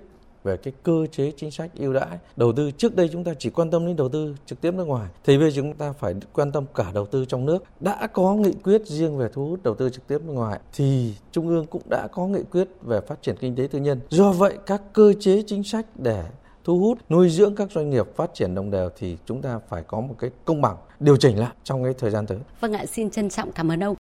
về 0.45 0.57
cái 0.57 0.73
cơ 0.83 1.05
chế 1.11 1.31
chính 1.37 1.51
sách 1.51 1.71
ưu 1.75 1.93
đãi 1.93 2.19
đầu 2.35 2.53
tư 2.53 2.71
trước 2.71 2.95
đây 2.95 3.09
chúng 3.11 3.23
ta 3.23 3.31
chỉ 3.39 3.49
quan 3.49 3.71
tâm 3.71 3.87
đến 3.87 3.95
đầu 3.95 4.09
tư 4.09 4.35
trực 4.45 4.61
tiếp 4.61 4.73
nước 4.73 4.87
ngoài 4.87 5.09
thì 5.23 5.37
bây 5.37 5.51
giờ 5.51 5.61
chúng 5.61 5.73
ta 5.73 5.91
phải 5.91 6.13
quan 6.33 6.51
tâm 6.51 6.65
cả 6.75 6.91
đầu 6.93 7.05
tư 7.05 7.25
trong 7.25 7.45
nước 7.45 7.63
đã 7.79 8.07
có 8.07 8.33
nghị 8.35 8.53
quyết 8.63 8.87
riêng 8.87 9.17
về 9.17 9.29
thu 9.33 9.49
hút 9.49 9.63
đầu 9.63 9.75
tư 9.75 9.89
trực 9.89 10.07
tiếp 10.07 10.17
nước 10.25 10.33
ngoài 10.33 10.59
thì 10.73 11.13
trung 11.31 11.47
ương 11.47 11.65
cũng 11.65 11.81
đã 11.89 12.07
có 12.11 12.27
nghị 12.27 12.43
quyết 12.51 12.67
về 12.81 13.01
phát 13.01 13.21
triển 13.21 13.35
kinh 13.39 13.55
tế 13.55 13.67
tư 13.71 13.79
nhân 13.79 13.99
do 14.09 14.31
vậy 14.31 14.57
các 14.65 14.81
cơ 14.93 15.13
chế 15.19 15.43
chính 15.47 15.63
sách 15.63 15.85
để 15.95 16.23
thu 16.63 16.79
hút 16.79 16.97
nuôi 17.09 17.29
dưỡng 17.29 17.55
các 17.55 17.71
doanh 17.71 17.89
nghiệp 17.89 18.05
phát 18.15 18.33
triển 18.33 18.55
đồng 18.55 18.71
đều 18.71 18.89
thì 18.97 19.17
chúng 19.25 19.41
ta 19.41 19.59
phải 19.69 19.83
có 19.87 20.01
một 20.01 20.15
cái 20.19 20.29
công 20.45 20.61
bằng 20.61 20.77
điều 20.99 21.17
chỉnh 21.17 21.39
lại 21.39 21.51
trong 21.63 21.83
cái 21.83 21.93
thời 21.97 22.11
gian 22.11 22.25
tới. 22.27 22.37
Vâng 22.59 22.73
ạ, 22.73 22.85
xin 22.85 23.09
trân 23.09 23.29
trọng 23.29 23.51
cảm 23.51 23.71
ơn 23.71 23.83
ông. 23.83 23.95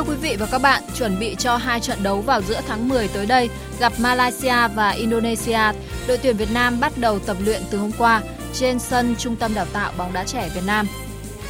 Thưa 0.00 0.12
quý 0.12 0.16
vị 0.16 0.36
và 0.38 0.46
các 0.46 0.58
bạn, 0.58 0.82
chuẩn 0.94 1.18
bị 1.18 1.36
cho 1.38 1.56
hai 1.56 1.80
trận 1.80 2.02
đấu 2.02 2.20
vào 2.20 2.42
giữa 2.42 2.60
tháng 2.66 2.88
10 2.88 3.08
tới 3.08 3.26
đây 3.26 3.48
gặp 3.80 3.92
Malaysia 4.00 4.68
và 4.74 4.90
Indonesia, 4.90 5.60
đội 6.08 6.18
tuyển 6.18 6.36
Việt 6.36 6.48
Nam 6.54 6.80
bắt 6.80 6.92
đầu 6.96 7.18
tập 7.18 7.36
luyện 7.44 7.62
từ 7.70 7.78
hôm 7.78 7.90
qua 7.98 8.22
trên 8.52 8.78
sân 8.78 9.14
Trung 9.18 9.36
tâm 9.36 9.54
Đào 9.54 9.66
tạo 9.72 9.92
bóng 9.98 10.12
đá 10.12 10.24
trẻ 10.24 10.50
Việt 10.54 10.60
Nam. 10.66 10.86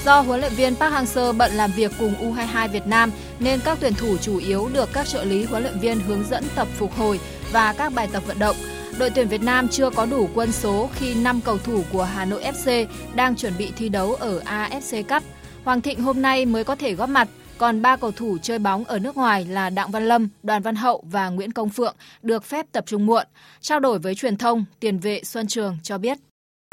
Do 0.04 0.20
huấn 0.20 0.40
luyện 0.40 0.52
viên 0.52 0.76
Park 0.76 0.92
Hang-seo 0.92 1.32
bận 1.32 1.52
làm 1.52 1.70
việc 1.76 1.92
cùng 1.98 2.14
U22 2.20 2.68
Việt 2.68 2.86
Nam 2.86 3.10
nên 3.40 3.60
các 3.64 3.78
tuyển 3.80 3.94
thủ 3.94 4.16
chủ 4.16 4.38
yếu 4.38 4.68
được 4.72 4.88
các 4.92 5.06
trợ 5.06 5.24
lý 5.24 5.44
huấn 5.44 5.62
luyện 5.62 5.78
viên 5.78 6.00
hướng 6.00 6.24
dẫn 6.30 6.44
tập 6.54 6.68
phục 6.78 6.96
hồi 6.96 7.20
và 7.52 7.72
các 7.72 7.92
bài 7.94 8.08
tập 8.12 8.22
vận 8.26 8.38
động. 8.38 8.56
Đội 8.98 9.10
tuyển 9.10 9.28
Việt 9.28 9.42
Nam 9.42 9.68
chưa 9.68 9.90
có 9.90 10.06
đủ 10.06 10.28
quân 10.34 10.52
số 10.52 10.88
khi 10.94 11.14
5 11.14 11.40
cầu 11.40 11.58
thủ 11.58 11.82
của 11.92 12.04
Hà 12.04 12.24
Nội 12.24 12.42
FC 12.42 12.86
đang 13.14 13.36
chuẩn 13.36 13.52
bị 13.58 13.72
thi 13.76 13.88
đấu 13.88 14.14
ở 14.14 14.42
AFC 14.44 15.02
Cup. 15.02 15.22
Hoàng 15.64 15.80
Thịnh 15.80 16.00
hôm 16.00 16.22
nay 16.22 16.46
mới 16.46 16.64
có 16.64 16.74
thể 16.74 16.94
góp 16.94 17.08
mặt 17.08 17.28
còn 17.60 17.82
ba 17.82 17.96
cầu 17.96 18.12
thủ 18.12 18.38
chơi 18.42 18.58
bóng 18.58 18.84
ở 18.84 18.98
nước 18.98 19.16
ngoài 19.16 19.44
là 19.44 19.70
Đặng 19.70 19.90
Văn 19.90 20.08
Lâm, 20.08 20.28
Đoàn 20.42 20.62
Văn 20.62 20.74
Hậu 20.74 21.04
và 21.10 21.28
Nguyễn 21.28 21.52
Công 21.52 21.68
Phượng 21.68 21.96
được 22.22 22.44
phép 22.44 22.66
tập 22.72 22.84
trung 22.86 23.06
muộn. 23.06 23.26
Trao 23.60 23.80
đổi 23.80 23.98
với 23.98 24.14
truyền 24.14 24.36
thông, 24.36 24.64
tiền 24.80 24.98
vệ 24.98 25.24
Xuân 25.24 25.46
Trường 25.46 25.78
cho 25.82 25.98
biết. 25.98 26.18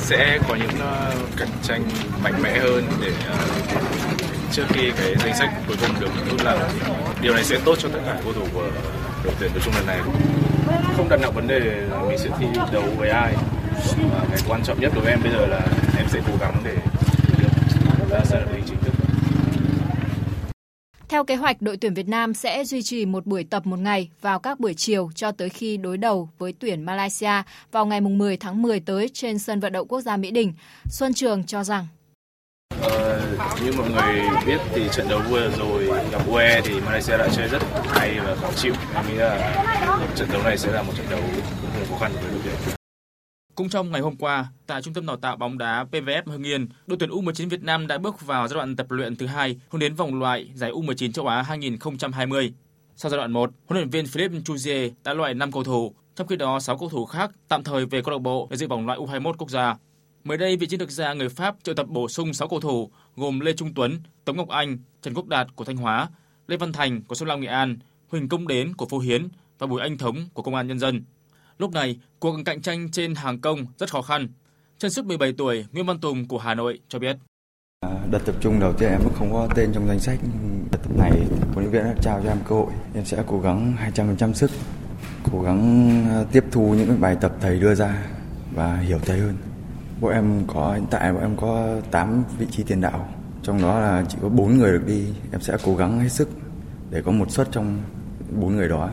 Sẽ 0.02 0.40
có 0.48 0.56
những 0.56 0.80
ờ, 0.80 1.16
cạnh 1.38 1.48
tranh 1.64 1.84
mạnh 2.24 2.34
mẽ 2.42 2.60
hơn 2.60 2.84
để 3.02 3.14
ờ, 3.30 3.38
trước 4.52 4.64
khi 4.70 4.92
cái 4.98 5.16
danh 5.24 5.36
sách 5.36 5.54
cuối 5.68 5.78
cùng 5.82 6.00
được 6.00 6.10
rút 6.32 6.44
lại. 6.44 6.58
Điều 7.22 7.34
này 7.34 7.44
sẽ 7.44 7.60
tốt 7.66 7.76
cho 7.80 7.90
tất 7.94 8.00
cả 8.06 8.20
cầu 8.24 8.34
thủ 8.34 8.46
của 8.54 8.72
đội 9.24 9.34
tuyển 9.40 9.52
nói 9.52 9.62
chung 9.66 9.74
lần 9.76 9.86
này. 9.86 10.00
Không 10.98 11.10
đặt 11.10 11.20
nặng 11.22 11.34
vấn 11.34 11.48
đề 11.48 11.60
là 11.60 12.02
mình 12.02 12.18
sẽ 12.18 12.30
thi 12.40 12.46
đấu 12.72 12.84
với 12.98 13.10
ai. 13.10 13.34
mà 14.12 14.20
cái 14.30 14.40
quan 14.48 14.64
trọng 14.64 14.80
nhất 14.80 14.92
đối 14.96 15.04
với 15.04 15.14
em 15.14 15.20
bây 15.24 15.32
giờ 15.32 15.46
là 15.46 15.68
em 15.98 16.08
sẽ 16.10 16.22
cố 16.28 16.34
gắng 16.40 16.62
để 16.64 16.76
được 17.38 18.10
ra 18.10 18.20
sân 18.26 18.46
ở 18.46 18.60
chính 18.68 18.78
thức. 18.82 18.97
Theo 21.10 21.24
kế 21.24 21.36
hoạch, 21.36 21.62
đội 21.62 21.78
tuyển 21.78 21.94
Việt 21.94 22.08
Nam 22.08 22.34
sẽ 22.34 22.64
duy 22.64 22.82
trì 22.84 23.06
một 23.06 23.26
buổi 23.26 23.44
tập 23.44 23.66
một 23.66 23.80
ngày 23.80 24.10
vào 24.22 24.40
các 24.40 24.60
buổi 24.60 24.74
chiều 24.74 25.10
cho 25.16 25.32
tới 25.32 25.50
khi 25.50 25.78
đối 25.78 25.98
đầu 25.98 26.30
với 26.38 26.54
tuyển 26.60 26.84
Malaysia 26.84 27.44
vào 27.72 27.86
ngày 27.86 28.02
10 28.02 28.38
tháng 28.38 28.62
10 28.62 28.80
tới 28.80 29.10
trên 29.14 29.40
sân 29.40 29.60
vận 29.60 29.74
động 29.74 29.88
quốc 29.88 30.02
gia 30.02 30.18
Mỹ 30.18 30.32
Đình. 30.32 30.54
Xuân 30.90 31.14
Trường 31.14 31.44
cho 31.44 31.64
rằng 31.64 31.88
Ờ, 32.82 33.22
như 33.64 33.72
mọi 33.78 33.90
người 33.90 34.22
biết 34.46 34.58
thì 34.74 34.82
trận 34.92 35.08
đấu 35.10 35.22
vừa 35.30 35.52
rồi 35.58 35.86
gặp 36.12 36.28
UE 36.28 36.62
thì 36.64 36.80
Malaysia 36.80 37.18
đã 37.18 37.30
chơi 37.36 37.48
rất 37.48 37.62
hay 37.88 38.20
và 38.20 38.36
khó 38.36 38.52
chịu. 38.56 38.74
Em 38.96 39.06
nghĩ 39.08 39.14
là 39.14 39.66
trận 40.16 40.28
đấu 40.34 40.44
này 40.44 40.58
sẽ 40.58 40.72
là 40.72 40.82
một 40.82 40.94
trận 40.98 41.06
đấu 41.10 41.22
rất 41.80 41.86
khó 41.90 41.98
khăn 42.00 42.12
với 42.22 42.32
đội 42.32 42.42
tuyển. 42.44 42.77
Cũng 43.58 43.70
trong 43.70 43.92
ngày 43.92 44.02
hôm 44.02 44.16
qua, 44.16 44.48
tại 44.68 44.82
Trung 44.82 44.94
tâm 44.94 45.06
đào 45.06 45.18
tạo 45.18 45.38
bóng 45.38 45.58
đá 45.58 45.86
PVF 45.92 46.22
Hưng 46.26 46.44
Yên, 46.44 46.68
đội 46.88 46.98
tuyển 47.00 47.10
U19 47.10 47.50
Việt 47.50 47.64
Nam 47.64 47.88
đã 47.88 47.98
bước 47.98 48.22
vào 48.22 48.48
giai 48.48 48.56
đoạn 48.56 48.76
tập 48.76 48.92
luyện 48.92 49.16
thứ 49.16 49.26
hai 49.26 49.60
hướng 49.70 49.80
đến 49.80 49.96
vòng 49.96 50.20
loại 50.20 50.52
giải 50.54 50.72
U19 50.72 51.12
châu 51.12 51.28
Á 51.28 51.42
2020. 51.42 52.54
Sau 52.96 53.10
giai 53.12 53.18
đoạn 53.18 53.32
1, 53.32 53.52
huấn 53.66 53.78
luyện 53.78 53.90
viên 53.90 54.06
Philip 54.06 54.32
Chuzier 54.32 54.92
đã 55.04 55.14
loại 55.14 55.34
5 55.34 55.52
cầu 55.52 55.64
thủ, 55.64 55.94
trong 56.16 56.28
khi 56.28 56.36
đó 56.36 56.60
6 56.60 56.78
cầu 56.78 56.90
thủ 56.90 57.06
khác 57.06 57.32
tạm 57.48 57.64
thời 57.64 57.86
về 57.86 58.02
câu 58.02 58.12
lạc 58.12 58.22
bộ 58.22 58.48
để 58.52 58.58
dự 58.58 58.68
vòng 58.68 58.86
loại 58.86 59.00
U21 59.00 59.34
quốc 59.34 59.50
gia. 59.50 59.76
Mới 60.24 60.38
đây, 60.38 60.58
vị 60.58 60.68
chiến 60.68 60.80
lược 60.80 60.92
gia 60.92 61.14
người 61.14 61.30
Pháp 61.30 61.56
triệu 61.64 61.76
tập 61.76 61.88
bổ 61.90 62.08
sung 62.08 62.34
6 62.34 62.48
cầu 62.48 62.60
thủ 62.60 62.92
gồm 63.16 63.40
Lê 63.40 63.54
Trung 63.54 63.74
Tuấn, 63.74 64.00
Tống 64.26 64.38
Ngọc 64.38 64.50
Anh, 64.50 64.78
Trần 65.02 65.14
Quốc 65.14 65.28
Đạt 65.28 65.48
của 65.56 65.66
Thanh 65.66 65.78
Hóa, 65.78 66.10
Lê 66.48 66.58
Văn 66.58 66.74
Thành 66.74 67.02
của 67.04 67.16
Sông 67.16 67.28
Lam 67.28 67.42
Nghệ 67.42 67.48
An, 67.48 67.78
Huỳnh 68.08 68.30
Công 68.30 68.48
Đến 68.48 68.76
của 68.76 68.86
Phú 68.86 69.00
Hiến 69.00 69.28
và 69.60 69.68
Bùi 69.68 69.82
Anh 69.82 69.98
Thống 69.98 70.16
của 70.34 70.42
Công 70.42 70.56
an 70.56 70.68
Nhân 70.68 70.80
dân. 70.80 71.04
Lúc 71.58 71.72
này, 71.72 72.00
cuộc 72.20 72.36
cạnh 72.46 72.62
tranh 72.62 72.92
trên 72.92 73.16
hàng 73.16 73.42
công 73.42 73.66
rất 73.78 73.92
khó 73.92 74.02
khăn. 74.02 74.28
Chân 74.78 74.92
sức 74.92 75.06
17 75.06 75.34
tuổi, 75.38 75.66
Nguyễn 75.72 75.86
Văn 75.86 76.00
Tùng 76.00 76.28
của 76.28 76.38
Hà 76.38 76.56
Nội 76.56 76.80
cho 76.90 77.00
biết. 77.00 77.18
À, 77.80 77.90
đợt 78.12 78.20
tập 78.26 78.36
trung 78.42 78.60
đầu 78.60 78.74
tiên 78.74 78.90
em 78.90 79.02
không 79.16 79.34
có 79.34 79.48
tên 79.56 79.72
trong 79.74 79.88
danh 79.88 80.00
sách. 80.00 80.20
Đợt 80.72 80.80
tập 80.84 80.98
này, 80.98 81.12
huấn 81.54 81.56
luyện 81.56 81.72
viên 81.72 81.84
đã 81.84 81.96
trao 82.02 82.22
cho 82.24 82.30
em 82.30 82.38
cơ 82.48 82.56
hội. 82.56 82.72
Em 82.96 83.06
sẽ 83.06 83.24
cố 83.28 83.40
gắng 83.40 83.76
200% 83.96 84.34
sức, 84.34 84.52
cố 85.32 85.42
gắng 85.42 85.90
à, 86.10 86.24
tiếp 86.32 86.44
thu 86.52 86.74
những 86.74 87.02
bài 87.02 87.18
tập 87.22 87.32
thầy 87.42 87.60
đưa 87.60 87.76
ra 87.76 88.08
và 88.52 88.78
hiểu 88.78 89.00
thầy 89.00 89.20
hơn. 89.20 89.36
Bọn 90.02 90.12
em 90.12 90.44
có 90.48 90.74
hiện 90.74 90.86
tại 90.92 91.14
bọn 91.14 91.22
em 91.22 91.36
có 91.38 91.82
8 91.92 92.24
vị 92.40 92.46
trí 92.52 92.64
tiền 92.64 92.82
đạo, 92.82 93.10
trong 93.44 93.62
đó 93.62 93.80
là 93.80 94.06
chỉ 94.10 94.18
có 94.22 94.30
4 94.30 94.58
người 94.58 94.72
được 94.72 94.84
đi. 94.88 95.06
Em 95.32 95.42
sẽ 95.42 95.58
cố 95.64 95.76
gắng 95.76 96.00
hết 96.00 96.10
sức 96.10 96.30
để 96.90 97.02
có 97.02 97.12
một 97.12 97.32
suất 97.32 97.48
trong 97.52 97.82
4 98.32 98.56
người 98.56 98.70
đó. 98.70 98.90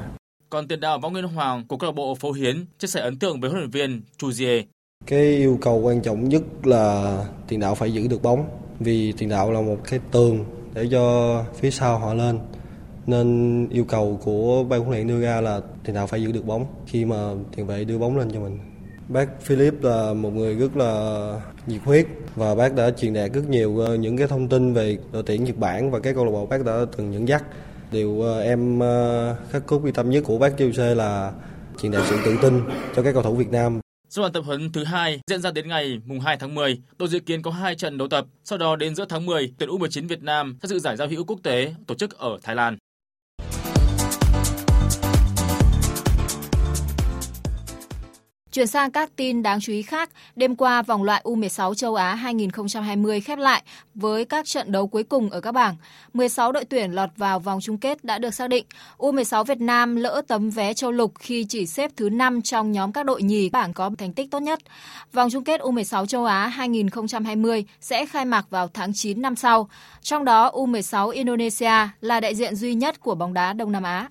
Còn 0.55 0.69
tiền 0.69 0.81
đạo 0.81 0.99
Võ 0.99 1.11
Nguyên 1.11 1.25
Hoàng 1.25 1.65
của 1.69 1.77
câu 1.77 1.91
lạc 1.91 1.95
bộ 1.95 2.15
Phố 2.15 2.33
Hiến 2.33 2.65
chia 2.79 2.89
sẻ 2.89 3.01
ấn 3.01 3.19
tượng 3.19 3.41
với 3.41 3.51
huấn 3.51 3.61
luyện 3.61 3.71
viên 3.71 4.03
Chu 4.19 4.33
Diê. 4.33 4.65
Cái 5.07 5.21
yêu 5.21 5.59
cầu 5.63 5.81
quan 5.81 6.03
trọng 6.03 6.29
nhất 6.29 6.43
là 6.65 7.19
tiền 7.49 7.61
đạo 7.61 7.75
phải 7.75 7.93
giữ 7.93 8.07
được 8.09 8.23
bóng, 8.23 8.45
vì 8.81 9.13
tiền 9.13 9.29
đạo 9.29 9.53
là 9.53 9.61
một 9.61 9.77
cái 9.85 10.01
tường 10.13 10.45
để 10.75 10.89
cho 10.91 11.45
phía 11.55 11.71
sau 11.71 11.99
họ 11.99 12.15
lên. 12.15 12.39
Nên 13.07 13.69
yêu 13.69 13.85
cầu 13.85 14.21
của 14.25 14.65
ban 14.65 14.81
huấn 14.81 14.93
luyện 14.93 15.09
đưa 15.09 15.21
ra 15.21 15.41
là 15.41 15.61
tiền 15.85 15.95
đạo 15.95 16.07
phải 16.07 16.23
giữ 16.23 16.33
được 16.33 16.45
bóng. 16.45 16.67
Khi 16.87 17.05
mà 17.05 17.31
tiền 17.57 17.67
vệ 17.67 17.85
đưa 17.85 17.99
bóng 17.99 18.19
lên 18.19 18.31
cho 18.33 18.41
mình. 18.41 18.59
Bác 19.09 19.43
Philip 19.43 19.83
là 19.83 20.13
một 20.13 20.31
người 20.31 20.55
rất 20.55 20.77
là 20.77 21.41
nhiệt 21.67 21.81
huyết 21.85 22.07
và 22.37 22.55
bác 22.55 22.75
đã 22.75 22.91
truyền 22.91 23.15
đạt 23.15 23.33
rất 23.33 23.49
nhiều 23.49 23.79
ờ, 23.79 23.97
những 23.97 24.17
cái 24.17 24.29
thông 24.29 24.49
tin 24.49 24.75
về 24.75 24.99
đội 25.13 25.23
tuyển 25.23 25.45
Nhật 25.45 25.57
Bản 25.57 25.91
và 25.91 26.01
cái 26.01 26.15
câu 26.15 26.25
lạc 26.25 26.31
bộ 26.31 26.47
bác 26.47 26.65
đã 26.65 26.79
từng 26.97 27.13
dẫn 27.13 27.29
dắt 27.29 27.45
điều 27.93 28.21
ờ, 28.21 28.41
em 28.41 28.79
ờ, 28.79 29.37
khắc 29.51 29.67
cốt 29.67 29.79
ghi 29.85 29.93
tâm 29.93 30.11
nhất 30.11 30.25
của 30.27 30.39
bác 30.39 30.59
Chelsea 30.59 30.95
là 30.95 31.33
truyền 31.83 31.93
đạt 31.93 32.03
sự 32.11 32.17
tự 32.25 32.37
tin 32.43 32.61
cho 32.97 33.03
các 33.03 33.13
cầu 33.13 33.23
thủ 33.23 33.35
Việt 33.35 33.51
Nam 33.51 33.81
Giai 34.09 34.23
đoạn 34.23 34.33
tập 34.33 34.43
huấn 34.47 34.73
thứ 34.73 34.85
hai 34.85 35.21
diễn 35.31 35.43
ra 35.43 35.51
đến 35.51 35.69
ngày 35.69 36.01
mùng 36.05 36.21
2 36.21 36.37
tháng 36.37 36.55
10, 36.55 36.83
đội 36.99 37.09
dự 37.09 37.21
kiến 37.21 37.43
có 37.43 37.51
2 37.51 37.75
trận 37.75 37.99
đấu 37.99 38.09
tập. 38.09 38.27
Sau 38.45 38.59
đó 38.59 38.77
đến 38.77 38.95
giữa 38.95 39.05
tháng 39.09 39.27
10, 39.27 39.53
tuyển 39.59 39.71
U19 39.71 40.09
Việt 40.09 40.23
Nam 40.23 40.59
sẽ 40.63 40.69
dự 40.69 40.79
giải 40.79 40.97
giao 40.97 41.09
hữu 41.09 41.25
quốc 41.25 41.41
tế 41.43 41.75
tổ 41.87 41.95
chức 41.95 42.19
ở 42.19 42.39
Thái 42.43 42.57
Lan. 42.57 42.77
Chuyển 48.55 48.67
sang 48.67 48.91
các 48.91 49.17
tin 49.17 49.43
đáng 49.43 49.61
chú 49.61 49.73
ý 49.73 49.83
khác, 49.83 50.11
đêm 50.37 50.57
qua 50.57 50.83
vòng 50.83 51.03
loại 51.03 51.23
U16 51.25 51.75
châu 51.75 51.95
Á 51.95 52.15
2020 52.15 53.21
khép 53.21 53.39
lại 53.39 53.63
với 53.95 54.25
các 54.25 54.47
trận 54.47 54.73
đấu 54.73 54.87
cuối 54.87 55.05
cùng 55.05 55.31
ở 55.31 55.41
các 55.41 55.53
bảng. 55.53 55.77
16 56.13 56.53
đội 56.53 56.65
tuyển 56.65 56.93
lọt 56.93 57.11
vào 57.17 57.39
vòng 57.39 57.61
chung 57.61 57.79
kết 57.79 58.05
đã 58.05 58.19
được 58.19 58.35
xác 58.35 58.49
định. 58.49 58.67
U16 58.99 59.45
Việt 59.45 59.61
Nam 59.61 59.97
lỡ 59.97 60.23
tấm 60.29 60.51
vé 60.51 60.75
châu 60.75 60.93
lục 60.93 61.13
khi 61.19 61.45
chỉ 61.49 61.67
xếp 61.67 61.91
thứ 61.97 62.09
5 62.09 62.43
trong 62.43 62.73
nhóm 62.73 62.93
các 62.93 63.07
đội 63.07 63.23
nhì 63.23 63.51
bảng 63.51 63.73
có 63.73 63.91
thành 63.99 64.13
tích 64.13 64.31
tốt 64.31 64.41
nhất. 64.41 64.59
Vòng 65.13 65.31
chung 65.31 65.45
kết 65.45 65.61
U16 65.61 66.07
châu 66.07 66.25
Á 66.25 66.47
2020 66.47 67.65
sẽ 67.81 68.07
khai 68.07 68.25
mạc 68.25 68.51
vào 68.51 68.69
tháng 68.75 68.93
9 68.95 69.23
năm 69.23 69.37
sau. 69.37 69.69
Trong 70.03 70.25
đó 70.25 70.51
U16 70.51 71.09
Indonesia 71.09 71.89
là 72.01 72.21
đại 72.21 72.35
diện 72.35 72.55
duy 72.55 72.75
nhất 72.75 73.01
của 73.01 73.15
bóng 73.15 73.35
đá 73.35 73.53
Đông 73.53 73.73
Nam 73.73 73.83
Á. 73.83 74.09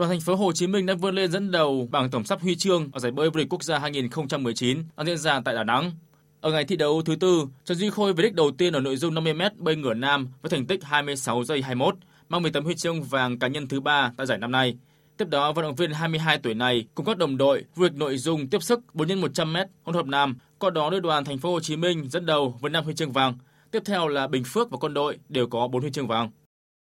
Đoàn 0.00 0.10
thành 0.10 0.20
phố 0.20 0.34
Hồ 0.34 0.52
Chí 0.52 0.66
Minh 0.66 0.86
đã 0.86 0.94
vươn 0.94 1.14
lên 1.14 1.32
dẫn 1.32 1.50
đầu 1.50 1.88
bảng 1.90 2.10
tổng 2.10 2.24
sắp 2.24 2.40
huy 2.40 2.56
chương 2.56 2.90
ở 2.92 3.00
giải 3.00 3.12
bơi 3.12 3.30
vô 3.30 3.38
địch 3.38 3.46
quốc 3.50 3.62
gia 3.62 3.78
2019 3.78 4.84
đang 4.96 5.06
diễn 5.06 5.18
ra 5.18 5.40
tại 5.44 5.54
Đà 5.54 5.64
Nẵng. 5.64 5.92
Ở 6.40 6.52
ngày 6.52 6.64
thi 6.64 6.76
đấu 6.76 7.02
thứ 7.02 7.16
tư, 7.16 7.46
Trần 7.64 7.78
Duy 7.78 7.90
Khôi 7.90 8.12
về 8.12 8.22
đích 8.22 8.34
đầu 8.34 8.50
tiên 8.50 8.72
ở 8.72 8.80
nội 8.80 8.96
dung 8.96 9.14
50m 9.14 9.50
bơi 9.56 9.76
ngửa 9.76 9.94
nam 9.94 10.28
với 10.42 10.50
thành 10.50 10.66
tích 10.66 10.84
26 10.84 11.44
giây 11.44 11.62
21, 11.62 11.94
mang 12.28 12.42
về 12.42 12.50
tấm 12.50 12.64
huy 12.64 12.74
chương 12.74 13.02
vàng 13.02 13.38
cá 13.38 13.48
nhân 13.48 13.68
thứ 13.68 13.80
ba 13.80 14.12
tại 14.16 14.26
giải 14.26 14.38
năm 14.38 14.50
nay. 14.50 14.76
Tiếp 15.16 15.28
đó, 15.28 15.52
vận 15.52 15.62
động 15.62 15.74
viên 15.74 15.92
22 15.92 16.38
tuổi 16.38 16.54
này 16.54 16.86
cùng 16.94 17.06
các 17.06 17.18
đồng 17.18 17.36
đội 17.36 17.64
vô 17.74 17.84
địch 17.84 17.94
nội 17.94 18.16
dung 18.16 18.48
tiếp 18.48 18.62
sức 18.62 18.80
4x100m 18.94 19.66
hỗn 19.82 19.94
hợp 19.94 20.06
nam, 20.06 20.36
qua 20.58 20.70
đó 20.70 20.90
đưa 20.90 21.00
đoàn 21.00 21.24
thành 21.24 21.38
phố 21.38 21.52
Hồ 21.52 21.60
Chí 21.60 21.76
Minh 21.76 22.08
dẫn 22.08 22.26
đầu 22.26 22.58
với 22.60 22.70
5 22.70 22.84
huy 22.84 22.94
chương 22.94 23.12
vàng. 23.12 23.34
Tiếp 23.70 23.82
theo 23.84 24.08
là 24.08 24.26
Bình 24.26 24.44
Phước 24.44 24.70
và 24.70 24.76
Quân 24.80 24.94
đội 24.94 25.18
đều 25.28 25.46
có 25.46 25.68
4 25.68 25.82
huy 25.82 25.90
chương 25.90 26.06
vàng. 26.06 26.30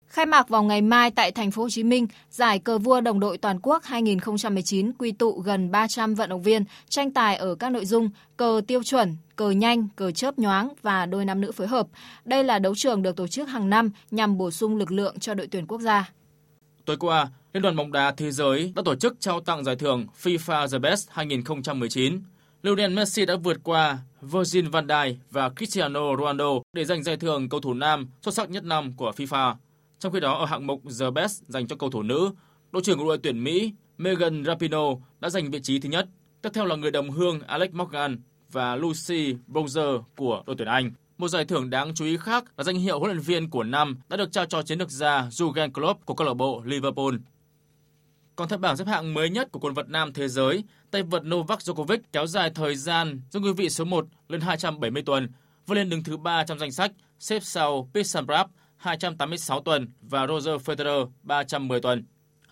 Khai 0.06 0.26
mạc 0.26 0.48
vào 0.48 0.62
ngày 0.62 0.82
mai 0.82 1.10
tại 1.10 1.32
thành 1.32 1.50
phố 1.50 1.62
Hồ 1.62 1.70
Chí 1.70 1.82
Minh, 1.82 2.06
giải 2.30 2.58
cờ 2.58 2.78
vua 2.78 3.00
đồng 3.00 3.20
đội 3.20 3.38
toàn 3.38 3.58
quốc 3.62 3.84
2019 3.84 4.92
quy 4.92 5.12
tụ 5.12 5.40
gần 5.40 5.70
300 5.70 6.14
vận 6.14 6.30
động 6.30 6.42
viên 6.42 6.64
tranh 6.88 7.10
tài 7.10 7.36
ở 7.36 7.54
các 7.54 7.70
nội 7.70 7.86
dung 7.86 8.10
cờ 8.36 8.60
tiêu 8.66 8.82
chuẩn, 8.82 9.16
cờ 9.36 9.50
nhanh, 9.50 9.88
cờ 9.96 10.10
chớp 10.10 10.38
nhoáng 10.38 10.72
và 10.82 11.06
đôi 11.06 11.24
nam 11.24 11.40
nữ 11.40 11.52
phối 11.52 11.66
hợp. 11.66 11.86
Đây 12.24 12.44
là 12.44 12.58
đấu 12.58 12.74
trường 12.74 13.02
được 13.02 13.16
tổ 13.16 13.26
chức 13.26 13.48
hàng 13.48 13.70
năm 13.70 13.90
nhằm 14.10 14.38
bổ 14.38 14.50
sung 14.50 14.76
lực 14.76 14.92
lượng 14.92 15.18
cho 15.18 15.34
đội 15.34 15.46
tuyển 15.46 15.66
quốc 15.66 15.80
gia. 15.80 16.10
Tối 16.84 16.96
qua, 16.96 17.28
Liên 17.56 17.62
đoàn 17.62 17.76
bóng 17.76 17.92
đá 17.92 18.12
thế 18.16 18.30
giới 18.30 18.72
đã 18.76 18.82
tổ 18.84 18.94
chức 18.94 19.20
trao 19.20 19.40
tặng 19.40 19.64
giải 19.64 19.76
thưởng 19.76 20.06
FIFA 20.22 20.68
The 20.68 20.78
Best 20.78 21.08
2019. 21.10 22.22
Lionel 22.62 22.92
Messi 22.92 23.26
đã 23.26 23.36
vượt 23.36 23.56
qua 23.62 23.98
Virgil 24.22 24.68
van 24.68 24.86
Dijk 24.86 25.14
và 25.30 25.50
Cristiano 25.56 26.16
Ronaldo 26.18 26.48
để 26.72 26.84
giành 26.84 27.02
giải 27.02 27.16
thưởng 27.16 27.48
cầu 27.48 27.60
thủ 27.60 27.74
nam 27.74 28.08
xuất 28.22 28.34
sắc 28.34 28.50
nhất 28.50 28.64
năm 28.64 28.92
của 28.96 29.12
FIFA. 29.16 29.54
Trong 29.98 30.12
khi 30.12 30.20
đó 30.20 30.38
ở 30.38 30.44
hạng 30.44 30.66
mục 30.66 30.82
The 31.00 31.10
Best 31.10 31.42
dành 31.42 31.66
cho 31.66 31.76
cầu 31.76 31.90
thủ 31.90 32.02
nữ, 32.02 32.30
đội 32.72 32.82
trưởng 32.82 32.98
của 32.98 33.04
đội 33.04 33.18
tuyển 33.18 33.44
Mỹ 33.44 33.72
Megan 33.98 34.44
Rapinoe 34.44 34.94
đã 35.20 35.30
giành 35.30 35.50
vị 35.50 35.60
trí 35.62 35.78
thứ 35.78 35.88
nhất. 35.88 36.08
Tiếp 36.42 36.50
theo 36.54 36.64
là 36.64 36.76
người 36.76 36.90
đồng 36.90 37.10
hương 37.10 37.40
Alex 37.40 37.70
Morgan 37.70 38.18
và 38.52 38.76
Lucy 38.76 39.36
Bowser 39.48 40.02
của 40.16 40.42
đội 40.46 40.56
tuyển 40.58 40.68
Anh. 40.68 40.90
Một 41.18 41.28
giải 41.28 41.44
thưởng 41.44 41.70
đáng 41.70 41.94
chú 41.94 42.04
ý 42.04 42.16
khác 42.16 42.44
là 42.56 42.64
danh 42.64 42.76
hiệu 42.76 42.98
huấn 42.98 43.10
luyện 43.10 43.22
viên 43.22 43.50
của 43.50 43.62
năm 43.62 43.98
đã 44.08 44.16
được 44.16 44.32
trao 44.32 44.46
cho 44.46 44.62
chiến 44.62 44.78
lược 44.78 44.90
gia 44.90 45.28
Jurgen 45.28 45.72
Klopp 45.72 46.06
của 46.06 46.14
câu 46.14 46.26
lạc 46.26 46.34
bộ 46.34 46.62
Liverpool. 46.64 47.14
Còn 48.36 48.48
theo 48.48 48.58
bảng 48.58 48.76
xếp 48.76 48.86
hạng 48.86 49.14
mới 49.14 49.30
nhất 49.30 49.48
của 49.52 49.60
quần 49.60 49.74
vợt 49.74 49.88
nam 49.88 50.12
thế 50.12 50.28
giới, 50.28 50.64
tay 50.90 51.02
vợt 51.02 51.22
Novak 51.24 51.58
Djokovic 51.58 51.98
kéo 52.12 52.26
dài 52.26 52.50
thời 52.50 52.76
gian 52.76 53.20
giữ 53.30 53.40
ngôi 53.40 53.52
vị 53.52 53.70
số 53.70 53.84
1 53.84 54.06
lên 54.28 54.40
270 54.40 55.02
tuần, 55.02 55.28
vươn 55.66 55.78
lên 55.78 55.90
đứng 55.90 56.04
thứ 56.04 56.16
3 56.16 56.44
trong 56.44 56.58
danh 56.58 56.72
sách, 56.72 56.92
xếp 57.18 57.40
sau 57.42 57.90
Pete 57.94 58.04
Sampras 58.04 58.46
286 58.86 59.60
tuần 59.60 59.88
và 60.00 60.26
Roger 60.26 60.54
Federer 60.54 61.08
310 61.22 61.80
tuần. 61.80 62.04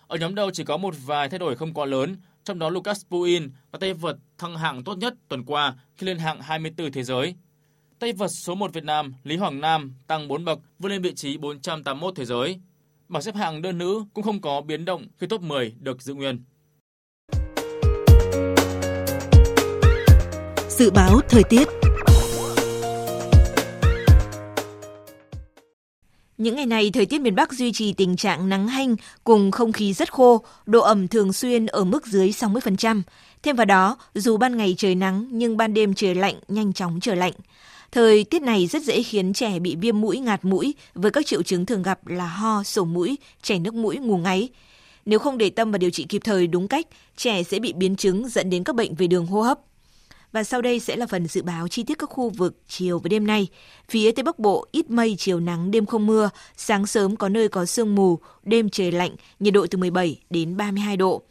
Ở 0.07 0.17
nhóm 0.17 0.35
đầu 0.35 0.51
chỉ 0.51 0.63
có 0.63 0.77
một 0.77 0.95
vài 1.05 1.29
thay 1.29 1.39
đổi 1.39 1.55
không 1.55 1.73
quá 1.73 1.85
lớn, 1.85 2.15
trong 2.43 2.59
đó 2.59 2.69
Lucas 2.69 3.05
Puin 3.09 3.49
và 3.71 3.79
tay 3.79 3.93
vợt 3.93 4.15
thăng 4.37 4.57
hạng 4.57 4.83
tốt 4.83 4.97
nhất 4.97 5.13
tuần 5.27 5.45
qua 5.45 5.73
khi 5.95 6.07
lên 6.07 6.17
hạng 6.17 6.41
24 6.41 6.91
thế 6.91 7.03
giới. 7.03 7.35
Tay 7.99 8.13
vợt 8.13 8.29
số 8.45 8.55
1 8.55 8.73
Việt 8.73 8.83
Nam 8.83 9.13
Lý 9.23 9.37
Hoàng 9.37 9.61
Nam 9.61 9.93
tăng 10.07 10.27
4 10.27 10.45
bậc 10.45 10.59
vươn 10.79 10.91
lên 10.91 11.01
vị 11.01 11.13
trí 11.15 11.37
481 11.37 12.15
thế 12.15 12.25
giới. 12.25 12.59
Bảng 13.07 13.21
xếp 13.21 13.35
hạng 13.35 13.61
đơn 13.61 13.77
nữ 13.77 14.05
cũng 14.13 14.23
không 14.23 14.41
có 14.41 14.61
biến 14.61 14.85
động 14.85 15.07
khi 15.17 15.27
top 15.27 15.41
10 15.41 15.75
được 15.79 16.01
giữ 16.01 16.13
nguyên. 16.13 16.43
Dự 20.69 20.91
báo 20.91 21.19
thời 21.29 21.43
tiết 21.43 21.67
Những 26.37 26.55
ngày 26.55 26.65
này, 26.65 26.91
thời 26.91 27.05
tiết 27.05 27.21
miền 27.21 27.35
Bắc 27.35 27.53
duy 27.53 27.71
trì 27.71 27.93
tình 27.93 28.15
trạng 28.15 28.49
nắng 28.49 28.67
hanh 28.67 28.95
cùng 29.23 29.51
không 29.51 29.71
khí 29.71 29.93
rất 29.93 30.13
khô, 30.13 30.41
độ 30.65 30.81
ẩm 30.81 31.07
thường 31.07 31.33
xuyên 31.33 31.65
ở 31.65 31.83
mức 31.83 32.05
dưới 32.05 32.29
60%. 32.31 33.01
Thêm 33.43 33.55
vào 33.55 33.65
đó, 33.65 33.97
dù 34.15 34.37
ban 34.37 34.57
ngày 34.57 34.75
trời 34.77 34.95
nắng 34.95 35.27
nhưng 35.31 35.57
ban 35.57 35.73
đêm 35.73 35.93
trời 35.93 36.15
lạnh, 36.15 36.35
nhanh 36.47 36.73
chóng 36.73 36.99
trở 37.01 37.15
lạnh. 37.15 37.33
Thời 37.91 38.23
tiết 38.23 38.41
này 38.41 38.67
rất 38.67 38.83
dễ 38.83 39.03
khiến 39.03 39.33
trẻ 39.33 39.59
bị 39.59 39.75
viêm 39.75 40.01
mũi, 40.01 40.19
ngạt 40.19 40.45
mũi 40.45 40.75
với 40.93 41.11
các 41.11 41.25
triệu 41.25 41.43
chứng 41.43 41.65
thường 41.65 41.83
gặp 41.83 42.07
là 42.07 42.27
ho, 42.27 42.63
sổ 42.63 42.85
mũi, 42.85 43.17
chảy 43.41 43.59
nước 43.59 43.73
mũi, 43.73 43.97
ngủ 43.97 44.17
ngáy. 44.17 44.49
Nếu 45.05 45.19
không 45.19 45.37
để 45.37 45.49
tâm 45.49 45.71
và 45.71 45.77
điều 45.77 45.89
trị 45.89 46.05
kịp 46.09 46.21
thời 46.23 46.47
đúng 46.47 46.67
cách, 46.67 46.87
trẻ 47.17 47.43
sẽ 47.43 47.59
bị 47.59 47.73
biến 47.73 47.95
chứng 47.95 48.29
dẫn 48.29 48.49
đến 48.49 48.63
các 48.63 48.75
bệnh 48.75 48.95
về 48.95 49.07
đường 49.07 49.25
hô 49.25 49.41
hấp. 49.41 49.59
Và 50.35 50.43
sau 50.43 50.61
đây 50.61 50.79
sẽ 50.79 50.95
là 50.95 51.07
phần 51.07 51.27
dự 51.27 51.41
báo 51.41 51.67
chi 51.67 51.83
tiết 51.83 51.99
các 51.99 52.09
khu 52.09 52.29
vực 52.29 52.55
chiều 52.67 52.99
và 52.99 53.07
đêm 53.07 53.27
nay. 53.27 53.47
Phía 53.89 54.11
Tây 54.11 54.23
Bắc 54.23 54.39
Bộ 54.39 54.67
ít 54.71 54.89
mây, 54.89 55.15
chiều 55.17 55.39
nắng, 55.39 55.71
đêm 55.71 55.85
không 55.85 56.07
mưa, 56.07 56.29
sáng 56.57 56.85
sớm 56.85 57.15
có 57.15 57.29
nơi 57.29 57.49
có 57.49 57.65
sương 57.65 57.95
mù, 57.95 58.19
đêm 58.43 58.69
trời 58.69 58.91
lạnh, 58.91 59.15
nhiệt 59.39 59.53
độ 59.53 59.67
từ 59.71 59.77
17 59.77 60.19
đến 60.29 60.57
32 60.57 60.97
độ. 60.97 61.21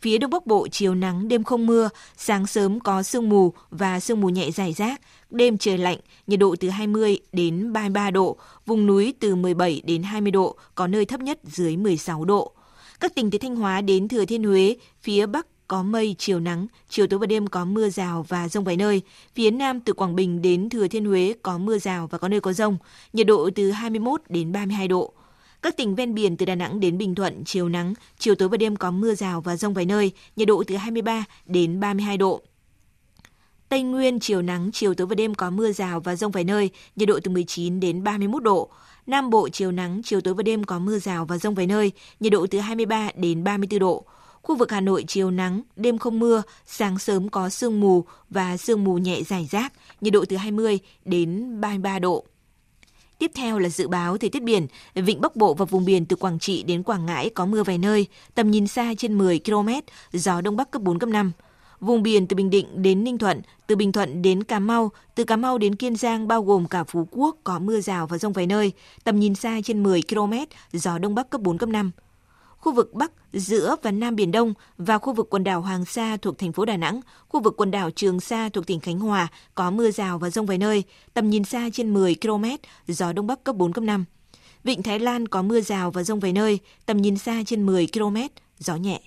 Phía 0.00 0.18
Đông 0.18 0.30
Bắc 0.30 0.46
Bộ 0.46 0.68
chiều 0.68 0.94
nắng, 0.94 1.28
đêm 1.28 1.44
không 1.44 1.66
mưa, 1.66 1.88
sáng 2.16 2.46
sớm 2.46 2.80
có 2.80 3.02
sương 3.02 3.28
mù 3.28 3.52
và 3.70 4.00
sương 4.00 4.20
mù 4.20 4.28
nhẹ 4.28 4.50
dài 4.50 4.72
rác, 4.72 5.00
đêm 5.30 5.58
trời 5.58 5.78
lạnh, 5.78 5.98
nhiệt 6.26 6.38
độ 6.38 6.56
từ 6.60 6.68
20 6.68 7.18
đến 7.32 7.72
33 7.72 8.10
độ, 8.10 8.36
vùng 8.66 8.86
núi 8.86 9.14
từ 9.20 9.34
17 9.34 9.82
đến 9.84 10.02
20 10.02 10.30
độ, 10.30 10.56
có 10.74 10.86
nơi 10.86 11.04
thấp 11.04 11.20
nhất 11.20 11.38
dưới 11.44 11.76
16 11.76 12.24
độ. 12.24 12.52
Các 13.00 13.14
tỉnh 13.14 13.30
từ 13.30 13.38
Thanh 13.38 13.56
Hóa 13.56 13.80
đến 13.80 14.08
Thừa 14.08 14.24
Thiên 14.24 14.44
Huế, 14.44 14.76
phía 15.02 15.26
Bắc 15.26 15.46
có 15.70 15.82
mây, 15.82 16.14
chiều 16.18 16.40
nắng, 16.40 16.66
chiều 16.88 17.06
tối 17.06 17.18
và 17.18 17.26
đêm 17.26 17.46
có 17.46 17.64
mưa 17.64 17.88
rào 17.88 18.24
và 18.28 18.48
rông 18.48 18.64
vài 18.64 18.76
nơi. 18.76 19.02
Phía 19.34 19.50
Nam 19.50 19.80
từ 19.80 19.92
Quảng 19.92 20.16
Bình 20.16 20.42
đến 20.42 20.68
Thừa 20.68 20.88
Thiên 20.88 21.04
Huế 21.04 21.34
có 21.42 21.58
mưa 21.58 21.78
rào 21.78 22.06
và 22.06 22.18
có 22.18 22.28
nơi 22.28 22.40
có 22.40 22.52
rông, 22.52 22.76
nhiệt 23.12 23.26
độ 23.26 23.50
từ 23.54 23.70
21 23.70 24.20
đến 24.28 24.52
32 24.52 24.88
độ. 24.88 25.12
Các 25.62 25.76
tỉnh 25.76 25.94
ven 25.94 26.14
biển 26.14 26.36
từ 26.36 26.46
Đà 26.46 26.54
Nẵng 26.54 26.80
đến 26.80 26.98
Bình 26.98 27.14
Thuận, 27.14 27.44
chiều 27.44 27.68
nắng, 27.68 27.94
chiều 28.18 28.34
tối 28.34 28.48
và 28.48 28.56
đêm 28.56 28.76
có 28.76 28.90
mưa 28.90 29.14
rào 29.14 29.40
và 29.40 29.56
rông 29.56 29.74
vài 29.74 29.84
nơi, 29.84 30.12
nhiệt 30.36 30.48
độ 30.48 30.62
từ 30.66 30.76
23 30.76 31.24
đến 31.46 31.80
32 31.80 32.16
độ. 32.16 32.40
Tây 33.68 33.82
Nguyên, 33.82 34.20
chiều 34.20 34.42
nắng, 34.42 34.70
chiều 34.72 34.94
tối 34.94 35.06
và 35.06 35.14
đêm 35.14 35.34
có 35.34 35.50
mưa 35.50 35.72
rào 35.72 36.00
và 36.00 36.16
rông 36.16 36.32
vài 36.32 36.44
nơi, 36.44 36.70
nhiệt 36.96 37.08
độ 37.08 37.18
từ 37.24 37.30
19 37.30 37.80
đến 37.80 38.04
31 38.04 38.42
độ. 38.42 38.70
Nam 39.06 39.30
Bộ, 39.30 39.48
chiều 39.48 39.72
nắng, 39.72 40.00
chiều 40.04 40.20
tối 40.20 40.34
và 40.34 40.42
đêm 40.42 40.64
có 40.64 40.78
mưa 40.78 40.98
rào 40.98 41.24
và 41.24 41.38
rông 41.38 41.54
vài 41.54 41.66
nơi, 41.66 41.92
nhiệt 42.20 42.32
độ 42.32 42.46
từ 42.50 42.58
23 42.58 43.10
đến 43.16 43.44
34 43.44 43.80
độ. 43.80 44.04
Khu 44.42 44.56
vực 44.56 44.70
Hà 44.70 44.80
Nội 44.80 45.04
chiều 45.08 45.30
nắng, 45.30 45.62
đêm 45.76 45.98
không 45.98 46.18
mưa, 46.18 46.42
sáng 46.66 46.98
sớm 46.98 47.28
có 47.28 47.48
sương 47.48 47.80
mù 47.80 48.04
và 48.30 48.56
sương 48.56 48.84
mù 48.84 48.98
nhẹ 48.98 49.22
rải 49.22 49.48
rác, 49.50 49.72
nhiệt 50.00 50.12
độ 50.12 50.24
từ 50.28 50.36
20 50.36 50.78
đến 51.04 51.60
33 51.60 51.98
độ. 51.98 52.24
Tiếp 53.18 53.30
theo 53.34 53.58
là 53.58 53.68
dự 53.68 53.88
báo 53.88 54.18
thời 54.18 54.30
tiết 54.30 54.42
biển, 54.42 54.66
vịnh 54.94 55.20
Bắc 55.20 55.36
Bộ 55.36 55.54
và 55.54 55.64
vùng 55.64 55.84
biển 55.84 56.06
từ 56.06 56.16
Quảng 56.16 56.38
Trị 56.38 56.62
đến 56.62 56.82
Quảng 56.82 57.06
Ngãi 57.06 57.30
có 57.30 57.46
mưa 57.46 57.62
vài 57.62 57.78
nơi, 57.78 58.06
tầm 58.34 58.50
nhìn 58.50 58.66
xa 58.66 58.94
trên 58.98 59.18
10 59.18 59.40
km, 59.44 59.68
gió 60.12 60.40
đông 60.40 60.56
bắc 60.56 60.70
cấp 60.70 60.82
4 60.82 60.98
cấp 60.98 61.08
5. 61.08 61.32
Vùng 61.80 62.02
biển 62.02 62.26
từ 62.26 62.36
Bình 62.36 62.50
Định 62.50 62.82
đến 62.82 63.04
Ninh 63.04 63.18
Thuận, 63.18 63.40
từ 63.66 63.76
Bình 63.76 63.92
Thuận 63.92 64.22
đến 64.22 64.44
Cà 64.44 64.58
Mau, 64.58 64.90
từ 65.14 65.24
Cà 65.24 65.36
Mau 65.36 65.58
đến 65.58 65.76
Kiên 65.76 65.96
Giang 65.96 66.28
bao 66.28 66.42
gồm 66.42 66.68
cả 66.68 66.84
Phú 66.84 67.08
Quốc 67.10 67.36
có 67.44 67.58
mưa 67.58 67.80
rào 67.80 68.06
và 68.06 68.18
rông 68.18 68.32
vài 68.32 68.46
nơi, 68.46 68.72
tầm 69.04 69.20
nhìn 69.20 69.34
xa 69.34 69.60
trên 69.64 69.82
10 69.82 70.02
km, 70.08 70.32
gió 70.72 70.98
Đông 70.98 71.14
Bắc 71.14 71.30
cấp 71.30 71.40
4, 71.40 71.58
cấp 71.58 71.68
5 71.68 71.90
khu 72.60 72.72
vực 72.72 72.94
Bắc, 72.94 73.12
giữa 73.32 73.76
và 73.82 73.90
Nam 73.90 74.16
Biển 74.16 74.32
Đông 74.32 74.54
và 74.78 74.98
khu 74.98 75.12
vực 75.12 75.26
quần 75.30 75.44
đảo 75.44 75.60
Hoàng 75.60 75.84
Sa 75.84 76.16
thuộc 76.16 76.38
thành 76.38 76.52
phố 76.52 76.64
Đà 76.64 76.76
Nẵng, 76.76 77.00
khu 77.28 77.40
vực 77.40 77.54
quần 77.56 77.70
đảo 77.70 77.90
Trường 77.90 78.20
Sa 78.20 78.48
thuộc 78.48 78.66
tỉnh 78.66 78.80
Khánh 78.80 78.98
Hòa 78.98 79.28
có 79.54 79.70
mưa 79.70 79.90
rào 79.90 80.18
và 80.18 80.30
rông 80.30 80.46
vài 80.46 80.58
nơi, 80.58 80.84
tầm 81.14 81.30
nhìn 81.30 81.44
xa 81.44 81.68
trên 81.72 81.94
10 81.94 82.16
km, 82.22 82.44
gió 82.86 83.12
Đông 83.12 83.26
Bắc 83.26 83.44
cấp 83.44 83.56
4, 83.56 83.72
cấp 83.72 83.84
5. 83.84 84.04
Vịnh 84.64 84.82
Thái 84.82 84.98
Lan 84.98 85.28
có 85.28 85.42
mưa 85.42 85.60
rào 85.60 85.90
và 85.90 86.02
rông 86.02 86.20
vài 86.20 86.32
nơi, 86.32 86.58
tầm 86.86 86.96
nhìn 86.96 87.18
xa 87.18 87.42
trên 87.46 87.66
10 87.66 87.86
km, 87.92 88.16
gió 88.58 88.76
nhẹ. 88.76 89.00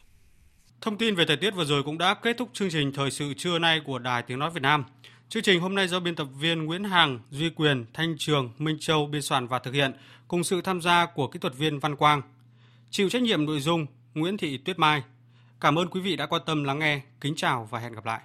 Thông 0.81 0.97
tin 0.97 1.15
về 1.15 1.25
thời 1.27 1.37
tiết 1.37 1.55
vừa 1.55 1.65
rồi 1.65 1.83
cũng 1.83 1.97
đã 1.97 2.13
kết 2.13 2.37
thúc 2.37 2.49
chương 2.53 2.69
trình 2.69 2.91
Thời 2.93 3.11
sự 3.11 3.33
trưa 3.37 3.59
nay 3.59 3.81
của 3.85 3.99
Đài 3.99 4.21
Tiếng 4.21 4.39
Nói 4.39 4.49
Việt 4.51 4.61
Nam. 4.61 4.83
Chương 5.29 5.43
trình 5.43 5.61
hôm 5.61 5.75
nay 5.75 5.87
do 5.87 5.99
biên 5.99 6.15
tập 6.15 6.27
viên 6.39 6.63
Nguyễn 6.63 6.83
Hằng, 6.83 7.19
Duy 7.31 7.49
Quyền, 7.49 7.85
Thanh 7.93 8.15
Trường, 8.17 8.49
Minh 8.57 8.77
Châu 8.79 9.07
biên 9.07 9.21
soạn 9.21 9.47
và 9.47 9.59
thực 9.59 9.73
hiện, 9.73 9.91
cùng 10.27 10.43
sự 10.43 10.61
tham 10.61 10.81
gia 10.81 11.05
của 11.05 11.27
kỹ 11.27 11.39
thuật 11.39 11.55
viên 11.55 11.79
Văn 11.79 11.95
Quang. 11.95 12.21
Chịu 12.93 13.09
trách 13.09 13.21
nhiệm 13.21 13.45
nội 13.45 13.59
dung 13.59 13.85
Nguyễn 14.13 14.37
Thị 14.37 14.57
Tuyết 14.57 14.79
Mai. 14.79 15.03
Cảm 15.61 15.79
ơn 15.79 15.87
quý 15.87 16.01
vị 16.01 16.15
đã 16.15 16.25
quan 16.25 16.41
tâm 16.45 16.63
lắng 16.63 16.79
nghe. 16.79 17.01
Kính 17.21 17.33
chào 17.35 17.67
và 17.71 17.79
hẹn 17.79 17.93
gặp 17.93 18.05
lại. 18.05 18.21